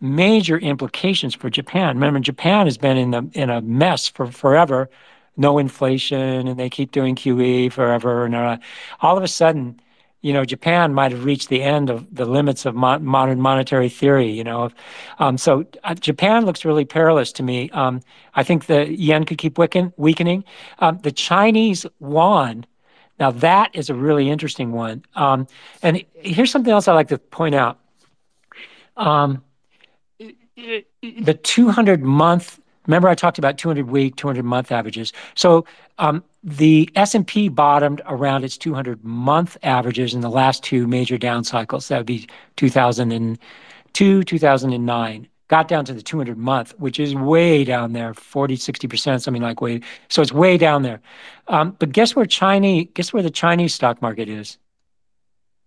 major 0.01 0.59
implications 0.59 1.35
for 1.35 1.49
Japan. 1.49 1.97
Remember, 1.97 2.21
Japan 2.21 2.67
has 2.67 2.77
been 2.77 2.97
in 2.97 3.11
the 3.13 3.31
in 3.33 3.51
a 3.51 3.61
mess 3.63 4.09
for 4.09 4.27
forever, 4.27 4.91
no 5.37 5.59
inflation, 5.59 6.47
and 6.49 6.59
they 6.59 6.71
keep 6.71 6.93
doing 6.93 7.15
QE 7.17 7.73
forever. 7.73 8.25
And 8.25 8.35
uh, 8.35 8.59
all 9.01 9.17
of 9.17 9.23
a 9.23 9.29
sudden, 9.29 9.81
you 10.23 10.33
know, 10.33 10.45
Japan 10.45 10.95
might 10.95 11.11
have 11.13 11.25
reached 11.25 11.49
the 11.49 11.63
end 11.63 11.91
of 11.91 12.07
the 12.15 12.25
limits 12.25 12.65
of 12.65 12.75
mo- 12.75 13.01
modern 13.01 13.41
monetary 13.41 13.89
theory. 13.89 14.31
You 14.31 14.45
know, 14.45 14.71
um, 15.19 15.37
so 15.37 15.67
uh, 15.85 15.95
Japan 15.95 16.47
looks 16.47 16.65
really 16.65 16.85
perilous 16.85 17.33
to 17.33 17.43
me. 17.43 17.71
Um, 17.71 18.01
I 18.35 18.43
think 18.45 18.67
the 18.67 18.89
yen 18.89 19.25
could 19.25 19.39
keep 19.39 19.59
weaken, 19.59 19.93
weakening. 19.97 20.45
Um, 20.79 20.99
the 21.03 21.13
Chinese 21.13 21.85
yuan. 22.01 22.67
Now 23.19 23.31
that 23.33 23.75
is 23.75 23.91
a 23.91 23.95
really 23.95 24.31
interesting 24.31 24.73
one. 24.73 25.05
Um, 25.15 25.47
and 25.83 26.05
here's 26.15 26.51
something 26.51 26.73
else 26.73 26.89
I 26.89 26.95
like 26.95 27.09
to 27.09 27.19
point 27.19 27.55
out. 27.55 27.79
Um, 28.97 29.43
the 30.57 31.35
200 31.43 32.03
month 32.03 32.61
remember 32.87 33.09
i 33.09 33.15
talked 33.15 33.39
about 33.39 33.59
200 33.59 33.89
week 33.89 34.17
200 34.17 34.45
month 34.45 34.73
averages? 34.73 35.13
So 35.35 35.65
um, 35.99 36.25
the 36.43 36.91
s&p 36.97 37.49
bottomed 37.49 38.03
around 38.07 38.45
its 38.45 38.57
200 38.57 39.05
month 39.05 39.57
averages 39.63 40.15
in 40.15 40.21
the 40.21 40.31
last 40.31 40.63
two 40.63 40.87
major 40.87 41.19
down 41.19 41.45
cycles. 41.45 41.89
That 41.89 41.99
would 41.99 42.07
be 42.07 42.29
2002 42.57 44.25
2009 44.25 45.29
got 45.49 45.69
down 45.69 45.85
to 45.85 45.93
the 45.93 46.03
200 46.03 46.39
month 46.39 46.75
which 46.79 46.99
is 46.99 47.15
way 47.15 47.65
down 47.65 47.93
there 47.93 48.15
40 48.15 48.57
60% 48.57 49.21
something 49.21 49.43
like 49.43 49.61
way 49.61 49.81
so 50.09 50.23
it's 50.23 50.33
way 50.33 50.57
down 50.57 50.83
there. 50.83 51.01
Um, 51.49 51.77
but 51.79 51.93
guess 51.93 52.17
where 52.17 52.27
chinese 52.27 52.89
guess 52.95 53.13
where 53.13 53.23
the 53.23 53.31
chinese 53.31 53.75
stock 53.75 54.01
market 54.01 54.29
is? 54.29 54.59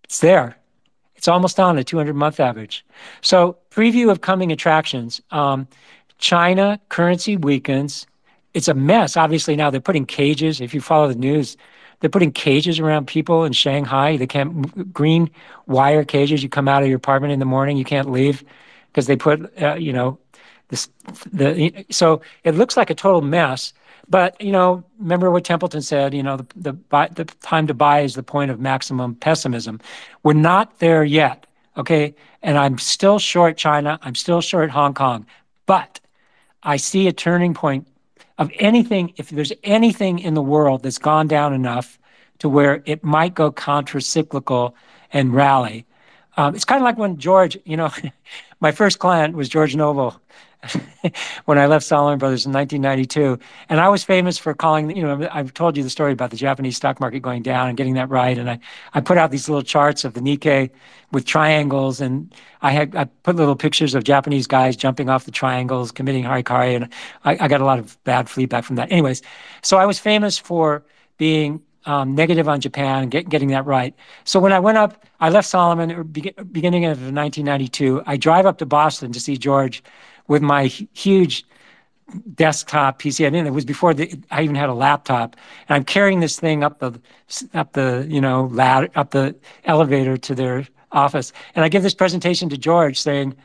It's 0.05 0.19
there. 0.19 0.57
It's 1.15 1.27
almost 1.27 1.59
on 1.59 1.75
the 1.75 1.83
200 1.83 2.15
month 2.15 2.39
average. 2.39 2.85
So, 3.21 3.57
preview 3.71 4.11
of 4.11 4.21
coming 4.21 4.51
attractions. 4.51 5.21
Um, 5.31 5.67
China 6.17 6.79
currency 6.89 7.37
weakens. 7.37 8.07
It's 8.53 8.67
a 8.67 8.73
mess. 8.73 9.17
Obviously, 9.17 9.55
now 9.55 9.69
they're 9.69 9.81
putting 9.81 10.05
cages. 10.05 10.61
If 10.61 10.73
you 10.73 10.81
follow 10.81 11.07
the 11.07 11.15
news, 11.15 11.57
they're 11.99 12.09
putting 12.09 12.31
cages 12.31 12.79
around 12.79 13.07
people 13.07 13.43
in 13.43 13.53
Shanghai. 13.53 14.17
They 14.17 14.27
can't, 14.27 14.93
green 14.93 15.29
wire 15.67 16.03
cages. 16.03 16.43
You 16.43 16.49
come 16.49 16.67
out 16.67 16.83
of 16.83 16.87
your 16.87 16.97
apartment 16.97 17.33
in 17.33 17.39
the 17.39 17.45
morning, 17.45 17.77
you 17.77 17.85
can't 17.85 18.11
leave 18.11 18.43
because 18.87 19.07
they 19.07 19.15
put, 19.15 19.61
uh, 19.61 19.75
you 19.75 19.91
know, 19.91 20.19
this, 20.69 20.89
the, 21.31 21.85
so 21.91 22.21
it 22.43 22.55
looks 22.55 22.75
like 22.75 22.89
a 22.89 22.95
total 22.95 23.21
mess. 23.21 23.73
But 24.07 24.39
you 24.39 24.51
know, 24.51 24.83
remember 24.99 25.31
what 25.31 25.43
Templeton 25.43 25.81
said. 25.81 26.13
You 26.13 26.23
know, 26.23 26.37
the 26.37 26.45
the, 26.55 26.73
buy, 26.73 27.07
the 27.07 27.25
time 27.25 27.67
to 27.67 27.73
buy 27.73 28.01
is 28.01 28.15
the 28.15 28.23
point 28.23 28.51
of 28.51 28.59
maximum 28.59 29.15
pessimism. 29.15 29.79
We're 30.23 30.33
not 30.33 30.79
there 30.79 31.03
yet, 31.03 31.47
okay? 31.75 32.13
And 32.43 32.57
I'm 32.57 32.77
still 32.77 33.17
short 33.19 33.57
China. 33.57 33.99
I'm 34.03 34.15
still 34.15 34.41
short 34.41 34.69
Hong 34.69 34.93
Kong, 34.93 35.25
but 35.65 35.99
I 36.65 36.77
see 36.77 37.07
a 37.07 37.13
turning 37.13 37.53
point 37.53 37.87
of 38.37 38.51
anything. 38.59 39.13
If 39.17 39.29
there's 39.29 39.53
anything 39.63 40.19
in 40.19 40.33
the 40.33 40.41
world 40.41 40.83
that's 40.83 40.97
gone 40.97 41.27
down 41.27 41.53
enough 41.53 41.97
to 42.39 42.49
where 42.49 42.83
it 42.85 43.03
might 43.03 43.33
go 43.33 43.51
countercyclical 43.51 44.73
and 45.13 45.33
rally. 45.33 45.85
Um, 46.37 46.53
it's 46.53 46.65
kind 46.65 46.81
of 46.81 46.83
like 46.83 46.97
when 46.97 47.17
George, 47.17 47.57
you 47.63 47.77
know, 47.77 47.91
my 48.59 48.71
first 48.71 48.99
client 48.99 49.35
was 49.35 49.47
George 49.47 49.75
Noble, 49.75 50.19
when 51.45 51.57
I 51.57 51.65
left 51.65 51.85
Salomon 51.85 52.17
Brothers 52.19 52.45
in 52.45 52.51
1992. 52.51 53.39
And 53.69 53.79
I 53.79 53.89
was 53.89 54.03
famous 54.03 54.37
for 54.37 54.53
calling, 54.53 54.95
you 54.95 55.03
know, 55.03 55.27
I've 55.31 55.53
told 55.53 55.77
you 55.77 55.83
the 55.83 55.89
story 55.89 56.11
about 56.11 56.31
the 56.31 56.37
Japanese 56.37 56.77
stock 56.77 56.99
market 56.99 57.21
going 57.21 57.41
down 57.41 57.67
and 57.67 57.77
getting 57.77 57.93
that 57.95 58.09
right. 58.09 58.37
And 58.37 58.49
I, 58.49 58.59
I 58.93 59.01
put 59.01 59.17
out 59.17 59.31
these 59.31 59.49
little 59.49 59.63
charts 59.63 60.03
of 60.05 60.13
the 60.13 60.21
Nikkei 60.21 60.69
with 61.11 61.25
triangles. 61.25 62.01
And 62.01 62.33
I 62.61 62.71
had, 62.71 62.95
I 62.95 63.05
put 63.05 63.35
little 63.35 63.55
pictures 63.55 63.95
of 63.95 64.03
Japanese 64.03 64.47
guys 64.47 64.75
jumping 64.75 65.09
off 65.09 65.25
the 65.25 65.31
triangles, 65.31 65.91
committing 65.91 66.23
harikari. 66.23 66.75
And 66.75 66.89
I, 67.23 67.37
I 67.45 67.47
got 67.47 67.61
a 67.61 67.65
lot 67.65 67.79
of 67.79 68.01
bad 68.03 68.29
feedback 68.29 68.63
from 68.63 68.75
that. 68.77 68.91
Anyways, 68.91 69.21
so 69.61 69.77
I 69.77 69.85
was 69.85 69.99
famous 69.99 70.37
for 70.37 70.83
being 71.17 71.61
um, 71.85 72.15
negative 72.15 72.47
on 72.47 72.61
Japan 72.61 73.09
get, 73.09 73.29
getting 73.29 73.49
that 73.49 73.65
right. 73.65 73.93
So 74.23 74.39
when 74.39 74.51
I 74.51 74.59
went 74.59 74.77
up, 74.77 75.05
I 75.19 75.29
left 75.29 75.47
Salomon 75.47 76.03
beginning 76.07 76.85
of 76.85 76.97
1992. 76.97 78.03
I 78.05 78.17
drive 78.17 78.45
up 78.45 78.57
to 78.59 78.65
Boston 78.65 79.11
to 79.11 79.19
see 79.19 79.37
George 79.37 79.83
with 80.27 80.41
my 80.41 80.65
huge 80.65 81.45
desktop 82.33 83.01
PC. 83.01 83.25
I 83.25 83.29
didn't. 83.29 83.47
It 83.47 83.53
was 83.53 83.65
before 83.65 83.93
the, 83.93 84.19
I 84.31 84.43
even 84.43 84.55
had 84.55 84.69
a 84.69 84.73
laptop, 84.73 85.35
and 85.67 85.75
I'm 85.75 85.83
carrying 85.83 86.19
this 86.19 86.39
thing 86.39 86.63
up 86.63 86.79
the 86.79 86.99
up 87.53 87.73
the 87.73 88.05
you 88.09 88.21
know 88.21 88.49
ladder 88.51 88.89
up 88.95 89.11
the 89.11 89.35
elevator 89.65 90.17
to 90.17 90.35
their 90.35 90.67
office, 90.91 91.33
and 91.55 91.65
I 91.65 91.69
give 91.69 91.83
this 91.83 91.95
presentation 91.95 92.49
to 92.49 92.57
George 92.57 92.99
saying. 92.99 93.35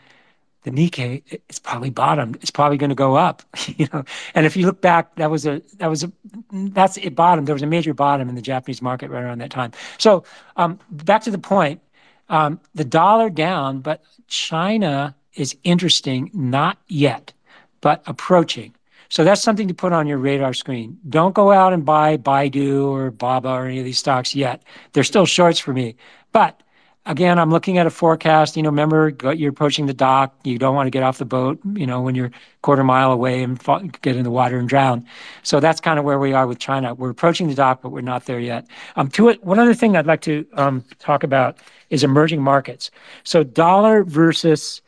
The 0.62 0.70
Nikkei, 0.70 1.22
it's 1.48 1.58
probably 1.58 1.88
bottomed. 1.88 2.36
It's 2.42 2.50
probably 2.50 2.76
going 2.76 2.90
to 2.90 2.94
go 2.94 3.14
up, 3.14 3.42
you 3.78 3.88
know. 3.94 4.04
And 4.34 4.44
if 4.44 4.58
you 4.58 4.66
look 4.66 4.82
back, 4.82 5.16
that 5.16 5.30
was 5.30 5.46
a 5.46 5.62
that 5.78 5.86
was 5.86 6.04
a 6.04 6.12
that's 6.52 6.98
it 6.98 7.14
bottomed. 7.14 7.48
There 7.48 7.54
was 7.54 7.62
a 7.62 7.66
major 7.66 7.94
bottom 7.94 8.28
in 8.28 8.34
the 8.34 8.42
Japanese 8.42 8.82
market 8.82 9.08
right 9.10 9.22
around 9.22 9.40
that 9.40 9.50
time. 9.50 9.72
So 9.96 10.22
um, 10.56 10.78
back 10.90 11.22
to 11.22 11.30
the 11.30 11.38
point, 11.38 11.80
um, 12.28 12.60
the 12.74 12.84
dollar 12.84 13.30
down, 13.30 13.80
but 13.80 14.02
China 14.28 15.16
is 15.34 15.56
interesting, 15.64 16.30
not 16.34 16.78
yet, 16.88 17.32
but 17.80 18.02
approaching. 18.06 18.74
So 19.08 19.24
that's 19.24 19.42
something 19.42 19.66
to 19.66 19.74
put 19.74 19.92
on 19.92 20.06
your 20.06 20.18
radar 20.18 20.54
screen. 20.54 20.98
Don't 21.08 21.34
go 21.34 21.50
out 21.50 21.72
and 21.72 21.84
buy 21.84 22.16
Baidu 22.16 22.86
or 22.86 23.10
Baba 23.10 23.48
or 23.48 23.66
any 23.66 23.80
of 23.80 23.84
these 23.84 23.98
stocks 23.98 24.34
yet. 24.36 24.62
They're 24.92 25.02
still 25.04 25.26
shorts 25.26 25.58
for 25.58 25.72
me. 25.72 25.96
But 26.32 26.62
again, 27.06 27.38
I'm 27.40 27.50
looking 27.50 27.78
at 27.78 27.88
a 27.88 27.90
forecast. 27.90 28.56
You 28.56 28.62
know, 28.62 28.68
remember 28.68 29.12
you're 29.34 29.50
approaching 29.50 29.86
the 29.86 29.94
dock. 29.94 30.34
You 30.44 30.58
don't 30.58 30.76
want 30.76 30.86
to 30.86 30.90
get 30.90 31.02
off 31.02 31.18
the 31.18 31.24
boat. 31.24 31.58
You 31.74 31.86
know, 31.86 32.00
when 32.00 32.14
you're 32.14 32.30
quarter 32.62 32.84
mile 32.84 33.10
away 33.10 33.42
and 33.42 33.60
fall, 33.60 33.80
get 34.02 34.14
in 34.14 34.22
the 34.22 34.30
water 34.30 34.58
and 34.58 34.68
drown. 34.68 35.04
So 35.42 35.58
that's 35.58 35.80
kind 35.80 35.98
of 35.98 36.04
where 36.04 36.20
we 36.20 36.32
are 36.32 36.46
with 36.46 36.60
China. 36.60 36.94
We're 36.94 37.10
approaching 37.10 37.48
the 37.48 37.54
dock, 37.54 37.82
but 37.82 37.90
we're 37.90 38.02
not 38.02 38.26
there 38.26 38.38
yet. 38.40 38.66
Um, 38.94 39.08
to 39.10 39.28
it, 39.28 39.42
one 39.42 39.58
other 39.58 39.74
thing 39.74 39.96
I'd 39.96 40.06
like 40.06 40.20
to 40.22 40.46
um, 40.54 40.84
talk 41.00 41.24
about 41.24 41.58
is 41.88 42.04
emerging 42.04 42.42
markets. 42.42 42.92
So 43.24 43.42
dollar 43.42 44.04
versus 44.04 44.82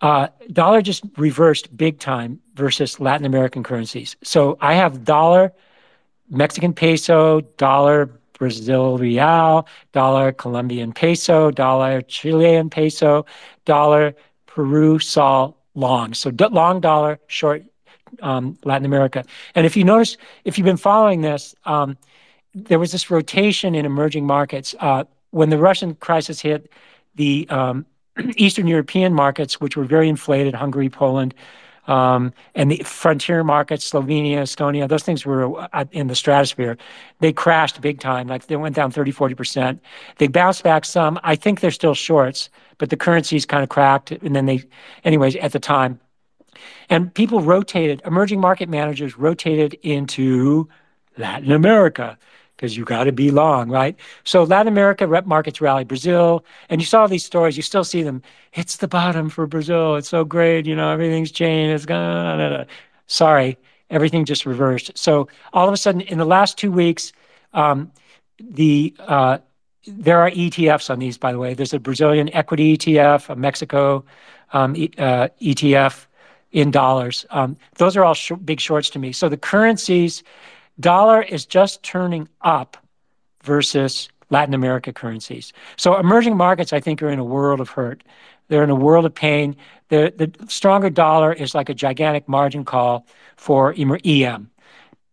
uh, 0.00 0.28
dollar 0.52 0.82
just 0.82 1.04
reversed 1.16 1.76
big 1.76 1.98
time 1.98 2.40
versus 2.54 3.00
Latin 3.00 3.26
American 3.26 3.62
currencies. 3.62 4.16
So 4.22 4.56
I 4.60 4.74
have 4.74 5.04
dollar, 5.04 5.52
Mexican 6.30 6.72
peso, 6.72 7.40
dollar, 7.56 8.10
Brazil 8.38 8.98
real, 8.98 9.66
dollar, 9.92 10.32
Colombian 10.32 10.92
peso, 10.92 11.50
dollar, 11.50 12.02
Chilean 12.02 12.70
peso, 12.70 13.26
dollar, 13.64 14.14
Peru 14.46 14.98
sol 14.98 15.56
long. 15.74 16.14
So 16.14 16.30
long 16.50 16.80
dollar, 16.80 17.18
short 17.26 17.64
um, 18.22 18.58
Latin 18.64 18.86
America. 18.86 19.24
And 19.54 19.66
if 19.66 19.76
you 19.76 19.84
notice, 19.84 20.16
if 20.44 20.56
you've 20.56 20.64
been 20.64 20.76
following 20.76 21.20
this, 21.20 21.54
um, 21.64 21.96
there 22.54 22.78
was 22.78 22.92
this 22.92 23.10
rotation 23.10 23.74
in 23.74 23.84
emerging 23.84 24.26
markets. 24.26 24.74
Uh, 24.78 25.04
when 25.30 25.50
the 25.50 25.58
Russian 25.58 25.94
crisis 25.94 26.40
hit, 26.40 26.70
the 27.14 27.46
um, 27.50 27.86
Eastern 28.36 28.66
European 28.66 29.14
markets, 29.14 29.60
which 29.60 29.76
were 29.76 29.84
very 29.84 30.08
inflated, 30.08 30.54
Hungary, 30.54 30.88
Poland, 30.88 31.34
um, 31.88 32.34
and 32.54 32.70
the 32.70 32.82
frontier 32.84 33.42
markets, 33.42 33.90
Slovenia, 33.90 34.42
Estonia, 34.42 34.86
those 34.86 35.02
things 35.02 35.24
were 35.24 35.58
uh, 35.74 35.86
in 35.90 36.06
the 36.06 36.14
stratosphere. 36.14 36.76
They 37.20 37.32
crashed 37.32 37.80
big 37.80 37.98
time. 37.98 38.28
Like 38.28 38.46
they 38.46 38.56
went 38.56 38.76
down 38.76 38.90
30, 38.90 39.10
40%. 39.10 39.80
They 40.18 40.28
bounced 40.28 40.62
back 40.62 40.84
some. 40.84 41.18
I 41.24 41.34
think 41.34 41.60
they're 41.60 41.70
still 41.70 41.94
shorts, 41.94 42.50
but 42.76 42.90
the 42.90 42.96
currencies 42.96 43.46
kind 43.46 43.62
of 43.62 43.70
cracked. 43.70 44.10
And 44.12 44.36
then 44.36 44.44
they, 44.44 44.64
anyways, 45.02 45.36
at 45.36 45.52
the 45.52 45.58
time. 45.58 45.98
And 46.90 47.12
people 47.14 47.40
rotated, 47.40 48.02
emerging 48.04 48.40
market 48.40 48.68
managers 48.68 49.16
rotated 49.16 49.74
into 49.82 50.68
Latin 51.16 51.52
America 51.52 52.18
because 52.58 52.76
you 52.76 52.84
got 52.84 53.04
to 53.04 53.12
be 53.12 53.30
long, 53.30 53.70
right? 53.70 53.96
So 54.24 54.42
Latin 54.42 54.66
America 54.66 55.06
rep 55.06 55.26
markets 55.26 55.60
rally, 55.60 55.84
Brazil, 55.84 56.44
and 56.68 56.80
you 56.80 56.86
saw 56.86 57.06
these 57.06 57.24
stories. 57.24 57.56
You 57.56 57.62
still 57.62 57.84
see 57.84 58.02
them. 58.02 58.20
It's 58.52 58.78
the 58.78 58.88
bottom 58.88 59.30
for 59.30 59.46
Brazil. 59.46 59.94
It's 59.94 60.08
so 60.08 60.24
great. 60.24 60.66
You 60.66 60.74
know, 60.74 60.90
everything's 60.90 61.30
changed. 61.30 61.74
It's 61.74 61.86
gonna. 61.86 62.66
Sorry, 63.06 63.56
everything 63.90 64.24
just 64.24 64.44
reversed. 64.44 64.90
So 64.98 65.28
all 65.52 65.68
of 65.68 65.72
a 65.72 65.76
sudden, 65.76 66.00
in 66.02 66.18
the 66.18 66.26
last 66.26 66.58
two 66.58 66.72
weeks, 66.72 67.12
um, 67.54 67.92
the 68.40 68.94
uh, 68.98 69.38
there 69.86 70.18
are 70.18 70.30
ETFs 70.30 70.90
on 70.90 70.98
these. 70.98 71.16
By 71.16 71.32
the 71.32 71.38
way, 71.38 71.54
there's 71.54 71.72
a 71.72 71.78
Brazilian 71.78 72.28
equity 72.34 72.76
ETF, 72.76 73.30
a 73.30 73.36
Mexico 73.36 74.04
um, 74.52 74.72
uh, 74.98 75.28
ETF, 75.40 76.06
in 76.52 76.70
dollars. 76.70 77.26
Um, 77.30 77.56
those 77.76 77.96
are 77.96 78.04
all 78.04 78.14
sh- 78.14 78.32
big 78.44 78.60
shorts 78.60 78.90
to 78.90 78.98
me. 78.98 79.12
So 79.12 79.28
the 79.28 79.36
currencies, 79.36 80.22
dollar 80.80 81.22
is 81.22 81.46
just 81.46 81.82
turning 81.82 82.28
up 82.40 82.76
versus 83.42 84.08
Latin 84.30 84.54
America 84.54 84.92
currencies. 84.92 85.52
So 85.76 85.96
emerging 85.96 86.36
markets, 86.36 86.72
I 86.72 86.80
think, 86.80 87.02
are 87.02 87.10
in 87.10 87.18
a 87.18 87.24
world 87.24 87.60
of 87.60 87.70
hurt. 87.70 88.04
They're 88.48 88.64
in 88.64 88.70
a 88.70 88.74
world 88.74 89.04
of 89.04 89.14
pain. 89.14 89.56
The, 89.88 90.12
the 90.16 90.46
stronger 90.48 90.90
dollar 90.90 91.32
is 91.32 91.54
like 91.54 91.68
a 91.68 91.74
gigantic 91.74 92.28
margin 92.28 92.64
call 92.64 93.06
for 93.36 93.74
EM. 93.76 94.50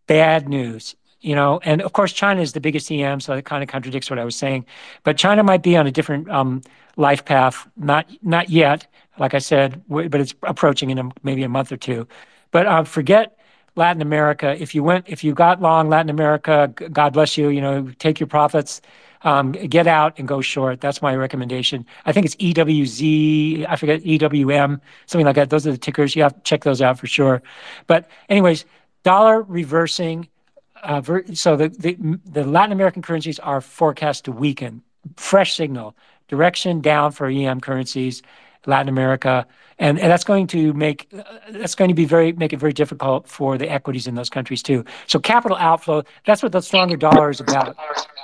Bad 0.08 0.50
news 0.50 0.96
you 1.26 1.34
know, 1.34 1.60
and 1.64 1.82
of 1.82 1.92
course 1.92 2.14
China 2.14 2.40
is 2.40 2.54
the 2.54 2.62
biggest 2.62 2.92
EM, 2.92 3.20
so 3.20 3.34
that 3.34 3.46
kind 3.46 3.64
of 3.64 3.68
contradicts 3.68 4.12
what 4.12 4.20
I 4.20 4.24
was 4.24 4.36
saying. 4.36 4.64
But 5.04 5.18
China 5.18 5.42
might 5.42 5.64
be 5.64 5.76
on 5.76 5.88
a 5.88 5.92
different 5.92 6.30
um, 6.30 6.62
life 6.98 7.26
path, 7.26 7.68
not 7.76 8.08
not 8.22 8.52
yet, 8.52 8.86
like 9.18 9.34
I 9.34 9.40
said, 9.40 9.82
but 9.90 10.14
it's 10.14 10.36
approaching 10.44 10.92
in 10.92 11.00
a, 11.00 11.10
maybe 11.24 11.42
a 11.42 11.50
month 11.50 11.72
or 11.72 11.78
two. 11.78 12.08
But 12.52 12.68
uh, 12.68 12.84
forget 12.84 13.40
Latin 13.76 14.02
America. 14.02 14.56
If 14.60 14.74
you 14.74 14.84
went, 14.84 15.06
if 15.08 15.24
you 15.24 15.34
got 15.34 15.62
long 15.62 15.90
Latin 15.90 16.10
America, 16.10 16.74
God 16.92 17.14
bless 17.14 17.38
you. 17.38 17.50
You 17.50 17.62
know, 17.62 17.92
take 18.00 18.20
your 18.20 18.28
profits, 18.28 18.82
um, 19.24 19.52
get 19.52 19.88
out 19.88 20.18
and 20.18 20.28
go 20.28 20.42
short. 20.42 20.82
That's 20.82 21.02
my 21.02 21.16
recommendation. 21.16 21.86
I 22.06 22.14
think 22.14 22.26
it's 22.26 22.36
EWZ. 22.36 23.66
I 23.68 23.76
forget 23.76 24.02
EWM, 24.04 24.80
something 25.08 25.26
like 25.26 25.36
that. 25.36 25.50
Those 25.50 25.68
are 25.68 25.72
the 25.72 25.78
tickers. 25.78 26.16
You 26.16 26.24
have 26.24 26.36
to 26.36 26.42
check 26.42 26.64
those 26.64 26.82
out 26.82 27.00
for 27.00 27.08
sure. 27.08 27.42
But 27.88 28.10
anyways, 28.30 28.66
dollar 29.04 29.42
reversing 29.42 30.30
uh, 30.86 31.02
so 31.34 31.56
the, 31.56 31.70
the, 31.70 32.20
the 32.26 32.44
Latin 32.44 32.72
American 32.72 33.02
currencies 33.02 33.40
are 33.40 33.60
forecast 33.60 34.26
to 34.26 34.32
weaken. 34.32 34.84
Fresh 35.16 35.56
signal, 35.56 35.96
direction 36.28 36.80
down 36.80 37.12
for 37.12 37.28
EM 37.28 37.60
currencies, 37.60 38.22
Latin 38.66 38.90
America, 38.90 39.46
and, 39.80 40.00
and 40.00 40.12
that's 40.12 40.24
going 40.24 40.48
to 40.48 40.74
make 40.74 41.08
uh, 41.18 41.24
that's 41.52 41.76
going 41.76 41.90
to 41.90 41.96
be 41.96 42.06
very 42.06 42.32
make 42.34 42.54
it 42.54 42.58
very 42.58 42.74
difficult 42.74 43.28
for 43.28 43.58
the 43.58 43.70
equities 43.70 44.08
in 44.08 44.16
those 44.16 44.30
countries 44.30 44.64
too. 44.64 44.84
So 45.08 45.20
capital 45.20 45.58
outflow. 45.58 46.04
That's 46.26 46.44
what 46.44 46.52
the 46.52 46.62
stronger 46.62 46.98
dollar 46.98 47.30
is 47.30 47.40
about. 47.40 47.76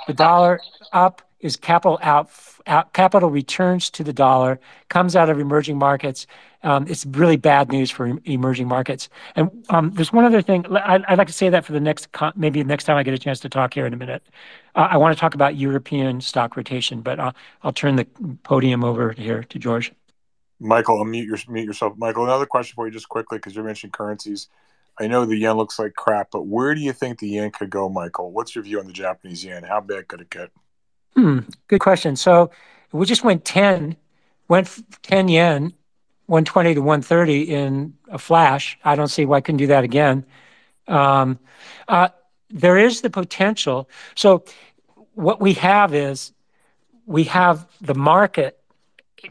The 0.06 0.14
dollar 0.14 0.60
up 0.92 1.22
is 1.40 1.56
capital 1.56 1.98
out, 2.02 2.30
out 2.66 2.92
capital 2.92 3.30
returns 3.30 3.90
to 3.90 4.04
the 4.04 4.12
dollar 4.12 4.60
comes 4.88 5.16
out 5.16 5.28
of 5.28 5.38
emerging 5.38 5.78
markets 5.78 6.26
um, 6.64 6.86
it's 6.88 7.04
really 7.06 7.36
bad 7.36 7.70
news 7.70 7.90
for 7.90 8.18
emerging 8.24 8.68
markets. 8.68 9.08
And 9.34 9.50
um, 9.70 9.90
there's 9.92 10.12
one 10.12 10.24
other 10.24 10.42
thing 10.42 10.64
I'd, 10.66 11.04
I'd, 11.06 11.18
like 11.18 11.26
to 11.26 11.32
say 11.32 11.48
that 11.48 11.64
for 11.64 11.72
the 11.72 11.80
next 11.80 12.08
maybe 12.36 12.62
next 12.62 12.84
time 12.84 12.96
I 12.96 13.02
get 13.02 13.14
a 13.14 13.18
chance 13.18 13.40
to 13.40 13.48
talk 13.48 13.74
here 13.74 13.86
in 13.86 13.92
a 13.92 13.96
minute. 13.96 14.22
Uh, 14.74 14.88
I 14.90 14.96
want 14.96 15.14
to 15.16 15.20
talk 15.20 15.34
about 15.34 15.56
European 15.56 16.20
stock 16.20 16.56
rotation, 16.56 17.00
but 17.00 17.18
I'll, 17.18 17.34
I'll 17.62 17.72
turn 17.72 17.96
the 17.96 18.06
podium 18.44 18.84
over 18.84 19.12
here 19.12 19.42
to 19.44 19.58
George. 19.58 19.92
Michael, 20.62 20.98
I'll 20.98 21.04
mute, 21.04 21.26
your, 21.26 21.38
mute 21.48 21.66
yourself. 21.66 21.94
Michael, 21.96 22.24
another 22.24 22.46
question 22.46 22.74
for 22.74 22.86
you, 22.86 22.92
just 22.92 23.08
quickly, 23.08 23.38
because 23.38 23.56
you 23.56 23.62
mentioned 23.62 23.92
currencies. 23.92 24.48
I 24.98 25.06
know 25.06 25.24
the 25.24 25.36
yen 25.36 25.56
looks 25.56 25.78
like 25.78 25.94
crap, 25.94 26.30
but 26.30 26.46
where 26.46 26.74
do 26.74 26.80
you 26.80 26.92
think 26.92 27.18
the 27.18 27.28
yen 27.28 27.50
could 27.50 27.70
go, 27.70 27.88
Michael? 27.88 28.30
What's 28.30 28.54
your 28.54 28.62
view 28.62 28.78
on 28.78 28.86
the 28.86 28.92
Japanese 28.92 29.44
yen? 29.44 29.64
How 29.64 29.80
bad 29.80 30.08
could 30.08 30.20
it 30.20 30.30
get? 30.30 30.50
Hmm, 31.16 31.40
good 31.68 31.80
question. 31.80 32.14
So 32.16 32.50
we 32.92 33.06
just 33.06 33.24
went 33.24 33.44
10, 33.44 33.96
went 34.48 35.02
10 35.02 35.28
yen 35.28 35.72
120 36.26 36.74
to 36.74 36.80
130 36.80 37.42
in 37.42 37.94
a 38.10 38.18
flash. 38.18 38.78
I 38.84 38.94
don't 38.94 39.08
see 39.08 39.24
why 39.24 39.38
I 39.38 39.40
couldn't 39.40 39.58
do 39.58 39.66
that 39.68 39.84
again. 39.84 40.24
Um, 40.88 41.38
uh, 41.88 42.08
there 42.48 42.78
is 42.78 43.00
the 43.00 43.10
potential. 43.10 43.88
So 44.14 44.44
what 45.14 45.40
we 45.40 45.54
have 45.54 45.94
is 45.94 46.32
we 47.06 47.24
have 47.24 47.66
the 47.80 47.94
market 47.94 48.61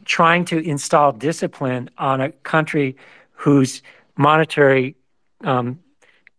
trying 0.05 0.45
to 0.45 0.57
install 0.59 1.11
discipline 1.11 1.89
on 1.97 2.21
a 2.21 2.31
country 2.31 2.95
whose 3.33 3.81
monetary 4.17 4.95
um, 5.43 5.79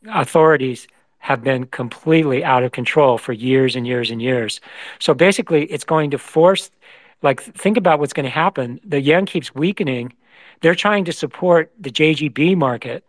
authorities 0.09 0.87
have 1.19 1.43
been 1.43 1.67
completely 1.67 2.43
out 2.43 2.63
of 2.63 2.73
control 2.73 3.19
for 3.19 3.33
years 3.33 3.77
and 3.77 3.87
years 3.87 4.11
and 4.11 4.21
years. 4.21 4.61
So 4.99 5.15
basically, 5.15 5.65
it's 5.67 5.85
going 5.85 6.11
to 6.11 6.19
force, 6.19 6.71
like, 7.23 7.41
think 7.41 7.77
about 7.77 8.01
what's 8.01 8.13
going 8.13 8.25
to 8.25 8.31
happen. 8.31 8.81
The 8.85 9.01
yen 9.01 9.27
keeps 9.27 9.55
weakening 9.55 10.13
they're 10.63 10.75
trying 10.77 11.05
to 11.05 11.13
support 11.13 11.73
the 11.79 11.91
JGB 11.91 12.57
market 12.57 13.05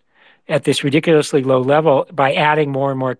at 0.50 0.66
this 0.66 0.84
ridiculously 0.84 1.44
low 1.44 1.62
level 1.62 2.06
by 2.12 2.34
adding 2.34 2.72
more 2.72 2.90
and 2.90 3.00
more 3.00 3.18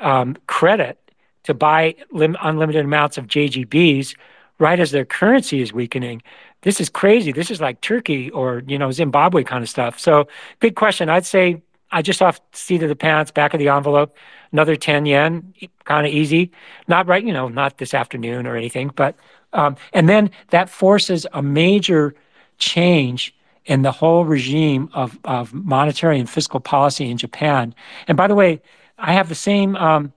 um, 0.00 0.36
credit 0.46 0.98
to 1.44 1.54
buy 1.54 1.94
lim- 2.10 2.36
unlimited 2.42 2.84
amounts 2.84 3.18
of 3.18 3.26
JGBs 3.26 4.16
right 4.58 4.80
as 4.80 4.90
their 4.90 5.04
currency 5.04 5.60
is 5.60 5.72
weakening. 5.72 6.22
This 6.66 6.80
is 6.80 6.88
crazy. 6.88 7.30
This 7.30 7.52
is 7.52 7.60
like 7.60 7.80
Turkey 7.80 8.28
or 8.30 8.64
you 8.66 8.76
know 8.76 8.90
Zimbabwe 8.90 9.44
kind 9.44 9.62
of 9.62 9.70
stuff. 9.70 10.00
So, 10.00 10.26
good 10.58 10.74
question. 10.74 11.08
I'd 11.08 11.24
say 11.24 11.62
I 11.92 12.02
just 12.02 12.20
off 12.20 12.40
seat 12.52 12.82
of 12.82 12.88
the 12.88 12.96
pants, 12.96 13.30
back 13.30 13.54
of 13.54 13.60
the 13.60 13.68
envelope, 13.68 14.16
another 14.50 14.74
10 14.74 15.06
yen, 15.06 15.54
kind 15.84 16.04
of 16.04 16.12
easy. 16.12 16.50
Not 16.88 17.06
right, 17.06 17.24
you 17.24 17.32
know, 17.32 17.46
not 17.46 17.78
this 17.78 17.94
afternoon 17.94 18.48
or 18.48 18.56
anything, 18.56 18.90
but 18.96 19.14
um, 19.52 19.76
and 19.92 20.08
then 20.08 20.28
that 20.48 20.68
forces 20.68 21.24
a 21.32 21.40
major 21.40 22.16
change 22.58 23.32
in 23.66 23.82
the 23.82 23.92
whole 23.92 24.24
regime 24.24 24.90
of, 24.92 25.20
of 25.22 25.54
monetary 25.54 26.18
and 26.18 26.28
fiscal 26.28 26.58
policy 26.58 27.08
in 27.08 27.16
Japan. 27.16 27.76
And 28.08 28.16
by 28.16 28.26
the 28.26 28.34
way, 28.34 28.60
I 28.98 29.12
have 29.12 29.28
the 29.28 29.36
same. 29.36 29.76
Um, 29.76 30.12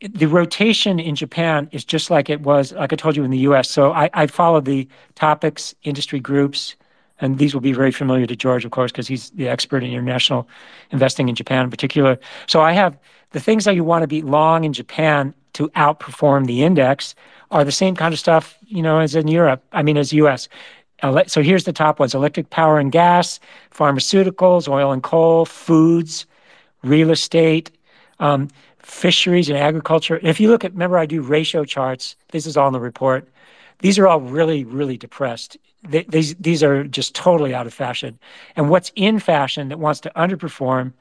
the 0.00 0.26
rotation 0.26 0.98
in 0.98 1.14
Japan 1.14 1.68
is 1.72 1.84
just 1.84 2.10
like 2.10 2.30
it 2.30 2.40
was, 2.40 2.72
like 2.72 2.92
I 2.92 2.96
told 2.96 3.16
you 3.16 3.24
in 3.24 3.30
the 3.30 3.38
U.S. 3.38 3.70
So 3.70 3.92
I, 3.92 4.08
I 4.14 4.26
follow 4.26 4.60
the 4.60 4.88
TOPIX, 5.16 5.74
industry 5.82 6.20
groups, 6.20 6.74
and 7.20 7.38
these 7.38 7.52
will 7.52 7.60
be 7.60 7.72
very 7.72 7.92
familiar 7.92 8.26
to 8.26 8.34
George, 8.34 8.64
of 8.64 8.70
course, 8.70 8.90
because 8.90 9.06
he's 9.06 9.30
the 9.30 9.48
expert 9.48 9.84
in 9.84 9.90
international 9.90 10.48
investing 10.90 11.28
in 11.28 11.34
Japan 11.34 11.64
in 11.64 11.70
particular. 11.70 12.18
So 12.46 12.62
I 12.62 12.72
have 12.72 12.98
the 13.32 13.40
things 13.40 13.64
that 13.66 13.74
you 13.74 13.84
want 13.84 14.02
to 14.02 14.08
be 14.08 14.22
long 14.22 14.64
in 14.64 14.72
Japan 14.72 15.34
to 15.52 15.68
outperform 15.70 16.46
the 16.46 16.62
index 16.62 17.14
are 17.50 17.64
the 17.64 17.72
same 17.72 17.94
kind 17.94 18.14
of 18.14 18.18
stuff, 18.18 18.56
you 18.66 18.82
know, 18.82 19.00
as 19.00 19.14
in 19.14 19.28
Europe. 19.28 19.62
I 19.72 19.82
mean, 19.82 19.98
as 19.98 20.12
U.S. 20.14 20.48
So 21.26 21.42
here's 21.42 21.64
the 21.64 21.72
top 21.72 21.98
ones 21.98 22.14
electric 22.14 22.50
power 22.50 22.78
and 22.78 22.90
gas, 22.90 23.40
pharmaceuticals, 23.74 24.68
oil 24.68 24.92
and 24.92 25.02
coal, 25.02 25.44
foods, 25.44 26.26
real 26.82 27.10
estate, 27.10 27.70
um, 28.18 28.48
fisheries 28.90 29.48
and 29.48 29.58
agriculture. 29.58 30.18
If 30.22 30.40
you 30.40 30.50
look 30.50 30.64
at, 30.64 30.72
remember, 30.72 30.98
I 30.98 31.06
do 31.06 31.22
ratio 31.22 31.64
charts, 31.64 32.16
this 32.32 32.46
is 32.46 32.56
in 32.56 32.72
the 32.72 32.80
report. 32.80 33.28
These 33.78 33.98
are 33.98 34.06
all 34.06 34.20
really, 34.20 34.64
really 34.64 34.96
depressed. 34.96 35.56
These, 35.88 36.34
these 36.34 36.62
are 36.62 36.84
just 36.84 37.14
totally 37.14 37.54
out 37.54 37.66
of 37.66 37.72
fashion. 37.72 38.18
And 38.56 38.68
what's 38.68 38.92
in 38.96 39.18
fashion 39.18 39.68
that 39.68 39.78
wants 39.78 40.00
to 40.00 40.12
underperform 40.14 40.92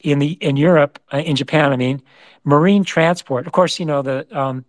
in 0.00 0.18
the 0.18 0.32
in 0.40 0.56
Europe, 0.56 0.98
uh, 1.12 1.18
in 1.18 1.36
Japan, 1.36 1.72
I 1.72 1.76
mean, 1.76 2.02
marine 2.42 2.84
transport. 2.84 3.46
Of 3.46 3.52
course, 3.52 3.78
you 3.78 3.86
know 3.86 4.02
the 4.02 4.26
um, 4.36 4.64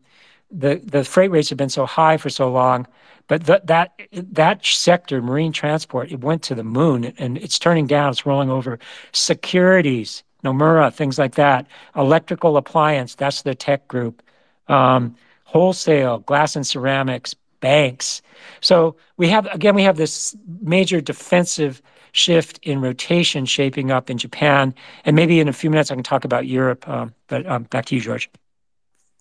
the 0.51 0.79
the 0.83 1.03
freight 1.03 1.31
rates 1.31 1.49
have 1.49 1.57
been 1.57 1.69
so 1.69 1.85
high 1.85 2.17
for 2.17 2.29
so 2.29 2.51
long 2.51 2.87
but 3.27 3.45
th- 3.45 3.61
that 3.65 3.99
that 4.11 4.65
sector, 4.65 5.21
marine 5.21 5.51
transport, 5.51 6.11
it 6.11 6.21
went 6.21 6.43
to 6.43 6.55
the 6.55 6.63
moon, 6.63 7.05
and 7.17 7.37
it's 7.37 7.57
turning 7.57 7.87
down. 7.87 8.11
It's 8.11 8.25
rolling 8.25 8.49
over. 8.49 8.77
Securities, 9.13 10.23
Nomura, 10.45 10.93
things 10.93 11.17
like 11.17 11.35
that. 11.35 11.67
Electrical 11.95 12.57
appliance, 12.57 13.15
that's 13.15 13.41
the 13.41 13.55
tech 13.55 13.87
group. 13.87 14.21
Um, 14.67 15.15
wholesale, 15.43 16.19
glass 16.19 16.55
and 16.55 16.65
ceramics, 16.65 17.35
banks. 17.59 18.21
So 18.61 18.95
we 19.17 19.27
have 19.29 19.47
again, 19.47 19.75
we 19.75 19.83
have 19.83 19.97
this 19.97 20.35
major 20.61 21.01
defensive 21.01 21.81
shift 22.11 22.59
in 22.63 22.79
rotation 22.79 23.45
shaping 23.45 23.91
up 23.91 24.09
in 24.09 24.17
Japan, 24.17 24.73
and 25.03 25.15
maybe 25.15 25.39
in 25.39 25.47
a 25.49 25.53
few 25.53 25.69
minutes 25.69 25.91
I 25.91 25.95
can 25.95 26.03
talk 26.03 26.25
about 26.25 26.47
Europe. 26.47 26.87
Um, 26.87 27.13
but 27.27 27.45
um, 27.45 27.63
back 27.63 27.85
to 27.85 27.95
you, 27.95 28.01
George. 28.01 28.29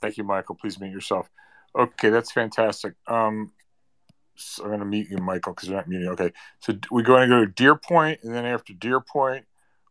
Thank 0.01 0.16
you, 0.16 0.24
Michael. 0.24 0.55
Please 0.55 0.78
mute 0.78 0.92
yourself. 0.92 1.28
Okay, 1.76 2.10
that's 2.10 2.30
fantastic. 2.30 2.94
I'm 3.06 3.51
going 4.59 4.80
to 4.80 4.84
mute 4.84 5.09
you, 5.10 5.18
Michael, 5.18 5.52
because 5.52 5.68
you're 5.68 5.76
not 5.76 5.88
muting. 5.88 6.09
Okay, 6.10 6.32
so 6.60 6.74
we're 6.90 7.02
going 7.02 7.28
to 7.28 7.34
go 7.34 7.44
to 7.44 7.51
Deer 7.51 7.76
Point, 7.76 8.20
and 8.22 8.34
then 8.34 8.44
after 8.44 8.72
Deer 8.72 9.01
Point, 9.01 9.44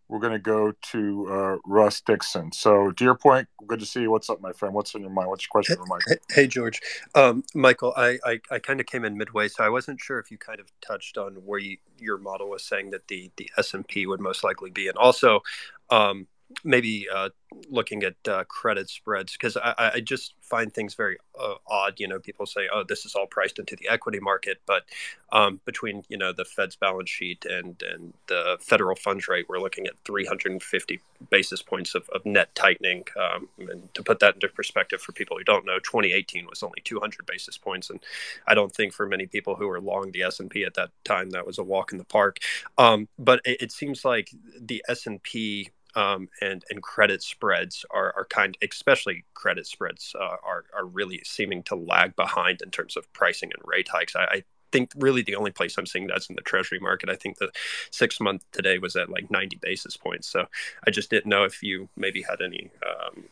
we're 0.09 0.19
going 0.19 0.33
to 0.33 0.39
go 0.39 0.73
to 0.91 1.27
uh, 1.31 1.57
Russ 1.65 2.01
Dixon. 2.01 2.51
So, 2.51 2.91
Deer 2.91 3.15
Point, 3.15 3.47
good 3.67 3.79
to 3.79 3.85
see 3.85 4.01
you. 4.01 4.11
What's 4.11 4.29
up, 4.29 4.41
my 4.41 4.51
friend? 4.51 4.73
What's 4.75 4.93
on 4.95 5.01
your 5.01 5.09
mind? 5.09 5.29
What's 5.29 5.43
your 5.43 5.49
question 5.49 5.77
for 5.77 5.85
Michael? 5.85 6.15
Hey, 6.29 6.47
George. 6.47 6.81
Um, 7.15 7.43
Michael, 7.55 7.93
I, 7.95 8.19
I, 8.25 8.39
I 8.51 8.59
kind 8.59 8.79
of 8.79 8.85
came 8.85 9.05
in 9.05 9.17
midway, 9.17 9.47
so 9.47 9.63
I 9.63 9.69
wasn't 9.69 9.99
sure 9.99 10.19
if 10.19 10.29
you 10.29 10.37
kind 10.37 10.59
of 10.59 10.71
touched 10.81 11.17
on 11.17 11.35
where 11.45 11.59
you, 11.59 11.77
your 11.99 12.17
model 12.17 12.49
was 12.49 12.63
saying 12.63 12.91
that 12.91 13.07
the 13.07 13.31
the 13.37 13.49
S 13.57 13.73
and 13.73 13.87
P 13.87 14.05
would 14.05 14.19
most 14.19 14.43
likely 14.43 14.69
be, 14.69 14.87
and 14.87 14.97
also 14.97 15.41
um, 15.89 16.27
maybe 16.63 17.07
uh, 17.13 17.29
looking 17.69 18.03
at 18.03 18.15
uh, 18.27 18.43
credit 18.45 18.89
spreads 18.89 19.33
because 19.33 19.57
I, 19.57 19.91
I, 19.95 19.99
just 19.99 20.33
find 20.41 20.73
things 20.73 20.95
very 20.95 21.17
uh, 21.39 21.55
odd. 21.67 21.99
You 21.99 22.07
know, 22.07 22.19
people 22.19 22.45
say, 22.45 22.67
"Oh, 22.71 22.83
this 22.87 23.05
is 23.05 23.15
all 23.15 23.27
priced 23.27 23.59
into 23.59 23.75
the 23.75 23.89
equity 23.89 24.19
market," 24.19 24.61
but 24.65 24.83
um, 25.31 25.59
between 25.65 26.03
you 26.09 26.17
know 26.17 26.31
the 26.31 26.45
Fed's 26.45 26.75
balance 26.75 27.09
sheet 27.09 27.45
and 27.45 27.81
and 27.83 28.13
the 28.27 28.57
federal 28.61 28.95
funds 28.95 29.27
rate, 29.27 29.45
we're 29.49 29.59
looking 29.59 29.87
at 29.87 29.93
350 30.05 30.99
basis 31.29 31.61
points 31.61 31.95
of, 31.95 32.09
of 32.09 32.25
net 32.25 32.53
tightening. 32.55 33.05
Um, 33.19 33.49
and 33.59 33.93
to 33.93 34.03
put 34.03 34.19
that 34.19 34.35
into 34.35 34.47
perspective 34.49 35.01
for 35.01 35.11
people 35.11 35.37
who 35.37 35.43
don't 35.43 35.65
know, 35.65 35.79
2018 35.79 36.47
was 36.47 36.63
only 36.63 36.81
200 36.83 37.25
basis 37.25 37.57
points, 37.57 37.89
and 37.89 37.99
I 38.47 38.53
don't 38.53 38.73
think 38.73 38.93
for 38.93 39.05
many 39.05 39.25
people 39.25 39.55
who 39.55 39.67
were 39.67 39.81
long 39.81 40.11
the 40.11 40.23
S 40.23 40.39
and 40.39 40.49
P 40.49 40.63
at 40.63 40.75
that 40.75 40.89
time 41.03 41.31
that 41.31 41.45
was 41.45 41.57
a 41.57 41.63
walk 41.63 41.91
in 41.91 41.97
the 41.97 42.05
park. 42.05 42.37
Um, 42.77 43.07
but 43.17 43.41
it, 43.45 43.61
it 43.61 43.71
seems 43.71 44.05
like 44.05 44.31
the 44.59 44.83
S 44.87 45.05
and 45.05 45.21
P 45.21 45.69
um, 45.95 46.29
and 46.41 46.63
and 46.69 46.81
credit 46.81 47.21
spreads 47.21 47.85
are, 47.91 48.13
are 48.15 48.25
kind, 48.25 48.57
especially 48.61 49.25
credit 49.33 49.67
spreads, 49.67 50.15
uh, 50.19 50.37
are 50.43 50.65
are 50.75 50.85
really 50.85 51.21
seeming 51.23 51.63
to 51.63 51.75
lag 51.75 52.15
behind 52.15 52.61
in 52.61 52.71
terms 52.71 52.97
of 52.97 53.11
pricing 53.13 53.51
and 53.53 53.61
rate 53.65 53.89
hikes. 53.89 54.15
I, 54.15 54.23
I 54.23 54.43
think 54.71 54.91
really 54.97 55.21
the 55.21 55.35
only 55.35 55.51
place 55.51 55.77
I'm 55.77 55.85
seeing 55.85 56.07
that's 56.07 56.27
in 56.29 56.35
the 56.35 56.41
Treasury 56.41 56.79
market. 56.79 57.09
I 57.09 57.15
think 57.15 57.37
the 57.37 57.51
six 57.91 58.19
month 58.19 58.43
today 58.51 58.79
was 58.79 58.95
at 58.95 59.07
like 59.07 59.29
90 59.29 59.59
basis 59.61 59.95
points. 59.95 60.27
So 60.27 60.47
I 60.85 60.89
just 60.89 61.11
didn't 61.11 61.29
know 61.29 61.43
if 61.43 61.61
you 61.61 61.87
maybe 61.95 62.23
had 62.23 62.41
any 62.41 62.71
um, 62.85 63.25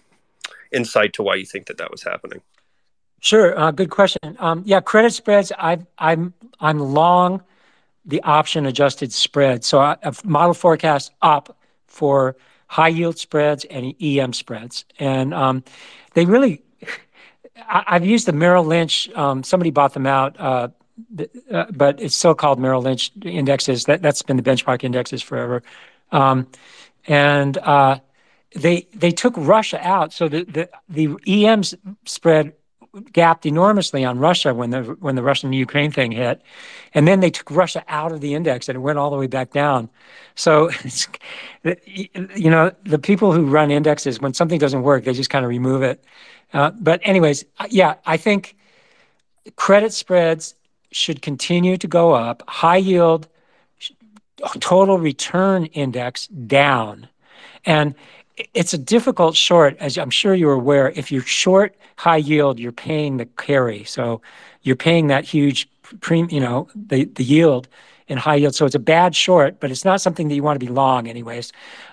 insight 0.71 1.13
to 1.13 1.23
why 1.23 1.35
you 1.35 1.45
think 1.45 1.65
that 1.65 1.79
that 1.79 1.91
was 1.91 2.03
happening. 2.03 2.41
Sure, 3.19 3.57
uh, 3.59 3.71
good 3.71 3.89
question. 3.89 4.37
Um, 4.39 4.63
yeah, 4.65 4.81
credit 4.81 5.13
spreads. 5.13 5.51
i 5.57 5.79
I'm 5.97 6.33
I'm 6.59 6.79
long 6.79 7.41
the 8.05 8.21
option 8.23 8.65
adjusted 8.65 9.13
spread. 9.13 9.63
So 9.63 9.79
I, 9.79 9.97
model 10.23 10.53
forecast 10.53 11.11
up 11.21 11.55
for 11.87 12.35
high 12.71 12.87
yield 12.87 13.17
spreads 13.17 13.65
and 13.65 13.93
EM 14.01 14.31
spreads. 14.31 14.85
And 14.97 15.33
um, 15.33 15.61
they 16.13 16.23
really, 16.23 16.63
I, 17.57 17.83
have 17.95 18.05
used 18.05 18.27
the 18.27 18.31
Merrill 18.31 18.63
Lynch, 18.63 19.09
um, 19.09 19.43
somebody 19.43 19.71
bought 19.71 19.93
them 19.93 20.07
out, 20.07 20.39
uh, 20.39 20.69
uh, 21.51 21.65
but 21.71 21.99
it's 21.99 22.15
still 22.15 22.33
called 22.33 22.61
Merrill 22.61 22.81
Lynch 22.81 23.11
indexes. 23.23 23.83
That, 23.85 24.01
that's 24.01 24.21
been 24.21 24.37
the 24.37 24.43
benchmark 24.43 24.85
indexes 24.85 25.21
forever. 25.21 25.63
Um, 26.13 26.47
and 27.07 27.57
uh, 27.57 27.99
they 28.55 28.87
they 28.93 29.11
took 29.11 29.33
Russia 29.35 29.85
out. 29.85 30.13
So 30.13 30.29
the, 30.29 30.45
the, 30.45 30.69
the 30.87 31.45
EM 31.45 31.63
spread 32.05 32.53
gapped 33.13 33.45
enormously 33.45 34.03
on 34.03 34.19
Russia 34.19 34.53
when 34.53 34.69
the 34.69 34.83
when 34.99 35.15
the 35.15 35.23
Russian 35.23 35.53
Ukraine 35.53 35.91
thing 35.91 36.11
hit, 36.11 36.41
and 36.93 37.07
then 37.07 37.19
they 37.21 37.29
took 37.29 37.49
Russia 37.49 37.83
out 37.87 38.11
of 38.11 38.21
the 38.21 38.33
index 38.33 38.67
and 38.67 38.75
it 38.75 38.79
went 38.79 38.99
all 38.99 39.09
the 39.09 39.17
way 39.17 39.27
back 39.27 39.51
down. 39.51 39.89
So, 40.35 40.69
you 41.63 42.49
know, 42.49 42.71
the 42.83 42.99
people 42.99 43.31
who 43.31 43.45
run 43.45 43.71
indexes 43.71 44.19
when 44.19 44.33
something 44.33 44.59
doesn't 44.59 44.83
work, 44.83 45.05
they 45.05 45.13
just 45.13 45.29
kind 45.29 45.45
of 45.45 45.49
remove 45.49 45.83
it. 45.83 46.03
Uh, 46.53 46.71
but 46.71 46.99
anyways, 47.03 47.45
yeah, 47.69 47.95
I 48.05 48.17
think 48.17 48.57
credit 49.55 49.93
spreads 49.93 50.55
should 50.91 51.21
continue 51.21 51.77
to 51.77 51.87
go 51.87 52.11
up. 52.13 52.43
High 52.47 52.77
yield 52.77 53.27
total 54.59 54.97
return 54.97 55.65
index 55.67 56.27
down, 56.27 57.07
and 57.65 57.95
it's 58.53 58.73
a 58.73 58.77
difficult 58.77 59.35
short, 59.35 59.77
as 59.79 59.97
I'm 59.97 60.09
sure 60.09 60.33
you're 60.33 60.53
aware. 60.53 60.91
If 60.95 61.11
you're 61.11 61.21
short 61.21 61.75
high 61.97 62.17
yield, 62.17 62.59
you're 62.59 62.71
paying 62.71 63.17
the 63.17 63.25
carry. 63.25 63.83
So 63.83 64.21
you're 64.61 64.75
paying 64.75 65.07
that 65.07 65.25
huge 65.25 65.69
premium, 65.99 66.29
you 66.29 66.39
know, 66.39 66.69
the, 66.75 67.05
the 67.05 67.23
yield 67.23 67.67
in 68.07 68.17
high 68.17 68.35
yield. 68.35 68.55
So 68.55 68.65
it's 68.65 68.75
a 68.75 68.79
bad 68.79 69.15
short, 69.15 69.59
but 69.59 69.71
it's 69.71 69.85
not 69.85 70.01
something 70.01 70.27
that 70.27 70.35
you 70.35 70.43
want 70.43 70.59
to 70.59 70.65
be 70.65 70.71
long, 70.71 71.07
anyways. 71.07 71.51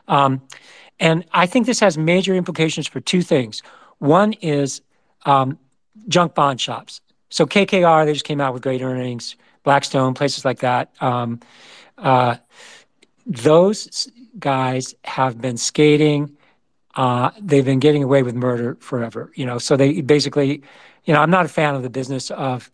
Um, 0.09 0.43
and 1.01 1.25
I 1.33 1.47
think 1.47 1.67
this 1.67 1.81
has 1.81 1.97
major 1.97 2.35
implications 2.35 2.87
for 2.87 3.01
two 3.01 3.23
things. 3.23 3.63
One 3.99 4.33
is 4.35 4.81
um, 5.27 5.59
junk 6.09 6.35
bond 6.35 6.61
shops. 6.61 7.01
So 7.31 7.47
KKR, 7.47 8.05
they 8.05 8.13
just 8.13 8.25
came 8.25 8.41
out 8.41 8.55
with 8.55 8.63
great 8.63 8.83
earnings, 8.83 9.37
Blackstone, 9.63 10.15
places 10.15 10.45
like 10.45 10.61
that. 10.61 10.91
Um, 11.01 11.41
uh, 11.99 12.37
those 13.29 14.11
guys 14.39 14.95
have 15.05 15.41
been 15.41 15.57
skating. 15.57 16.37
Uh, 16.97 17.31
they've 17.41 17.65
been 17.65 17.79
getting 17.79 18.03
away 18.03 18.23
with 18.23 18.35
murder 18.35 18.77
forever. 18.81 19.31
You 19.37 19.47
know, 19.47 19.59
so 19.59 19.77
they 19.77 20.01
basically, 20.01 20.63
you 21.05 21.15
know, 21.15 21.21
I'm 21.21 21.31
not 21.31 21.45
a 21.45 21.49
fan 21.49 21.75
of 21.75 21.83
the 21.83 21.91
business 21.91 22.31
of 22.33 22.71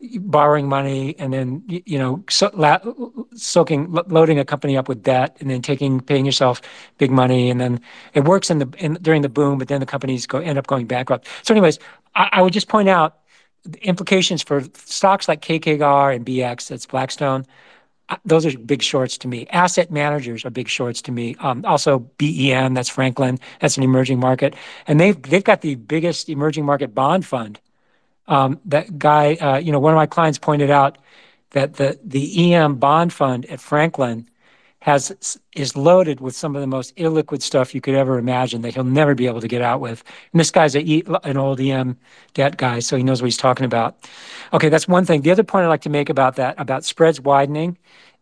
borrowing 0.00 0.68
money 0.68 1.16
and 1.18 1.32
then 1.32 1.62
you 1.66 1.98
know 1.98 2.22
so, 2.30 2.50
la- 2.54 2.78
soaking 3.34 3.92
loading 4.06 4.38
a 4.38 4.44
company 4.44 4.76
up 4.76 4.88
with 4.88 5.02
debt 5.02 5.36
and 5.40 5.50
then 5.50 5.60
taking 5.60 6.00
paying 6.00 6.24
yourself 6.24 6.62
big 6.98 7.10
money 7.10 7.50
and 7.50 7.60
then 7.60 7.80
it 8.14 8.24
works 8.24 8.48
in 8.48 8.58
the 8.58 8.68
in, 8.78 8.94
during 9.02 9.22
the 9.22 9.28
boom 9.28 9.58
but 9.58 9.66
then 9.66 9.80
the 9.80 9.86
companies 9.86 10.24
go 10.24 10.38
end 10.38 10.56
up 10.56 10.68
going 10.68 10.86
bankrupt 10.86 11.26
so 11.42 11.52
anyways 11.52 11.80
I, 12.14 12.28
I 12.34 12.42
would 12.42 12.52
just 12.52 12.68
point 12.68 12.88
out 12.88 13.18
the 13.64 13.80
implications 13.84 14.40
for 14.40 14.62
stocks 14.74 15.26
like 15.26 15.42
kkr 15.42 16.14
and 16.14 16.24
bx 16.24 16.68
that's 16.68 16.86
blackstone 16.86 17.44
those 18.24 18.46
are 18.46 18.58
big 18.58 18.82
shorts 18.82 19.18
to 19.18 19.28
me. 19.28 19.46
Asset 19.50 19.90
managers 19.90 20.44
are 20.44 20.50
big 20.50 20.68
shorts 20.68 21.02
to 21.02 21.12
me. 21.12 21.36
Um, 21.40 21.64
also, 21.64 21.98
BEN, 22.18 22.74
that's 22.74 22.88
Franklin, 22.88 23.38
that's 23.60 23.76
an 23.76 23.82
emerging 23.82 24.18
market, 24.18 24.54
and 24.86 24.98
they've 24.98 25.20
they've 25.22 25.44
got 25.44 25.60
the 25.60 25.74
biggest 25.74 26.28
emerging 26.28 26.64
market 26.64 26.94
bond 26.94 27.26
fund. 27.26 27.60
Um, 28.26 28.60
that 28.66 28.98
guy, 28.98 29.34
uh, 29.34 29.58
you 29.58 29.72
know, 29.72 29.80
one 29.80 29.92
of 29.92 29.96
my 29.96 30.06
clients 30.06 30.38
pointed 30.38 30.70
out 30.70 30.98
that 31.50 31.74
the 31.74 31.98
the 32.02 32.54
EM 32.54 32.76
bond 32.76 33.12
fund 33.12 33.46
at 33.46 33.60
Franklin 33.60 34.28
has 34.80 35.38
is 35.54 35.76
loaded 35.76 36.20
with 36.20 36.36
some 36.36 36.54
of 36.54 36.60
the 36.60 36.66
most 36.66 36.94
illiquid 36.96 37.42
stuff 37.42 37.74
you 37.74 37.80
could 37.80 37.94
ever 37.94 38.16
imagine 38.16 38.62
that 38.62 38.74
he'll 38.74 38.84
never 38.84 39.14
be 39.14 39.26
able 39.26 39.40
to 39.40 39.48
get 39.48 39.60
out 39.60 39.80
with. 39.80 40.04
And 40.32 40.38
this 40.38 40.50
guy's 40.50 40.76
a, 40.76 41.02
an 41.24 41.36
old 41.36 41.60
EM 41.60 41.98
debt 42.34 42.56
guy, 42.56 42.78
so 42.78 42.96
he 42.96 43.02
knows 43.02 43.20
what 43.20 43.26
he's 43.26 43.36
talking 43.36 43.66
about. 43.66 43.96
Okay, 44.52 44.68
that's 44.68 44.86
one 44.86 45.04
thing. 45.04 45.22
The 45.22 45.32
other 45.32 45.42
point 45.42 45.64
I'd 45.64 45.68
like 45.68 45.82
to 45.82 45.90
make 45.90 46.08
about 46.08 46.36
that, 46.36 46.54
about 46.58 46.84
spreads 46.84 47.20
widening, 47.20 47.76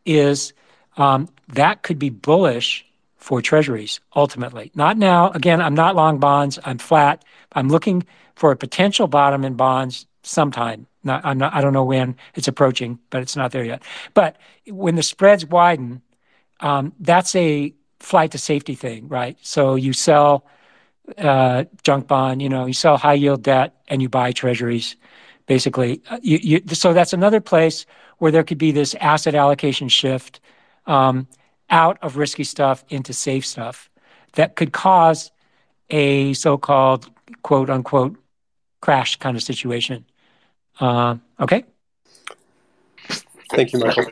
is 0.06 0.54
um, 0.96 1.28
that 1.48 1.82
could 1.82 1.98
be 1.98 2.08
bullish 2.10 2.86
for 3.16 3.42
treasuries 3.42 4.00
ultimately. 4.14 4.70
Not 4.74 4.96
now. 4.96 5.30
Again, 5.32 5.60
I'm 5.60 5.74
not 5.74 5.94
long 5.94 6.18
bonds. 6.18 6.58
I'm 6.64 6.78
flat. 6.78 7.24
I'm 7.52 7.68
looking 7.68 8.06
for 8.34 8.52
a 8.52 8.56
potential 8.56 9.08
bottom 9.08 9.44
in 9.44 9.54
bonds 9.54 10.06
sometime. 10.22 10.86
Not, 11.04 11.24
I'm 11.24 11.38
not, 11.38 11.54
I 11.54 11.60
don't 11.60 11.72
know 11.72 11.84
when 11.84 12.16
it's 12.34 12.48
approaching, 12.48 12.98
but 13.10 13.22
it's 13.22 13.36
not 13.36 13.52
there 13.52 13.64
yet. 13.64 13.82
But 14.14 14.36
when 14.66 14.96
the 14.96 15.02
spreads 15.02 15.44
widen, 15.44 16.02
um, 16.60 16.92
that's 17.00 17.34
a 17.34 17.74
flight 18.00 18.32
to 18.32 18.38
safety 18.38 18.74
thing, 18.74 19.08
right? 19.08 19.36
So 19.42 19.74
you 19.74 19.92
sell 19.92 20.46
uh, 21.18 21.64
junk 21.82 22.06
bond, 22.06 22.42
you 22.42 22.48
know, 22.48 22.66
you 22.66 22.72
sell 22.72 22.96
high 22.96 23.14
yield 23.14 23.42
debt 23.42 23.74
and 23.88 24.02
you 24.02 24.08
buy 24.08 24.32
treasuries, 24.32 24.96
basically. 25.46 26.02
Uh, 26.10 26.18
you, 26.22 26.38
you, 26.42 26.74
so 26.74 26.92
that's 26.92 27.12
another 27.12 27.40
place 27.40 27.86
where 28.18 28.32
there 28.32 28.44
could 28.44 28.58
be 28.58 28.72
this 28.72 28.94
asset 29.00 29.34
allocation 29.34 29.88
shift 29.88 30.40
um, 30.86 31.26
out 31.70 31.98
of 32.02 32.16
risky 32.16 32.44
stuff 32.44 32.84
into 32.88 33.12
safe 33.12 33.44
stuff 33.46 33.90
that 34.34 34.56
could 34.56 34.72
cause 34.72 35.30
a 35.90 36.32
so-called 36.34 37.10
quote 37.42 37.70
unquote 37.70 38.16
crash 38.80 39.16
kind 39.16 39.36
of 39.36 39.42
situation. 39.42 40.04
Uh, 40.80 41.16
okay. 41.40 41.64
Thank 43.50 43.72
you, 43.72 43.78
Michael. 43.78 44.06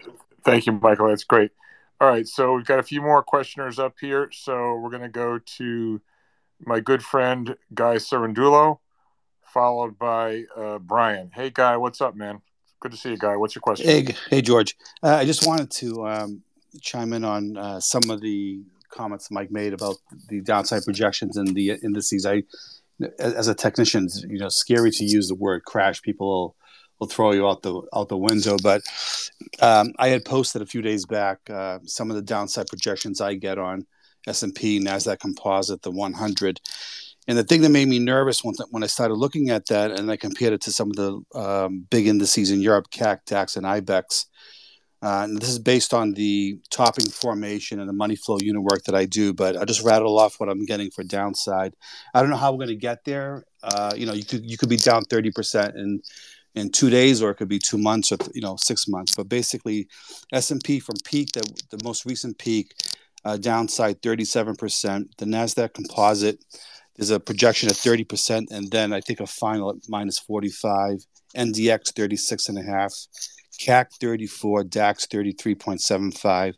Thank 0.44 0.66
you, 0.66 0.72
Michael. 0.72 1.08
That's 1.08 1.24
great. 1.24 1.50
All 2.00 2.08
right, 2.08 2.26
so 2.26 2.54
we've 2.54 2.66
got 2.66 2.80
a 2.80 2.82
few 2.82 3.00
more 3.00 3.22
questioners 3.22 3.78
up 3.78 3.94
here. 4.00 4.28
So 4.32 4.74
we're 4.76 4.90
going 4.90 5.02
to 5.02 5.08
go 5.08 5.38
to 5.58 6.00
my 6.60 6.80
good 6.80 7.02
friend 7.02 7.56
Guy 7.72 7.96
Serendulo, 7.96 8.78
followed 9.42 9.96
by 9.96 10.44
uh, 10.56 10.78
Brian. 10.78 11.30
Hey, 11.32 11.50
Guy, 11.50 11.76
what's 11.76 12.00
up, 12.00 12.16
man? 12.16 12.42
Good 12.80 12.92
to 12.92 12.98
see 12.98 13.10
you, 13.10 13.16
Guy. 13.16 13.36
What's 13.36 13.54
your 13.54 13.62
question? 13.62 13.86
Hey, 13.86 14.14
hey, 14.28 14.42
George. 14.42 14.76
Uh, 15.04 15.14
I 15.14 15.24
just 15.24 15.46
wanted 15.46 15.70
to 15.70 16.06
um, 16.06 16.42
chime 16.82 17.12
in 17.12 17.24
on 17.24 17.56
uh, 17.56 17.80
some 17.80 18.10
of 18.10 18.20
the 18.20 18.62
comments 18.90 19.30
Mike 19.30 19.52
made 19.52 19.72
about 19.72 19.96
the 20.28 20.40
downside 20.40 20.82
projections 20.84 21.36
and 21.36 21.54
the 21.54 21.78
indices. 21.82 22.26
I, 22.26 22.42
as 23.20 23.46
a 23.46 23.54
technician, 23.54 24.08
you 24.28 24.38
know, 24.38 24.48
scary 24.48 24.90
to 24.90 25.04
use 25.04 25.28
the 25.28 25.34
word 25.36 25.64
crash. 25.64 26.02
People 26.02 26.56
will 26.98 27.08
throw 27.08 27.32
you 27.32 27.46
out 27.46 27.62
the 27.62 27.82
out 27.94 28.08
the 28.08 28.16
window. 28.16 28.56
But 28.62 28.82
um, 29.60 29.92
I 29.98 30.08
had 30.08 30.24
posted 30.24 30.62
a 30.62 30.66
few 30.66 30.82
days 30.82 31.06
back 31.06 31.38
uh, 31.50 31.78
some 31.84 32.10
of 32.10 32.16
the 32.16 32.22
downside 32.22 32.66
projections 32.68 33.20
I 33.20 33.34
get 33.34 33.58
on 33.58 33.86
S 34.26 34.42
and 34.42 34.54
P, 34.54 34.80
Nasdaq 34.80 35.20
Composite, 35.20 35.82
the 35.82 35.90
100. 35.90 36.60
And 37.26 37.38
the 37.38 37.44
thing 37.44 37.62
that 37.62 37.70
made 37.70 37.88
me 37.88 37.98
nervous 37.98 38.44
when, 38.44 38.54
when 38.70 38.82
I 38.82 38.86
started 38.86 39.14
looking 39.14 39.48
at 39.50 39.66
that, 39.66 39.90
and 39.90 40.10
I 40.10 40.16
compared 40.16 40.52
it 40.52 40.60
to 40.62 40.72
some 40.72 40.90
of 40.90 40.96
the 40.96 41.38
um, 41.38 41.86
big 41.90 42.06
indices 42.06 42.50
in 42.50 42.60
Europe, 42.60 42.90
CAC, 42.90 43.24
DAX, 43.24 43.56
and 43.56 43.64
IBEX. 43.64 44.26
Uh, 45.02 45.24
and 45.24 45.38
this 45.38 45.50
is 45.50 45.58
based 45.58 45.92
on 45.92 46.14
the 46.14 46.58
topping 46.70 47.04
formation 47.04 47.78
and 47.78 47.86
the 47.88 47.94
money 47.94 48.16
flow 48.16 48.38
unit 48.40 48.62
work 48.62 48.84
that 48.84 48.94
I 48.94 49.04
do, 49.04 49.34
but 49.34 49.54
I 49.54 49.66
just 49.66 49.82
rattle 49.82 50.18
off 50.18 50.40
what 50.40 50.48
I'm 50.48 50.64
getting 50.64 50.90
for 50.90 51.04
downside. 51.04 51.74
I 52.14 52.20
don't 52.20 52.30
know 52.30 52.38
how 52.38 52.52
we're 52.52 52.64
going 52.64 52.68
to 52.68 52.76
get 52.76 53.04
there. 53.04 53.44
Uh, 53.62 53.92
you 53.94 54.06
know, 54.06 54.14
you 54.14 54.24
could 54.24 54.50
you 54.50 54.56
could 54.56 54.70
be 54.70 54.78
down 54.78 55.02
30% 55.04 55.76
in 55.76 56.00
in 56.54 56.70
two 56.70 56.90
days 56.90 57.22
or 57.22 57.30
it 57.30 57.36
could 57.36 57.48
be 57.48 57.58
two 57.58 57.78
months 57.78 58.12
or 58.12 58.18
you 58.34 58.40
know 58.40 58.56
six 58.56 58.88
months. 58.88 59.14
But 59.14 59.28
basically 59.28 59.88
s&p 60.32 60.80
from 60.80 60.96
peak 61.04 61.32
the, 61.32 61.42
the 61.70 61.82
most 61.84 62.04
recent 62.06 62.38
peak 62.38 62.74
uh, 63.24 63.36
downside 63.36 64.02
37% 64.02 65.16
the 65.16 65.24
nasdaq 65.24 65.72
composite 65.72 66.38
there's 66.96 67.10
a 67.10 67.20
projection 67.20 67.68
of 67.70 67.76
30%, 67.76 68.50
and 68.50 68.70
then 68.70 68.92
I 68.92 69.00
think 69.00 69.20
a 69.20 69.26
final 69.26 69.70
at 69.70 69.76
minus 69.88 70.18
45, 70.18 70.98
NDX 71.36 71.92
36 71.94 72.48
and 72.48 72.58
a 72.58 72.62
half, 72.62 72.92
CAC 73.60 73.86
34, 74.00 74.64
DAX 74.64 75.06
33.75. 75.06 76.54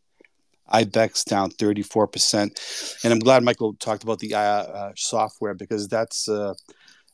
IBEX 0.72 1.24
down 1.24 1.50
34%. 1.52 3.04
And 3.04 3.12
I'm 3.12 3.20
glad 3.20 3.44
Michael 3.44 3.74
talked 3.74 4.02
about 4.02 4.18
the 4.18 4.34
uh, 4.34 4.40
uh, 4.40 4.92
software 4.96 5.54
because 5.54 5.86
that's 5.86 6.28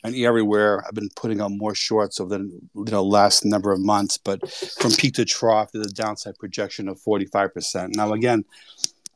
uh, 0.04 0.10
everywhere. 0.14 0.84
I've 0.86 0.94
been 0.94 1.10
putting 1.16 1.40
on 1.40 1.58
more 1.58 1.74
shorts 1.74 2.20
over 2.20 2.38
the 2.38 2.60
you 2.74 2.84
know, 2.90 3.02
last 3.02 3.44
number 3.44 3.72
of 3.72 3.80
months. 3.80 4.18
But 4.18 4.48
from 4.78 4.92
peak 4.92 5.14
to 5.14 5.24
trough, 5.24 5.72
there's 5.72 5.86
a 5.86 5.90
downside 5.90 6.38
projection 6.38 6.88
of 6.88 7.00
45%. 7.00 7.94
Now, 7.94 8.12
again, 8.12 8.44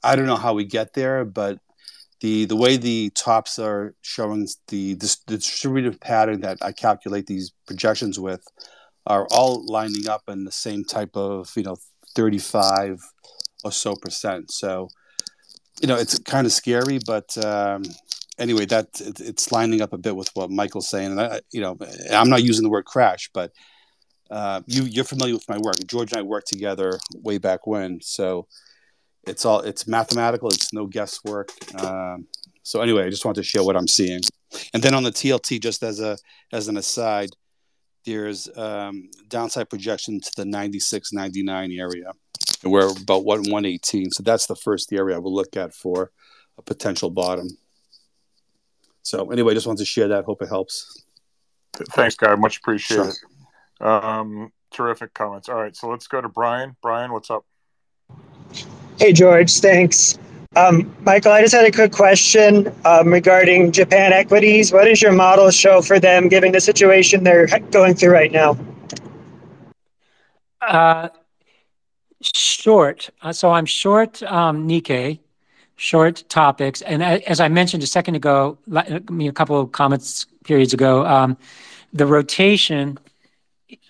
I 0.03 0.17
don't 0.17 0.27
know 0.27 0.37
how 0.37 0.55
we 0.55 0.65
get 0.65 0.95
there, 0.95 1.25
but 1.25 1.59
the 2.21 2.47
the 2.47 2.57
way 2.57 2.77
the 2.77 3.11
tops 3.11 3.59
are 3.59 3.95
showing 4.01 4.49
the, 4.69 4.95
the 4.95 5.17
distributive 5.27 6.01
pattern 6.01 6.41
that 6.41 6.59
I 6.63 6.73
calculate 6.73 7.27
these 7.27 7.53
projections 7.67 8.19
with 8.19 8.47
are 9.07 9.27
all 9.31 9.65
lining 9.67 10.09
up 10.09 10.23
in 10.29 10.45
the 10.45 10.53
same 10.53 10.85
type 10.85 11.15
of 11.17 11.53
you 11.57 11.63
know 11.63 11.77
35 12.15 13.03
or 13.65 13.73
so 13.73 13.95
percent. 13.95 14.51
So, 14.51 14.89
you 15.81 15.89
know, 15.89 15.97
it's 15.97 16.19
kind 16.19 16.47
of 16.47 16.53
scary, 16.53 16.99
but 17.05 17.37
um, 17.45 17.83
anyway, 18.39 18.67
that 18.67 18.89
it, 19.01 19.21
it's 19.21 19.53
lining 19.53 19.83
up 19.83 19.93
a 19.93 19.99
bit 19.99 20.17
with 20.17 20.31
what 20.35 20.51
Michael's 20.51 20.89
saying. 20.89 21.13
And 21.13 21.21
I, 21.21 21.41
you 21.53 21.61
know, 21.61 21.77
I'm 22.13 22.29
not 22.29 22.43
using 22.43 22.65
the 22.65 22.71
word 22.71 22.85
crash, 22.85 23.31
but 23.33 23.53
uh, 24.31 24.63
you 24.67 24.85
you're 24.85 25.05
familiar 25.05 25.35
with 25.35 25.49
my 25.49 25.59
work. 25.59 25.77
George 25.87 26.13
and 26.13 26.21
I 26.21 26.23
worked 26.23 26.49
together 26.49 26.99
way 27.15 27.39
back 27.39 27.67
when, 27.67 28.01
so 28.01 28.47
it's 29.27 29.45
all 29.45 29.61
it's 29.61 29.87
mathematical. 29.87 30.49
It's 30.49 30.73
no 30.73 30.87
guesswork. 30.87 31.51
Um, 31.81 32.27
so 32.63 32.81
anyway, 32.81 33.07
I 33.07 33.11
just 33.11 33.25
want 33.25 33.37
to 33.37 33.43
share 33.43 33.63
what 33.63 33.77
I'm 33.77 33.89
seeing. 33.89 34.21
And 34.73 34.83
then 34.83 34.95
on 34.95 35.03
the 35.03 35.11
TLT, 35.11 35.61
just 35.61 35.83
as 35.83 36.01
a 36.01 36.17
as 36.53 36.69
an 36.69 36.77
aside, 36.77 37.31
there's 38.05 38.49
um, 38.57 39.11
downside 39.29 39.69
projection 39.71 40.21
to 40.21 40.31
the 40.37 40.45
96, 40.45 41.13
99 41.13 41.73
area 41.73 42.13
and 42.63 42.73
we're 42.73 42.91
about 42.91 43.25
one 43.25 43.41
118. 43.41 44.11
So 44.11 44.23
that's 44.23 44.47
the 44.47 44.57
first 44.57 44.93
area 44.93 45.17
I 45.17 45.19
will 45.19 45.35
look 45.35 45.57
at 45.57 45.75
for 45.75 46.11
a 46.59 46.63
potential 46.63 47.11
bottom. 47.11 47.49
So 49.07 49.31
anyway, 49.31 49.55
just 49.55 49.69
wanted 49.69 49.79
to 49.79 49.85
share 49.85 50.09
that. 50.09 50.25
Hope 50.25 50.43
it 50.43 50.49
helps. 50.49 51.05
Thanks, 51.91 52.17
guy. 52.17 52.35
Much 52.35 52.57
appreciated. 52.57 53.15
Sure. 53.81 53.89
Um, 53.89 54.51
terrific 54.73 55.15
comments. 55.15 55.49
All 55.49 55.55
right, 55.55 55.77
so 55.77 55.89
let's 55.89 56.09
go 56.09 56.21
to 56.21 56.29
Brian. 56.29 56.75
Brian, 56.83 57.13
what's 57.13 57.31
up? 57.31 57.45
Hey, 58.99 59.13
George. 59.13 59.53
Thanks. 59.61 60.19
Um, 60.57 60.93
Michael, 61.03 61.31
I 61.31 61.41
just 61.41 61.55
had 61.55 61.65
a 61.65 61.71
quick 61.71 61.93
question 61.93 62.75
um, 62.85 63.13
regarding 63.13 63.71
Japan 63.71 64.13
equities. 64.13 64.73
What 64.73 64.87
does 64.87 65.01
your 65.01 65.13
model 65.13 65.53
show 65.53 65.83
for 65.83 66.01
them, 66.01 66.29
given 66.29 66.51
the 66.51 66.61
situation 66.61 67.23
they're 67.23 67.47
going 67.71 67.95
through 67.95 68.11
right 68.11 68.33
now? 68.33 68.59
Uh, 70.61 71.11
short. 72.23 73.11
Uh, 73.23 73.33
so 73.33 73.53
I'm 73.53 73.67
short 73.67 74.21
um, 74.25 74.67
Nikkei, 74.67 75.21
short 75.77 76.25
TOPIX. 76.29 76.83
And 76.87 77.03
as 77.03 77.41
I 77.41 77.49
mentioned 77.49 77.83
a 77.83 77.87
second 77.87 78.15
ago, 78.15 78.59
I 78.75 79.01
mean, 79.11 79.29
a 79.29 79.33
couple 79.33 79.61
of 79.61 79.73
comments 79.73 80.27
periods 80.45 80.73
ago, 80.73 81.05
um, 81.07 81.37
the 81.93 82.07
rotation 82.07 82.99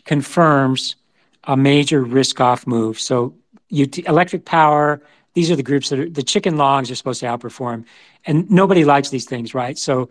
confirms 0.04 0.96
a 1.44 1.56
major 1.56 2.02
risk 2.02 2.40
off 2.40 2.66
move. 2.66 2.98
So 2.98 3.34
electric 3.70 4.44
power, 4.44 5.00
these 5.34 5.50
are 5.50 5.56
the 5.56 5.62
groups 5.62 5.90
that 5.90 5.98
are 5.98 6.08
the 6.08 6.22
chicken 6.22 6.56
longs 6.56 6.90
are 6.90 6.94
supposed 6.94 7.20
to 7.20 7.26
outperform. 7.26 7.84
And 8.24 8.50
nobody 8.50 8.84
likes 8.84 9.10
these 9.10 9.26
things, 9.26 9.54
right? 9.54 9.78
So 9.78 10.08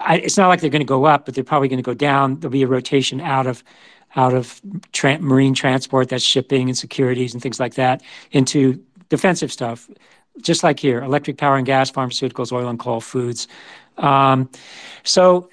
I, 0.00 0.18
it's 0.18 0.36
not 0.36 0.48
like 0.48 0.60
they're 0.60 0.70
going 0.70 0.80
to 0.80 0.84
go 0.86 1.06
up, 1.06 1.24
but 1.24 1.34
they're 1.34 1.44
probably 1.44 1.68
going 1.68 1.78
to 1.78 1.82
go 1.82 1.94
down. 1.94 2.38
There'll 2.38 2.52
be 2.52 2.62
a 2.62 2.68
rotation 2.68 3.20
out 3.20 3.46
of 3.46 3.64
out 4.14 4.32
of 4.32 4.60
tra- 4.92 5.18
marine 5.18 5.52
transport, 5.52 6.08
that's 6.08 6.24
shipping 6.24 6.68
and 6.68 6.78
securities 6.78 7.34
and 7.34 7.42
things 7.42 7.60
like 7.60 7.74
that, 7.74 8.02
into 8.30 8.82
defensive 9.08 9.52
stuff, 9.52 9.90
just 10.40 10.62
like 10.62 10.78
here, 10.78 11.02
electric 11.02 11.38
power 11.38 11.56
and 11.56 11.66
gas, 11.66 11.90
pharmaceuticals, 11.90 12.52
oil 12.52 12.68
and 12.68 12.78
coal, 12.78 13.00
foods. 13.00 13.48
Um, 13.96 14.50
so, 15.02 15.50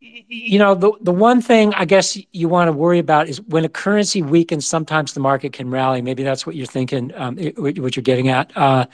you 0.00 0.58
know, 0.58 0.74
the, 0.74 0.92
the 1.00 1.12
one 1.12 1.40
thing 1.40 1.74
I 1.74 1.84
guess 1.84 2.18
you 2.32 2.48
want 2.48 2.68
to 2.68 2.72
worry 2.72 2.98
about 2.98 3.28
is 3.28 3.40
when 3.42 3.64
a 3.64 3.68
currency 3.68 4.22
weakens, 4.22 4.66
sometimes 4.66 5.12
the 5.12 5.20
market 5.20 5.52
can 5.52 5.70
rally. 5.70 6.02
Maybe 6.02 6.22
that's 6.22 6.46
what 6.46 6.56
you're 6.56 6.66
thinking, 6.66 7.12
um, 7.14 7.36
what 7.56 7.96
you're 7.96 8.02
getting 8.02 8.28
at. 8.28 8.54
Uh, 8.56 8.86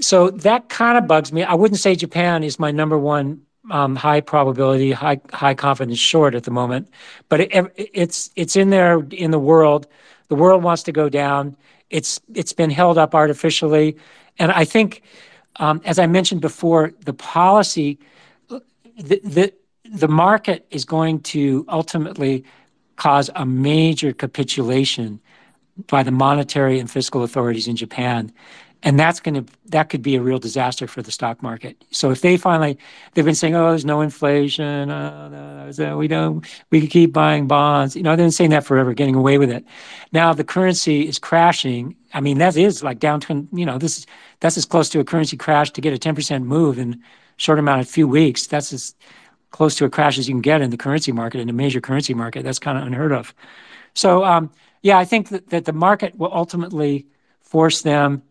so 0.00 0.30
that 0.30 0.68
kind 0.68 0.98
of 0.98 1.06
bugs 1.06 1.32
me. 1.32 1.42
I 1.42 1.54
wouldn't 1.54 1.80
say 1.80 1.94
Japan 1.94 2.42
is 2.44 2.58
my 2.58 2.70
number 2.70 2.98
one 2.98 3.42
um, 3.70 3.94
high 3.94 4.20
probability, 4.20 4.92
high 4.92 5.20
high 5.32 5.54
confidence 5.54 5.98
short 5.98 6.34
at 6.34 6.44
the 6.44 6.50
moment, 6.50 6.88
but 7.28 7.40
it, 7.40 7.72
it's 7.76 8.30
it's 8.34 8.56
in 8.56 8.70
there 8.70 9.00
in 9.10 9.30
the 9.30 9.38
world. 9.38 9.86
The 10.28 10.34
world 10.34 10.62
wants 10.62 10.82
to 10.84 10.92
go 10.92 11.08
down. 11.08 11.56
It's 11.92 12.20
it's 12.34 12.54
been 12.54 12.70
held 12.70 12.98
up 12.98 13.14
artificially, 13.14 13.96
and 14.38 14.50
I 14.50 14.64
think, 14.64 15.02
um, 15.56 15.80
as 15.84 15.98
I 15.98 16.06
mentioned 16.06 16.40
before, 16.40 16.92
the 17.04 17.12
policy, 17.12 17.98
the, 18.48 19.20
the 19.22 19.52
the 19.84 20.08
market 20.08 20.66
is 20.70 20.84
going 20.84 21.20
to 21.20 21.66
ultimately 21.68 22.44
cause 22.96 23.30
a 23.36 23.44
major 23.44 24.12
capitulation 24.12 25.20
by 25.86 26.02
the 26.02 26.10
monetary 26.10 26.78
and 26.80 26.90
fiscal 26.90 27.22
authorities 27.22 27.68
in 27.68 27.76
Japan 27.76 28.32
and 28.82 28.98
that's 28.98 29.20
going 29.20 29.34
to 29.34 29.52
that 29.66 29.88
could 29.88 30.02
be 30.02 30.16
a 30.16 30.22
real 30.22 30.38
disaster 30.38 30.86
for 30.86 31.02
the 31.02 31.10
stock 31.10 31.42
market. 31.42 31.82
So 31.90 32.10
if 32.10 32.20
they 32.20 32.36
finally 32.36 32.78
they've 33.14 33.24
been 33.24 33.34
saying, 33.34 33.54
oh, 33.54 33.70
there's 33.70 33.84
no 33.84 34.00
inflation, 34.00 34.90
uh, 34.90 35.70
no, 35.78 35.96
we 35.96 36.08
don't, 36.08 36.44
we 36.70 36.80
can 36.80 36.88
keep 36.88 37.12
buying 37.12 37.46
bonds. 37.46 37.94
You 37.96 38.02
know, 38.02 38.10
they've 38.10 38.24
been 38.24 38.32
saying 38.32 38.50
that 38.50 38.64
forever, 38.64 38.92
getting 38.92 39.14
away 39.14 39.38
with 39.38 39.50
it. 39.50 39.64
Now 40.12 40.32
the 40.32 40.44
currency 40.44 41.06
is 41.06 41.18
crashing. 41.18 41.96
I 42.12 42.20
mean, 42.20 42.38
that 42.38 42.56
is 42.56 42.82
like 42.82 42.98
down 42.98 43.20
to 43.20 43.46
you 43.52 43.64
know 43.64 43.78
this 43.78 44.06
that's 44.40 44.56
as 44.56 44.66
close 44.66 44.88
to 44.90 45.00
a 45.00 45.04
currency 45.04 45.36
crash 45.36 45.70
to 45.70 45.80
get 45.80 45.94
a 45.94 45.98
10% 45.98 46.44
move 46.44 46.78
in 46.78 47.02
short 47.36 47.58
amount 47.58 47.80
of 47.80 47.88
few 47.88 48.08
weeks. 48.08 48.46
That's 48.46 48.72
as 48.72 48.94
close 49.50 49.76
to 49.76 49.84
a 49.84 49.90
crash 49.90 50.18
as 50.18 50.28
you 50.28 50.34
can 50.34 50.40
get 50.40 50.60
in 50.60 50.70
the 50.70 50.76
currency 50.76 51.12
market 51.12 51.40
in 51.40 51.48
a 51.48 51.52
major 51.52 51.80
currency 51.80 52.14
market. 52.14 52.42
That's 52.42 52.58
kind 52.58 52.78
of 52.78 52.86
unheard 52.86 53.12
of. 53.12 53.34
So 53.94 54.24
um, 54.24 54.50
yeah, 54.82 54.98
I 54.98 55.04
think 55.04 55.28
that, 55.28 55.50
that 55.50 55.64
the 55.66 55.72
market 55.72 56.16
will 56.16 56.32
ultimately 56.32 57.06
force 57.40 57.82
them 57.82 58.22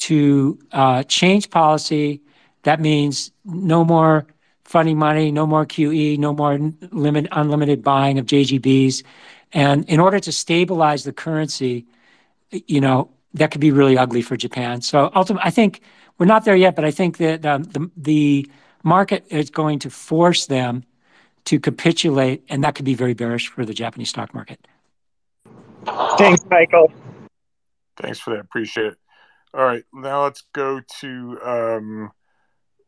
to 0.00 0.58
uh, 0.72 1.02
change 1.04 1.50
policy. 1.50 2.20
That 2.62 2.80
means 2.80 3.32
no 3.44 3.84
more 3.84 4.26
funny 4.64 4.94
money, 4.94 5.32
no 5.32 5.46
more 5.46 5.66
QE, 5.66 6.18
no 6.18 6.32
more 6.32 6.58
limit, 6.90 7.26
unlimited 7.32 7.82
buying 7.82 8.18
of 8.18 8.26
JGBs. 8.26 9.02
And 9.52 9.84
in 9.88 9.98
order 10.00 10.20
to 10.20 10.32
stabilize 10.32 11.04
the 11.04 11.12
currency, 11.12 11.86
you 12.50 12.80
know, 12.80 13.10
that 13.34 13.50
could 13.50 13.60
be 13.60 13.70
really 13.70 13.98
ugly 13.98 14.22
for 14.22 14.36
Japan. 14.36 14.80
So 14.80 15.10
ultimately, 15.14 15.46
I 15.46 15.50
think 15.50 15.80
we're 16.18 16.26
not 16.26 16.44
there 16.44 16.56
yet, 16.56 16.76
but 16.76 16.84
I 16.84 16.90
think 16.90 17.18
that 17.18 17.44
um, 17.44 17.64
the, 17.64 17.90
the 17.96 18.50
market 18.82 19.24
is 19.28 19.50
going 19.50 19.80
to 19.80 19.90
force 19.90 20.46
them 20.46 20.84
to 21.46 21.58
capitulate, 21.58 22.44
and 22.48 22.62
that 22.64 22.74
could 22.74 22.84
be 22.84 22.94
very 22.94 23.14
bearish 23.14 23.48
for 23.48 23.64
the 23.64 23.74
Japanese 23.74 24.10
stock 24.10 24.34
market. 24.34 24.66
Thanks, 26.18 26.44
Michael. 26.50 26.92
Thanks 27.96 28.20
for 28.20 28.30
that. 28.34 28.40
Appreciate 28.40 28.86
it. 28.86 28.99
All 29.52 29.64
right, 29.64 29.84
now 29.92 30.24
let's 30.24 30.44
go 30.52 30.80
to 31.00 31.40
um, 31.42 32.12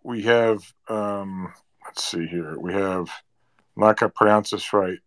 we 0.05 0.23
have 0.23 0.63
um, 0.89 1.53
let's 1.85 2.05
see 2.05 2.27
here. 2.27 2.57
We 2.59 2.73
have 2.73 3.09
I'm 3.77 3.83
not 3.83 3.99
gonna 3.99 4.11
pronounce 4.11 4.51
this 4.51 4.73
right. 4.73 4.99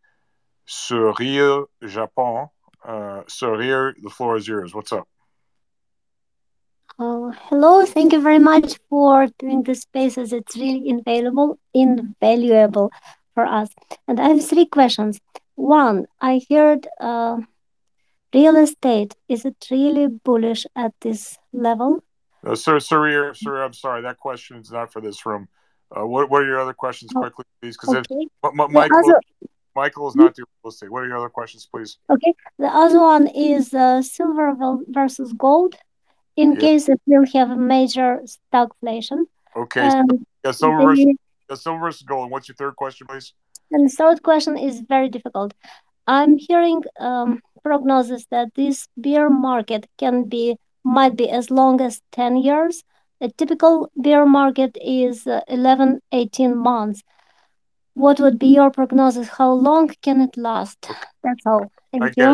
Sourire 0.68 1.66
Japon. 1.88 2.50
Uh, 2.84 3.24
Sourire, 3.28 3.94
the 4.02 4.10
floor 4.10 4.36
is 4.36 4.48
yours. 4.48 4.74
What's 4.74 4.92
up? 4.92 5.08
Uh, 7.00 7.32
hello, 7.50 7.86
thank 7.86 8.14
you 8.14 8.22
very 8.22 8.40
much 8.40 8.78
for 8.90 9.28
doing 9.40 9.64
this 9.64 9.82
spaces. 9.82 10.34
It's 10.34 10.56
really 10.56 10.88
invaluable, 10.88 11.58
invaluable 11.74 12.92
for 13.34 13.46
us. 13.46 13.70
And 14.08 14.20
I 14.20 14.30
have 14.30 14.46
three 14.46 14.66
questions. 14.66 15.20
One, 15.56 16.06
I 16.22 16.42
heard 16.50 16.88
uh, 17.00 17.38
real 18.36 18.58
estate 18.58 19.16
is 19.30 19.46
it 19.46 19.56
really 19.72 20.08
bullish 20.08 20.66
at 20.76 20.94
this 21.02 21.38
level? 21.54 22.04
Uh, 22.46 22.54
sir 22.54 22.80
sir 22.80 23.34
sir 23.34 23.64
i'm 23.64 23.74
sorry 23.74 24.02
that 24.04 24.18
question 24.18 24.58
is 24.58 24.72
not 24.72 24.92
for 24.94 25.02
this 25.02 25.26
room. 25.26 25.48
Uh, 25.96 26.06
what, 26.06 26.30
what 26.30 26.42
are 26.42 26.46
your 26.46 26.60
other 26.60 26.74
questions 26.74 27.12
oh, 27.16 27.22
quickly 27.22 27.46
please? 27.62 27.78
Because 27.78 27.96
okay. 27.96 28.28
michael, 28.70 28.98
other, 28.98 29.20
michael 29.76 30.08
is 30.10 30.16
not 30.16 30.36
doing 30.36 30.48
real 30.64 30.72
estate. 30.72 30.92
What 30.92 31.04
are 31.04 31.08
your 31.08 31.18
other 31.18 31.30
questions 31.40 31.68
please? 31.72 31.98
Okay 32.10 32.34
the 32.60 32.72
other 32.84 33.00
one 33.00 33.28
is 33.28 33.74
uh, 33.74 34.02
silver 34.02 34.48
versus 34.90 35.34
gold 35.34 35.76
in 36.36 36.54
yeah. 36.54 36.60
case 36.60 36.90
it 36.90 37.02
will 37.06 37.26
have 37.34 37.50
a 37.50 37.62
major 37.76 38.10
stagflation. 38.34 39.20
Okay 39.56 39.88
um, 39.88 40.06
so, 40.10 40.18
yeah, 40.44 40.52
silver, 40.52 40.80
the, 40.80 40.86
versus, 40.86 41.06
yeah, 41.50 41.56
silver 41.56 41.80
versus 41.80 42.04
gold 42.04 42.24
and 42.26 42.32
what's 42.32 42.48
your 42.50 42.56
third 42.56 42.76
question 42.76 43.08
please? 43.08 43.34
And 43.72 43.90
the 43.90 43.94
third 44.00 44.22
question 44.22 44.58
is 44.58 44.82
very 44.82 45.10
difficult. 45.10 45.54
I'm 46.08 46.38
hearing 46.38 46.84
um, 47.00 47.42
prognosis 47.66 48.26
that 48.32 48.48
this 48.56 48.88
bear 48.96 49.30
market 49.30 49.88
can 49.98 50.24
be 50.36 50.58
might 50.84 51.16
be 51.22 51.28
as 51.30 51.50
long 51.50 51.82
as 51.82 52.02
10 52.12 52.38
years 52.38 52.84
a 53.22 53.30
typical 53.30 53.90
bear 53.96 54.26
market 54.26 54.78
is 54.82 55.26
uh, 55.26 55.42
11, 55.48 56.02
18 56.12 56.58
months. 56.58 57.04
What 57.94 58.20
would 58.20 58.38
be 58.38 58.48
your 58.48 58.72
prognosis? 58.72 59.30
How 59.30 59.52
long 59.54 59.90
can 60.02 60.22
it 60.22 60.36
last? 60.36 60.90
That's 61.24 61.46
all. 61.46 61.72
Thank 61.92 62.04
I 62.04 62.12
you. 62.18 62.28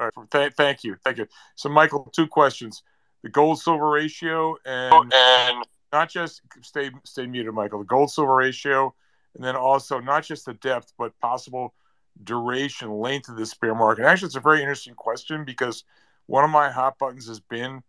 All 0.00 0.10
right. 0.16 0.30
Th- 0.30 0.52
thank 0.54 0.82
you. 0.82 0.96
Thank 1.04 1.18
you. 1.18 1.26
So, 1.56 1.68
Michael, 1.68 2.08
two 2.12 2.26
questions: 2.26 2.82
the 3.22 3.28
gold 3.28 3.60
silver 3.60 3.90
ratio, 3.90 4.56
and 4.64 5.12
And 5.12 5.64
not 5.92 6.08
just 6.08 6.40
stay 6.62 6.90
stay 7.04 7.26
muted, 7.26 7.52
Michael. 7.52 7.80
The 7.80 7.84
gold 7.84 8.10
silver 8.10 8.34
ratio, 8.34 8.94
and 9.34 9.44
then 9.44 9.56
also 9.56 10.00
not 10.00 10.24
just 10.24 10.46
the 10.46 10.54
depth, 10.54 10.94
but 10.96 11.18
possible 11.20 11.74
duration, 12.24 12.90
length 12.90 13.28
of 13.28 13.36
this 13.36 13.54
bear 13.54 13.74
market. 13.74 14.04
Actually, 14.04 14.26
it's 14.26 14.36
a 14.36 14.40
very 14.40 14.60
interesting 14.60 14.94
question 14.94 15.44
because 15.44 15.84
one 16.26 16.44
of 16.44 16.50
my 16.50 16.70
hot 16.70 16.98
buttons 16.98 17.26
has 17.28 17.40
been, 17.40 17.82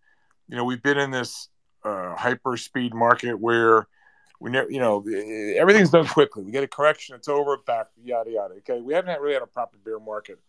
you 0.47 0.55
know, 0.55 0.63
we've 0.63 0.81
been 0.81 0.97
in 0.97 1.11
this 1.11 1.49
uh, 1.83 2.15
hyper 2.15 2.57
speed 2.57 2.93
market 2.93 3.39
where 3.39 3.87
we 4.39 4.51
never, 4.51 4.69
you 4.69 4.79
know, 4.79 5.03
everything's 5.57 5.89
done 5.91 6.07
quickly. 6.07 6.43
We 6.43 6.51
get 6.51 6.63
a 6.63 6.67
correction, 6.67 7.15
it's 7.15 7.27
over, 7.27 7.57
back, 7.57 7.87
yada 8.03 8.31
yada. 8.31 8.55
Okay, 8.55 8.81
we 8.81 8.93
haven't 8.93 9.19
really 9.21 9.33
had 9.33 9.43
a 9.43 9.47
proper 9.47 9.77
bear 9.83 9.99
market. 9.99 10.39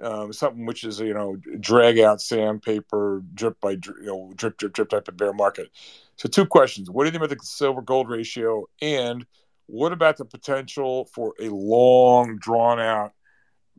Um, 0.00 0.32
something 0.32 0.64
which 0.64 0.84
is 0.84 1.00
you 1.00 1.12
know 1.12 1.36
drag 1.58 1.98
out 1.98 2.20
sandpaper, 2.20 3.22
drip 3.34 3.60
by 3.60 3.72
you 3.72 3.80
know 4.02 4.32
drip 4.36 4.56
drip 4.56 4.72
drip 4.72 4.90
type 4.90 5.08
of 5.08 5.16
bear 5.16 5.32
market. 5.32 5.70
So 6.16 6.28
two 6.28 6.46
questions: 6.46 6.88
What 6.88 7.02
do 7.02 7.08
you 7.08 7.10
think 7.12 7.24
about 7.24 7.36
the 7.36 7.44
silver 7.44 7.82
gold 7.82 8.08
ratio, 8.08 8.66
and 8.80 9.26
what 9.66 9.92
about 9.92 10.16
the 10.16 10.24
potential 10.24 11.06
for 11.06 11.34
a 11.40 11.48
long, 11.48 12.38
drawn 12.38 12.78
out 12.78 13.12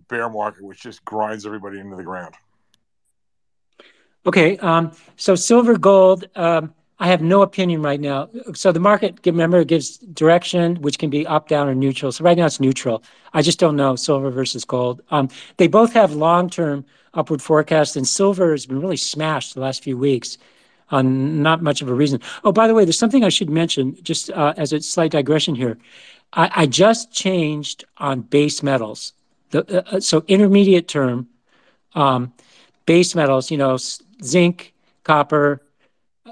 bear 0.08 0.30
market, 0.30 0.64
which 0.64 0.82
just 0.82 1.04
grinds 1.06 1.46
everybody 1.46 1.80
into 1.80 1.96
the 1.96 2.04
ground? 2.04 2.36
Okay, 4.26 4.58
um, 4.58 4.92
so 5.16 5.36
silver, 5.36 5.78
gold, 5.78 6.26
um, 6.36 6.74
I 7.02 7.08
have 7.08 7.22
no 7.22 7.42
opinion 7.44 7.82
right 7.82 8.00
now. 8.00 8.30
So 8.54 8.74
the 8.74 8.80
market, 8.80 9.20
remember, 9.26 9.64
gives 9.64 9.98
direction, 9.98 10.76
which 10.82 11.00
can 11.00 11.10
be 11.10 11.26
up, 11.26 11.48
down, 11.48 11.70
or 11.70 11.76
neutral. 11.76 12.12
So 12.12 12.26
right 12.26 12.38
now 12.38 12.46
it's 12.46 12.60
neutral. 12.60 13.04
I 13.34 13.42
just 13.42 13.58
don't 13.58 13.78
know 13.78 13.96
silver 13.96 14.30
versus 14.30 14.66
gold. 14.66 15.02
Um, 15.10 15.30
they 15.56 15.68
both 15.68 15.94
have 15.94 16.14
long-term 16.14 16.86
upward 17.14 17.42
forecasts, 17.42 17.96
and 17.96 18.06
silver 18.06 18.52
has 18.52 18.66
been 18.66 18.82
really 18.82 18.98
smashed 18.98 19.54
the 19.54 19.62
last 19.62 19.82
few 19.82 19.98
weeks 19.98 20.38
on 20.92 21.42
not 21.42 21.64
much 21.64 21.82
of 21.82 21.88
a 21.88 21.94
reason. 21.94 22.20
Oh, 22.44 22.52
by 22.52 22.68
the 22.68 22.74
way, 22.74 22.84
there's 22.84 23.00
something 23.00 23.24
I 23.24 23.30
should 23.30 23.50
mention, 23.50 23.98
just 24.04 24.30
uh, 24.32 24.54
as 24.58 24.74
a 24.74 24.82
slight 24.82 25.12
digression 25.12 25.56
here. 25.56 25.78
I, 26.34 26.52
I 26.54 26.66
just 26.66 27.14
changed 27.14 27.86
on 27.98 28.22
base 28.22 28.62
metals. 28.62 29.14
The, 29.52 29.96
uh, 29.96 30.00
so 30.00 30.24
intermediate 30.28 30.88
term, 30.88 31.28
um, 31.96 32.34
base 32.86 33.16
metals, 33.16 33.52
you 33.52 33.58
know, 33.58 33.78
zinc, 34.24 34.74
copper, 35.04 35.62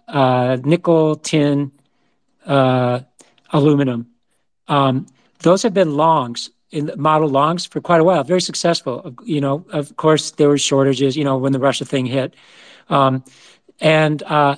uh, 0.07 0.57
nickel, 0.63 1.15
tin, 1.15 1.71
uh, 2.45 2.99
aluminum. 3.51 4.07
Um, 4.67 5.07
those 5.39 5.63
have 5.63 5.73
been 5.73 5.95
longs 5.95 6.51
in 6.71 6.91
model 6.97 7.29
longs 7.29 7.65
for 7.65 7.81
quite 7.81 8.01
a 8.01 8.03
while, 8.03 8.23
very 8.23 8.41
successful. 8.41 9.15
You 9.23 9.41
know, 9.41 9.65
of 9.71 9.95
course, 9.95 10.31
there 10.31 10.49
were 10.49 10.57
shortages, 10.57 11.15
you 11.15 11.23
know, 11.23 11.37
when 11.37 11.53
the 11.53 11.59
Russia 11.59 11.85
thing 11.85 12.05
hit. 12.05 12.35
Um, 12.89 13.23
and 13.79 14.21
uh, 14.23 14.57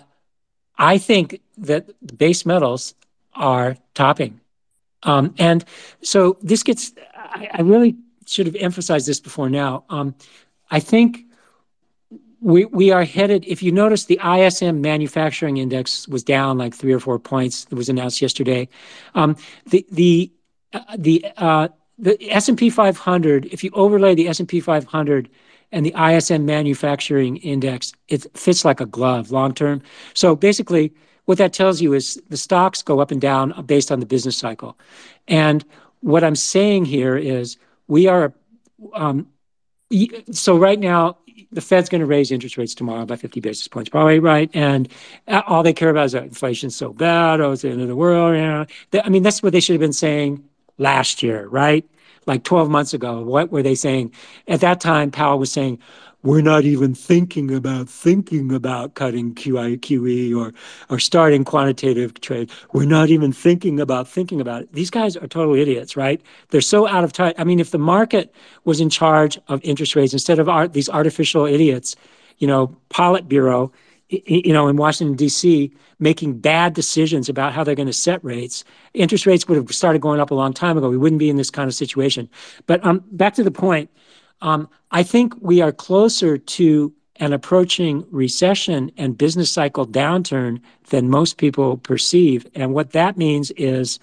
I 0.78 0.98
think 0.98 1.42
that 1.58 1.86
base 2.18 2.46
metals 2.46 2.96
are 3.34 3.78
topping. 3.94 4.40
Um, 5.04 5.34
and 5.38 5.64
so 6.02 6.38
this 6.42 6.64
gets, 6.64 6.94
I, 7.16 7.50
I 7.54 7.62
really 7.62 7.96
should 8.30 8.46
have 8.46 8.56
emphasized 8.56 9.08
this 9.08 9.20
before 9.20 9.50
now. 9.50 9.84
Um, 9.90 10.16
I 10.72 10.80
think 10.80 11.26
we 12.42 12.66
we 12.66 12.92
are 12.92 13.04
headed. 13.04 13.46
If 13.48 13.62
you 13.62 13.72
notice, 13.72 14.06
the 14.06 14.20
ISM 14.24 14.82
manufacturing 14.82 15.58
index 15.58 16.08
was 16.08 16.24
down 16.24 16.58
like 16.58 16.74
three 16.74 16.94
or 16.94 17.00
four 17.00 17.20
points. 17.20 17.68
It 17.70 17.76
was 17.76 17.90
announced 17.90 18.22
yesterday. 18.22 18.70
Um, 19.16 19.36
the 19.68 19.86
the 19.92 20.32
uh, 20.74 20.96
the 20.98 21.26
uh, 21.38 21.68
the 21.98 22.32
S 22.32 22.48
and 22.48 22.58
P 22.58 22.70
500. 22.70 23.46
If 23.48 23.64
you 23.64 23.72
overlay 23.74 24.16
the 24.16 24.28
S 24.28 24.40
and 24.40 24.48
P 24.48 24.60
500 24.60 25.30
and 25.72 25.86
the 25.86 25.94
ISM 25.94 26.46
manufacturing 26.46 27.38
index, 27.38 27.94
it 28.08 28.26
fits 28.38 28.64
like 28.64 28.80
a 28.80 28.86
glove 28.86 29.32
long 29.32 29.54
term. 29.54 29.82
So 30.14 30.36
basically, 30.36 30.94
what 31.26 31.38
that 31.38 31.54
tells 31.54 31.82
you 31.82 31.94
is 31.94 32.22
the 32.30 32.38
stocks 32.38 32.82
go 32.82 33.00
up 33.00 33.12
and 33.12 33.22
down 33.22 33.54
based 33.66 33.92
on 33.92 34.00
the 34.00 34.06
business 34.06 34.38
cycle. 34.38 34.78
And 35.28 35.64
what 36.02 36.24
I'm 36.24 36.36
saying 36.36 36.86
here 36.86 37.18
is 37.18 37.58
we 37.90 38.08
are 38.08 38.34
um, 38.94 39.28
so 40.32 40.58
right 40.58 40.80
now 40.80 41.18
the 41.52 41.62
Fed's 41.62 41.90
going 41.90 42.02
to 42.02 42.06
raise 42.06 42.32
interest 42.32 42.58
rates 42.58 42.76
tomorrow 42.76 43.06
by 43.06 43.16
50 43.16 43.40
basis 43.40 43.68
points, 43.68 43.90
probably 43.90 44.20
right. 44.20 44.50
And 44.54 44.88
uh, 45.28 45.42
all 45.48 45.64
they 45.64 45.74
care 45.74 45.90
about 45.90 46.06
is 46.06 46.12
that 46.12 46.24
inflation's 46.24 46.76
so 46.76 46.94
bad. 46.94 47.42
Oh, 47.42 47.52
it's 47.52 47.64
the 47.64 47.70
end 47.70 47.82
of 47.82 47.88
the 47.88 47.96
world. 47.96 48.68
I 48.94 49.10
mean, 49.10 49.24
that's 49.24 49.42
what 49.42 49.52
they 49.52 49.60
should 49.60 49.74
have 49.74 49.82
been 49.82 49.94
saying 49.94 50.44
last 50.78 51.24
year, 51.24 51.48
right? 51.48 51.90
Like 52.28 52.44
12 52.44 52.70
months 52.70 52.94
ago. 52.94 53.24
What 53.24 53.52
were 53.52 53.64
they 53.64 53.76
saying? 53.76 54.14
At 54.48 54.62
that 54.62 54.80
time, 54.80 55.10
Powell 55.12 55.40
was 55.40 55.52
saying, 55.52 55.80
we're 56.22 56.42
not 56.42 56.66
even 56.66 56.94
thinking 56.94 57.54
about 57.54 57.88
thinking 57.88 58.54
about 58.54 58.96
cutting 58.96 59.34
QI, 59.36 59.78
QE 59.80 60.36
or 60.38 60.54
or 60.90 61.00
starting 61.00 61.46
quantitative 61.46 62.20
trade. 62.20 62.52
We're 62.74 62.86
not 62.86 63.10
even 63.10 63.32
thinking 63.32 63.80
about 63.80 64.08
thinking 64.08 64.42
about 64.42 64.64
it. 64.64 64.74
These 64.74 64.90
guys 64.90 65.16
are 65.16 65.28
total 65.28 65.56
idiots, 65.56 65.96
right? 65.96 66.22
They're 66.50 66.62
so 66.62 66.88
out 66.88 67.04
of 67.04 67.14
touch. 67.14 67.36
I 67.38 67.46
mean, 67.46 67.60
if 67.60 67.72
the 67.72 67.80
market 67.80 68.34
was 68.66 68.82
in 68.82 68.90
charge 68.90 69.40
of 69.48 69.62
interest 69.64 69.96
rates 69.96 70.12
instead 70.12 70.40
of 70.40 70.50
art, 70.50 70.74
these 70.74 70.90
artificial 70.90 71.46
idiots, 71.46 71.96
you 72.38 72.48
know, 72.48 72.76
Politburo, 72.90 73.72
you 74.10 74.52
know, 74.52 74.68
in 74.68 74.76
Washington 74.76 75.16
D.C., 75.16 75.72
making 76.00 76.40
bad 76.40 76.74
decisions 76.74 77.30
about 77.30 77.54
how 77.54 77.64
they're 77.64 77.76
going 77.76 77.88
to 77.88 77.94
set 77.94 78.24
rates, 78.24 78.64
interest 78.94 79.26
rates 79.26 79.48
would 79.48 79.56
have 79.56 79.70
started 79.74 80.02
going 80.02 80.20
up 80.20 80.32
a 80.32 80.36
long 80.36 80.52
time 80.52 80.78
ago. 80.78 80.90
We 80.90 80.98
wouldn't 80.98 81.20
be 81.20 81.30
in 81.30 81.36
this 81.36 81.52
kind 81.52 81.68
of 81.68 81.76
situation. 81.76 82.28
But 82.66 82.84
um, 82.86 83.04
back 83.12 83.36
to 83.36 83.44
the 83.44 83.52
point. 83.52 83.90
Um, 84.42 84.70
I 84.92 85.04
think 85.04 85.34
we 85.42 85.62
are 85.62 85.72
closer 85.72 86.38
to 86.38 86.94
an 87.18 87.34
approaching 87.34 88.06
recession 88.12 88.92
and 88.98 89.18
business 89.18 89.52
cycle 89.52 89.86
downturn 89.86 90.62
than 90.90 91.10
most 91.10 91.38
people 91.38 91.78
perceive. 91.78 92.48
And 92.56 92.74
what 92.74 92.92
that 92.92 93.18
means 93.18 93.52
is 93.52 94.00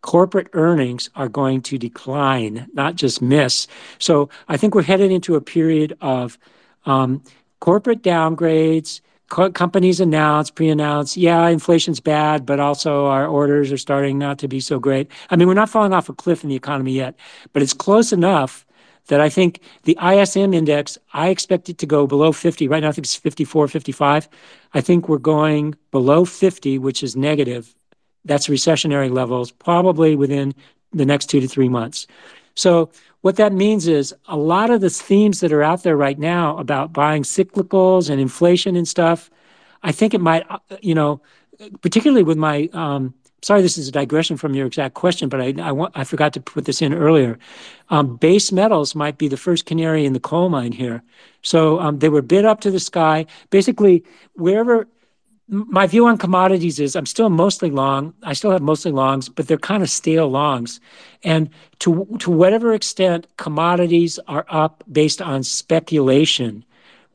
corporate 0.00 0.48
earnings 0.52 1.10
are 1.16 1.28
going 1.28 1.60
to 1.62 1.78
decline, 1.78 2.68
not 2.72 2.94
just 2.94 3.20
miss. 3.20 3.66
So 3.98 4.28
I 4.48 4.56
think 4.56 4.74
we're 4.74 4.82
headed 4.82 5.10
into 5.10 5.34
a 5.34 5.40
period 5.40 5.96
of 6.00 6.38
um, 6.84 7.22
corporate 7.58 8.02
downgrades. 8.02 9.00
Co- 9.28 9.50
companies 9.50 9.98
announce, 9.98 10.52
pre-announce, 10.52 11.16
yeah, 11.16 11.48
inflation's 11.48 11.98
bad, 11.98 12.46
but 12.46 12.60
also 12.60 13.06
our 13.06 13.26
orders 13.26 13.72
are 13.72 13.78
starting 13.78 14.18
not 14.18 14.38
to 14.38 14.46
be 14.46 14.60
so 14.60 14.78
great. 14.78 15.10
I 15.30 15.34
mean, 15.34 15.48
we're 15.48 15.54
not 15.54 15.68
falling 15.68 15.92
off 15.92 16.08
a 16.08 16.12
cliff 16.12 16.44
in 16.44 16.48
the 16.48 16.54
economy 16.54 16.92
yet, 16.92 17.16
but 17.52 17.60
it's 17.60 17.72
close 17.72 18.12
enough 18.12 18.65
that 19.08 19.20
I 19.20 19.28
think 19.28 19.60
the 19.84 19.98
ISM 20.02 20.52
index, 20.52 20.98
I 21.12 21.28
expect 21.28 21.68
it 21.68 21.78
to 21.78 21.86
go 21.86 22.06
below 22.06 22.32
50. 22.32 22.68
Right 22.68 22.80
now, 22.80 22.88
I 22.88 22.92
think 22.92 23.06
it's 23.06 23.16
54, 23.16 23.68
55. 23.68 24.28
I 24.74 24.80
think 24.80 25.08
we're 25.08 25.18
going 25.18 25.74
below 25.90 26.24
50, 26.24 26.78
which 26.78 27.02
is 27.02 27.16
negative. 27.16 27.74
That's 28.24 28.48
recessionary 28.48 29.10
levels, 29.10 29.52
probably 29.52 30.16
within 30.16 30.54
the 30.92 31.06
next 31.06 31.26
two 31.26 31.40
to 31.40 31.48
three 31.48 31.68
months. 31.68 32.06
So 32.54 32.90
what 33.20 33.36
that 33.36 33.52
means 33.52 33.86
is 33.86 34.14
a 34.28 34.36
lot 34.36 34.70
of 34.70 34.80
the 34.80 34.90
themes 34.90 35.40
that 35.40 35.52
are 35.52 35.62
out 35.62 35.82
there 35.82 35.96
right 35.96 36.18
now 36.18 36.56
about 36.58 36.92
buying 36.92 37.22
cyclicals 37.22 38.10
and 38.10 38.20
inflation 38.20 38.76
and 38.76 38.88
stuff, 38.88 39.30
I 39.82 39.92
think 39.92 40.14
it 40.14 40.20
might, 40.20 40.44
uh, 40.50 40.58
you 40.80 40.94
know, 40.94 41.20
particularly 41.80 42.22
with 42.22 42.38
my, 42.38 42.68
um, 42.72 43.14
sorry, 43.46 43.62
this 43.62 43.78
is 43.78 43.86
a 43.86 43.92
digression 43.92 44.36
from 44.36 44.54
your 44.54 44.66
exact 44.66 44.94
question, 44.94 45.28
but 45.28 45.40
I, 45.40 45.54
I, 45.62 45.70
want, 45.70 45.92
I 45.94 46.02
forgot 46.02 46.32
to 46.32 46.40
put 46.40 46.64
this 46.64 46.82
in 46.82 46.92
earlier. 46.92 47.38
Um, 47.90 48.16
base 48.16 48.50
metals 48.50 48.96
might 48.96 49.18
be 49.18 49.28
the 49.28 49.36
first 49.36 49.66
canary 49.66 50.04
in 50.04 50.14
the 50.14 50.20
coal 50.20 50.48
mine 50.48 50.72
here. 50.72 51.00
So 51.42 51.78
um, 51.78 52.00
they 52.00 52.08
were 52.08 52.22
bid 52.22 52.44
up 52.44 52.60
to 52.62 52.72
the 52.72 52.80
sky. 52.80 53.26
Basically, 53.50 54.02
wherever 54.34 54.88
my 55.48 55.86
view 55.86 56.08
on 56.08 56.18
commodities 56.18 56.80
is 56.80 56.96
I'm 56.96 57.06
still 57.06 57.30
mostly 57.30 57.70
long. 57.70 58.14
I 58.24 58.32
still 58.32 58.50
have 58.50 58.62
mostly 58.62 58.90
longs, 58.90 59.28
but 59.28 59.46
they're 59.46 59.58
kind 59.58 59.84
of 59.84 59.90
stale 59.90 60.28
longs. 60.28 60.80
And 61.22 61.48
to 61.78 62.04
to 62.18 62.32
whatever 62.32 62.74
extent 62.74 63.28
commodities 63.36 64.18
are 64.26 64.44
up 64.48 64.82
based 64.90 65.22
on 65.22 65.44
speculation, 65.44 66.64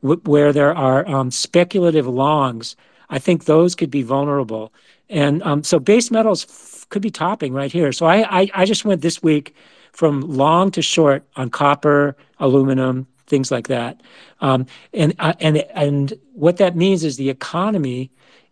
wh- 0.00 0.26
where 0.26 0.50
there 0.50 0.74
are 0.74 1.06
um, 1.06 1.30
speculative 1.30 2.06
longs, 2.06 2.74
I 3.10 3.18
think 3.18 3.44
those 3.44 3.74
could 3.74 3.90
be 3.90 4.02
vulnerable. 4.02 4.72
And 5.12 5.42
um, 5.42 5.62
so 5.62 5.78
base 5.78 6.10
metals 6.10 6.44
f- 6.44 6.86
could 6.88 7.02
be 7.02 7.10
topping 7.10 7.52
right 7.52 7.70
here. 7.70 7.92
So 7.92 8.06
I, 8.06 8.40
I 8.40 8.50
I 8.54 8.64
just 8.64 8.84
went 8.84 9.02
this 9.02 9.22
week 9.22 9.54
from 9.92 10.22
long 10.22 10.70
to 10.72 10.82
short 10.82 11.22
on 11.36 11.50
copper, 11.50 12.16
aluminum, 12.40 13.06
things 13.26 13.50
like 13.50 13.68
that. 13.68 14.02
Um, 14.40 14.66
and 14.92 15.14
uh, 15.18 15.34
and 15.38 15.58
and 15.74 16.14
what 16.32 16.56
that 16.56 16.76
means 16.76 17.04
is 17.04 17.16
the 17.16 17.30
economy 17.30 18.10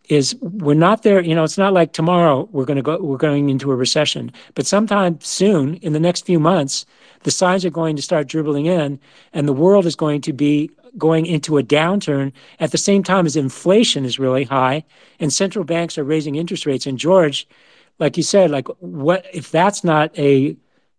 is 0.09 0.37
we're 0.41 0.75
not 0.75 1.03
there. 1.03 1.21
You 1.23 1.35
know, 1.35 1.45
it's 1.45 1.59
not 1.59 1.73
like 1.73 1.93
tomorrow 1.93 2.49
we're 2.53 2.67
going 2.67 2.77
to 2.77 2.83
go 2.83 2.99
we're 3.01 3.17
going 3.17 3.49
into 3.49 3.73
a 3.73 3.77
recession, 3.77 4.31
but 4.55 4.67
sometime 4.67 5.19
soon 5.21 5.75
in 5.77 5.93
the 5.95 6.01
next 6.01 6.27
few 6.27 6.39
months, 6.39 6.85
the 7.23 7.31
signs 7.31 7.65
are 7.65 7.71
going 7.71 7.97
to 7.97 8.03
start 8.03 8.29
dribbling 8.29 8.67
in, 8.67 9.01
and 9.33 9.49
the 9.49 9.53
world 9.53 9.87
is 9.87 9.97
going 9.97 10.21
to 10.23 10.33
be 10.33 10.71
going 10.99 11.27
into 11.27 11.59
a 11.59 11.63
downturn 11.63 12.33
at 12.59 12.73
the 12.73 12.79
same 12.79 13.03
time 13.03 13.27
as 13.27 13.37
inflation 13.37 14.05
is 14.05 14.19
really 14.19 14.45
high 14.45 14.85
and 15.19 15.33
central 15.33 15.65
banks 15.65 15.99
are 15.99 16.05
raising 16.05 16.37
interest 16.37 16.67
rates. 16.67 16.87
And 16.87 16.99
George, 16.99 17.47
like 17.99 18.17
you 18.17 18.23
said, 18.23 18.51
like 18.51 18.69
what 18.81 19.27
if 19.33 19.51
that's 19.51 19.85
not 19.85 20.17
a 20.19 20.57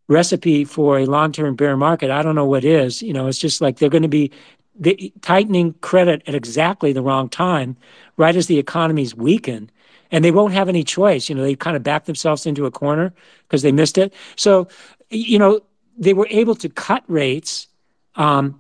recipe 0.07 0.65
for 0.65 0.99
a 0.99 1.05
long-term 1.05 1.55
bear 1.55 1.77
market? 1.77 2.11
I 2.11 2.21
don't 2.21 2.35
know 2.35 2.45
what 2.45 2.63
is. 2.63 3.01
You 3.01 3.13
know, 3.13 3.27
it's 3.27 3.37
just 3.37 3.61
like 3.61 3.77
they're 3.77 3.89
going 3.89 4.03
to 4.03 4.09
be 4.09 4.31
the, 4.75 5.13
tightening 5.21 5.73
credit 5.81 6.21
at 6.27 6.35
exactly 6.35 6.93
the 6.93 7.01
wrong 7.01 7.29
time, 7.29 7.77
right 8.17 8.35
as 8.35 8.47
the 8.47 8.59
economy's 8.59 9.15
weaken. 9.15 9.69
And 10.11 10.25
they 10.25 10.31
won't 10.31 10.53
have 10.53 10.67
any 10.67 10.83
choice. 10.83 11.29
You 11.29 11.35
know, 11.35 11.43
they 11.43 11.55
kind 11.55 11.77
of 11.77 11.83
backed 11.83 12.05
themselves 12.05 12.45
into 12.45 12.65
a 12.65 12.71
corner 12.71 13.13
because 13.47 13.61
they 13.61 13.71
missed 13.71 13.97
it. 13.97 14.13
So, 14.35 14.67
you 15.09 15.39
know, 15.39 15.61
they 15.97 16.13
were 16.13 16.27
able 16.29 16.55
to 16.55 16.67
cut 16.67 17.03
rates 17.07 17.67
um, 18.15 18.59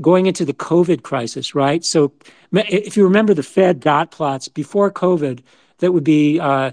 going 0.00 0.26
into 0.26 0.44
the 0.44 0.54
COVID 0.54 1.02
crisis, 1.02 1.54
right? 1.54 1.84
So, 1.84 2.12
if 2.52 2.96
you 2.96 3.04
remember 3.04 3.34
the 3.34 3.42
Fed 3.42 3.80
dot 3.80 4.10
plots 4.10 4.48
before 4.48 4.90
COVID, 4.90 5.40
that 5.78 5.92
would 5.92 6.04
be 6.04 6.40
uh, 6.40 6.72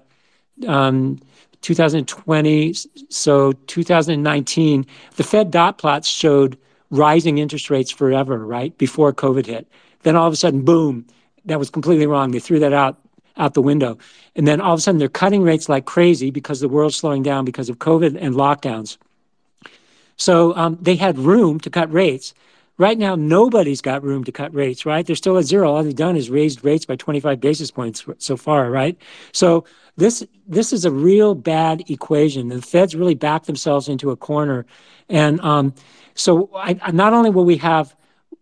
um, 0.67 1.19
2020. 1.61 2.73
So, 3.09 3.51
2019, 3.51 4.85
the 5.15 5.23
Fed 5.23 5.51
dot 5.51 5.77
plots 5.77 6.07
showed 6.07 6.57
rising 6.89 7.39
interest 7.39 7.69
rates 7.69 7.91
forever, 7.91 8.45
right? 8.45 8.77
Before 8.77 9.13
COVID 9.13 9.45
hit. 9.45 9.67
Then 10.03 10.15
all 10.15 10.27
of 10.27 10.33
a 10.33 10.37
sudden, 10.37 10.63
boom, 10.63 11.07
that 11.45 11.59
was 11.59 11.69
completely 11.69 12.07
wrong. 12.07 12.31
They 12.31 12.39
threw 12.39 12.59
that 12.59 12.73
out 12.73 12.99
out 13.37 13.53
the 13.53 13.61
window. 13.61 13.97
And 14.35 14.47
then 14.47 14.61
all 14.61 14.73
of 14.73 14.79
a 14.79 14.81
sudden 14.81 14.99
they're 14.99 15.09
cutting 15.09 15.41
rates 15.43 15.69
like 15.69 15.85
crazy 15.85 16.31
because 16.31 16.59
the 16.59 16.69
world's 16.69 16.95
slowing 16.95 17.23
down 17.23 17.45
because 17.45 17.69
of 17.69 17.79
COVID 17.79 18.17
and 18.19 18.35
lockdowns. 18.35 18.97
So 20.17 20.55
um, 20.55 20.77
they 20.81 20.95
had 20.95 21.17
room 21.17 21.59
to 21.61 21.69
cut 21.69 21.91
rates. 21.91 22.33
Right 22.79 22.97
now, 22.97 23.15
nobody's 23.15 23.81
got 23.81 24.03
room 24.03 24.23
to 24.23 24.31
cut 24.31 24.53
rates, 24.53 24.85
right? 24.85 25.05
They're 25.05 25.15
still 25.15 25.37
at 25.37 25.45
zero. 25.45 25.71
All 25.71 25.83
they've 25.83 25.95
done 25.95 26.17
is 26.17 26.31
raised 26.31 26.65
rates 26.65 26.85
by 26.85 26.95
25 26.95 27.39
basis 27.39 27.69
points 27.69 28.03
so 28.17 28.35
far, 28.35 28.71
right? 28.71 28.97
So 29.31 29.65
this 29.95 30.25
this 30.47 30.73
is 30.73 30.83
a 30.83 30.91
real 30.91 31.35
bad 31.35 31.89
equation. 31.89 32.47
The 32.47 32.61
Fed's 32.61 32.95
really 32.95 33.13
backed 33.13 33.45
themselves 33.45 33.87
into 33.87 34.09
a 34.09 34.15
corner, 34.15 34.65
and 35.07 35.39
um, 35.41 35.75
so 36.15 36.49
I, 36.55 36.73
not 36.91 37.13
only 37.13 37.29
will 37.29 37.45
we 37.45 37.57
have 37.57 37.95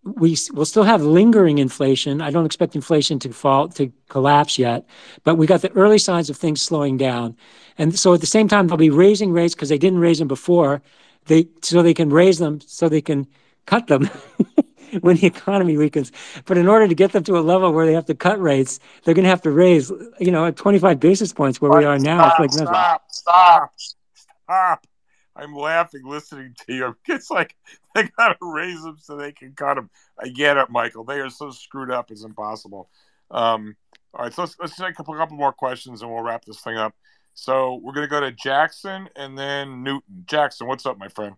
we 0.04 0.36
will 0.54 0.66
still 0.66 0.84
have 0.84 1.04
lingering 1.04 1.58
inflation. 1.58 2.22
I 2.22 2.32
don't 2.32 2.46
expect 2.46 2.74
inflation 2.76 3.20
to 3.20 3.34
fall 3.34 3.68
to 3.70 3.92
collapse 4.08 4.58
yet, 4.58 4.86
but 5.24 5.36
we 5.36 5.46
got 5.46 5.62
the 5.62 5.72
early 5.74 6.00
signs 6.00 6.30
of 6.30 6.38
things 6.38 6.62
slowing 6.62 6.98
down. 6.98 7.36
And 7.78 7.98
so 8.00 8.14
at 8.14 8.22
the 8.22 8.26
same 8.26 8.48
time, 8.48 8.68
they'll 8.68 8.78
be 8.78 8.90
raising 8.90 9.32
rates 9.32 9.54
because 9.54 9.70
they 9.70 9.78
didn't 9.78 10.00
raise 10.00 10.20
them 10.20 10.28
before. 10.28 10.82
They 11.26 11.50
so 11.62 11.84
they 11.84 11.94
can 11.94 12.10
raise 12.10 12.40
them 12.40 12.62
so 12.62 12.88
they 12.88 13.02
can 13.02 13.28
cut 13.66 13.88
them 13.88 14.10
when 15.02 15.18
the 15.18 15.28
economy 15.28 15.78
weakens. 15.78 16.12
But 16.46 16.58
in 16.58 16.68
order 16.68 16.88
to 16.88 16.96
get 16.96 17.12
them 17.12 17.24
to 17.24 17.38
a 17.38 17.42
level 17.42 17.72
where 17.72 17.86
they 17.86 17.94
have 17.94 18.06
to 18.06 18.16
cut 18.16 18.42
rates, 18.42 18.80
they're 19.04 19.14
going 19.14 19.24
to 19.24 19.30
have 19.30 19.42
to 19.44 19.52
raise, 19.52 19.92
you 20.20 20.32
know, 20.32 20.46
at 20.46 20.56
25 20.56 21.00
basis 21.00 21.34
points 21.34 21.62
where 21.62 21.72
we 21.72 21.86
are 21.86 21.98
now. 21.98 22.30
Stop, 22.30 22.40
it's 22.40 22.40
like 22.40 22.66
nothing. 22.66 22.76
stop, 22.76 23.04
stop, 23.10 23.74
stop. 24.16 24.88
I'm 25.36 25.56
laughing 25.56 26.02
listening 26.06 26.56
to 26.66 26.74
you. 26.74 26.96
It's 27.08 27.32
like 27.32 27.56
they 27.96 28.10
gotta 28.18 28.38
raise 28.42 28.82
them 28.84 28.98
so 29.00 29.16
they 29.16 29.32
can 29.32 29.54
cut 29.54 29.76
them. 29.76 29.90
I 30.20 30.28
get 30.28 30.58
it, 30.58 30.70
Michael. 30.70 31.04
They 31.04 31.20
are 31.20 31.30
so 31.30 31.52
screwed 31.52 31.92
up; 31.92 32.12
it's 32.12 32.24
impossible. 32.24 32.90
Um, 33.30 33.76
all 34.14 34.26
right, 34.26 34.34
so 34.34 34.44
let's, 34.44 34.56
let's 34.60 34.76
take 34.76 35.00
a 35.00 35.04
couple 35.04 35.38
more 35.38 35.54
questions 35.54 36.02
and 36.02 36.12
we'll 36.12 36.24
wrap 36.24 36.44
this 36.46 36.60
thing 36.60 36.78
up. 36.78 36.94
So 37.34 37.80
we're 37.82 37.94
gonna 37.94 38.08
go 38.08 38.20
to 38.20 38.32
Jackson 38.32 39.10
and 39.16 39.38
then 39.38 39.84
Newton. 39.84 40.26
Jackson, 40.26 40.68
what's 40.68 40.86
up, 40.86 40.98
my 40.98 41.08
friend? 41.08 41.36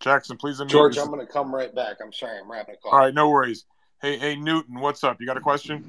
Jackson, 0.00 0.38
please 0.38 0.58
unmute 0.60 0.70
George. 0.70 0.98
I'm 0.98 1.08
going 1.08 1.24
to 1.24 1.30
come 1.30 1.54
right 1.54 1.74
back. 1.74 1.98
I'm 2.02 2.12
sorry, 2.12 2.38
I'm 2.38 2.50
wrapping 2.50 2.74
a 2.74 2.78
call. 2.78 2.92
All 2.92 2.98
right, 2.98 3.14
no 3.14 3.28
worries. 3.28 3.66
Hey, 4.00 4.18
hey, 4.18 4.34
Newton, 4.34 4.80
what's 4.80 5.04
up? 5.04 5.20
You 5.20 5.26
got 5.26 5.36
a 5.36 5.42
question? 5.42 5.84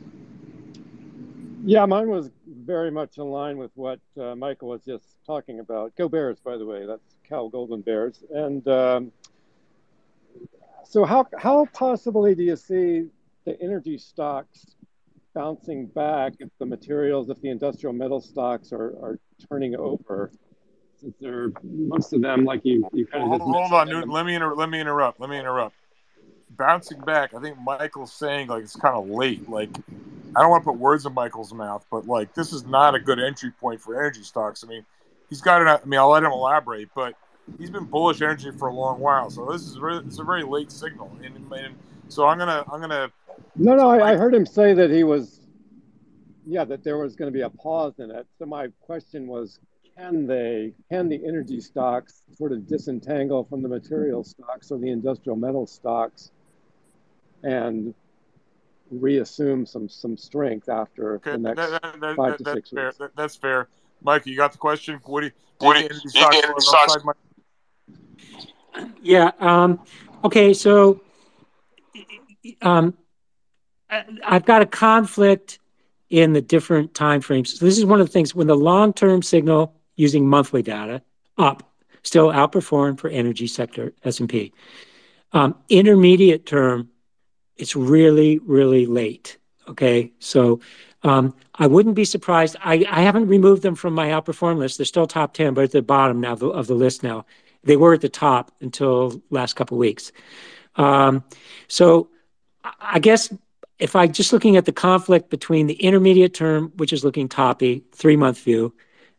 Yeah, 1.64 1.86
mine 1.86 2.10
was 2.10 2.30
very 2.46 2.92
much 2.92 3.18
in 3.18 3.26
line 3.26 3.58
with 3.58 3.72
what 3.76 4.00
uh, 4.20 4.36
Michael 4.36 4.70
was 4.70 4.84
just 4.84 5.06
talking 5.26 5.60
about. 5.60 5.96
Go 5.96 6.10
Bears, 6.10 6.40
by 6.40 6.58
the 6.58 6.66
way. 6.66 6.86
That's 6.86 7.02
Cal 7.28 7.48
Golden 7.50 7.82
Bears. 7.82 8.24
And 8.32 8.68
um, 8.68 9.12
so, 10.84 11.06
how 11.06 11.28
how 11.38 11.68
possibly 11.72 12.36
do 12.36 12.44
you 12.44 12.56
see 12.56 13.06
the 13.46 13.62
energy 13.62 13.98
stocks 13.98 14.76
bouncing 15.34 15.86
back 15.86 16.34
if 16.40 16.50
the 16.60 16.66
materials, 16.66 17.30
if 17.30 17.40
the 17.42 17.50
industrial 17.50 17.94
metal 17.94 18.20
stocks 18.20 18.74
are, 18.74 18.90
are 19.02 19.20
turning 19.48 19.76
over? 19.76 20.32
Since 21.02 21.16
they're 21.20 21.52
most 21.64 22.14
of 22.14 22.22
them, 22.22 22.46
like 22.46 22.62
you, 22.64 22.88
you 22.94 23.08
kind 23.08 23.24
of 23.24 23.30
Hold, 23.30 23.42
hold 23.42 23.56
on, 23.56 23.72
mentioned, 23.72 23.90
Newton. 23.90 24.10
Let 24.12 24.26
me 24.26 24.36
inter- 24.36 24.54
let 24.54 24.70
me 24.70 24.80
interrupt. 24.80 25.20
Let 25.20 25.30
me 25.32 25.40
interrupt. 25.40 25.76
Bouncing 26.52 27.00
back, 27.00 27.34
I 27.34 27.42
think 27.42 27.58
Michael's 27.60 28.14
saying 28.14 28.50
like 28.50 28.64
it's 28.64 28.76
kind 28.76 28.96
of 28.96 29.08
late. 29.08 29.50
Like 29.50 29.72
I 30.36 30.42
don't 30.42 30.52
want 30.52 30.64
to 30.64 30.70
put 30.70 30.78
words 30.78 31.06
in 31.06 31.14
Michael's 31.14 31.54
mouth, 31.54 31.86
but 31.90 32.06
like 32.06 32.36
this 32.36 32.54
is 32.54 32.66
not 32.66 32.94
a 32.94 33.00
good 33.00 33.20
entry 33.20 33.52
point 33.52 33.82
for 33.82 34.00
energy 34.00 34.22
stocks. 34.22 34.64
I 34.64 34.68
mean, 34.68 34.86
he's 35.30 35.42
got 35.42 35.62
it. 35.62 35.68
I 35.68 35.80
mean, 35.88 36.00
I'll 36.00 36.10
let 36.10 36.24
him 36.24 36.32
elaborate, 36.32 36.90
but 36.96 37.16
he's 37.58 37.72
been 37.72 37.86
bullish 37.86 38.22
energy 38.22 38.52
for 38.52 38.68
a 38.68 38.74
long 38.74 39.00
while. 39.00 39.30
So 39.32 39.52
this 39.52 39.66
is 39.66 39.80
really, 39.80 40.04
it's 40.06 40.20
a 40.20 40.24
very 40.24 40.44
late 40.44 40.72
signal, 40.72 41.12
and, 41.24 41.36
and 41.52 41.76
so 42.10 42.28
I'm 42.28 42.38
gonna 42.38 42.64
I'm 42.72 42.80
gonna 42.80 43.12
No, 43.56 43.76
no, 43.76 43.90
I, 43.90 44.12
I 44.12 44.16
heard 44.18 44.36
him 44.36 44.46
say 44.46 44.74
that 44.74 44.92
he 44.92 45.04
was, 45.04 45.40
yeah, 46.46 46.64
that 46.66 46.84
there 46.84 46.98
was 46.98 47.16
going 47.16 47.32
to 47.32 47.36
be 47.36 47.42
a 47.42 47.50
pause 47.50 48.00
in 48.00 48.12
it. 48.12 48.28
So 48.38 48.46
my 48.46 48.68
question 48.82 49.28
was, 49.28 49.60
can 49.98 50.26
they, 50.28 50.74
can 50.92 51.10
the 51.10 51.20
energy 51.28 51.60
stocks 51.60 52.24
sort 52.38 52.52
of 52.52 52.68
disentangle 52.68 53.44
from 53.44 53.62
the 53.62 53.70
material 53.70 54.24
stocks 54.24 54.72
or 54.72 54.80
the 54.80 54.90
industrial 54.90 55.36
metal 55.36 55.68
stocks 55.68 56.32
and 57.44 57.94
reassume 58.90 59.66
some 59.66 59.88
some 59.88 60.18
strength 60.18 60.68
after 60.70 61.16
okay. 61.16 61.32
the 61.32 61.38
next 61.38 61.58
That, 61.58 61.82
that, 61.82 62.00
that, 62.02 62.16
five 62.16 62.32
that, 62.32 62.38
to 62.40 62.44
that's 62.44 62.56
six 62.58 62.70
fair. 62.70 62.86
weeks? 62.86 62.98
That, 62.98 63.16
that's 63.16 63.36
fair. 63.36 63.68
Mike, 64.04 64.26
you 64.26 64.36
got 64.36 64.52
the 64.52 64.58
question? 64.58 65.00
What 65.06 65.22
do 65.22 65.28
you, 65.28 65.32
What 65.60 65.74
do 65.76 65.88
do 65.88 65.96
you 65.96 66.02
you- 66.04 66.10
think 66.10 66.26
energy 66.34 66.40
stocks 66.40 66.46
energy 66.46 66.68
upside, 66.78 67.06
Mike? 67.06 67.16
Yeah. 69.02 69.32
Um, 69.40 69.80
okay. 70.24 70.54
So 70.54 71.02
um, 72.62 72.96
I- 73.90 74.06
I've 74.26 74.46
got 74.46 74.62
a 74.62 74.66
conflict 74.66 75.60
in 76.10 76.34
the 76.34 76.42
different 76.42 76.94
time 76.94 77.22
frames. 77.22 77.58
So 77.58 77.66
this 77.66 77.78
is 77.78 77.86
one 77.86 78.02
of 78.02 78.08
the 78.08 78.12
things 78.12 78.34
when 78.36 78.48
the 78.48 78.56
long-term 78.56 79.22
signal 79.22 79.74
using 80.02 80.28
monthly 80.28 80.64
data 80.64 81.04
up 81.38 81.72
still 82.04 82.30
outperformed 82.30 83.00
for 83.00 83.08
energy 83.10 83.46
sector 83.46 83.94
S&P. 84.04 84.52
Um, 85.34 85.56
intermediate 85.70 86.46
term, 86.48 86.90
it's 87.56 87.76
really, 87.76 88.40
really 88.40 88.88
late. 88.88 89.38
Okay. 89.68 90.12
So 90.18 90.60
um, 91.04 91.36
I 91.56 91.68
wouldn't 91.68 91.96
be 91.96 92.06
surprised. 92.06 92.56
I, 92.64 92.78
haven't 93.02 93.28
removed 93.28 93.62
them 93.62 93.76
from 93.76 93.94
my 93.94 94.08
outperform 94.08 94.58
list. 94.58 94.78
They're 94.78 94.86
still 94.86 95.06
top 95.06 95.36
10, 95.36 95.54
but 95.54 95.64
at 95.66 95.72
the 95.72 95.84
bottom 95.84 96.20
now 96.20 96.34
of 96.34 96.68
the, 96.68 96.76
list 96.76 97.04
now. 97.04 97.26
They 97.64 97.78
were 97.78 97.94
at 97.94 98.02
the 98.02 98.10
top 98.10 98.52
until 98.60 99.22
last 99.30 99.56
couple 99.56 99.78
of 99.78 99.80
weeks. 99.80 100.12
Um, 100.76 101.24
so 101.68 102.10
I- 102.64 103.00
guess 103.00 103.32
if 103.78 103.96
I 103.96 104.08
just 104.08 104.34
looking 104.34 104.58
at 104.58 104.66
the 104.66 104.72
conflict 104.72 105.30
between 105.30 105.68
the 105.68 105.76
intermediate 105.76 106.34
term, 106.34 106.72
which 106.78 106.92
is 106.92 107.04
looking 107.04 107.30
toppy, 107.30 107.84
three 107.94 108.16
month 108.16 108.40
view, 108.44 108.74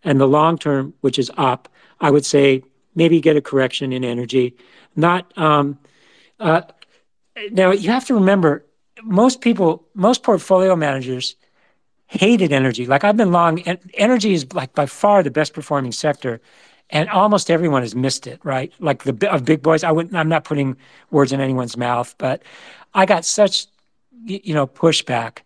and 0.04 0.20
the 0.20 0.26
long 0.26 0.58
term, 0.58 0.94
which 1.00 1.18
is 1.18 1.30
up, 1.36 1.68
I 2.00 2.10
would 2.10 2.24
say 2.24 2.62
maybe 2.94 3.20
get 3.20 3.36
a 3.36 3.40
correction 3.40 3.92
in 3.92 4.04
energy. 4.04 4.56
Not 4.96 5.36
um, 5.38 5.78
uh, 6.40 6.62
now 7.50 7.70
you 7.72 7.90
have 7.90 8.06
to 8.06 8.14
remember 8.14 8.64
most 9.02 9.40
people, 9.40 9.86
most 9.94 10.22
portfolio 10.22 10.76
managers 10.76 11.36
hated 12.06 12.52
energy. 12.52 12.86
Like 12.86 13.04
I've 13.04 13.16
been 13.16 13.32
long, 13.32 13.60
and 13.62 13.78
energy 13.94 14.34
is 14.34 14.52
like 14.52 14.74
by 14.74 14.86
far 14.86 15.22
the 15.22 15.30
best 15.30 15.54
performing 15.54 15.92
sector, 15.92 16.40
and 16.90 17.08
almost 17.08 17.50
everyone 17.50 17.82
has 17.82 17.94
missed 17.94 18.26
it. 18.26 18.40
Right, 18.44 18.72
like 18.78 19.04
the 19.04 19.32
of 19.32 19.44
big 19.44 19.62
boys. 19.62 19.82
I 19.84 19.92
wouldn't. 19.92 20.14
I'm 20.14 20.28
not 20.28 20.44
putting 20.44 20.76
words 21.10 21.32
in 21.32 21.40
anyone's 21.40 21.76
mouth, 21.76 22.14
but 22.18 22.42
I 22.92 23.06
got 23.06 23.24
such 23.24 23.66
you 24.24 24.54
know 24.54 24.66
pushback 24.66 25.38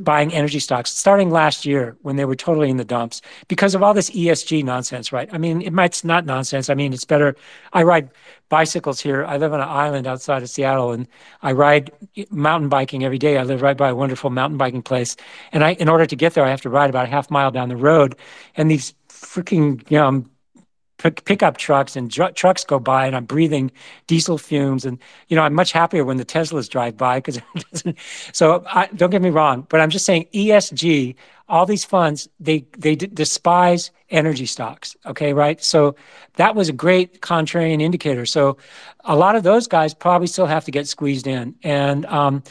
buying 0.00 0.32
energy 0.32 0.58
stocks 0.58 0.90
starting 0.90 1.30
last 1.30 1.66
year 1.66 1.96
when 2.02 2.16
they 2.16 2.24
were 2.24 2.36
totally 2.36 2.70
in 2.70 2.76
the 2.76 2.84
dumps 2.84 3.20
because 3.48 3.74
of 3.74 3.82
all 3.82 3.94
this 3.94 4.10
ESG 4.10 4.64
nonsense, 4.64 5.12
right? 5.12 5.28
I 5.32 5.38
mean, 5.38 5.62
it 5.62 5.72
might 5.72 6.02
not 6.04 6.24
nonsense. 6.24 6.70
I 6.70 6.74
mean, 6.74 6.92
it's 6.92 7.04
better. 7.04 7.34
I 7.72 7.82
ride 7.82 8.10
bicycles 8.48 9.00
here. 9.00 9.24
I 9.24 9.38
live 9.38 9.52
on 9.52 9.60
an 9.60 9.68
island 9.68 10.06
outside 10.06 10.42
of 10.42 10.50
Seattle, 10.50 10.92
and 10.92 11.08
I 11.42 11.52
ride 11.52 11.90
mountain 12.30 12.68
biking 12.68 13.04
every 13.04 13.18
day. 13.18 13.38
I 13.38 13.42
live 13.44 13.62
right 13.62 13.76
by 13.76 13.88
a 13.88 13.94
wonderful 13.94 14.30
mountain 14.30 14.58
biking 14.58 14.82
place, 14.82 15.16
and 15.52 15.64
I, 15.64 15.72
in 15.74 15.88
order 15.88 16.06
to 16.06 16.16
get 16.16 16.34
there, 16.34 16.44
I 16.44 16.50
have 16.50 16.62
to 16.62 16.70
ride 16.70 16.90
about 16.90 17.06
a 17.06 17.08
half 17.08 17.30
mile 17.30 17.50
down 17.50 17.68
the 17.68 17.76
road, 17.76 18.16
and 18.56 18.70
these 18.70 18.94
freaking 19.08 19.90
um, 19.96 20.30
pick, 21.02 21.24
pickup 21.24 21.56
trucks 21.56 21.96
and 21.96 22.10
dr- 22.10 22.34
trucks 22.34 22.64
go 22.64 22.78
by 22.78 23.06
and 23.06 23.16
I'm 23.16 23.24
breathing 23.24 23.72
diesel 24.06 24.38
fumes 24.38 24.84
and 24.84 24.98
you 25.28 25.36
know 25.36 25.42
I'm 25.42 25.54
much 25.54 25.72
happier 25.72 26.04
when 26.04 26.16
the 26.16 26.24
Teslas 26.24 26.68
drive 26.68 26.96
by 26.96 27.20
because 27.20 27.40
so 28.32 28.64
I, 28.66 28.86
don't 28.94 29.10
get 29.10 29.22
me 29.22 29.30
wrong 29.30 29.66
but 29.68 29.80
I'm 29.80 29.90
just 29.90 30.06
saying 30.06 30.26
ESG 30.32 31.14
all 31.48 31.66
these 31.66 31.84
funds 31.84 32.28
they 32.38 32.64
they 32.78 32.94
d- 32.94 33.08
despise 33.12 33.90
energy 34.10 34.46
stocks 34.46 34.96
okay 35.04 35.32
right? 35.32 35.62
So 35.62 35.96
that 36.34 36.54
was 36.54 36.68
a 36.68 36.72
great 36.72 37.20
contrarian 37.20 37.82
indicator. 37.82 38.24
So 38.24 38.56
a 39.04 39.16
lot 39.16 39.34
of 39.34 39.42
those 39.42 39.66
guys 39.66 39.92
probably 39.94 40.28
still 40.28 40.46
have 40.46 40.64
to 40.66 40.70
get 40.70 40.86
squeezed 40.86 41.26
in. 41.26 41.54
And 41.62 42.06
um, 42.06 42.42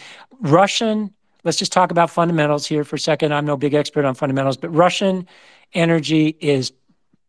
Russian 0.41 1.13
let's 1.43 1.57
just 1.57 1.71
talk 1.71 1.89
about 1.89 2.11
fundamentals 2.11 2.67
here 2.67 2.83
for 2.83 2.97
a 2.97 2.99
second. 2.99 3.33
I'm 3.33 3.45
no 3.45 3.57
big 3.57 3.73
expert 3.73 4.05
on 4.05 4.13
fundamentals 4.13 4.57
but 4.57 4.69
Russian 4.69 5.27
energy 5.73 6.35
is 6.41 6.73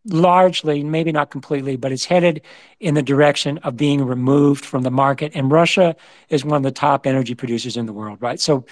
largely, 0.07 0.83
maybe 0.83 1.13
not 1.13 1.31
completely, 1.31 1.77
but 1.77 1.93
it's 1.93 2.05
headed 2.05 2.43
in 2.81 2.95
the 2.95 3.03
direction 3.03 3.59
of 3.59 3.77
being 3.77 4.05
removed 4.05 4.65
from 4.65 4.83
the 4.83 4.91
market. 4.91 5.33
And 5.35 5.51
Russia 5.51 5.95
is 6.29 6.45
one 6.45 6.57
of 6.57 6.63
the 6.63 6.73
top 6.73 7.07
energy 7.07 7.35
producers 7.35 7.77
in 7.77 7.87
the 7.87 7.93
world, 7.93 8.21
right? 8.21 8.41
So, 8.41 8.65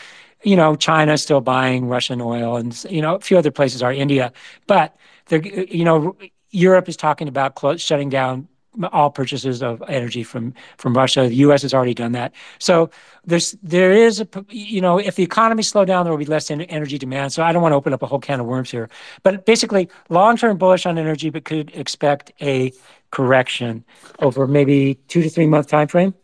you 0.42 0.56
know, 0.56 0.74
China 0.74 1.12
is 1.12 1.22
still 1.22 1.40
buying 1.40 1.86
Russian 1.86 2.20
oil, 2.20 2.56
and 2.56 2.84
you 2.90 3.02
know, 3.02 3.16
a 3.16 3.20
few 3.20 3.38
other 3.38 3.50
places 3.50 3.82
are 3.82 3.92
India, 3.92 4.32
but 4.66 4.96
they're, 5.26 5.42
you 5.42 5.84
know, 5.84 6.16
Europe 6.50 6.88
is 6.88 6.96
talking 6.96 7.28
about 7.28 7.54
close, 7.54 7.80
shutting 7.80 8.08
down 8.08 8.48
all 8.92 9.10
purchases 9.10 9.62
of 9.62 9.82
energy 9.88 10.22
from 10.22 10.54
from 10.76 10.94
Russia. 10.94 11.28
The 11.28 11.34
U.S. 11.36 11.62
has 11.62 11.74
already 11.74 11.94
done 11.94 12.12
that. 12.12 12.32
So 12.58 12.90
there's 13.24 13.52
there 13.62 13.92
is 13.92 14.20
a 14.20 14.28
you 14.48 14.80
know 14.80 14.98
if 14.98 15.16
the 15.16 15.22
economy 15.22 15.62
slow 15.62 15.84
down, 15.84 16.04
there 16.04 16.12
will 16.12 16.18
be 16.18 16.24
less 16.24 16.50
energy 16.50 16.98
demand. 16.98 17.32
So 17.32 17.42
I 17.42 17.52
don't 17.52 17.62
want 17.62 17.72
to 17.72 17.76
open 17.76 17.92
up 17.92 18.02
a 18.02 18.06
whole 18.06 18.20
can 18.20 18.40
of 18.40 18.46
worms 18.46 18.70
here. 18.70 18.88
But 19.22 19.46
basically, 19.46 19.88
long 20.08 20.36
term 20.36 20.56
bullish 20.56 20.86
on 20.86 20.98
energy, 20.98 21.30
but 21.30 21.44
could 21.44 21.74
expect 21.74 22.32
a 22.40 22.72
correction 23.10 23.84
over 24.20 24.46
maybe 24.46 24.94
two 25.08 25.22
to 25.22 25.28
three 25.28 25.46
month 25.46 25.66
time 25.66 25.88
frame. 25.88 26.14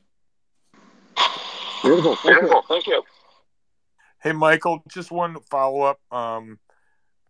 Beautiful. 1.82 2.16
Thank 2.16 2.42
you. 2.42 2.62
Thank 2.68 2.86
you. 2.86 3.02
Hey, 4.22 4.32
Michael, 4.32 4.82
just 4.88 5.12
one 5.12 5.36
follow 5.50 5.82
up. 5.82 6.00
Um, 6.10 6.58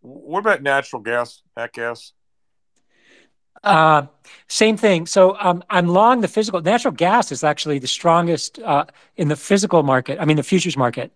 what 0.01 0.41
about 0.41 0.63
natural 0.63 1.03
gas, 1.03 1.43
nat 1.57 1.73
gas? 1.73 2.13
Uh, 3.67 4.07
same 4.49 4.77
thing. 4.77 5.07
So 5.07 5.37
um, 5.41 5.65
I'm 5.71 5.89
long 5.89 6.21
the 6.21 6.29
physical. 6.29 6.63
Natural 6.63 6.95
gas 6.95 7.33
is 7.33 7.43
actually 7.43 7.81
the 7.81 7.89
strongest 7.89 8.61
uh, 8.61 8.87
in 9.17 9.29
the 9.29 9.37
physical 9.37 9.83
market. 9.83 10.19
I 10.21 10.25
mean, 10.25 10.37
the 10.37 10.45
futures 10.45 10.77
market. 10.77 11.13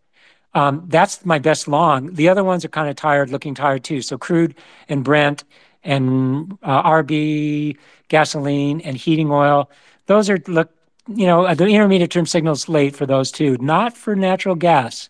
Um, 0.52 0.84
that's 0.88 1.24
my 1.24 1.38
best 1.38 1.68
long. 1.68 2.12
The 2.14 2.28
other 2.28 2.42
ones 2.42 2.64
are 2.64 2.68
kind 2.68 2.90
of 2.90 2.96
tired, 2.96 3.30
looking 3.30 3.54
tired 3.54 3.84
too. 3.84 4.02
So 4.02 4.18
crude 4.18 4.56
and 4.88 5.04
Brent 5.04 5.44
and 5.84 6.58
uh, 6.64 6.82
RB, 6.82 7.76
gasoline 8.08 8.80
and 8.80 8.96
heating 8.96 9.30
oil. 9.30 9.70
Those 10.06 10.28
are 10.28 10.38
look, 10.48 10.70
you 11.06 11.26
know, 11.26 11.54
the 11.54 11.66
intermediate 11.66 12.10
term 12.10 12.26
signals 12.26 12.68
late 12.68 12.96
for 12.96 13.06
those 13.06 13.30
two, 13.30 13.56
not 13.60 13.96
for 13.96 14.16
natural 14.16 14.56
gas. 14.56 15.08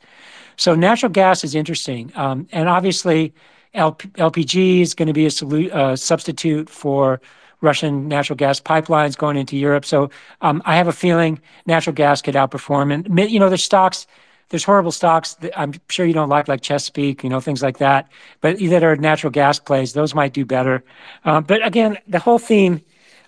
So 0.57 0.75
natural 0.75 1.11
gas 1.11 1.43
is 1.43 1.55
interesting, 1.55 2.12
um, 2.17 2.47
and 2.53 2.69
obviously 2.69 3.33
LPG 3.75 4.81
is 4.81 4.95
going 4.95 5.07
to 5.07 5.13
be 5.13 5.27
a 5.27 5.75
uh, 5.75 5.97
substitute 5.97 6.69
for 6.69 7.21
Russian 7.61 8.09
natural 8.09 8.37
gas 8.37 8.61
pipelines 8.61 9.17
going 9.17 9.37
into 9.37 9.57
Europe. 9.57 9.85
So 9.85 10.11
um, 10.41 10.63
I 10.65 10.77
have 10.77 10.89
a 10.89 10.93
feeling 10.93 11.41
natural 11.67 11.95
gas 11.95 12.23
could 12.23 12.35
outperform. 12.35 12.93
And 12.93 13.31
you 13.31 13.39
know, 13.39 13.49
there's 13.49 13.65
stocks, 13.65 14.07
there's 14.49 14.65
horrible 14.65 14.93
stocks 14.93 15.35
that 15.35 15.59
I'm 15.59 15.75
sure 15.89 16.07
you 16.07 16.15
don't 16.15 16.29
like, 16.29 16.49
like 16.49 16.63
Chesapeake, 16.63 17.23
you 17.23 17.31
know, 17.31 17.41
things 17.41 17.63
like 17.63 17.79
that. 17.79 18.11
But 18.41 18.59
that 18.59 18.83
are 18.83 18.97
natural 18.97 19.31
gas 19.31 19.59
plays, 19.59 19.93
those 19.93 20.15
might 20.15 20.33
do 20.33 20.45
better. 20.45 20.83
Um, 21.25 21.45
but 21.45 21.65
again, 21.65 21.99
the 22.09 22.19
whole 22.19 22.39
theme. 22.39 22.83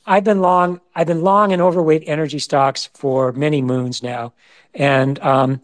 I've 0.05 0.24
been 0.24 0.40
long. 0.40 0.81
I've 0.97 1.06
been 1.06 1.23
long 1.23 1.52
and 1.52 1.62
overweight 1.62 2.02
energy 2.06 2.40
stocks 2.40 2.90
for 2.93 3.31
many 3.31 3.62
moons 3.62 4.02
now, 4.02 4.32
and 4.74 5.16
um, 5.20 5.60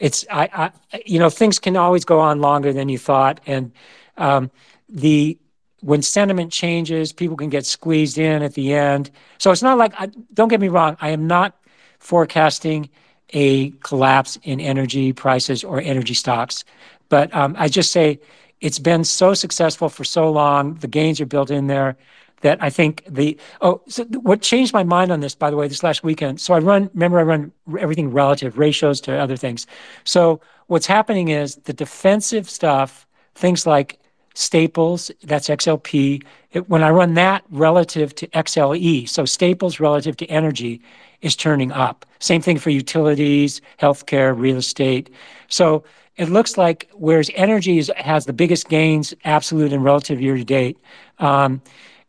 it's 0.00 0.26
I, 0.28 0.72
I 0.92 1.02
you 1.06 1.20
know 1.20 1.30
things 1.30 1.60
can 1.60 1.76
always 1.76 2.04
go 2.04 2.18
on 2.18 2.40
longer 2.40 2.72
than 2.72 2.88
you 2.88 2.98
thought, 2.98 3.40
and 3.46 3.70
um, 4.16 4.50
the 4.88 5.38
when 5.80 6.02
sentiment 6.02 6.52
changes, 6.52 7.12
people 7.12 7.36
can 7.36 7.50
get 7.50 7.66
squeezed 7.66 8.18
in 8.18 8.42
at 8.42 8.54
the 8.54 8.72
end. 8.72 9.10
So 9.38 9.50
it's 9.50 9.62
not 9.62 9.78
like 9.78 9.92
I, 9.98 10.10
don't 10.32 10.48
get 10.48 10.60
me 10.60 10.68
wrong. 10.68 10.96
I 11.00 11.10
am 11.10 11.26
not 11.26 11.56
forecasting 11.98 12.88
a 13.32 13.70
collapse 13.82 14.38
in 14.42 14.60
energy 14.60 15.12
prices 15.12 15.62
or 15.62 15.80
energy 15.80 16.14
stocks, 16.14 16.64
but 17.08 17.34
um, 17.34 17.54
I 17.58 17.68
just 17.68 17.92
say 17.92 18.20
it's 18.60 18.78
been 18.78 19.04
so 19.04 19.34
successful 19.34 19.88
for 19.88 20.04
so 20.04 20.30
long. 20.30 20.74
The 20.74 20.88
gains 20.88 21.20
are 21.20 21.26
built 21.26 21.50
in 21.50 21.66
there 21.66 21.96
that 22.40 22.62
I 22.62 22.70
think 22.70 23.02
the 23.08 23.36
oh 23.60 23.80
so 23.88 24.04
what 24.04 24.42
changed 24.42 24.72
my 24.72 24.84
mind 24.84 25.10
on 25.10 25.20
this 25.20 25.34
by 25.34 25.50
the 25.50 25.56
way 25.56 25.68
this 25.68 25.82
last 25.82 26.04
weekend 26.04 26.40
so 26.40 26.54
I 26.54 26.58
run 26.58 26.90
remember 26.92 27.18
I 27.18 27.22
run 27.22 27.52
everything 27.78 28.12
relative 28.12 28.58
ratios 28.58 29.00
to 29.02 29.16
other 29.16 29.36
things 29.36 29.66
so 30.04 30.40
what's 30.66 30.86
happening 30.86 31.28
is 31.28 31.56
the 31.56 31.72
defensive 31.72 32.48
stuff 32.50 33.06
things 33.34 33.66
like 33.66 33.98
Staples, 34.36 35.10
that's 35.22 35.48
XLP. 35.48 36.22
When 36.66 36.82
I 36.82 36.90
run 36.90 37.14
that 37.14 37.42
relative 37.48 38.14
to 38.16 38.26
XLE, 38.28 39.08
so 39.08 39.24
Staples 39.24 39.80
relative 39.80 40.14
to 40.18 40.26
energy 40.26 40.82
is 41.22 41.34
turning 41.34 41.72
up. 41.72 42.04
Same 42.18 42.42
thing 42.42 42.58
for 42.58 42.68
utilities, 42.68 43.62
healthcare, 43.80 44.38
real 44.38 44.58
estate. 44.58 45.08
So 45.48 45.84
it 46.16 46.28
looks 46.28 46.58
like 46.58 46.90
whereas 46.92 47.30
energy 47.34 47.82
has 47.96 48.26
the 48.26 48.34
biggest 48.34 48.68
gains, 48.68 49.14
absolute 49.24 49.72
and 49.72 49.82
relative 49.82 50.20
year 50.20 50.36
to 50.36 50.44
date, 50.44 50.76
um, 51.18 51.62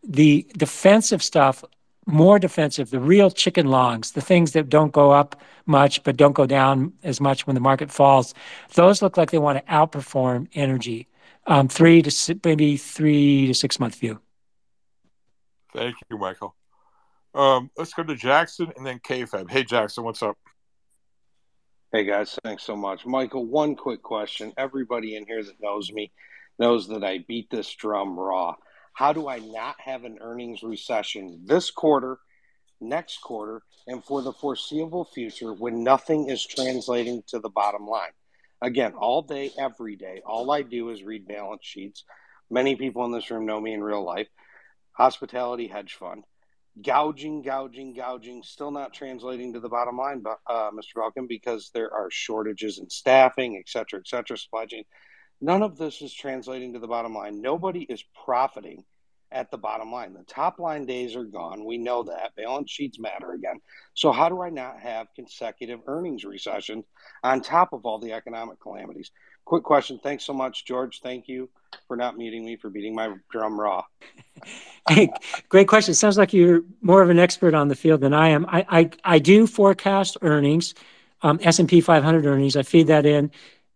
the 0.03 0.45
defensive 0.57 1.23
stuff, 1.23 1.63
more 2.05 2.39
defensive, 2.39 2.89
the 2.89 2.99
real 2.99 3.31
chicken 3.31 3.67
longs, 3.67 4.11
the 4.11 4.21
things 4.21 4.51
that 4.51 4.67
don't 4.67 4.91
go 4.91 5.11
up 5.11 5.41
much 5.65 6.03
but 6.03 6.17
don't 6.17 6.33
go 6.33 6.45
down 6.45 6.91
as 7.03 7.21
much 7.21 7.47
when 7.47 7.53
the 7.53 7.61
market 7.61 7.89
falls, 7.89 8.33
those 8.73 9.01
look 9.01 9.15
like 9.15 9.31
they 9.31 9.37
want 9.37 9.57
to 9.57 9.71
outperform 9.71 10.49
energy 10.55 11.07
three 11.69 12.01
to 12.01 12.39
maybe 12.43 12.77
three 12.77 13.47
to 13.47 13.53
six 13.53 13.79
month 13.79 13.95
view. 13.95 14.19
Thank 15.73 15.95
you, 16.09 16.17
Michael. 16.17 16.55
Um, 17.33 17.69
let's 17.77 17.93
go 17.93 18.03
to 18.03 18.15
Jackson 18.15 18.71
and 18.75 18.85
then 18.85 18.99
KFAB. 18.99 19.49
Hey, 19.49 19.63
Jackson, 19.63 20.03
what's 20.03 20.23
up? 20.23 20.37
Hey 21.93 22.03
guys, 22.03 22.37
thanks 22.43 22.63
so 22.63 22.75
much. 22.75 23.05
Michael, 23.05 23.45
one 23.45 23.75
quick 23.75 24.03
question. 24.03 24.51
Everybody 24.57 25.15
in 25.15 25.25
here 25.25 25.41
that 25.41 25.61
knows 25.61 25.89
me 25.89 26.11
knows 26.59 26.89
that 26.89 27.01
I 27.01 27.23
beat 27.25 27.49
this 27.49 27.73
drum 27.73 28.19
raw. 28.19 28.55
How 28.91 29.13
do 29.13 29.29
I 29.29 29.39
not 29.39 29.79
have 29.79 30.03
an 30.03 30.17
earnings 30.19 30.63
recession 30.63 31.43
this 31.45 31.71
quarter, 31.71 32.17
next 32.81 33.21
quarter, 33.21 33.61
and 33.87 34.03
for 34.03 34.21
the 34.21 34.33
foreseeable 34.33 35.05
future 35.05 35.53
when 35.53 35.81
nothing 35.81 36.29
is 36.29 36.45
translating 36.45 37.23
to 37.27 37.39
the 37.39 37.49
bottom 37.49 37.87
line? 37.87 38.11
Again, 38.61 38.93
all 38.93 39.21
day, 39.21 39.51
every 39.57 39.95
day, 39.95 40.21
all 40.25 40.49
I 40.51 40.63
do 40.63 40.89
is 40.89 41.03
read 41.03 41.27
balance 41.27 41.61
sheets. 41.63 42.03
Many 42.49 42.75
people 42.75 43.05
in 43.05 43.11
this 43.11 43.29
room 43.29 43.45
know 43.45 43.59
me 43.59 43.73
in 43.73 43.83
real 43.83 44.03
life. 44.03 44.27
Hospitality 44.93 45.67
hedge 45.67 45.93
fund. 45.93 46.23
Gouging, 46.81 47.41
gouging, 47.41 47.93
gouging, 47.93 48.43
still 48.43 48.71
not 48.71 48.93
translating 48.93 49.53
to 49.53 49.59
the 49.59 49.69
bottom 49.69 49.97
line, 49.97 50.21
but 50.21 50.39
uh, 50.47 50.71
Mr. 50.71 50.95
Falcon, 50.95 51.27
because 51.27 51.71
there 51.73 51.91
are 51.93 52.09
shortages 52.11 52.79
in 52.79 52.89
staffing, 52.89 53.57
et 53.57 53.69
cetera, 53.69 53.99
et 53.99 54.07
cetera, 54.07 54.37
supply 54.37 54.65
chain. 54.65 54.83
None 55.41 55.61
of 55.61 55.77
this 55.77 56.01
is 56.01 56.13
translating 56.13 56.73
to 56.73 56.79
the 56.79 56.87
bottom 56.87 57.13
line. 57.13 57.41
Nobody 57.41 57.81
is 57.81 58.03
profiting 58.25 58.83
at 59.31 59.51
the 59.51 59.57
bottom 59.57 59.91
line. 59.91 60.13
The 60.13 60.23
top 60.23 60.59
line 60.59 60.85
days 60.85 61.15
are 61.15 61.23
gone. 61.23 61.65
We 61.65 61.77
know 61.77 62.03
that. 62.03 62.35
Balance 62.35 62.71
sheets 62.71 62.99
matter 62.99 63.31
again. 63.33 63.59
So, 63.93 64.11
how 64.11 64.29
do 64.29 64.41
I 64.41 64.49
not 64.49 64.79
have 64.79 65.07
consecutive 65.15 65.79
earnings 65.87 66.23
recessions 66.23 66.85
on 67.23 67.41
top 67.41 67.73
of 67.73 67.85
all 67.85 67.99
the 67.99 68.13
economic 68.13 68.59
calamities? 68.61 69.11
Quick 69.45 69.63
question. 69.63 69.99
Thanks 70.01 70.25
so 70.25 70.33
much, 70.33 70.65
George. 70.65 70.99
Thank 71.01 71.27
you 71.27 71.49
for 71.87 71.95
not 71.95 72.17
muting 72.17 72.45
me 72.45 72.57
for 72.57 72.69
beating 72.69 72.95
my 72.95 73.15
drum 73.31 73.59
raw. 73.59 73.83
hey, 74.89 75.09
great 75.49 75.67
question. 75.67 75.93
Sounds 75.93 76.17
like 76.17 76.33
you're 76.33 76.63
more 76.81 77.01
of 77.01 77.09
an 77.09 77.19
expert 77.19 77.53
on 77.53 77.67
the 77.67 77.75
field 77.75 78.01
than 78.01 78.13
I 78.13 78.29
am. 78.29 78.45
I 78.47 78.65
I, 78.69 78.89
I 79.03 79.19
do 79.19 79.47
forecast 79.47 80.17
earnings, 80.21 80.73
um, 81.21 81.39
S 81.41 81.59
and 81.59 81.67
P 81.67 81.81
500 81.81 82.25
earnings. 82.25 82.55
I 82.55 82.63
feed 82.63 82.87
that 82.87 83.05
in, 83.05 83.31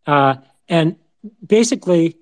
uh, 0.07 0.36
and 0.68 0.95
basically, 1.45 2.18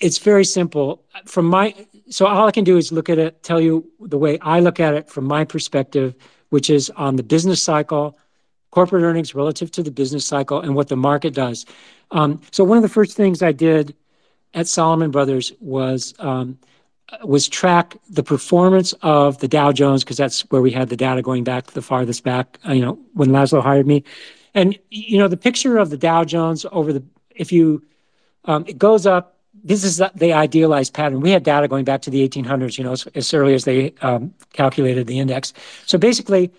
it's 0.00 0.18
very 0.18 0.44
simple. 0.44 1.04
From 1.26 1.46
my 1.46 1.74
so 2.08 2.26
all 2.26 2.46
I 2.46 2.50
can 2.50 2.64
do 2.64 2.76
is 2.76 2.92
look 2.92 3.08
at 3.08 3.18
it, 3.18 3.42
tell 3.42 3.60
you 3.60 3.90
the 4.00 4.18
way 4.18 4.38
I 4.40 4.60
look 4.60 4.80
at 4.80 4.94
it 4.94 5.08
from 5.08 5.24
my 5.24 5.44
perspective, 5.44 6.14
which 6.50 6.70
is 6.70 6.90
on 6.90 7.16
the 7.16 7.22
business 7.22 7.62
cycle, 7.62 8.18
corporate 8.70 9.02
earnings 9.02 9.34
relative 9.34 9.70
to 9.72 9.82
the 9.82 9.90
business 9.90 10.26
cycle, 10.26 10.60
and 10.60 10.74
what 10.74 10.88
the 10.88 10.96
market 10.96 11.34
does. 11.34 11.64
Um, 12.10 12.40
so 12.50 12.64
one 12.64 12.76
of 12.76 12.82
the 12.82 12.88
first 12.88 13.16
things 13.16 13.42
I 13.42 13.52
did 13.52 13.94
at 14.52 14.68
Salomon 14.68 15.10
Brothers 15.10 15.52
was 15.60 16.14
um, 16.18 16.58
was 17.22 17.48
track 17.48 17.96
the 18.08 18.22
performance 18.22 18.92
of 19.02 19.38
the 19.38 19.48
Dow 19.48 19.72
Jones 19.72 20.04
because 20.04 20.16
that's 20.16 20.42
where 20.50 20.62
we 20.62 20.70
had 20.70 20.88
the 20.88 20.96
data 20.96 21.22
going 21.22 21.44
back 21.44 21.68
the 21.68 21.82
farthest 21.82 22.24
back. 22.24 22.58
Uh, 22.66 22.72
you 22.72 22.82
know 22.82 22.98
when 23.14 23.30
Laszlo 23.30 23.62
hired 23.62 23.86
me, 23.86 24.04
and 24.54 24.78
you 24.90 25.18
know 25.18 25.28
the 25.28 25.36
picture 25.36 25.78
of 25.78 25.90
the 25.90 25.98
Dow 25.98 26.24
Jones 26.24 26.66
over 26.72 26.92
the 26.92 27.02
if 27.34 27.52
you 27.52 27.82
um, 28.44 28.64
it 28.66 28.78
goes 28.78 29.06
up 29.06 29.33
this 29.64 29.82
is 29.82 30.02
the 30.14 30.32
idealized 30.34 30.92
pattern. 30.92 31.20
We 31.20 31.30
had 31.30 31.42
data 31.42 31.66
going 31.66 31.86
back 31.86 32.02
to 32.02 32.10
the 32.10 32.28
1800s, 32.28 32.76
you 32.76 32.84
know, 32.84 32.92
as, 32.92 33.06
as 33.14 33.32
early 33.32 33.54
as 33.54 33.64
they 33.64 33.94
um, 34.02 34.34
calculated 34.52 35.06
the 35.06 35.18
index. 35.18 35.54
So 35.86 35.96
basically, 35.96 36.52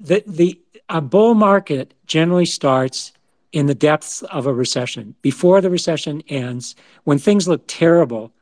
the 0.00 0.24
the 0.26 0.60
a 0.88 1.00
bull 1.00 1.34
market 1.34 1.94
generally 2.06 2.46
starts 2.46 3.12
in 3.52 3.66
the 3.66 3.74
depths 3.74 4.22
of 4.22 4.46
a 4.46 4.52
recession. 4.52 5.14
Before 5.22 5.60
the 5.60 5.70
recession 5.70 6.22
ends, 6.28 6.74
when 7.04 7.18
things 7.18 7.46
look 7.46 7.62
terrible, 7.66 8.32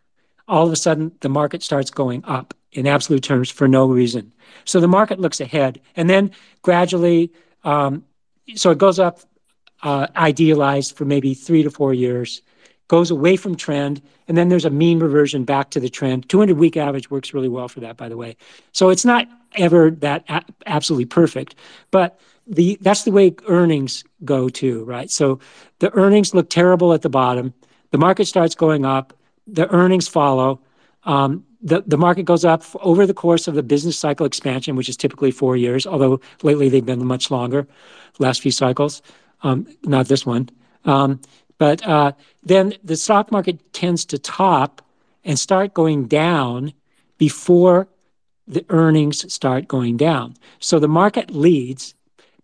all 0.48 0.66
of 0.66 0.72
a 0.72 0.76
sudden 0.76 1.12
the 1.20 1.28
market 1.28 1.62
starts 1.62 1.90
going 1.90 2.24
up 2.24 2.54
in 2.72 2.86
absolute 2.86 3.22
terms 3.22 3.50
for 3.50 3.68
no 3.68 3.86
reason. 3.86 4.32
So 4.64 4.80
the 4.80 4.88
market 4.88 5.20
looks 5.20 5.40
ahead, 5.40 5.80
and 5.96 6.08
then 6.08 6.30
gradually, 6.62 7.32
um, 7.64 8.04
so 8.54 8.70
it 8.70 8.78
goes 8.78 8.98
up, 8.98 9.20
uh, 9.82 10.06
idealized 10.16 10.96
for 10.96 11.04
maybe 11.04 11.34
three 11.34 11.62
to 11.62 11.70
four 11.70 11.92
years, 11.92 12.42
goes 12.88 13.10
away 13.10 13.36
from 13.36 13.56
trend, 13.56 14.00
and 14.28 14.36
then 14.36 14.48
there's 14.48 14.64
a 14.64 14.70
mean 14.70 14.98
reversion 14.98 15.44
back 15.44 15.70
to 15.70 15.80
the 15.80 15.88
trend. 15.88 16.28
200 16.28 16.56
week 16.56 16.76
average 16.76 17.10
works 17.10 17.34
really 17.34 17.48
well 17.48 17.68
for 17.68 17.80
that, 17.80 17.96
by 17.96 18.08
the 18.08 18.16
way. 18.16 18.36
So 18.72 18.90
it's 18.90 19.04
not 19.04 19.26
ever 19.56 19.90
that 19.90 20.24
a- 20.28 20.44
absolutely 20.66 21.06
perfect, 21.06 21.54
but 21.90 22.20
the 22.46 22.78
that's 22.80 23.02
the 23.02 23.10
way 23.10 23.34
earnings 23.48 24.04
go 24.24 24.48
too, 24.48 24.84
right? 24.84 25.10
So 25.10 25.40
the 25.80 25.92
earnings 25.94 26.34
look 26.34 26.48
terrible 26.48 26.92
at 26.92 27.02
the 27.02 27.08
bottom. 27.08 27.52
The 27.90 27.98
market 27.98 28.26
starts 28.26 28.54
going 28.54 28.84
up. 28.84 29.12
The 29.46 29.68
earnings 29.70 30.06
follow. 30.06 30.60
Um, 31.04 31.44
the, 31.62 31.82
the 31.86 31.96
market 31.98 32.24
goes 32.24 32.44
up 32.44 32.62
over 32.80 33.06
the 33.06 33.14
course 33.14 33.48
of 33.48 33.54
the 33.54 33.62
business 33.62 33.98
cycle 33.98 34.26
expansion, 34.26 34.76
which 34.76 34.88
is 34.88 34.96
typically 34.96 35.30
four 35.30 35.56
years, 35.56 35.86
although 35.86 36.20
lately 36.42 36.68
they've 36.68 36.84
been 36.84 37.04
much 37.04 37.30
longer, 37.30 37.66
last 38.18 38.40
few 38.40 38.52
cycles, 38.52 39.02
um, 39.42 39.66
not 39.82 40.06
this 40.06 40.24
one. 40.24 40.48
Um, 40.84 41.20
but 41.58 41.86
uh, 41.86 42.12
then 42.42 42.74
the 42.84 42.96
stock 42.96 43.32
market 43.32 43.72
tends 43.72 44.04
to 44.06 44.18
top 44.18 44.82
and 45.24 45.38
start 45.38 45.74
going 45.74 46.06
down 46.06 46.72
before 47.18 47.88
the 48.46 48.64
earnings 48.68 49.32
start 49.32 49.66
going 49.66 49.96
down. 49.96 50.36
So 50.60 50.78
the 50.78 50.88
market 50.88 51.30
leads 51.30 51.94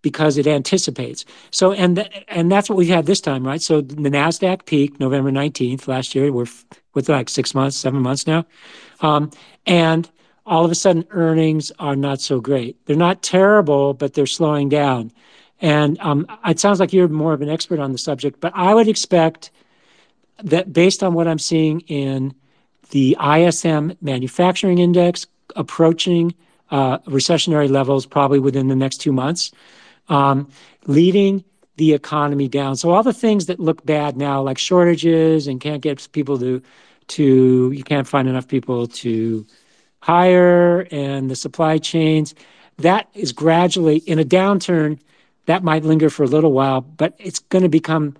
because 0.02 0.36
it 0.36 0.48
anticipates. 0.48 1.24
So 1.52 1.72
and 1.72 1.96
th- 1.96 2.24
and 2.28 2.50
that's 2.50 2.68
what 2.68 2.76
we've 2.76 2.88
had 2.88 3.06
this 3.06 3.20
time, 3.20 3.46
right? 3.46 3.62
So 3.62 3.80
the 3.80 4.10
Nasdaq 4.10 4.66
peaked 4.66 4.98
November 4.98 5.30
19th 5.30 5.86
last 5.86 6.14
year. 6.14 6.32
We're 6.32 6.46
with 6.94 7.08
like 7.08 7.28
6 7.28 7.54
months, 7.54 7.76
7 7.76 8.02
months 8.02 8.26
now. 8.26 8.44
Um, 9.00 9.30
and 9.64 10.10
all 10.44 10.64
of 10.64 10.72
a 10.72 10.74
sudden 10.74 11.06
earnings 11.10 11.70
are 11.78 11.94
not 11.94 12.20
so 12.20 12.40
great. 12.40 12.84
They're 12.86 12.96
not 12.96 13.22
terrible, 13.22 13.94
but 13.94 14.14
they're 14.14 14.26
slowing 14.26 14.68
down. 14.68 15.12
And 15.62 15.98
um, 16.00 16.26
it 16.44 16.58
sounds 16.58 16.80
like 16.80 16.92
you're 16.92 17.08
more 17.08 17.32
of 17.32 17.40
an 17.40 17.48
expert 17.48 17.78
on 17.78 17.92
the 17.92 17.98
subject, 17.98 18.40
but 18.40 18.52
I 18.54 18.74
would 18.74 18.88
expect 18.88 19.52
that 20.42 20.72
based 20.72 21.04
on 21.04 21.14
what 21.14 21.28
I'm 21.28 21.38
seeing 21.38 21.80
in 21.82 22.34
the 22.90 23.16
ISM 23.24 23.96
manufacturing 24.02 24.78
index 24.78 25.26
approaching 25.54 26.34
uh, 26.72 26.98
recessionary 27.00 27.70
levels 27.70 28.06
probably 28.06 28.40
within 28.40 28.66
the 28.66 28.74
next 28.74 28.98
two 28.98 29.12
months, 29.12 29.52
um, 30.08 30.48
leading 30.86 31.44
the 31.76 31.92
economy 31.92 32.48
down. 32.48 32.74
So 32.74 32.90
all 32.90 33.04
the 33.04 33.12
things 33.12 33.46
that 33.46 33.60
look 33.60 33.86
bad 33.86 34.16
now, 34.16 34.42
like 34.42 34.58
shortages 34.58 35.46
and 35.46 35.60
can't 35.60 35.80
get 35.80 36.06
people 36.10 36.38
to, 36.40 36.60
to 37.08 37.70
you 37.70 37.84
can't 37.84 38.08
find 38.08 38.28
enough 38.28 38.48
people 38.48 38.88
to 38.88 39.46
hire 40.00 40.88
and 40.90 41.30
the 41.30 41.36
supply 41.36 41.78
chains, 41.78 42.34
that 42.78 43.08
is 43.14 43.30
gradually 43.32 43.98
in 43.98 44.18
a 44.18 44.24
downturn 44.24 44.98
that 45.46 45.64
might 45.64 45.84
linger 45.84 46.10
for 46.10 46.22
a 46.22 46.28
little 46.28 46.52
while, 46.52 46.80
but 46.80 47.14
it's 47.18 47.38
going 47.38 47.62
to 47.62 47.68
become, 47.68 48.16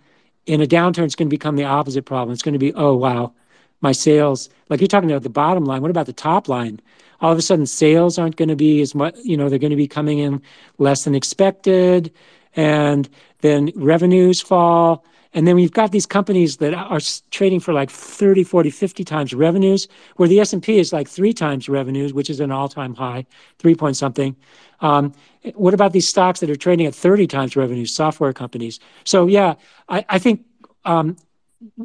in 0.47 0.61
a 0.61 0.67
downturn, 0.67 1.05
it's 1.05 1.15
going 1.15 1.29
to 1.29 1.35
become 1.35 1.57
the 1.57 1.65
opposite 1.65 2.05
problem. 2.05 2.33
It's 2.33 2.43
going 2.43 2.55
to 2.55 2.59
be, 2.59 2.73
oh, 2.75 2.95
wow, 2.95 3.33
my 3.81 3.93
sales, 3.93 4.49
like 4.69 4.81
you're 4.81 4.89
talking 4.89 5.11
about 5.11 5.23
the 5.23 5.29
bottom 5.29 5.65
line. 5.65 5.83
What 5.83 5.91
about 5.91 6.07
the 6.07 6.13
top 6.13 6.49
line? 6.49 6.81
All 7.21 7.33
of 7.33 7.39
a 7.39 7.43
sudden, 7.43 7.67
sales 7.67 8.19
aren't 8.19 8.37
going 8.37 8.49
to 8.49 8.57
be 8.57 8.81
as 8.81 8.95
much, 8.95 9.15
you 9.23 9.37
know, 9.37 9.49
they're 9.49 9.59
going 9.59 9.71
to 9.71 9.77
be 9.77 9.89
coming 9.89 10.19
in 10.19 10.43
less 10.79 11.05
than 11.05 11.15
expected. 11.15 12.13
And 12.55 13.09
then 13.41 13.73
revenues 13.77 14.41
fall. 14.41 15.05
And 15.35 15.47
then 15.47 15.57
we've 15.57 15.73
got 15.73 15.93
these 15.93 16.07
companies 16.07 16.59
that 16.59 16.75
are 16.75 17.01
trading 17.31 17.61
for 17.61 17.73
like 17.73 17.91
30, 17.91 18.45
40, 18.45 18.71
50 18.71 19.05
times 19.05 19.33
revenues, 19.33 19.89
where 20.17 20.29
the 20.29 20.41
S&P 20.41 20.79
is 20.79 20.93
like 20.93 21.09
three 21.09 21.33
times 21.33 21.69
revenues, 21.69 22.13
which 22.13 22.29
is 22.29 22.41
an 22.41 22.51
all-time 22.51 22.95
high, 22.95 23.25
three 23.59 23.75
point 23.75 23.97
something. 23.97 24.37
Um, 24.81 25.15
what 25.55 25.75
about 25.75 25.93
these 25.93 26.09
stocks 26.09 26.41
that 26.41 26.51
are 26.51 26.57
trading 26.57 26.87
at 26.87 26.95
30 26.95 27.27
times 27.27 27.57
revenues, 27.57 27.95
software 27.95 28.33
companies? 28.33 28.79
So 29.05 29.27
yeah, 29.27 29.55
I, 29.89 30.05
I 30.09 30.19
think 30.19 30.45
um, 30.85 31.17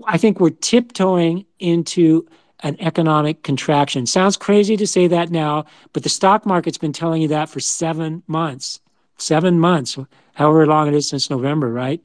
I 0.05 0.17
think 0.17 0.39
we're 0.39 0.49
tiptoeing 0.49 1.45
into 1.59 2.27
an 2.61 2.75
economic 2.79 3.43
contraction. 3.43 4.05
Sounds 4.05 4.35
crazy 4.35 4.75
to 4.77 4.87
say 4.87 5.07
that 5.07 5.29
now, 5.29 5.65
but 5.93 6.03
the 6.03 6.09
stock 6.09 6.45
market's 6.45 6.77
been 6.77 6.93
telling 6.93 7.21
you 7.21 7.27
that 7.27 7.49
for 7.49 7.59
seven 7.59 8.23
months. 8.27 8.79
Seven 9.19 9.59
months, 9.59 9.97
however 10.33 10.65
long 10.65 10.87
it 10.87 10.93
is 10.93 11.07
since 11.07 11.29
November, 11.29 11.71
right? 11.71 12.01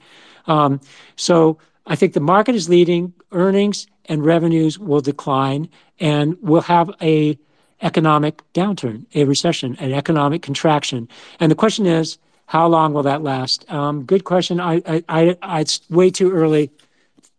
Um, 0.46 0.80
so 1.16 1.58
I 1.86 1.96
think 1.96 2.12
the 2.12 2.20
market 2.20 2.54
is 2.54 2.68
leading, 2.68 3.12
earnings 3.32 3.86
and 4.06 4.24
revenues 4.24 4.78
will 4.78 5.00
decline, 5.00 5.68
and 6.00 6.36
we'll 6.40 6.62
have 6.62 6.90
a 7.00 7.38
economic 7.80 8.42
downturn, 8.54 9.06
a 9.14 9.24
recession, 9.24 9.76
an 9.80 9.92
economic 9.92 10.42
contraction. 10.42 11.08
And 11.40 11.50
the 11.50 11.56
question 11.56 11.86
is, 11.86 12.18
how 12.46 12.66
long 12.68 12.92
will 12.92 13.02
that 13.04 13.22
last? 13.22 13.70
Um, 13.70 14.04
good 14.04 14.24
question. 14.24 14.60
It's 14.62 15.90
way 15.90 16.10
too 16.10 16.30
early. 16.32 16.70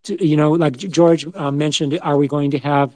You 0.07 0.35
know, 0.35 0.51
like 0.51 0.77
George 0.77 1.25
uh, 1.35 1.51
mentioned, 1.51 1.97
are 2.01 2.17
we 2.17 2.27
going 2.27 2.51
to 2.51 2.59
have 2.59 2.95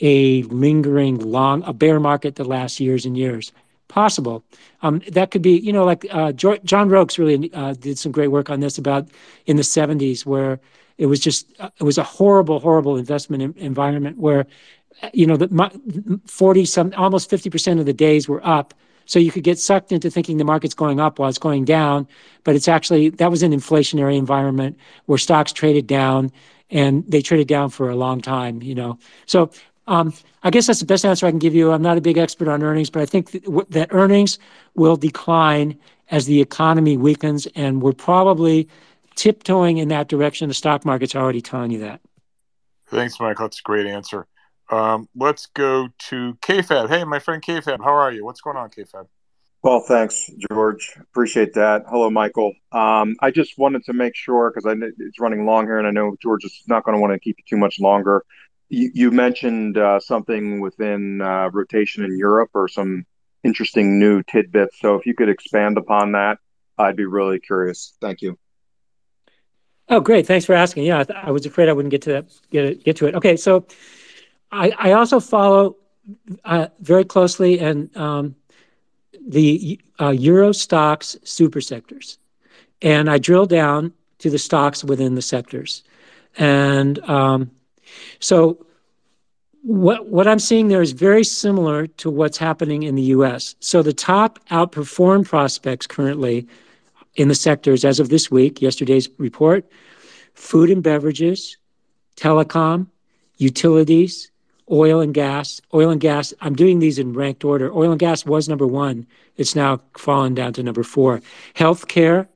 a 0.00 0.42
lingering 0.44 1.18
long, 1.18 1.62
a 1.64 1.72
bear 1.72 2.00
market 2.00 2.36
that 2.36 2.46
lasts 2.46 2.80
years 2.80 3.04
and 3.06 3.16
years? 3.16 3.52
Possible. 3.92 4.42
Um, 4.80 5.02
that 5.10 5.30
could 5.30 5.42
be, 5.42 5.58
you 5.58 5.70
know, 5.70 5.84
like 5.84 6.06
uh, 6.10 6.32
John 6.32 6.88
Roque's 6.88 7.18
really 7.18 7.52
uh, 7.52 7.74
did 7.74 7.98
some 7.98 8.10
great 8.10 8.28
work 8.28 8.48
on 8.48 8.60
this 8.60 8.78
about 8.78 9.08
in 9.44 9.56
the 9.56 9.62
70s, 9.62 10.24
where 10.24 10.60
it 10.96 11.06
was 11.06 11.20
just, 11.20 11.52
uh, 11.60 11.68
it 11.78 11.84
was 11.84 11.98
a 11.98 12.02
horrible, 12.02 12.58
horrible 12.58 12.96
investment 12.96 13.54
environment 13.58 14.16
where 14.16 14.46
you 15.12 15.26
know, 15.26 15.36
the 15.36 16.20
40 16.26 16.64
some 16.64 16.92
almost 16.96 17.30
50% 17.30 17.80
of 17.80 17.86
the 17.86 17.92
days 17.92 18.28
were 18.28 18.44
up. 18.46 18.74
So 19.04 19.18
you 19.18 19.32
could 19.32 19.42
get 19.44 19.58
sucked 19.58 19.92
into 19.92 20.10
thinking 20.10 20.36
the 20.36 20.44
market's 20.44 20.74
going 20.74 21.00
up 21.00 21.18
while 21.18 21.28
it's 21.28 21.38
going 21.38 21.64
down, 21.64 22.06
but 22.44 22.54
it's 22.54 22.68
actually 22.68 23.10
that 23.10 23.30
was 23.30 23.42
an 23.42 23.52
inflationary 23.52 24.16
environment 24.16 24.78
where 25.06 25.18
stocks 25.18 25.52
traded 25.52 25.86
down 25.86 26.30
and 26.70 27.04
they 27.06 27.20
traded 27.20 27.48
down 27.48 27.68
for 27.68 27.90
a 27.90 27.96
long 27.96 28.20
time, 28.20 28.62
you 28.62 28.74
know. 28.74 28.98
So 29.26 29.50
I 30.42 30.50
guess 30.50 30.66
that's 30.66 30.80
the 30.80 30.86
best 30.86 31.04
answer 31.04 31.26
I 31.26 31.30
can 31.30 31.38
give 31.38 31.54
you. 31.54 31.72
I'm 31.72 31.82
not 31.82 31.98
a 31.98 32.00
big 32.00 32.18
expert 32.18 32.48
on 32.48 32.62
earnings, 32.62 32.90
but 32.90 33.02
I 33.02 33.06
think 33.06 33.30
that, 33.32 33.66
that 33.70 33.88
earnings 33.92 34.38
will 34.74 34.96
decline 34.96 35.78
as 36.10 36.26
the 36.26 36.40
economy 36.40 36.96
weakens, 36.96 37.46
and 37.54 37.82
we're 37.82 37.92
probably 37.92 38.68
tiptoeing 39.14 39.78
in 39.78 39.88
that 39.88 40.08
direction. 40.08 40.48
The 40.48 40.54
stock 40.54 40.84
market's 40.84 41.14
already 41.14 41.40
telling 41.40 41.70
you 41.70 41.80
that. 41.80 42.00
Thanks, 42.88 43.18
Michael. 43.20 43.46
That's 43.46 43.60
a 43.60 43.62
great 43.62 43.86
answer. 43.86 44.26
Um, 44.70 45.08
let's 45.14 45.46
go 45.46 45.88
to 46.08 46.34
KFAB. 46.42 46.88
Hey, 46.88 47.04
my 47.04 47.18
friend 47.18 47.42
KFAB, 47.42 47.78
how 47.78 47.94
are 47.94 48.12
you? 48.12 48.24
What's 48.24 48.40
going 48.40 48.56
on, 48.56 48.70
KFAB? 48.70 49.06
Well, 49.62 49.80
thanks, 49.80 50.28
George. 50.50 50.96
Appreciate 51.00 51.54
that. 51.54 51.84
Hello, 51.88 52.10
Michael. 52.10 52.52
Um, 52.72 53.14
I 53.20 53.30
just 53.30 53.56
wanted 53.58 53.84
to 53.84 53.92
make 53.92 54.16
sure 54.16 54.50
because 54.50 54.66
I 54.66 54.74
it's 54.98 55.20
running 55.20 55.46
long 55.46 55.66
here, 55.66 55.78
and 55.78 55.86
I 55.86 55.92
know 55.92 56.16
George 56.20 56.44
is 56.44 56.62
not 56.66 56.84
going 56.84 56.96
to 56.96 57.00
want 57.00 57.12
to 57.12 57.20
keep 57.20 57.36
you 57.38 57.44
too 57.48 57.60
much 57.60 57.78
longer. 57.78 58.24
You, 58.72 58.90
you 58.94 59.10
mentioned 59.10 59.76
uh, 59.76 60.00
something 60.00 60.58
within 60.58 61.20
uh, 61.20 61.50
rotation 61.52 62.04
in 62.04 62.16
Europe 62.16 62.48
or 62.54 62.68
some 62.68 63.04
interesting 63.44 63.98
new 63.98 64.22
tidbits. 64.22 64.80
So, 64.80 64.94
if 64.94 65.04
you 65.04 65.14
could 65.14 65.28
expand 65.28 65.76
upon 65.76 66.12
that, 66.12 66.38
I'd 66.78 66.96
be 66.96 67.04
really 67.04 67.38
curious. 67.38 67.92
Thank 68.00 68.22
you. 68.22 68.38
Oh, 69.90 70.00
great! 70.00 70.26
Thanks 70.26 70.46
for 70.46 70.54
asking. 70.54 70.84
Yeah, 70.84 71.04
I, 71.10 71.28
I 71.28 71.30
was 71.32 71.44
afraid 71.44 71.68
I 71.68 71.74
wouldn't 71.74 71.90
get 71.90 72.00
to 72.02 72.12
that, 72.12 72.32
get 72.50 72.82
get 72.82 72.96
to 72.96 73.06
it. 73.08 73.14
Okay, 73.14 73.36
so 73.36 73.66
I, 74.50 74.70
I 74.78 74.92
also 74.92 75.20
follow 75.20 75.76
uh, 76.46 76.68
very 76.80 77.04
closely 77.04 77.60
and 77.60 77.94
um, 77.94 78.36
the 79.28 79.78
uh, 80.00 80.10
Euro 80.10 80.52
stocks 80.52 81.18
super 81.24 81.60
sectors, 81.60 82.16
and 82.80 83.10
I 83.10 83.18
drill 83.18 83.44
down 83.44 83.92
to 84.20 84.30
the 84.30 84.38
stocks 84.38 84.82
within 84.82 85.14
the 85.14 85.20
sectors, 85.20 85.82
and 86.38 86.98
um, 87.00 87.50
so 88.20 88.64
what 89.62 90.08
what 90.08 90.26
I'm 90.26 90.40
seeing 90.40 90.68
there 90.68 90.82
is 90.82 90.92
very 90.92 91.24
similar 91.24 91.86
to 91.86 92.10
what's 92.10 92.36
happening 92.36 92.82
in 92.82 92.96
the 92.96 93.02
U.S. 93.02 93.54
So 93.60 93.82
the 93.82 93.92
top 93.92 94.44
outperform 94.48 95.24
prospects 95.24 95.86
currently 95.86 96.48
in 97.14 97.28
the 97.28 97.34
sectors 97.34 97.84
as 97.84 98.00
of 98.00 98.08
this 98.08 98.30
week, 98.30 98.60
yesterday's 98.60 99.08
report, 99.18 99.70
food 100.34 100.70
and 100.70 100.82
beverages, 100.82 101.56
telecom, 102.16 102.88
utilities, 103.36 104.30
oil 104.70 105.00
and 105.00 105.14
gas. 105.14 105.60
Oil 105.74 105.90
and 105.90 106.00
gas, 106.00 106.32
I'm 106.40 106.54
doing 106.54 106.78
these 106.78 106.98
in 106.98 107.12
ranked 107.12 107.44
order. 107.44 107.72
Oil 107.72 107.90
and 107.90 108.00
gas 108.00 108.24
was 108.24 108.48
number 108.48 108.66
one. 108.66 109.06
It's 109.36 109.54
now 109.54 109.80
fallen 109.96 110.34
down 110.34 110.54
to 110.54 110.62
number 110.62 110.82
four. 110.82 111.20
Healthcare, 111.54 112.28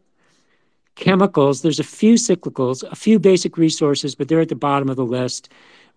chemicals. 0.97 1.63
There's 1.63 1.81
a 1.81 1.85
few 1.85 2.15
cyclicals, 2.15 2.83
a 2.91 2.97
few 2.97 3.19
basic 3.19 3.57
resources, 3.57 4.15
but 4.15 4.29
they're 4.29 4.41
at 4.41 4.49
the 4.49 4.55
bottom 4.55 4.89
of 4.89 4.97
the 4.97 5.05
list. 5.05 5.49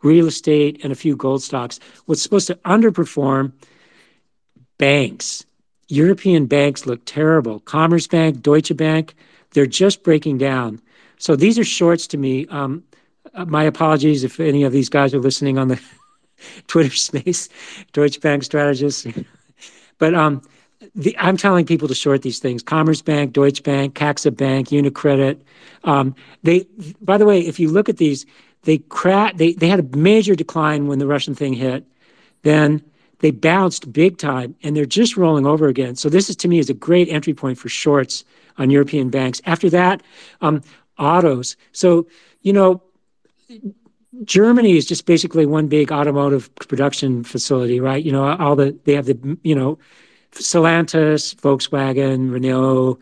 Real 0.03 0.27
estate 0.27 0.79
and 0.83 0.93
a 0.93 0.95
few 0.95 1.15
gold 1.15 1.43
stocks. 1.43 1.79
What's 2.05 2.21
supposed 2.21 2.47
to 2.47 2.55
underperform? 2.65 3.51
Banks. 4.77 5.45
European 5.89 6.45
banks 6.45 6.85
look 6.85 7.01
terrible. 7.05 7.59
Commerzbank, 7.61 8.41
Deutsche 8.41 8.75
Bank, 8.77 9.15
they're 9.51 9.65
just 9.65 10.03
breaking 10.03 10.37
down. 10.37 10.79
So 11.17 11.35
these 11.35 11.59
are 11.59 11.65
shorts 11.65 12.07
to 12.07 12.17
me. 12.17 12.47
Um, 12.47 12.83
uh, 13.33 13.45
my 13.45 13.63
apologies 13.63 14.23
if 14.23 14.39
any 14.39 14.63
of 14.63 14.71
these 14.71 14.89
guys 14.89 15.13
are 15.13 15.19
listening 15.19 15.57
on 15.57 15.67
the 15.67 15.81
Twitter 16.67 16.95
space, 16.95 17.49
Deutsche 17.91 18.21
Bank 18.21 18.43
strategists. 18.43 19.05
but 19.97 20.13
um, 20.13 20.41
the, 20.95 21.15
I'm 21.17 21.37
telling 21.37 21.65
people 21.65 21.87
to 21.87 21.95
short 21.95 22.21
these 22.21 22.39
things. 22.39 22.63
Commerzbank, 22.63 23.33
Deutsche 23.33 23.63
Bank, 23.63 23.95
CaixaBank, 23.95 24.67
Unicredit. 24.67 25.41
Um, 25.83 26.15
they, 26.43 26.65
by 27.01 27.17
the 27.17 27.25
way, 27.25 27.41
if 27.41 27.59
you 27.59 27.69
look 27.69 27.89
at 27.89 27.97
these, 27.97 28.25
they 28.63 28.77
cra- 28.77 29.33
they 29.35 29.53
they 29.53 29.67
had 29.67 29.79
a 29.79 29.97
major 29.97 30.35
decline 30.35 30.87
when 30.87 30.99
the 30.99 31.07
Russian 31.07 31.35
thing 31.35 31.53
hit. 31.53 31.85
Then 32.43 32.83
they 33.19 33.31
bounced 33.31 33.91
big 33.91 34.17
time 34.17 34.55
and 34.63 34.75
they're 34.75 34.85
just 34.85 35.17
rolling 35.17 35.45
over 35.45 35.67
again. 35.67 35.95
So 35.95 36.09
this 36.09 36.29
is 36.29 36.35
to 36.37 36.47
me 36.47 36.59
is 36.59 36.69
a 36.69 36.73
great 36.73 37.09
entry 37.09 37.33
point 37.33 37.57
for 37.57 37.69
shorts 37.69 38.23
on 38.57 38.69
European 38.69 39.09
banks. 39.09 39.41
After 39.45 39.69
that, 39.71 40.01
um, 40.41 40.61
autos. 40.97 41.55
So 41.71 42.07
you 42.41 42.53
know, 42.53 42.81
Germany 44.23 44.77
is 44.77 44.85
just 44.85 45.05
basically 45.05 45.45
one 45.45 45.67
big 45.67 45.91
automotive 45.91 46.53
production 46.55 47.23
facility, 47.23 47.79
right? 47.79 48.03
You 48.03 48.11
know, 48.11 48.35
all 48.37 48.55
the 48.55 48.77
they 48.85 48.93
have 48.93 49.05
the 49.05 49.37
you 49.43 49.55
know, 49.55 49.77
Stellantis, 50.31 51.35
Volkswagen, 51.35 52.31
Renault. 52.31 52.99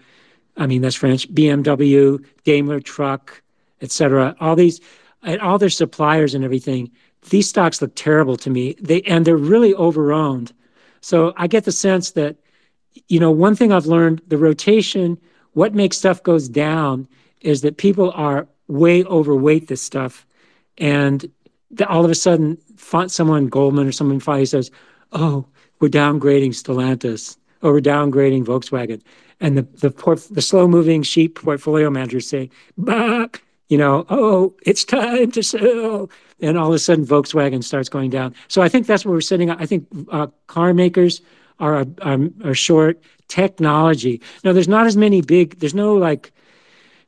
I 0.56 0.68
mean, 0.68 0.82
that's 0.82 0.96
French. 0.96 1.32
BMW, 1.34 2.24
Daimler 2.44 2.80
Truck, 2.80 3.42
etc. 3.82 4.36
All 4.40 4.56
these, 4.56 4.80
and 5.24 5.40
all 5.42 5.58
their 5.58 5.70
suppliers 5.70 6.34
and 6.34 6.44
everything 6.44 6.92
these 7.30 7.50
stocks 7.50 7.82
look 7.82 7.94
terrible 7.96 8.38
to 8.38 8.50
me. 8.50 8.76
They 8.80 9.02
and 9.04 9.26
they're 9.26 9.38
really 9.38 9.74
overowned. 9.74 10.52
So 11.02 11.34
I 11.38 11.48
get 11.48 11.66
the 11.66 11.72
sense 11.72 12.12
that, 12.12 12.38
you 13.08 13.20
know, 13.20 13.32
one 13.32 13.56
thing 13.56 13.72
I've 13.72 13.86
learned: 13.86 14.22
the 14.28 14.38
rotation. 14.38 15.18
What 15.54 15.74
makes 15.74 15.98
stuff 15.98 16.22
goes 16.22 16.48
down 16.48 17.08
is 17.42 17.62
that 17.62 17.78
people 17.78 18.12
are 18.12 18.48
way 18.68 19.04
overweight 19.06 19.68
this 19.68 19.82
stuff, 19.82 20.26
and 20.78 21.30
all 21.88 22.06
of 22.06 22.12
a 22.12 22.16
sudden, 22.16 22.58
someone 23.08 23.48
Goldman 23.48 23.88
or 23.88 23.92
someone 23.92 24.20
finally 24.20 24.46
says, 24.46 24.70
"Oh, 25.12 25.46
we're 25.80 25.90
downgrading 25.90 26.54
Stellantis, 26.54 27.38
or 27.62 27.74
we're 27.74 27.82
downgrading 27.82 28.46
Volkswagen," 28.46 29.02
and 29.40 29.58
the 29.58 29.64
the 29.64 30.28
the 30.32 30.42
slow 30.42 30.68
moving 30.68 31.04
sheep 31.04 31.40
portfolio 31.42 31.90
managers 31.90 32.28
say, 32.28 32.50
"Bah." 32.78 33.28
You 33.70 33.78
know, 33.78 34.06
oh, 34.10 34.56
it's 34.66 34.86
time 34.86 35.30
to 35.32 35.44
sell 35.44 36.10
and 36.42 36.58
all 36.58 36.68
of 36.68 36.74
a 36.74 36.80
sudden 36.80 37.06
Volkswagen 37.06 37.64
starts 37.64 37.90
going 37.90 38.10
down. 38.10 38.34
So 38.48 38.62
I 38.62 38.70
think 38.70 38.88
that's 38.88 39.06
where 39.06 39.14
we're 39.14 39.22
sitting. 39.22 39.50
I 39.50 39.66
think 39.66 39.88
uh, 40.12 40.28
car 40.48 40.74
makers 40.74 41.22
are, 41.60 41.86
are, 42.02 42.20
are 42.44 42.54
short 42.54 43.02
technology. 43.28 44.22
Now 44.44 44.54
there's 44.54 44.68
not 44.68 44.86
as 44.86 44.96
many 44.96 45.22
big. 45.22 45.60
There's 45.60 45.74
no 45.74 45.96
like 45.96 46.32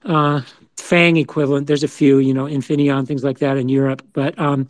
uh, 0.05 0.41
Fang 0.77 1.17
equivalent. 1.17 1.67
There's 1.67 1.83
a 1.83 1.87
few, 1.87 2.17
you 2.19 2.33
know, 2.33 2.45
Infineon 2.45 3.05
things 3.05 3.23
like 3.23 3.39
that 3.39 3.57
in 3.57 3.69
Europe. 3.69 4.01
But 4.13 4.37
um, 4.39 4.67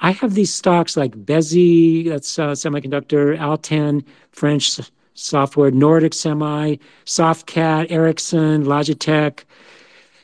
I 0.00 0.12
have 0.12 0.34
these 0.34 0.52
stocks 0.52 0.96
like 0.96 1.12
Besi, 1.12 2.08
that's 2.08 2.38
uh, 2.38 2.52
semiconductor, 2.52 3.38
Alten, 3.38 4.04
French 4.32 4.80
software, 5.14 5.70
Nordic 5.70 6.14
Semi, 6.14 6.76
Softcat, 7.04 7.90
Ericsson, 7.90 8.64
Logitech. 8.64 9.44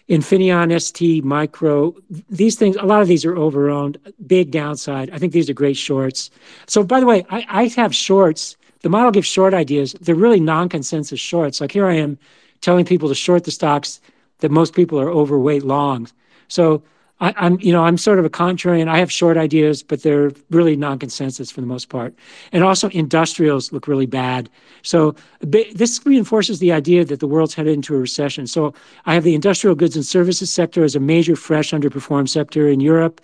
Infineon, 0.09 0.81
ST, 0.81 1.25
Micro, 1.25 1.93
these 2.31 2.55
things, 2.55 2.77
a 2.77 2.85
lot 2.85 3.03
of 3.03 3.09
these 3.09 3.25
are 3.25 3.35
overowned, 3.35 3.97
big 4.29 4.53
downside. 4.53 5.11
I 5.11 5.19
think 5.19 5.33
these 5.33 5.51
are 5.51 5.55
great 5.55 5.77
shorts. 5.77 6.31
So, 6.69 6.85
by 6.85 7.01
the 7.01 7.07
way, 7.07 7.27
I, 7.29 7.45
I 7.49 7.67
have 7.69 7.93
shorts. 7.93 8.57
The 8.83 8.89
model 8.89 9.11
gives 9.11 9.27
short 9.27 9.53
ideas. 9.53 9.95
They're 10.01 10.15
really 10.15 10.39
non 10.39 10.69
consensus 10.69 11.19
shorts. 11.19 11.61
Like 11.61 11.73
here 11.73 11.87
I 11.87 11.95
am 11.95 12.19
telling 12.61 12.85
people 12.85 13.09
to 13.09 13.17
short 13.17 13.43
the 13.45 13.51
stocks 13.51 14.01
that 14.39 14.53
most 14.53 14.75
people 14.75 15.01
are 15.01 15.11
overweight 15.11 15.65
long. 15.65 16.09
So, 16.47 16.85
I, 17.21 17.33
am 17.47 17.59
you 17.61 17.73
know, 17.73 17.85
I'm 17.85 17.97
sort 17.97 18.19
of 18.19 18.25
a 18.27 18.31
contrarian. 18.31 18.89
I 18.89 18.99
have 18.99 19.11
short 19.11 19.39
ideas, 19.39 19.83
but 19.83 20.03
they're 20.03 20.33
really 20.51 20.77
non-consensus 20.77 21.51
for 21.51 21.63
the 21.63 21.67
most 21.67 21.89
part. 21.89 22.15
And 22.53 22.63
also, 22.63 22.91
industrials 22.91 23.73
look 23.73 23.89
really 23.89 24.07
bad. 24.07 24.51
So 24.83 25.15
this 25.41 26.05
reinforces 26.05 26.59
the 26.59 26.73
idea 26.73 27.05
that 27.07 27.21
the 27.21 27.27
world's 27.27 27.55
headed 27.55 27.73
into 27.73 27.95
a 27.95 27.99
recession. 27.99 28.47
So 28.47 28.75
I 29.07 29.15
have 29.15 29.25
the 29.25 29.35
industrial 29.35 29.75
goods 29.75 29.97
and 29.97 30.05
services 30.05 30.53
sector 30.53 30.85
as 30.85 30.95
a 30.95 31.01
major 31.01 31.37
fresh 31.37 31.71
underperformed 31.71 32.29
sector 32.29 32.69
in 32.69 32.81
Europe. 32.81 33.23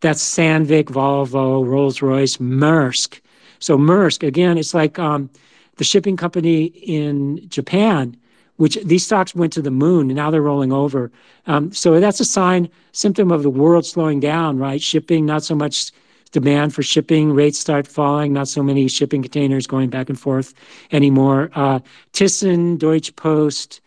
That's 0.00 0.22
Sandvik, 0.22 0.84
Volvo, 0.84 1.66
Rolls-Royce, 1.66 2.38
Maersk. 2.38 3.20
So 3.58 3.76
Maersk, 3.76 4.26
again, 4.26 4.56
it's 4.56 4.74
like 4.74 4.98
um, 4.98 5.30
the 5.76 5.84
shipping 5.84 6.16
company 6.16 6.64
in 6.64 7.46
Japan 7.48 8.16
which 8.56 8.78
these 8.84 9.04
stocks 9.04 9.34
went 9.34 9.52
to 9.52 9.62
the 9.62 9.70
moon 9.70 10.08
and 10.10 10.16
now 10.16 10.30
they're 10.30 10.42
rolling 10.42 10.72
over. 10.72 11.10
Um, 11.46 11.72
so 11.72 11.98
that's 12.00 12.20
a 12.20 12.24
sign, 12.24 12.68
symptom 12.92 13.30
of 13.30 13.42
the 13.42 13.50
world 13.50 13.84
slowing 13.84 14.20
down, 14.20 14.58
right? 14.58 14.80
Shipping, 14.80 15.26
not 15.26 15.42
so 15.42 15.54
much 15.54 15.92
demand 16.32 16.74
for 16.74 16.82
shipping, 16.82 17.32
rates 17.32 17.58
start 17.58 17.86
falling, 17.86 18.32
not 18.32 18.48
so 18.48 18.62
many 18.62 18.88
shipping 18.88 19.22
containers 19.22 19.66
going 19.66 19.88
back 19.88 20.08
and 20.08 20.18
forth 20.18 20.52
anymore. 20.90 21.50
Uh, 21.54 21.78
Thyssen, 22.12 22.76
Deutsche 22.76 23.14
Post, 23.14 23.80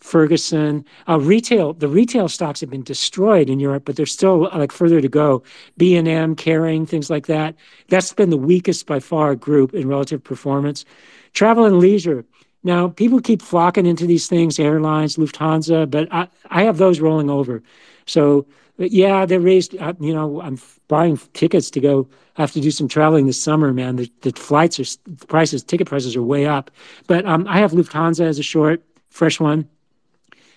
Ferguson, 0.00 0.84
uh, 1.08 1.18
retail. 1.18 1.72
The 1.72 1.88
retail 1.88 2.28
stocks 2.28 2.60
have 2.60 2.70
been 2.70 2.84
destroyed 2.84 3.50
in 3.50 3.58
Europe, 3.58 3.84
but 3.86 3.96
there's 3.96 4.12
still 4.12 4.42
like 4.54 4.72
further 4.72 5.00
to 5.00 5.08
go. 5.08 5.42
B 5.78 5.96
and 5.96 6.06
M, 6.06 6.36
Kering, 6.36 6.88
things 6.88 7.10
like 7.10 7.26
that. 7.26 7.56
That's 7.88 8.12
been 8.12 8.30
the 8.30 8.36
weakest 8.36 8.86
by 8.86 9.00
far 9.00 9.34
group 9.34 9.74
in 9.74 9.88
relative 9.88 10.22
performance. 10.22 10.84
Travel 11.32 11.64
and 11.64 11.78
leisure. 11.78 12.24
Now, 12.66 12.88
people 12.88 13.20
keep 13.20 13.42
flocking 13.42 13.86
into 13.86 14.06
these 14.06 14.26
things, 14.26 14.58
airlines, 14.58 15.16
Lufthansa, 15.16 15.88
but 15.88 16.12
I, 16.12 16.26
I 16.50 16.64
have 16.64 16.78
those 16.78 16.98
rolling 16.98 17.30
over. 17.30 17.62
So, 18.06 18.44
yeah, 18.76 19.24
they 19.24 19.38
raised, 19.38 19.76
uh, 19.78 19.94
you 20.00 20.12
know, 20.12 20.40
I'm 20.42 20.58
buying 20.88 21.16
tickets 21.32 21.70
to 21.70 21.80
go. 21.80 22.08
I 22.36 22.40
have 22.40 22.50
to 22.52 22.60
do 22.60 22.72
some 22.72 22.88
traveling 22.88 23.26
this 23.26 23.40
summer, 23.40 23.72
man. 23.72 23.94
The, 23.94 24.10
the 24.22 24.32
flights 24.32 24.80
are, 24.80 25.00
the 25.06 25.26
prices, 25.26 25.62
ticket 25.62 25.86
prices 25.86 26.16
are 26.16 26.22
way 26.22 26.44
up. 26.44 26.72
But 27.06 27.24
um, 27.24 27.46
I 27.46 27.58
have 27.60 27.70
Lufthansa 27.70 28.24
as 28.24 28.40
a 28.40 28.42
short, 28.42 28.82
fresh 29.10 29.38
one. 29.38 29.68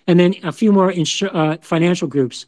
And 0.08 0.20
then 0.20 0.34
a 0.42 0.52
few 0.52 0.72
more 0.72 0.92
insu- 0.92 1.34
uh, 1.34 1.58
financial 1.62 2.08
groups, 2.08 2.48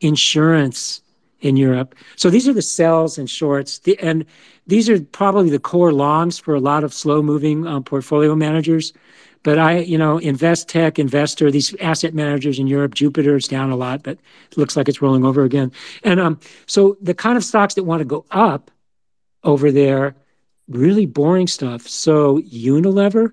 insurance 0.00 1.02
in 1.42 1.58
Europe. 1.58 1.94
So 2.16 2.30
these 2.30 2.48
are 2.48 2.54
the 2.54 2.62
sells 2.62 3.18
and 3.18 3.28
shorts. 3.28 3.80
The, 3.80 3.98
and 3.98 4.24
these 4.66 4.88
are 4.88 5.00
probably 5.00 5.50
the 5.50 5.58
core 5.58 5.92
longs 5.92 6.38
for 6.38 6.54
a 6.54 6.60
lot 6.60 6.84
of 6.84 6.94
slow 6.94 7.22
moving 7.22 7.66
um, 7.66 7.82
portfolio 7.82 8.34
managers. 8.34 8.92
But 9.42 9.58
I, 9.58 9.78
you 9.78 9.98
know, 9.98 10.18
Investec, 10.18 10.98
Investor, 10.98 11.50
these 11.50 11.74
asset 11.80 12.14
managers 12.14 12.60
in 12.60 12.68
Europe, 12.68 12.94
Jupiter 12.94 13.34
is 13.36 13.48
down 13.48 13.70
a 13.70 13.76
lot, 13.76 14.04
but 14.04 14.18
it 14.50 14.56
looks 14.56 14.76
like 14.76 14.88
it's 14.88 15.02
rolling 15.02 15.24
over 15.24 15.42
again. 15.42 15.72
And 16.04 16.20
um, 16.20 16.38
so 16.66 16.96
the 17.00 17.14
kind 17.14 17.36
of 17.36 17.42
stocks 17.42 17.74
that 17.74 17.82
want 17.82 18.00
to 18.00 18.04
go 18.04 18.24
up 18.30 18.70
over 19.42 19.72
there, 19.72 20.14
really 20.68 21.06
boring 21.06 21.48
stuff. 21.48 21.88
So 21.88 22.38
Unilever, 22.42 23.32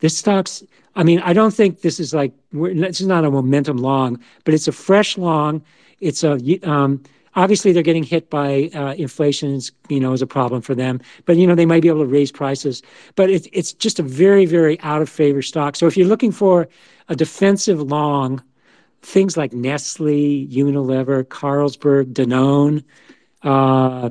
this 0.00 0.18
stock's, 0.18 0.62
I 0.94 1.02
mean, 1.04 1.20
I 1.20 1.32
don't 1.32 1.54
think 1.54 1.80
this 1.80 1.98
is 1.98 2.12
like, 2.12 2.34
this 2.52 3.00
is 3.00 3.06
not 3.06 3.24
a 3.24 3.30
momentum 3.30 3.78
long, 3.78 4.20
but 4.44 4.52
it's 4.52 4.68
a 4.68 4.72
fresh 4.72 5.16
long. 5.16 5.64
It's 6.00 6.22
a, 6.22 6.38
um, 6.68 7.02
Obviously, 7.36 7.72
they're 7.72 7.82
getting 7.82 8.02
hit 8.02 8.30
by 8.30 8.70
uh, 8.74 8.94
inflation, 8.94 9.60
you 9.88 10.00
know, 10.00 10.12
is 10.12 10.22
a 10.22 10.26
problem 10.26 10.62
for 10.62 10.74
them. 10.74 11.00
But 11.26 11.36
you 11.36 11.46
know, 11.46 11.54
they 11.54 11.66
might 11.66 11.82
be 11.82 11.88
able 11.88 12.00
to 12.00 12.06
raise 12.06 12.32
prices. 12.32 12.82
But 13.14 13.30
it's 13.30 13.46
it's 13.52 13.72
just 13.72 13.98
a 13.98 14.02
very 14.02 14.46
very 14.46 14.80
out 14.80 15.02
of 15.02 15.08
favor 15.08 15.42
stock. 15.42 15.76
So 15.76 15.86
if 15.86 15.96
you're 15.96 16.08
looking 16.08 16.32
for 16.32 16.68
a 17.08 17.14
defensive 17.14 17.80
long, 17.80 18.42
things 19.02 19.36
like 19.36 19.52
Nestle, 19.52 20.48
Unilever, 20.48 21.22
Carlsberg, 21.24 22.12
Danone, 22.12 22.82
uh, 23.42 24.10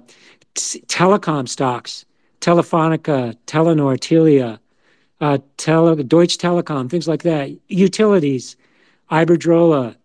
t- 0.54 0.82
telecom 0.82 1.50
stocks, 1.50 2.06
Telefonica, 2.42 3.36
Telenor, 3.48 3.98
Telia, 3.98 4.60
uh, 5.20 5.40
Tele- 5.58 6.04
Deutsche 6.04 6.38
Telekom, 6.38 6.90
things 6.90 7.08
like 7.08 7.24
that, 7.24 7.50
utilities, 7.68 8.56
Iberdrola, 9.12 9.96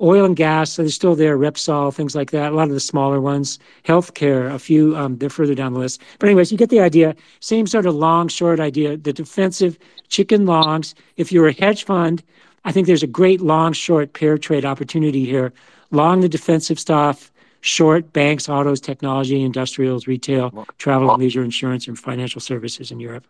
oil 0.00 0.24
and 0.24 0.36
gas, 0.36 0.72
so 0.72 0.82
they're 0.82 0.90
still 0.90 1.14
there, 1.14 1.38
Repsol, 1.38 1.92
things 1.94 2.14
like 2.14 2.30
that, 2.30 2.52
a 2.52 2.54
lot 2.54 2.68
of 2.68 2.74
the 2.74 2.80
smaller 2.80 3.20
ones, 3.20 3.58
healthcare, 3.84 4.52
a 4.52 4.58
few, 4.58 4.96
um, 4.96 5.16
they're 5.18 5.30
further 5.30 5.54
down 5.54 5.72
the 5.72 5.78
list. 5.78 6.02
But 6.18 6.28
anyways, 6.28 6.52
you 6.52 6.58
get 6.58 6.70
the 6.70 6.80
idea. 6.80 7.16
Same 7.40 7.66
sort 7.66 7.86
of 7.86 7.94
long, 7.94 8.28
short 8.28 8.60
idea, 8.60 8.96
the 8.96 9.12
defensive 9.12 9.78
chicken 10.08 10.46
longs. 10.46 10.94
If 11.16 11.32
you're 11.32 11.48
a 11.48 11.52
hedge 11.52 11.84
fund, 11.84 12.22
I 12.64 12.72
think 12.72 12.86
there's 12.86 13.02
a 13.02 13.08
great 13.08 13.40
long, 13.40 13.72
short 13.72 14.12
pair 14.12 14.36
trade 14.38 14.64
opportunity 14.64 15.24
here. 15.24 15.52
Long 15.92 16.20
the 16.20 16.28
defensive 16.28 16.80
stuff, 16.80 17.30
short 17.60 18.12
banks, 18.12 18.48
autos, 18.48 18.80
technology, 18.80 19.42
industrials, 19.42 20.06
retail, 20.06 20.66
travel 20.78 21.10
and 21.10 21.22
leisure, 21.22 21.42
insurance, 21.42 21.86
and 21.86 21.98
financial 21.98 22.40
services 22.40 22.90
in 22.90 23.00
Europe. 23.00 23.26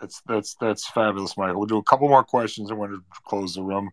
That's 0.00 0.22
that's 0.26 0.54
that's 0.60 0.86
fabulous, 0.90 1.36
Michael. 1.36 1.58
We'll 1.58 1.66
do 1.66 1.78
a 1.78 1.82
couple 1.82 2.08
more 2.08 2.22
questions 2.22 2.70
and 2.70 2.78
we're 2.78 2.88
to 2.88 3.02
close 3.24 3.54
the 3.54 3.62
room. 3.62 3.90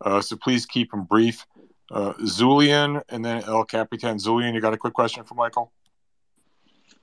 Uh, 0.00 0.20
so 0.20 0.36
please 0.36 0.66
keep 0.66 0.90
them 0.90 1.04
brief. 1.04 1.46
Uh, 1.90 2.14
Zulian 2.22 3.02
and 3.08 3.24
then 3.24 3.44
El 3.44 3.64
Capitan. 3.64 4.16
Zulian, 4.16 4.54
you 4.54 4.60
got 4.60 4.74
a 4.74 4.78
quick 4.78 4.94
question 4.94 5.24
for 5.24 5.34
Michael? 5.34 5.72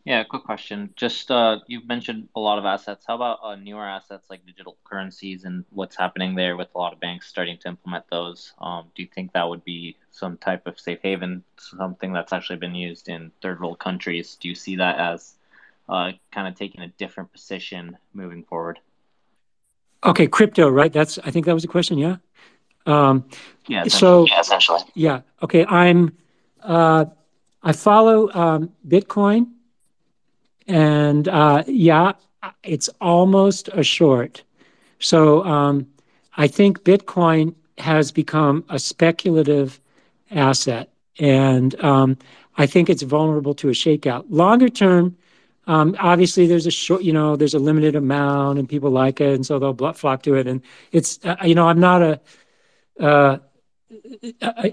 Yeah, 0.03 0.23
quick 0.23 0.43
question. 0.43 0.91
Just 0.95 1.29
uh, 1.29 1.59
you've 1.67 1.87
mentioned 1.87 2.27
a 2.35 2.39
lot 2.39 2.57
of 2.57 2.65
assets. 2.65 3.05
How 3.07 3.15
about 3.15 3.39
uh, 3.43 3.55
newer 3.55 3.85
assets 3.85 4.27
like 4.31 4.43
digital 4.47 4.77
currencies 4.83 5.43
and 5.43 5.63
what's 5.69 5.95
happening 5.95 6.33
there 6.33 6.57
with 6.57 6.69
a 6.73 6.77
lot 6.77 6.91
of 6.91 6.99
banks 6.99 7.27
starting 7.27 7.57
to 7.59 7.67
implement 7.67 8.05
those? 8.09 8.53
Um, 8.59 8.85
do 8.95 9.03
you 9.03 9.09
think 9.13 9.33
that 9.33 9.47
would 9.47 9.63
be 9.63 9.97
some 10.09 10.37
type 10.37 10.65
of 10.65 10.79
safe 10.79 10.99
haven, 11.03 11.43
something 11.57 12.13
that's 12.13 12.33
actually 12.33 12.57
been 12.57 12.73
used 12.73 13.09
in 13.09 13.31
third 13.43 13.61
world 13.61 13.77
countries? 13.77 14.37
Do 14.39 14.49
you 14.49 14.55
see 14.55 14.77
that 14.77 14.97
as 14.97 15.35
uh, 15.87 16.13
kind 16.31 16.47
of 16.47 16.55
taking 16.55 16.81
a 16.81 16.87
different 16.87 17.31
position 17.31 17.95
moving 18.13 18.43
forward? 18.43 18.79
Okay, 20.03 20.25
crypto, 20.25 20.67
right? 20.67 20.91
That's 20.91 21.19
I 21.19 21.29
think 21.29 21.45
that 21.45 21.53
was 21.53 21.61
the 21.61 21.69
question. 21.69 21.99
Yeah. 21.99 22.17
Um, 22.85 23.25
Yeah, 23.67 23.83
so. 23.85 24.25
Yeah, 24.27 24.39
essentially. 24.39 24.81
yeah. 24.95 25.21
Okay, 25.43 25.65
I'm. 25.65 26.17
Uh, 26.61 27.05
I 27.63 27.73
follow 27.73 28.31
um, 28.33 28.71
Bitcoin, 28.87 29.47
and 30.67 31.27
uh, 31.27 31.63
yeah, 31.67 32.13
it's 32.63 32.89
almost 32.99 33.69
a 33.73 33.83
short. 33.83 34.43
So 34.99 35.43
um, 35.43 35.87
I 36.37 36.47
think 36.47 36.83
Bitcoin 36.83 37.53
has 37.77 38.11
become 38.11 38.63
a 38.69 38.79
speculative 38.79 39.79
asset, 40.31 40.89
and 41.19 41.79
um, 41.83 42.17
I 42.57 42.65
think 42.65 42.89
it's 42.89 43.03
vulnerable 43.03 43.53
to 43.55 43.69
a 43.69 43.73
shakeout. 43.73 44.25
Longer 44.29 44.69
term, 44.69 45.15
um, 45.67 45.95
obviously 45.99 46.47
there's 46.47 46.65
a 46.65 46.71
short, 46.71 47.03
you 47.03 47.13
know, 47.13 47.35
there's 47.35 47.53
a 47.53 47.59
limited 47.59 47.95
amount, 47.95 48.59
and 48.59 48.67
people 48.67 48.89
like 48.89 49.21
it, 49.21 49.35
and 49.35 49.45
so 49.45 49.59
they'll 49.59 49.93
flock 49.93 50.23
to 50.23 50.35
it. 50.35 50.47
And 50.47 50.61
it's, 50.91 51.19
uh, 51.23 51.35
you 51.43 51.55
know, 51.55 51.67
I'm 51.67 51.79
not 51.79 52.01
a, 52.01 52.19
uh, 52.99 53.37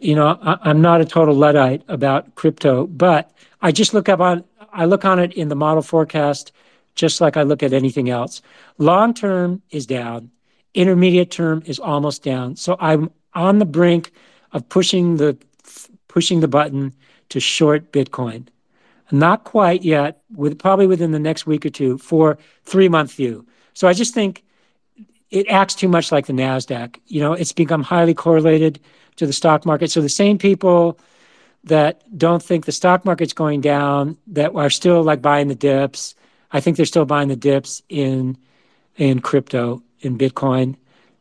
you 0.00 0.14
know, 0.14 0.38
I, 0.42 0.58
I'm 0.62 0.80
not 0.80 1.00
a 1.00 1.04
total 1.04 1.34
luddite 1.34 1.82
about 1.88 2.34
crypto, 2.34 2.86
but 2.86 3.32
I 3.60 3.72
just 3.72 3.94
look 3.94 4.08
up 4.08 4.20
on, 4.20 4.44
I 4.72 4.84
look 4.84 5.04
on 5.04 5.18
it 5.18 5.32
in 5.32 5.48
the 5.48 5.56
model 5.56 5.82
forecast, 5.82 6.52
just 6.94 7.20
like 7.20 7.36
I 7.36 7.42
look 7.42 7.62
at 7.62 7.72
anything 7.72 8.10
else. 8.10 8.42
Long 8.78 9.14
term 9.14 9.62
is 9.70 9.86
down, 9.86 10.30
intermediate 10.74 11.30
term 11.30 11.62
is 11.66 11.78
almost 11.78 12.22
down. 12.22 12.56
So 12.56 12.76
I'm 12.80 13.10
on 13.34 13.58
the 13.58 13.64
brink 13.64 14.12
of 14.52 14.68
pushing 14.68 15.16
the 15.16 15.36
pushing 16.08 16.40
the 16.40 16.48
button 16.48 16.94
to 17.28 17.40
short 17.40 17.92
Bitcoin. 17.92 18.48
Not 19.10 19.44
quite 19.44 19.82
yet, 19.82 20.22
with 20.34 20.58
probably 20.58 20.86
within 20.86 21.12
the 21.12 21.18
next 21.18 21.46
week 21.46 21.64
or 21.64 21.70
two 21.70 21.98
for 21.98 22.38
three 22.64 22.88
month 22.88 23.12
view. 23.12 23.46
So 23.74 23.88
I 23.88 23.92
just 23.92 24.14
think 24.14 24.44
it 25.30 25.48
acts 25.48 25.74
too 25.74 25.88
much 25.88 26.10
like 26.10 26.26
the 26.26 26.32
Nasdaq. 26.32 26.98
You 27.06 27.20
know, 27.20 27.32
it's 27.32 27.52
become 27.52 27.82
highly 27.82 28.14
correlated 28.14 28.80
to 29.16 29.26
the 29.26 29.32
stock 29.32 29.66
market. 29.66 29.90
So 29.90 30.00
the 30.00 30.08
same 30.08 30.38
people 30.38 30.98
that 31.64 32.02
don't 32.16 32.42
think 32.42 32.64
the 32.64 32.72
stock 32.72 33.04
market's 33.04 33.32
going 33.32 33.60
down 33.60 34.16
that 34.28 34.54
are 34.54 34.70
still 34.70 35.02
like 35.02 35.20
buying 35.20 35.48
the 35.48 35.54
dips. 35.54 36.14
I 36.52 36.60
think 36.60 36.76
they're 36.76 36.86
still 36.86 37.04
buying 37.04 37.28
the 37.28 37.36
dips 37.36 37.82
in 37.88 38.38
in 38.96 39.20
crypto, 39.20 39.82
in 40.00 40.18
Bitcoin 40.18 40.76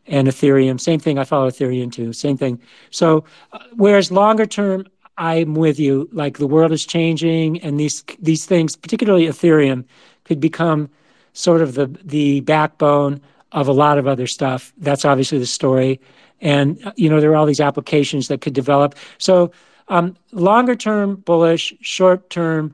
and 0.07 0.27
Ethereum. 0.27 0.79
Same 0.79 0.99
thing. 0.99 1.19
I 1.19 1.25
follow 1.25 1.49
Ethereum 1.49 1.91
too. 1.91 2.13
Same 2.13 2.37
thing. 2.37 2.59
So 2.91 3.25
uh, 3.51 3.59
whereas 3.75 4.11
longer 4.11 4.45
term, 4.45 4.87
I'm 5.17 5.55
with 5.55 5.79
you. 5.79 6.07
Like 6.11 6.37
the 6.37 6.47
world 6.47 6.71
is 6.71 6.85
changing, 6.85 7.61
and 7.61 7.79
these 7.79 8.03
these 8.19 8.45
things, 8.45 8.75
particularly 8.75 9.25
Ethereum, 9.25 9.85
could 10.23 10.39
become 10.39 10.89
sort 11.33 11.61
of 11.61 11.73
the 11.73 11.87
the 12.03 12.41
backbone 12.41 13.21
of 13.51 13.67
a 13.67 13.71
lot 13.73 13.97
of 13.97 14.07
other 14.07 14.27
stuff. 14.27 14.73
That's 14.77 15.05
obviously 15.05 15.39
the 15.39 15.45
story, 15.45 15.99
and 16.41 16.83
uh, 16.85 16.93
you 16.95 17.09
know 17.09 17.19
there 17.19 17.31
are 17.31 17.35
all 17.35 17.45
these 17.45 17.59
applications 17.59 18.27
that 18.27 18.41
could 18.41 18.53
develop. 18.53 18.95
So 19.17 19.51
um, 19.87 20.15
longer 20.31 20.75
term 20.75 21.15
bullish, 21.15 21.73
short 21.81 22.29
term 22.29 22.73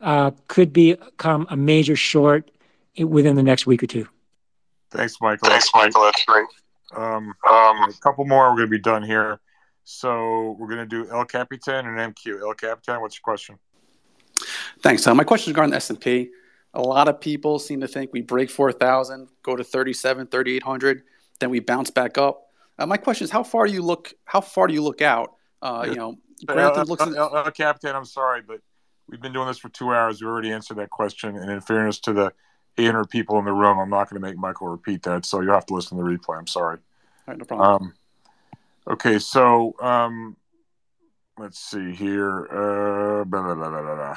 uh, 0.00 0.32
could 0.48 0.72
become 0.72 1.46
a 1.50 1.56
major 1.56 1.96
short 1.96 2.50
within 2.98 3.36
the 3.36 3.42
next 3.42 3.66
week 3.66 3.82
or 3.82 3.86
two. 3.86 4.08
Thanks, 4.90 5.16
Michael. 5.20 5.48
Thanks, 5.48 5.70
Michael. 5.74 6.02
That's 6.02 6.24
great. 6.24 6.46
Um, 6.94 7.34
a 7.44 7.92
couple 8.00 8.24
more. 8.26 8.50
We're 8.50 8.56
going 8.56 8.68
to 8.68 8.70
be 8.70 8.78
done 8.78 9.02
here. 9.02 9.40
So 9.84 10.56
we're 10.58 10.68
going 10.68 10.78
to 10.78 10.86
do 10.86 11.10
El 11.10 11.24
Capitan 11.24 11.86
and 11.86 12.14
MQ. 12.14 12.42
El 12.42 12.54
Capitan, 12.54 13.00
what's 13.00 13.16
your 13.16 13.22
question? 13.22 13.58
Thanks. 14.80 15.06
Uh, 15.06 15.14
my 15.14 15.24
question 15.24 15.50
is 15.50 15.54
regarding 15.54 15.70
the 15.70 15.76
S&P. 15.76 16.30
A 16.74 16.80
lot 16.80 17.08
of 17.08 17.20
people 17.20 17.58
seem 17.58 17.80
to 17.80 17.88
think 17.88 18.12
we 18.12 18.22
break 18.22 18.50
4,000, 18.50 19.28
go 19.42 19.56
to 19.56 19.64
37, 19.64 20.28
3,800, 20.28 21.02
then 21.38 21.50
we 21.50 21.60
bounce 21.60 21.90
back 21.90 22.16
up. 22.16 22.46
Uh, 22.78 22.86
my 22.86 22.96
question 22.96 23.24
is, 23.24 23.30
how 23.30 23.42
far 23.42 23.66
do 23.66 23.72
you 23.72 23.82
look? 23.82 24.14
How 24.24 24.40
far 24.40 24.66
do 24.66 24.74
you 24.74 24.82
look 24.82 25.02
out? 25.02 25.34
Uh, 25.60 25.84
you 25.86 25.94
know, 25.94 26.16
El, 26.48 26.54
granted, 26.54 26.88
looks 26.88 27.02
El, 27.02 27.16
El, 27.16 27.36
El 27.36 27.50
Capitan, 27.50 27.94
I'm 27.94 28.04
sorry, 28.06 28.40
but 28.40 28.60
we've 29.08 29.20
been 29.20 29.32
doing 29.32 29.46
this 29.46 29.58
for 29.58 29.68
two 29.68 29.92
hours. 29.92 30.20
We 30.20 30.26
already 30.26 30.50
answered 30.50 30.78
that 30.78 30.90
question. 30.90 31.36
And 31.36 31.50
in 31.50 31.60
fairness 31.60 32.00
to 32.00 32.12
the 32.12 32.32
800 32.78 33.10
people 33.10 33.38
in 33.38 33.44
the 33.44 33.52
room, 33.52 33.78
I'm 33.78 33.90
not 33.90 34.08
going 34.08 34.20
to 34.20 34.26
make 34.26 34.36
Michael 34.38 34.68
repeat 34.68 35.02
that. 35.02 35.26
So 35.26 35.40
you'll 35.40 35.54
have 35.54 35.66
to 35.66 35.74
listen 35.74 35.98
to 35.98 36.04
the 36.04 36.08
replay. 36.08 36.38
I'm 36.38 36.46
sorry. 36.46 36.78
All 36.78 37.34
right, 37.34 37.38
no 37.38 37.44
problem. 37.44 37.82
Um, 37.82 37.94
okay, 38.90 39.18
so 39.18 39.74
um, 39.80 40.36
let's 41.38 41.58
see 41.58 41.92
here. 41.92 42.46
Uh, 42.50 43.24
blah, 43.24 43.54
blah, 43.54 43.54
blah. 43.54 44.16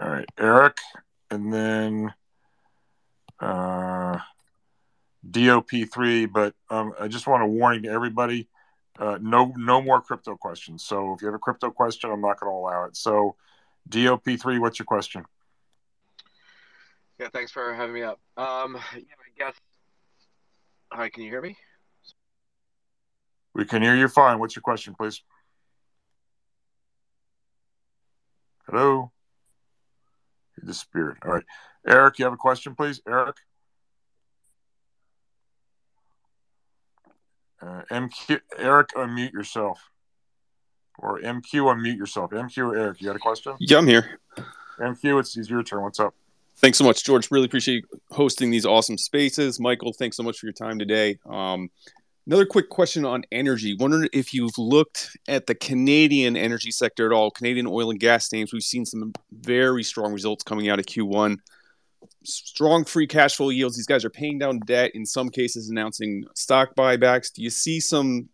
All 0.00 0.08
right, 0.08 0.28
Eric, 0.38 0.78
and 1.30 1.52
then 1.52 2.14
uh, 3.40 4.18
DOP3. 5.28 6.32
But 6.32 6.54
um, 6.68 6.92
I 6.98 7.08
just 7.08 7.26
want 7.26 7.42
a 7.42 7.46
warning 7.46 7.82
to 7.84 7.90
everybody: 7.90 8.48
uh, 8.98 9.18
no, 9.20 9.52
no 9.56 9.80
more 9.80 10.00
crypto 10.00 10.36
questions. 10.36 10.84
So 10.84 11.14
if 11.14 11.22
you 11.22 11.26
have 11.26 11.34
a 11.34 11.38
crypto 11.38 11.70
question, 11.70 12.10
I'm 12.10 12.20
not 12.20 12.40
going 12.40 12.50
to 12.50 12.56
allow 12.56 12.84
it. 12.84 12.96
So 12.96 13.36
DOP3, 13.88 14.60
what's 14.60 14.78
your 14.78 14.86
question? 14.86 15.24
Yeah, 17.18 17.28
thanks 17.32 17.52
for 17.52 17.74
having 17.74 17.94
me 17.94 18.02
up. 18.02 18.18
Um, 18.36 18.78
yeah, 18.94 19.00
I 19.00 19.38
guess. 19.38 19.54
Hi, 20.92 21.08
can 21.08 21.22
you 21.22 21.30
hear 21.30 21.42
me? 21.42 21.56
We 23.54 23.64
can 23.64 23.82
hear 23.82 23.94
you 23.94 24.08
fine. 24.08 24.38
What's 24.38 24.56
your 24.56 24.62
question, 24.62 24.94
please? 24.98 25.22
Hello. 28.66 29.12
Disappeared. 30.64 31.18
All 31.24 31.32
right, 31.32 31.44
Eric, 31.86 32.18
you 32.18 32.24
have 32.24 32.34
a 32.34 32.38
question, 32.38 32.74
please, 32.74 33.00
Eric. 33.08 33.36
Uh, 37.62 37.82
MQ, 37.90 38.40
Eric, 38.58 38.88
unmute 38.96 39.32
yourself. 39.32 39.90
Or 40.98 41.20
MQ, 41.20 41.44
unmute 41.52 41.96
yourself. 41.96 42.30
MQ 42.30 42.58
or 42.58 42.76
Eric, 42.76 43.00
you 43.00 43.06
got 43.06 43.16
a 43.16 43.20
question? 43.20 43.54
Yeah, 43.58 43.78
I'm 43.78 43.86
here. 43.86 44.18
MQ, 44.78 45.20
it's, 45.20 45.36
it's 45.36 45.50
your 45.50 45.62
turn. 45.62 45.82
What's 45.82 46.00
up? 46.00 46.14
Thanks 46.56 46.76
so 46.76 46.84
much, 46.84 47.04
George. 47.04 47.30
Really 47.30 47.46
appreciate 47.46 47.84
hosting 48.10 48.50
these 48.50 48.66
awesome 48.66 48.98
spaces. 48.98 49.58
Michael, 49.58 49.94
thanks 49.94 50.16
so 50.16 50.22
much 50.22 50.38
for 50.38 50.46
your 50.46 50.52
time 50.52 50.78
today. 50.78 51.18
Um, 51.28 51.70
another 52.30 52.46
quick 52.46 52.68
question 52.68 53.04
on 53.04 53.24
energy. 53.32 53.74
Wondering 53.74 54.08
if 54.12 54.32
you've 54.32 54.56
looked 54.56 55.16
at 55.26 55.48
the 55.48 55.54
Canadian 55.54 56.36
energy 56.36 56.70
sector 56.70 57.04
at 57.04 57.12
all, 57.12 57.32
Canadian 57.32 57.66
oil 57.66 57.90
and 57.90 57.98
gas 57.98 58.30
names. 58.32 58.52
We've 58.52 58.62
seen 58.62 58.86
some 58.86 59.12
very 59.32 59.82
strong 59.82 60.12
results 60.12 60.44
coming 60.44 60.68
out 60.68 60.78
of 60.78 60.86
Q1. 60.86 61.38
Strong 62.22 62.84
free 62.84 63.08
cash 63.08 63.34
flow 63.34 63.48
yields. 63.48 63.76
These 63.76 63.88
guys 63.88 64.04
are 64.04 64.10
paying 64.10 64.38
down 64.38 64.60
debt, 64.60 64.92
in 64.94 65.04
some 65.04 65.28
cases, 65.28 65.70
announcing 65.70 66.22
stock 66.36 66.76
buybacks. 66.76 67.32
Do 67.32 67.42
you 67.42 67.50
see 67.50 67.80
some 67.80 68.28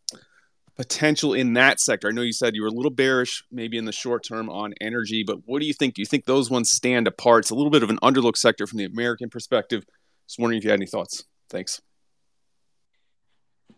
potential 0.76 1.32
in 1.32 1.54
that 1.54 1.80
sector? 1.80 2.08
I 2.08 2.12
know 2.12 2.20
you 2.20 2.34
said 2.34 2.54
you 2.54 2.62
were 2.62 2.68
a 2.68 2.72
little 2.72 2.90
bearish, 2.90 3.44
maybe 3.50 3.78
in 3.78 3.86
the 3.86 3.92
short 3.92 4.24
term 4.24 4.50
on 4.50 4.74
energy, 4.78 5.24
but 5.26 5.38
what 5.46 5.60
do 5.60 5.66
you 5.66 5.72
think? 5.72 5.94
Do 5.94 6.02
you 6.02 6.06
think 6.06 6.26
those 6.26 6.50
ones 6.50 6.70
stand 6.70 7.08
apart? 7.08 7.44
It's 7.44 7.50
a 7.50 7.54
little 7.54 7.70
bit 7.70 7.82
of 7.82 7.88
an 7.88 7.98
underlooked 8.02 8.36
sector 8.36 8.66
from 8.66 8.76
the 8.76 8.84
American 8.84 9.30
perspective. 9.30 9.86
Just 10.28 10.38
wondering 10.38 10.58
if 10.58 10.64
you 10.64 10.70
had 10.70 10.80
any 10.80 10.86
thoughts. 10.86 11.24
Thanks. 11.48 11.80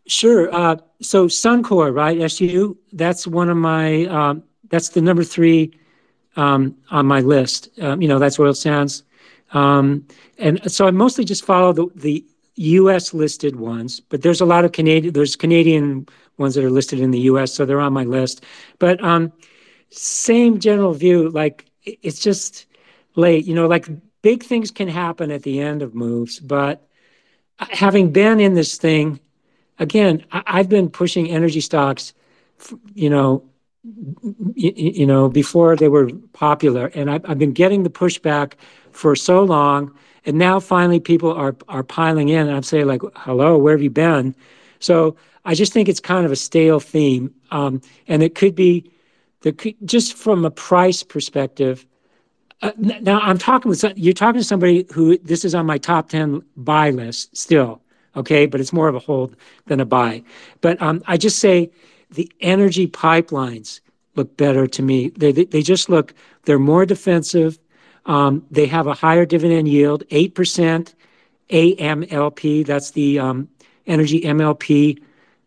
Sure. 0.09 0.53
Uh, 0.55 0.77
so 1.03 1.27
Suncor, 1.27 1.95
right? 1.95 2.19
SU. 2.23 2.77
That's 2.93 3.27
one 3.27 3.51
of 3.51 3.59
my. 3.59 4.07
Um, 4.07 4.43
that's 4.71 4.89
the 4.91 5.03
number 5.03 5.23
three 5.23 5.79
um, 6.37 6.77
on 6.91 7.07
my 7.07 7.21
list. 7.21 7.69
Um, 7.81 8.01
you 8.01 8.09
know, 8.09 8.19
that's 8.19 8.41
oil 8.41 8.55
sands, 8.55 9.03
um, 9.53 10.07
and 10.39 10.61
so 10.73 10.87
I 10.87 10.93
mostly 10.93 11.25
just 11.25 11.45
follow 11.45 11.75
the 11.75 11.89
the 11.95 12.25
U.S. 12.57 13.13
listed 13.13 13.57
ones. 13.57 14.01
But 14.01 14.23
there's 14.23 14.41
a 14.41 14.47
lot 14.47 14.65
of 14.65 14.73
Canadian. 14.73 15.13
There's 15.13 15.37
Canadian 15.37 16.07
ones 16.39 16.55
that 16.55 16.65
are 16.65 16.71
listed 16.71 17.01
in 17.01 17.11
the 17.11 17.21
U.S., 17.21 17.53
so 17.53 17.67
they're 17.67 17.81
on 17.81 17.93
my 17.93 18.05
list. 18.05 18.45
But 18.79 19.05
um, 19.05 19.31
same 19.91 20.59
general 20.59 20.95
view. 20.95 21.29
Like 21.29 21.67
it's 21.85 22.19
just 22.19 22.65
late. 23.15 23.45
You 23.45 23.55
know, 23.55 23.67
like 23.67 23.89
big 24.23 24.43
things 24.43 24.71
can 24.71 24.89
happen 24.89 25.31
at 25.31 25.43
the 25.43 25.61
end 25.61 25.83
of 25.83 25.95
moves, 25.95 26.41
but 26.41 26.89
uh, 27.59 27.67
having 27.71 28.11
been 28.11 28.41
in 28.41 28.55
this 28.55 28.79
thing 28.79 29.21
again, 29.79 30.25
I, 30.33 30.43
I've 30.47 30.69
been 30.69 30.89
pushing 30.89 31.29
energy 31.29 31.61
stocks, 31.61 32.15
you 32.95 33.11
know, 33.11 33.45
you 34.55 35.07
know, 35.07 35.29
before 35.29 35.77
they 35.77 35.89
were 35.89 36.11
popular, 36.33 36.87
and 36.95 37.11
I've, 37.11 37.39
been 37.39 37.53
getting 37.53 37.85
the 37.85 37.91
pushback 37.91 38.55
for 38.91 39.17
so 39.17 39.45
long, 39.45 39.95
and 40.27 40.37
now 40.37 40.61
finally 40.61 41.01
people 41.01 41.33
are 41.33 41.57
are 41.69 41.83
piling 41.83 42.29
in, 42.29 42.49
and 42.49 42.57
I'm 42.57 42.65
saying 42.65 42.87
like, 42.87 43.01
hello, 43.17 43.57
where 43.57 43.73
have 43.73 43.83
you 43.83 43.91
been? 43.91 44.35
So 44.81 45.17
I 45.45 45.55
just 45.55 45.73
think 45.73 45.89
it's 45.89 46.01
kind 46.01 46.27
of 46.27 46.33
a 46.33 46.37
stale 46.37 46.81
theme. 46.81 47.35
Um, 47.51 47.81
and 48.07 48.23
it 48.23 48.35
could 48.35 48.55
be 48.55 48.91
just 49.85 50.15
from 50.15 50.45
a 50.45 50.51
price 50.51 51.03
perspective. 51.03 51.87
Uh, 52.61 52.73
now 52.77 53.21
I'm 53.21 53.39
talking 53.39 53.71
with 53.71 53.83
you're 53.97 54.13
talking 54.13 54.41
to 54.41 54.45
somebody 54.45 54.87
who 54.93 55.17
this 55.19 55.45
is 55.45 55.55
on 55.55 55.65
my 55.65 55.79
top 55.79 56.11
10 56.11 56.43
buy 56.57 56.91
list 56.91 57.37
still. 57.37 57.81
Okay. 58.19 58.47
But 58.47 58.61
it's 58.61 58.73
more 58.73 58.89
of 58.89 58.95
a 58.95 59.01
hold 59.01 59.36
than 59.66 59.81
a 59.81 59.85
buy. 59.85 60.23
But 60.61 60.81
um, 60.82 61.03
I 61.07 61.16
just 61.16 61.39
say 61.39 61.70
the 62.11 62.31
energy 62.40 62.86
pipelines 62.86 63.81
look 64.15 64.36
better 64.36 64.66
to 64.66 64.82
me. 64.82 65.11
They, 65.11 65.32
they 65.32 65.62
just 65.62 65.89
look, 65.89 66.15
they're 66.45 66.59
more 66.59 66.85
defensive. 66.85 67.59
Um, 68.07 68.45
they 68.51 68.66
have 68.66 68.86
a 68.86 68.95
higher 68.95 69.24
dividend 69.27 69.69
yield, 69.69 70.03
8% 70.09 70.95
AMLP. 71.51 72.66
That's 72.66 72.90
the 72.93 73.19
um, 73.19 73.49
energy 73.86 74.20
MLP. 74.23 75.01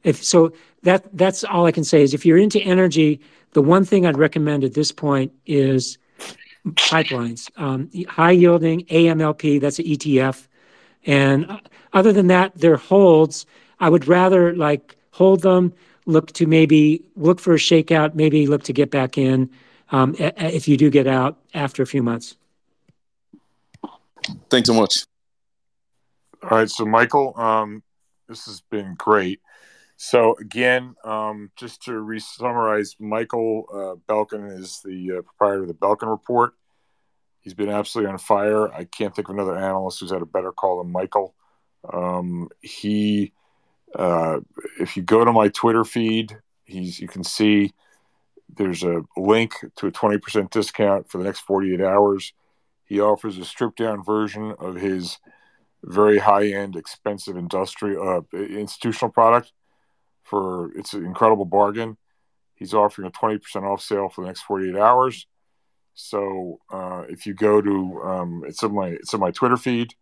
If 0.03 0.23
so, 0.23 0.53
that 0.83 1.05
that's 1.15 1.43
all 1.43 1.65
I 1.65 1.71
can 1.71 1.83
say 1.83 2.01
is 2.01 2.13
if 2.13 2.25
you're 2.25 2.37
into 2.37 2.59
energy, 2.61 3.19
the 3.53 3.61
one 3.61 3.85
thing 3.85 4.05
I'd 4.05 4.17
recommend 4.17 4.63
at 4.63 4.73
this 4.73 4.91
point 4.91 5.31
is 5.45 5.97
pipelines, 6.69 7.49
um, 7.59 7.89
high 8.07 8.31
yielding 8.31 8.85
AMLP. 8.85 9.61
That's 9.61 9.79
an 9.79 9.85
ETF, 9.85 10.47
and 11.05 11.49
uh, 11.49 11.59
other 11.93 12.13
than 12.13 12.27
that, 12.27 12.53
they're 12.55 12.77
holds. 12.77 13.45
I 13.79 13.89
would 13.89 14.07
rather 14.07 14.55
like 14.55 14.95
hold 15.11 15.41
them, 15.41 15.73
look 16.05 16.31
to 16.33 16.45
maybe 16.45 17.03
look 17.15 17.39
for 17.39 17.53
a 17.53 17.57
shakeout, 17.57 18.15
maybe 18.15 18.47
look 18.47 18.63
to 18.63 18.73
get 18.73 18.91
back 18.91 19.17
in 19.17 19.49
um, 19.91 20.15
if 20.17 20.67
you 20.67 20.77
do 20.77 20.89
get 20.89 21.07
out 21.07 21.37
after 21.53 21.83
a 21.83 21.87
few 21.87 22.03
months. 22.03 22.37
Thanks 24.49 24.67
so 24.67 24.73
much. 24.73 25.05
All 26.43 26.57
right, 26.57 26.69
so 26.69 26.85
Michael, 26.85 27.33
um, 27.37 27.83
this 28.27 28.45
has 28.45 28.61
been 28.61 28.95
great. 28.95 29.41
So 29.97 30.35
again, 30.39 30.95
um, 31.03 31.51
just 31.55 31.83
to 31.83 31.99
re-summarize, 31.99 32.95
Michael 32.99 33.65
uh, 33.71 34.11
Belkin 34.11 34.59
is 34.59 34.81
the 34.83 35.17
uh, 35.17 35.21
proprietor 35.21 35.61
of 35.61 35.67
the 35.67 35.75
Belkin 35.75 36.09
Report. 36.09 36.53
He's 37.41 37.53
been 37.53 37.69
absolutely 37.69 38.11
on 38.11 38.17
fire. 38.17 38.71
I 38.73 38.85
can't 38.85 39.15
think 39.15 39.29
of 39.29 39.35
another 39.35 39.55
analyst 39.55 39.99
who's 39.99 40.11
had 40.11 40.21
a 40.21 40.25
better 40.25 40.51
call 40.51 40.81
than 40.81 40.91
Michael. 40.91 41.35
Um, 41.91 42.49
he, 42.61 43.33
uh, 43.95 44.39
if 44.79 44.95
you 44.97 45.03
go 45.03 45.25
to 45.25 45.31
my 45.31 45.49
Twitter 45.49 45.83
feed, 45.83 46.37
he's 46.65 46.99
you 46.99 47.07
can 47.07 47.23
see 47.23 47.73
there's 48.55 48.83
a 48.83 49.03
link 49.15 49.53
to 49.77 49.87
a 49.87 49.91
20% 49.91 50.49
discount 50.49 51.09
for 51.09 51.17
the 51.17 51.23
next 51.23 51.41
48 51.41 51.81
hours. 51.81 52.33
He 52.85 52.99
offers 52.99 53.37
a 53.37 53.45
stripped 53.45 53.77
down 53.77 54.03
version 54.03 54.53
of 54.59 54.75
his 54.75 55.17
very 55.83 56.19
high 56.19 56.47
end, 56.47 56.75
expensive 56.75 57.37
industrial 57.37 58.25
uh, 58.33 58.37
institutional 58.37 59.11
product 59.11 59.53
for 60.23 60.71
it's 60.77 60.93
an 60.93 61.05
incredible 61.05 61.45
bargain. 61.45 61.97
He's 62.55 62.73
offering 62.73 63.07
a 63.07 63.11
20% 63.11 63.63
off 63.63 63.81
sale 63.81 64.07
for 64.07 64.21
the 64.21 64.27
next 64.27 64.41
48 64.43 64.77
hours. 64.77 65.27
So 65.93 66.59
uh, 66.71 67.03
if 67.09 67.25
you 67.25 67.33
go 67.33 67.61
to 67.61 68.01
um, 68.03 68.43
it's 68.47 68.63
in 68.63 68.73
my 68.73 68.87
it's 68.87 69.13
in 69.13 69.19
my 69.19 69.31
Twitter 69.31 69.57
feed. 69.57 69.93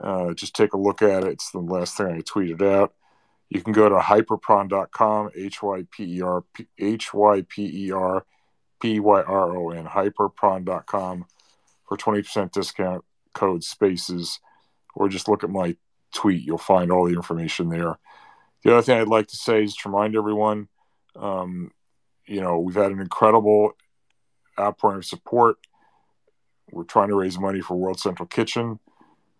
Uh, 0.00 0.34
just 0.34 0.54
take 0.54 0.72
a 0.72 0.78
look 0.78 1.02
at 1.02 1.24
it. 1.24 1.30
It's 1.30 1.50
the 1.50 1.58
last 1.58 1.96
thing 1.96 2.06
I 2.06 2.20
tweeted 2.20 2.62
out. 2.62 2.94
You 3.48 3.62
can 3.62 3.72
go 3.72 3.88
to 3.88 3.96
hyperpyron.com, 3.96 5.30
H 5.34 5.62
Y 5.62 5.86
P 5.90 6.18
E 6.18 6.22
R 6.22 6.44
H 6.78 7.12
Y 7.12 7.44
P 7.48 7.86
E 7.86 7.92
R 7.92 8.24
P 8.80 9.00
Y 9.00 9.22
R 9.22 9.56
O 9.56 9.70
N, 9.70 9.86
hyperpyron.com 9.86 11.26
for 11.88 11.96
20% 11.96 12.52
discount 12.52 13.04
code 13.34 13.64
spaces, 13.64 14.38
or 14.94 15.08
just 15.08 15.28
look 15.28 15.42
at 15.42 15.50
my 15.50 15.76
tweet. 16.14 16.44
You'll 16.44 16.58
find 16.58 16.92
all 16.92 17.06
the 17.06 17.14
information 17.14 17.68
there. 17.68 17.98
The 18.62 18.72
other 18.72 18.82
thing 18.82 19.00
I'd 19.00 19.08
like 19.08 19.28
to 19.28 19.36
say 19.36 19.64
is 19.64 19.74
to 19.76 19.88
remind 19.88 20.14
everyone, 20.14 20.68
um, 21.16 21.72
you 22.26 22.40
know, 22.40 22.60
we've 22.60 22.76
had 22.76 22.92
an 22.92 23.00
incredible 23.00 23.72
outpouring 24.58 24.98
of 24.98 25.04
support. 25.04 25.56
We're 26.70 26.84
trying 26.84 27.08
to 27.08 27.16
raise 27.16 27.38
money 27.38 27.60
for 27.60 27.76
World 27.76 27.98
Central 27.98 28.28
Kitchen. 28.28 28.78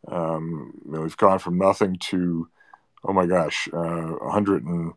Um, 0.09 0.72
you 0.85 0.93
know, 0.93 1.02
we've 1.02 1.16
gone 1.16 1.39
from 1.39 1.59
nothing 1.59 1.97
to, 2.09 2.48
oh 3.05 3.12
my 3.12 3.27
gosh, 3.27 3.68
uh, 3.72 4.16
100 4.20 4.64
and 4.64 4.94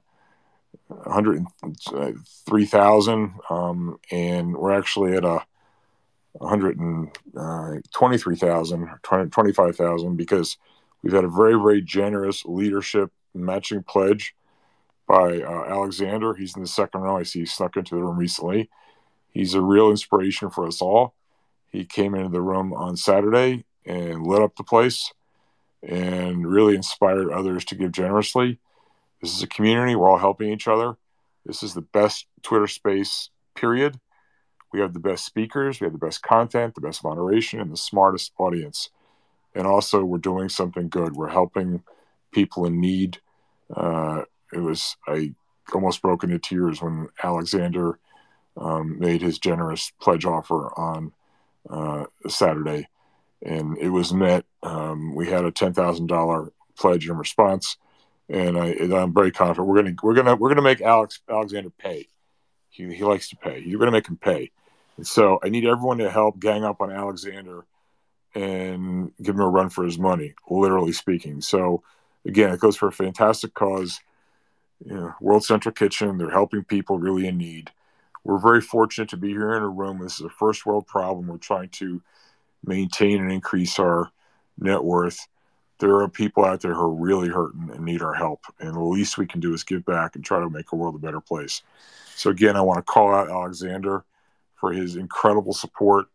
103,000. 0.88 3.34
Um, 3.50 4.00
and 4.12 4.56
we're 4.56 4.78
actually 4.78 5.16
at 5.16 5.26
a 5.26 5.46
123,000, 6.34 8.90
uh, 8.90 9.26
25,000 9.26 10.16
because 10.16 10.58
we've 11.02 11.14
had 11.14 11.24
a 11.24 11.30
very, 11.30 11.56
very 11.56 11.82
generous 11.82 12.46
leadership 12.46 13.12
matching 13.34 13.84
pledge 13.84 14.36
by 15.08 15.42
uh, 15.42 15.66
Alexander. 15.68 16.34
He's 16.34 16.56
in 16.56 16.62
the 16.62 16.68
second 16.68 17.02
row. 17.02 17.18
I 17.18 17.24
see 17.24 17.40
he 17.40 17.46
snuck 17.46 17.78
into 17.78 17.96
the 17.96 18.02
room 18.02 18.18
recently. 18.18 18.70
He's 19.30 19.54
a 19.54 19.62
real 19.62 19.90
inspiration 19.90 20.50
for 20.50 20.68
us 20.68 20.82
all. 20.82 21.14
He 21.70 21.86
came 21.86 22.16
into 22.16 22.30
the 22.30 22.42
room 22.42 22.74
on 22.74 22.96
Saturday 22.96 23.66
and 23.86 24.26
lit 24.26 24.42
up 24.42 24.56
the 24.56 24.64
place 24.64 25.12
and 25.82 26.48
really 26.48 26.76
inspired 26.76 27.32
others 27.32 27.66
to 27.66 27.76
give 27.76 27.92
generously. 27.92 28.60
This 29.22 29.36
is 29.36 29.44
a 29.44 29.48
community. 29.48 29.96
We're 29.96 30.10
all 30.10 30.18
helping 30.18 30.52
each 30.52 30.68
other. 30.68 30.96
This 31.46 31.64
is 31.64 31.74
the 31.74 31.82
best 31.82 32.26
Twitter 32.42 32.68
space, 32.68 33.30
period. 33.56 34.00
We 34.72 34.80
have 34.80 34.94
the 34.94 35.00
best 35.00 35.26
speakers, 35.26 35.80
we 35.80 35.86
have 35.86 35.94
the 35.94 36.00
best 36.00 36.24
content, 36.24 36.74
the 36.74 36.82
best 36.82 37.04
moderation, 37.04 37.60
and 37.60 37.72
the 37.72 37.78
smartest 37.78 38.32
audience. 38.40 38.90
And 39.54 39.68
also, 39.68 40.04
we're 40.04 40.18
doing 40.18 40.50
something 40.50 40.90
good. 40.90 41.14
We're 41.16 41.30
helping 41.30 41.84
people 42.32 42.66
in 42.66 42.82
need. 42.82 43.20
Uh, 43.74 44.24
it 44.52 44.60
was 44.60 44.98
I 45.08 45.34
almost 45.74 46.02
broke 46.02 46.24
into 46.24 46.40
tears 46.40 46.82
when 46.82 47.10
Alexander 47.24 48.00
um, 48.58 49.00
made 49.00 49.22
his 49.22 49.40
generous 49.40 49.92
pledge 50.02 50.26
offer 50.26 50.78
on 50.78 51.12
uh, 51.70 52.06
Saturday, 52.28 52.88
and 53.44 53.78
it 53.78 53.90
was 53.90 54.14
met. 54.14 54.46
Um, 54.62 55.14
we 55.16 55.30
had 55.30 55.46
a 55.46 55.52
ten 55.52 55.74
thousand 55.74 56.08
dollar 56.08 56.52
pledge 56.78 57.08
in 57.08 57.18
response, 57.18 57.78
and 58.30 58.58
I, 58.58 58.70
am 58.70 59.14
very 59.14 59.32
confident 59.32 59.68
we're 59.68 59.84
gonna 59.84 59.96
we're 60.02 60.16
gonna 60.16 60.36
we're 60.36 60.50
gonna 60.50 60.62
make 60.62 60.82
Alex 60.82 61.20
Alexander 61.30 61.70
pay. 61.70 62.08
He, 62.70 62.92
he 62.94 63.04
likes 63.04 63.30
to 63.30 63.36
pay. 63.36 63.60
You're 63.60 63.80
gonna 63.80 63.92
make 63.92 64.08
him 64.08 64.18
pay. 64.18 64.52
And 64.98 65.06
so 65.06 65.40
I 65.44 65.50
need 65.50 65.66
everyone 65.66 65.98
to 66.00 66.10
help 66.10 66.40
gang 66.40 66.64
up 66.64 66.82
on 66.82 66.92
Alexander 66.92 67.66
and 68.36 69.12
give 69.22 69.36
him 69.36 69.42
a 69.42 69.50
run 69.50 69.70
for 69.70 69.84
his 69.84 69.98
money, 69.98 70.34
literally 70.50 70.94
speaking. 70.94 71.42
So 71.42 71.84
again, 72.26 72.52
it 72.52 72.60
goes 72.60 72.78
for 72.78 72.88
a 72.88 72.94
fantastic 72.94 73.54
cause. 73.54 74.00
You 74.86 74.96
know, 74.96 75.14
World 75.22 75.46
Central 75.46 75.74
Kitchen, 75.74 76.18
they're 76.18 76.30
helping 76.30 76.64
people 76.64 77.00
really 77.00 77.28
in 77.28 77.38
need. 77.38 77.72
We're 78.24 78.40
very 78.40 78.62
fortunate 78.62 79.10
to 79.10 79.18
be 79.18 79.30
here 79.30 79.54
in 79.56 79.64
a 79.64 79.70
room. 79.70 80.00
This 80.00 80.20
is 80.20 80.26
a 80.26 80.30
first 80.30 80.66
world 80.66 80.88
problem. 80.88 81.28
We're 81.28 81.38
trying 81.38 81.70
to 81.70 82.02
maintain 82.64 83.22
and 83.22 83.32
increase 83.32 83.80
our 83.80 84.12
net 84.58 84.84
worth. 84.84 85.28
There 85.80 85.98
are 85.98 86.08
people 86.08 86.46
out 86.46 86.62
there 86.62 86.74
who 86.74 86.82
are 86.82 86.94
really 86.94 87.30
hurting 87.30 87.70
and 87.74 87.84
need 87.84 88.02
our 88.02 88.14
help. 88.14 88.42
And 88.60 88.74
the 88.74 88.80
least 88.80 89.18
we 89.18 89.26
can 89.26 89.40
do 89.40 89.54
is 89.54 89.64
give 89.64 89.86
back 89.86 90.16
and 90.16 90.24
try 90.24 90.40
to 90.40 90.50
make 90.50 90.70
the 90.70 90.76
world 90.76 90.96
a 90.96 91.00
better 91.00 91.20
place. 91.20 91.62
So, 92.16 92.30
again, 92.30 92.56
I 92.56 92.62
want 92.62 92.78
to 92.78 92.84
call 92.84 93.14
out 93.14 93.30
Alexander 93.30 94.06
for 94.56 94.72
his 94.72 94.96
incredible 94.96 95.54
support. 95.54 96.06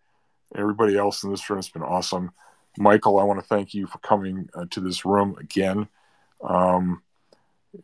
Everybody 0.54 0.96
else 0.96 1.22
in 1.22 1.30
this 1.30 1.50
room 1.50 1.58
has 1.58 1.68
been 1.68 1.82
awesome. 1.82 2.30
Michael, 2.78 3.18
I 3.18 3.24
want 3.24 3.40
to 3.40 3.46
thank 3.46 3.74
you 3.74 3.86
for 3.86 3.98
coming 3.98 4.48
uh, 4.54 4.66
to 4.70 4.80
this 4.80 5.04
room 5.04 5.36
again. 5.38 5.88
Um, 6.40 7.02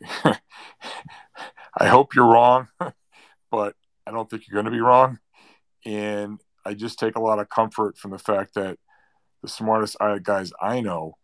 I 1.77 1.87
hope 1.87 2.15
you're 2.15 2.25
wrong, 2.25 2.67
but 3.51 3.75
I 4.07 4.11
don't 4.11 4.29
think 4.29 4.47
you're 4.47 4.55
going 4.55 4.65
to 4.65 4.71
be 4.71 4.81
wrong. 4.81 5.19
And 5.85 6.39
I 6.65 6.73
just 6.73 6.99
take 6.99 7.15
a 7.15 7.21
lot 7.21 7.39
of 7.39 7.49
comfort 7.49 7.97
from 7.97 8.11
the 8.11 8.19
fact 8.19 8.55
that 8.55 8.77
the 9.41 9.47
smartest 9.47 9.97
guys 10.23 10.51
I 10.61 10.81
know, 10.81 11.17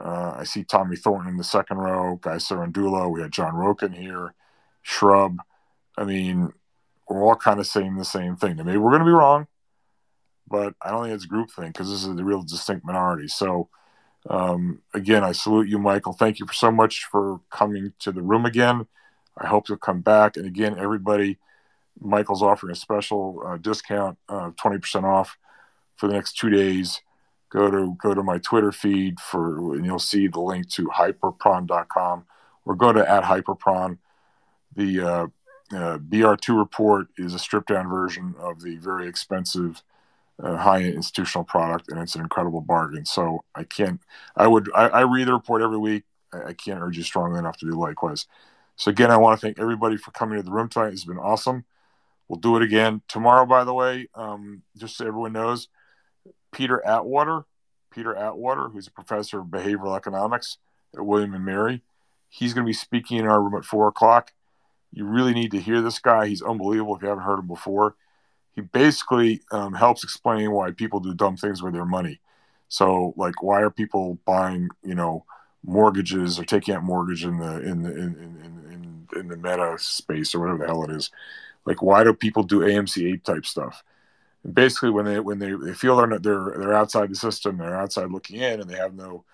uh, 0.00 0.34
I 0.36 0.44
see 0.44 0.64
Tommy 0.64 0.96
Thornton 0.96 1.30
in 1.30 1.36
the 1.36 1.44
second 1.44 1.78
row, 1.78 2.16
Guy 2.16 2.36
Sarandula, 2.36 3.10
we 3.10 3.22
had 3.22 3.32
John 3.32 3.54
Roken 3.54 3.94
here, 3.94 4.34
Shrub. 4.82 5.38
I 5.96 6.04
mean, 6.04 6.52
we're 7.08 7.22
all 7.22 7.36
kind 7.36 7.60
of 7.60 7.66
saying 7.66 7.96
the 7.96 8.04
same 8.04 8.36
thing. 8.36 8.56
Maybe 8.56 8.76
we're 8.76 8.90
going 8.90 9.00
to 9.00 9.06
be 9.06 9.12
wrong, 9.12 9.46
but 10.48 10.74
I 10.82 10.90
don't 10.90 11.04
think 11.04 11.14
it's 11.14 11.24
a 11.24 11.28
group 11.28 11.50
thing 11.50 11.68
because 11.68 11.88
this 11.90 12.04
is 12.04 12.14
the 12.14 12.24
real 12.24 12.42
distinct 12.42 12.84
minority. 12.84 13.28
So, 13.28 13.68
um, 14.28 14.82
again, 14.92 15.22
I 15.22 15.32
salute 15.32 15.68
you, 15.68 15.78
Michael. 15.78 16.12
Thank 16.12 16.38
you 16.38 16.46
for 16.46 16.54
so 16.54 16.70
much 16.70 17.04
for 17.04 17.40
coming 17.50 17.92
to 18.00 18.12
the 18.12 18.22
room 18.22 18.46
again. 18.46 18.86
I 19.38 19.46
hope 19.46 19.68
you'll 19.68 19.78
come 19.78 20.00
back. 20.00 20.36
And 20.36 20.46
again, 20.46 20.78
everybody, 20.78 21.38
Michael's 22.00 22.42
offering 22.42 22.72
a 22.72 22.76
special 22.76 23.42
uh, 23.46 23.56
discount, 23.56 24.18
uh, 24.28 24.50
20% 24.62 25.04
off 25.04 25.38
for 25.96 26.06
the 26.08 26.14
next 26.14 26.36
two 26.36 26.50
days. 26.50 27.00
Go 27.50 27.70
to 27.70 27.96
go 28.02 28.14
to 28.14 28.22
my 28.22 28.38
Twitter 28.38 28.72
feed 28.72 29.20
for, 29.20 29.74
and 29.74 29.84
you'll 29.86 30.00
see 30.00 30.26
the 30.26 30.40
link 30.40 30.68
to 30.70 30.86
hyperpyron.com 30.86 32.24
or 32.64 32.74
go 32.74 32.92
to 32.92 33.08
at 33.08 33.22
hyperpyron. 33.22 33.98
The 34.74 35.00
uh, 35.00 35.26
uh 35.72 35.98
BR2 35.98 36.58
report 36.58 37.08
is 37.16 37.32
a 37.32 37.38
stripped 37.38 37.68
down 37.68 37.88
version 37.88 38.34
of 38.40 38.60
the 38.60 38.76
very 38.78 39.06
expensive 39.06 39.82
uh, 40.42 40.56
high 40.56 40.82
institutional 40.82 41.44
product, 41.44 41.90
and 41.90 42.00
it's 42.00 42.14
an 42.14 42.20
incredible 42.22 42.60
bargain. 42.60 43.04
So 43.04 43.44
I 43.54 43.64
can't, 43.64 44.00
I 44.36 44.46
would, 44.46 44.70
I, 44.74 44.88
I 44.88 45.00
read 45.02 45.28
the 45.28 45.32
report 45.32 45.62
every 45.62 45.78
week. 45.78 46.04
I, 46.32 46.48
I, 46.48 46.52
can't 46.54 46.82
urge 46.82 46.96
you 46.96 47.04
strongly 47.04 47.38
enough 47.38 47.56
to 47.58 47.66
do 47.66 47.78
likewise. 47.78 48.26
So 48.76 48.90
again, 48.90 49.10
I 49.10 49.16
want 49.16 49.38
to 49.38 49.46
thank 49.46 49.60
everybody 49.60 49.96
for 49.96 50.10
coming 50.10 50.36
to 50.36 50.42
the 50.42 50.50
room 50.50 50.68
tonight. 50.68 50.92
It's 50.92 51.04
been 51.04 51.18
awesome. 51.18 51.64
We'll 52.28 52.40
do 52.40 52.56
it 52.56 52.62
again 52.62 53.02
tomorrow. 53.08 53.46
By 53.46 53.64
the 53.64 53.74
way, 53.74 54.08
um, 54.14 54.62
just 54.76 54.96
so 54.96 55.06
everyone 55.06 55.32
knows, 55.32 55.68
Peter 56.52 56.84
Atwater, 56.86 57.44
Peter 57.90 58.14
Atwater, 58.14 58.68
who's 58.68 58.86
a 58.86 58.92
professor 58.92 59.40
of 59.40 59.46
behavioral 59.46 59.96
economics 59.96 60.58
at 60.96 61.04
William 61.04 61.34
and 61.34 61.44
Mary, 61.44 61.82
he's 62.28 62.54
going 62.54 62.64
to 62.64 62.68
be 62.68 62.74
speaking 62.74 63.18
in 63.18 63.26
our 63.26 63.42
room 63.42 63.54
at 63.54 63.64
four 63.64 63.88
o'clock. 63.88 64.32
You 64.92 65.04
really 65.04 65.34
need 65.34 65.50
to 65.50 65.60
hear 65.60 65.80
this 65.80 65.98
guy. 65.98 66.26
He's 66.26 66.42
unbelievable 66.42 66.96
if 66.96 67.02
you 67.02 67.08
haven't 67.08 67.24
heard 67.24 67.40
him 67.40 67.48
before. 67.48 67.96
He 68.52 68.60
basically 68.60 69.42
um, 69.50 69.74
helps 69.74 70.04
explain 70.04 70.52
why 70.52 70.70
people 70.70 71.00
do 71.00 71.12
dumb 71.12 71.36
things 71.36 71.62
with 71.62 71.74
their 71.74 71.84
money. 71.84 72.20
So, 72.68 73.12
like, 73.16 73.42
why 73.42 73.62
are 73.62 73.70
people 73.70 74.18
buying, 74.24 74.68
you 74.82 74.94
know, 74.94 75.24
mortgages 75.64 76.38
or 76.38 76.44
taking 76.44 76.74
out 76.74 76.84
mortgage 76.84 77.24
in 77.24 77.38
the 77.38 77.60
in 77.62 77.82
the 77.82 77.90
in, 77.90 77.98
in, 77.98 79.06
in, 79.12 79.20
in 79.20 79.28
the 79.28 79.36
meta 79.36 79.76
space 79.78 80.34
or 80.34 80.40
whatever 80.40 80.58
the 80.58 80.66
hell 80.66 80.84
it 80.84 80.90
is? 80.90 81.10
Like, 81.66 81.82
why 81.82 82.04
do 82.04 82.12
people 82.12 82.42
do 82.42 82.60
AMC 82.60 83.12
ape 83.12 83.24
type 83.24 83.46
stuff? 83.46 83.82
And 84.42 84.54
basically, 84.54 84.90
when 84.90 85.06
they 85.06 85.20
when 85.20 85.38
they, 85.38 85.52
they 85.52 85.74
feel 85.74 85.96
they're 85.96 86.18
they're 86.18 86.54
they're 86.58 86.74
outside 86.74 87.10
the 87.10 87.16
system, 87.16 87.58
they're 87.58 87.76
outside 87.80 88.10
looking 88.10 88.40
in, 88.40 88.60
and 88.60 88.68
they 88.68 88.76
have 88.76 88.94
no 88.94 89.24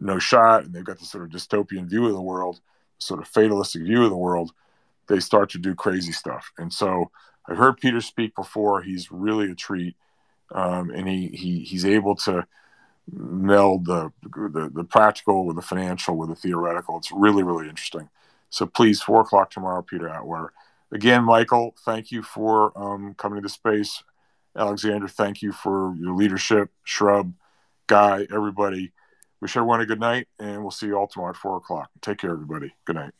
no 0.00 0.18
shot, 0.18 0.64
and 0.64 0.72
they've 0.72 0.84
got 0.84 0.98
this 0.98 1.10
sort 1.10 1.24
of 1.24 1.30
dystopian 1.30 1.88
view 1.88 2.06
of 2.06 2.12
the 2.12 2.20
world, 2.20 2.60
sort 2.98 3.20
of 3.20 3.28
fatalistic 3.28 3.82
view 3.82 4.04
of 4.04 4.10
the 4.10 4.16
world. 4.16 4.52
They 5.08 5.20
start 5.20 5.50
to 5.50 5.58
do 5.58 5.74
crazy 5.74 6.12
stuff, 6.12 6.52
and 6.58 6.72
so 6.72 7.10
I've 7.48 7.58
heard 7.58 7.78
Peter 7.78 8.00
speak 8.00 8.34
before. 8.34 8.82
He's 8.82 9.10
really 9.10 9.50
a 9.50 9.54
treat, 9.54 9.96
um, 10.52 10.90
and 10.90 11.08
he, 11.08 11.28
he 11.28 11.60
he's 11.60 11.84
able 11.84 12.16
to 12.16 12.46
meld 13.12 13.86
the, 13.86 14.12
the 14.22 14.70
the 14.74 14.84
practical 14.84 15.46
with 15.46 15.56
the 15.56 15.62
financial 15.62 16.16
with 16.16 16.28
the 16.28 16.34
theoretical. 16.34 16.98
It's 16.98 17.12
really 17.12 17.42
really 17.42 17.68
interesting. 17.68 18.08
So 18.50 18.66
please, 18.66 19.02
four 19.02 19.20
o'clock 19.20 19.50
tomorrow, 19.50 19.82
Peter 19.82 20.08
Atwater. 20.08 20.52
Again, 20.92 21.24
Michael, 21.24 21.74
thank 21.84 22.12
you 22.12 22.22
for 22.22 22.72
um, 22.76 23.14
coming 23.14 23.36
to 23.36 23.42
the 23.42 23.48
space. 23.48 24.02
Alexander, 24.56 25.08
thank 25.08 25.42
you 25.42 25.52
for 25.52 25.94
your 25.98 26.14
leadership. 26.14 26.70
Shrub, 26.84 27.32
Guy, 27.86 28.26
everybody. 28.32 28.92
Wish 29.40 29.56
everyone 29.56 29.80
a 29.80 29.86
good 29.86 30.00
night, 30.00 30.28
and 30.38 30.62
we'll 30.62 30.70
see 30.70 30.86
you 30.86 30.96
all 30.96 31.06
tomorrow 31.06 31.30
at 31.30 31.36
four 31.36 31.56
o'clock. 31.56 31.90
Take 32.00 32.18
care, 32.18 32.30
everybody. 32.30 32.74
Good 32.84 32.96
night. 32.96 33.12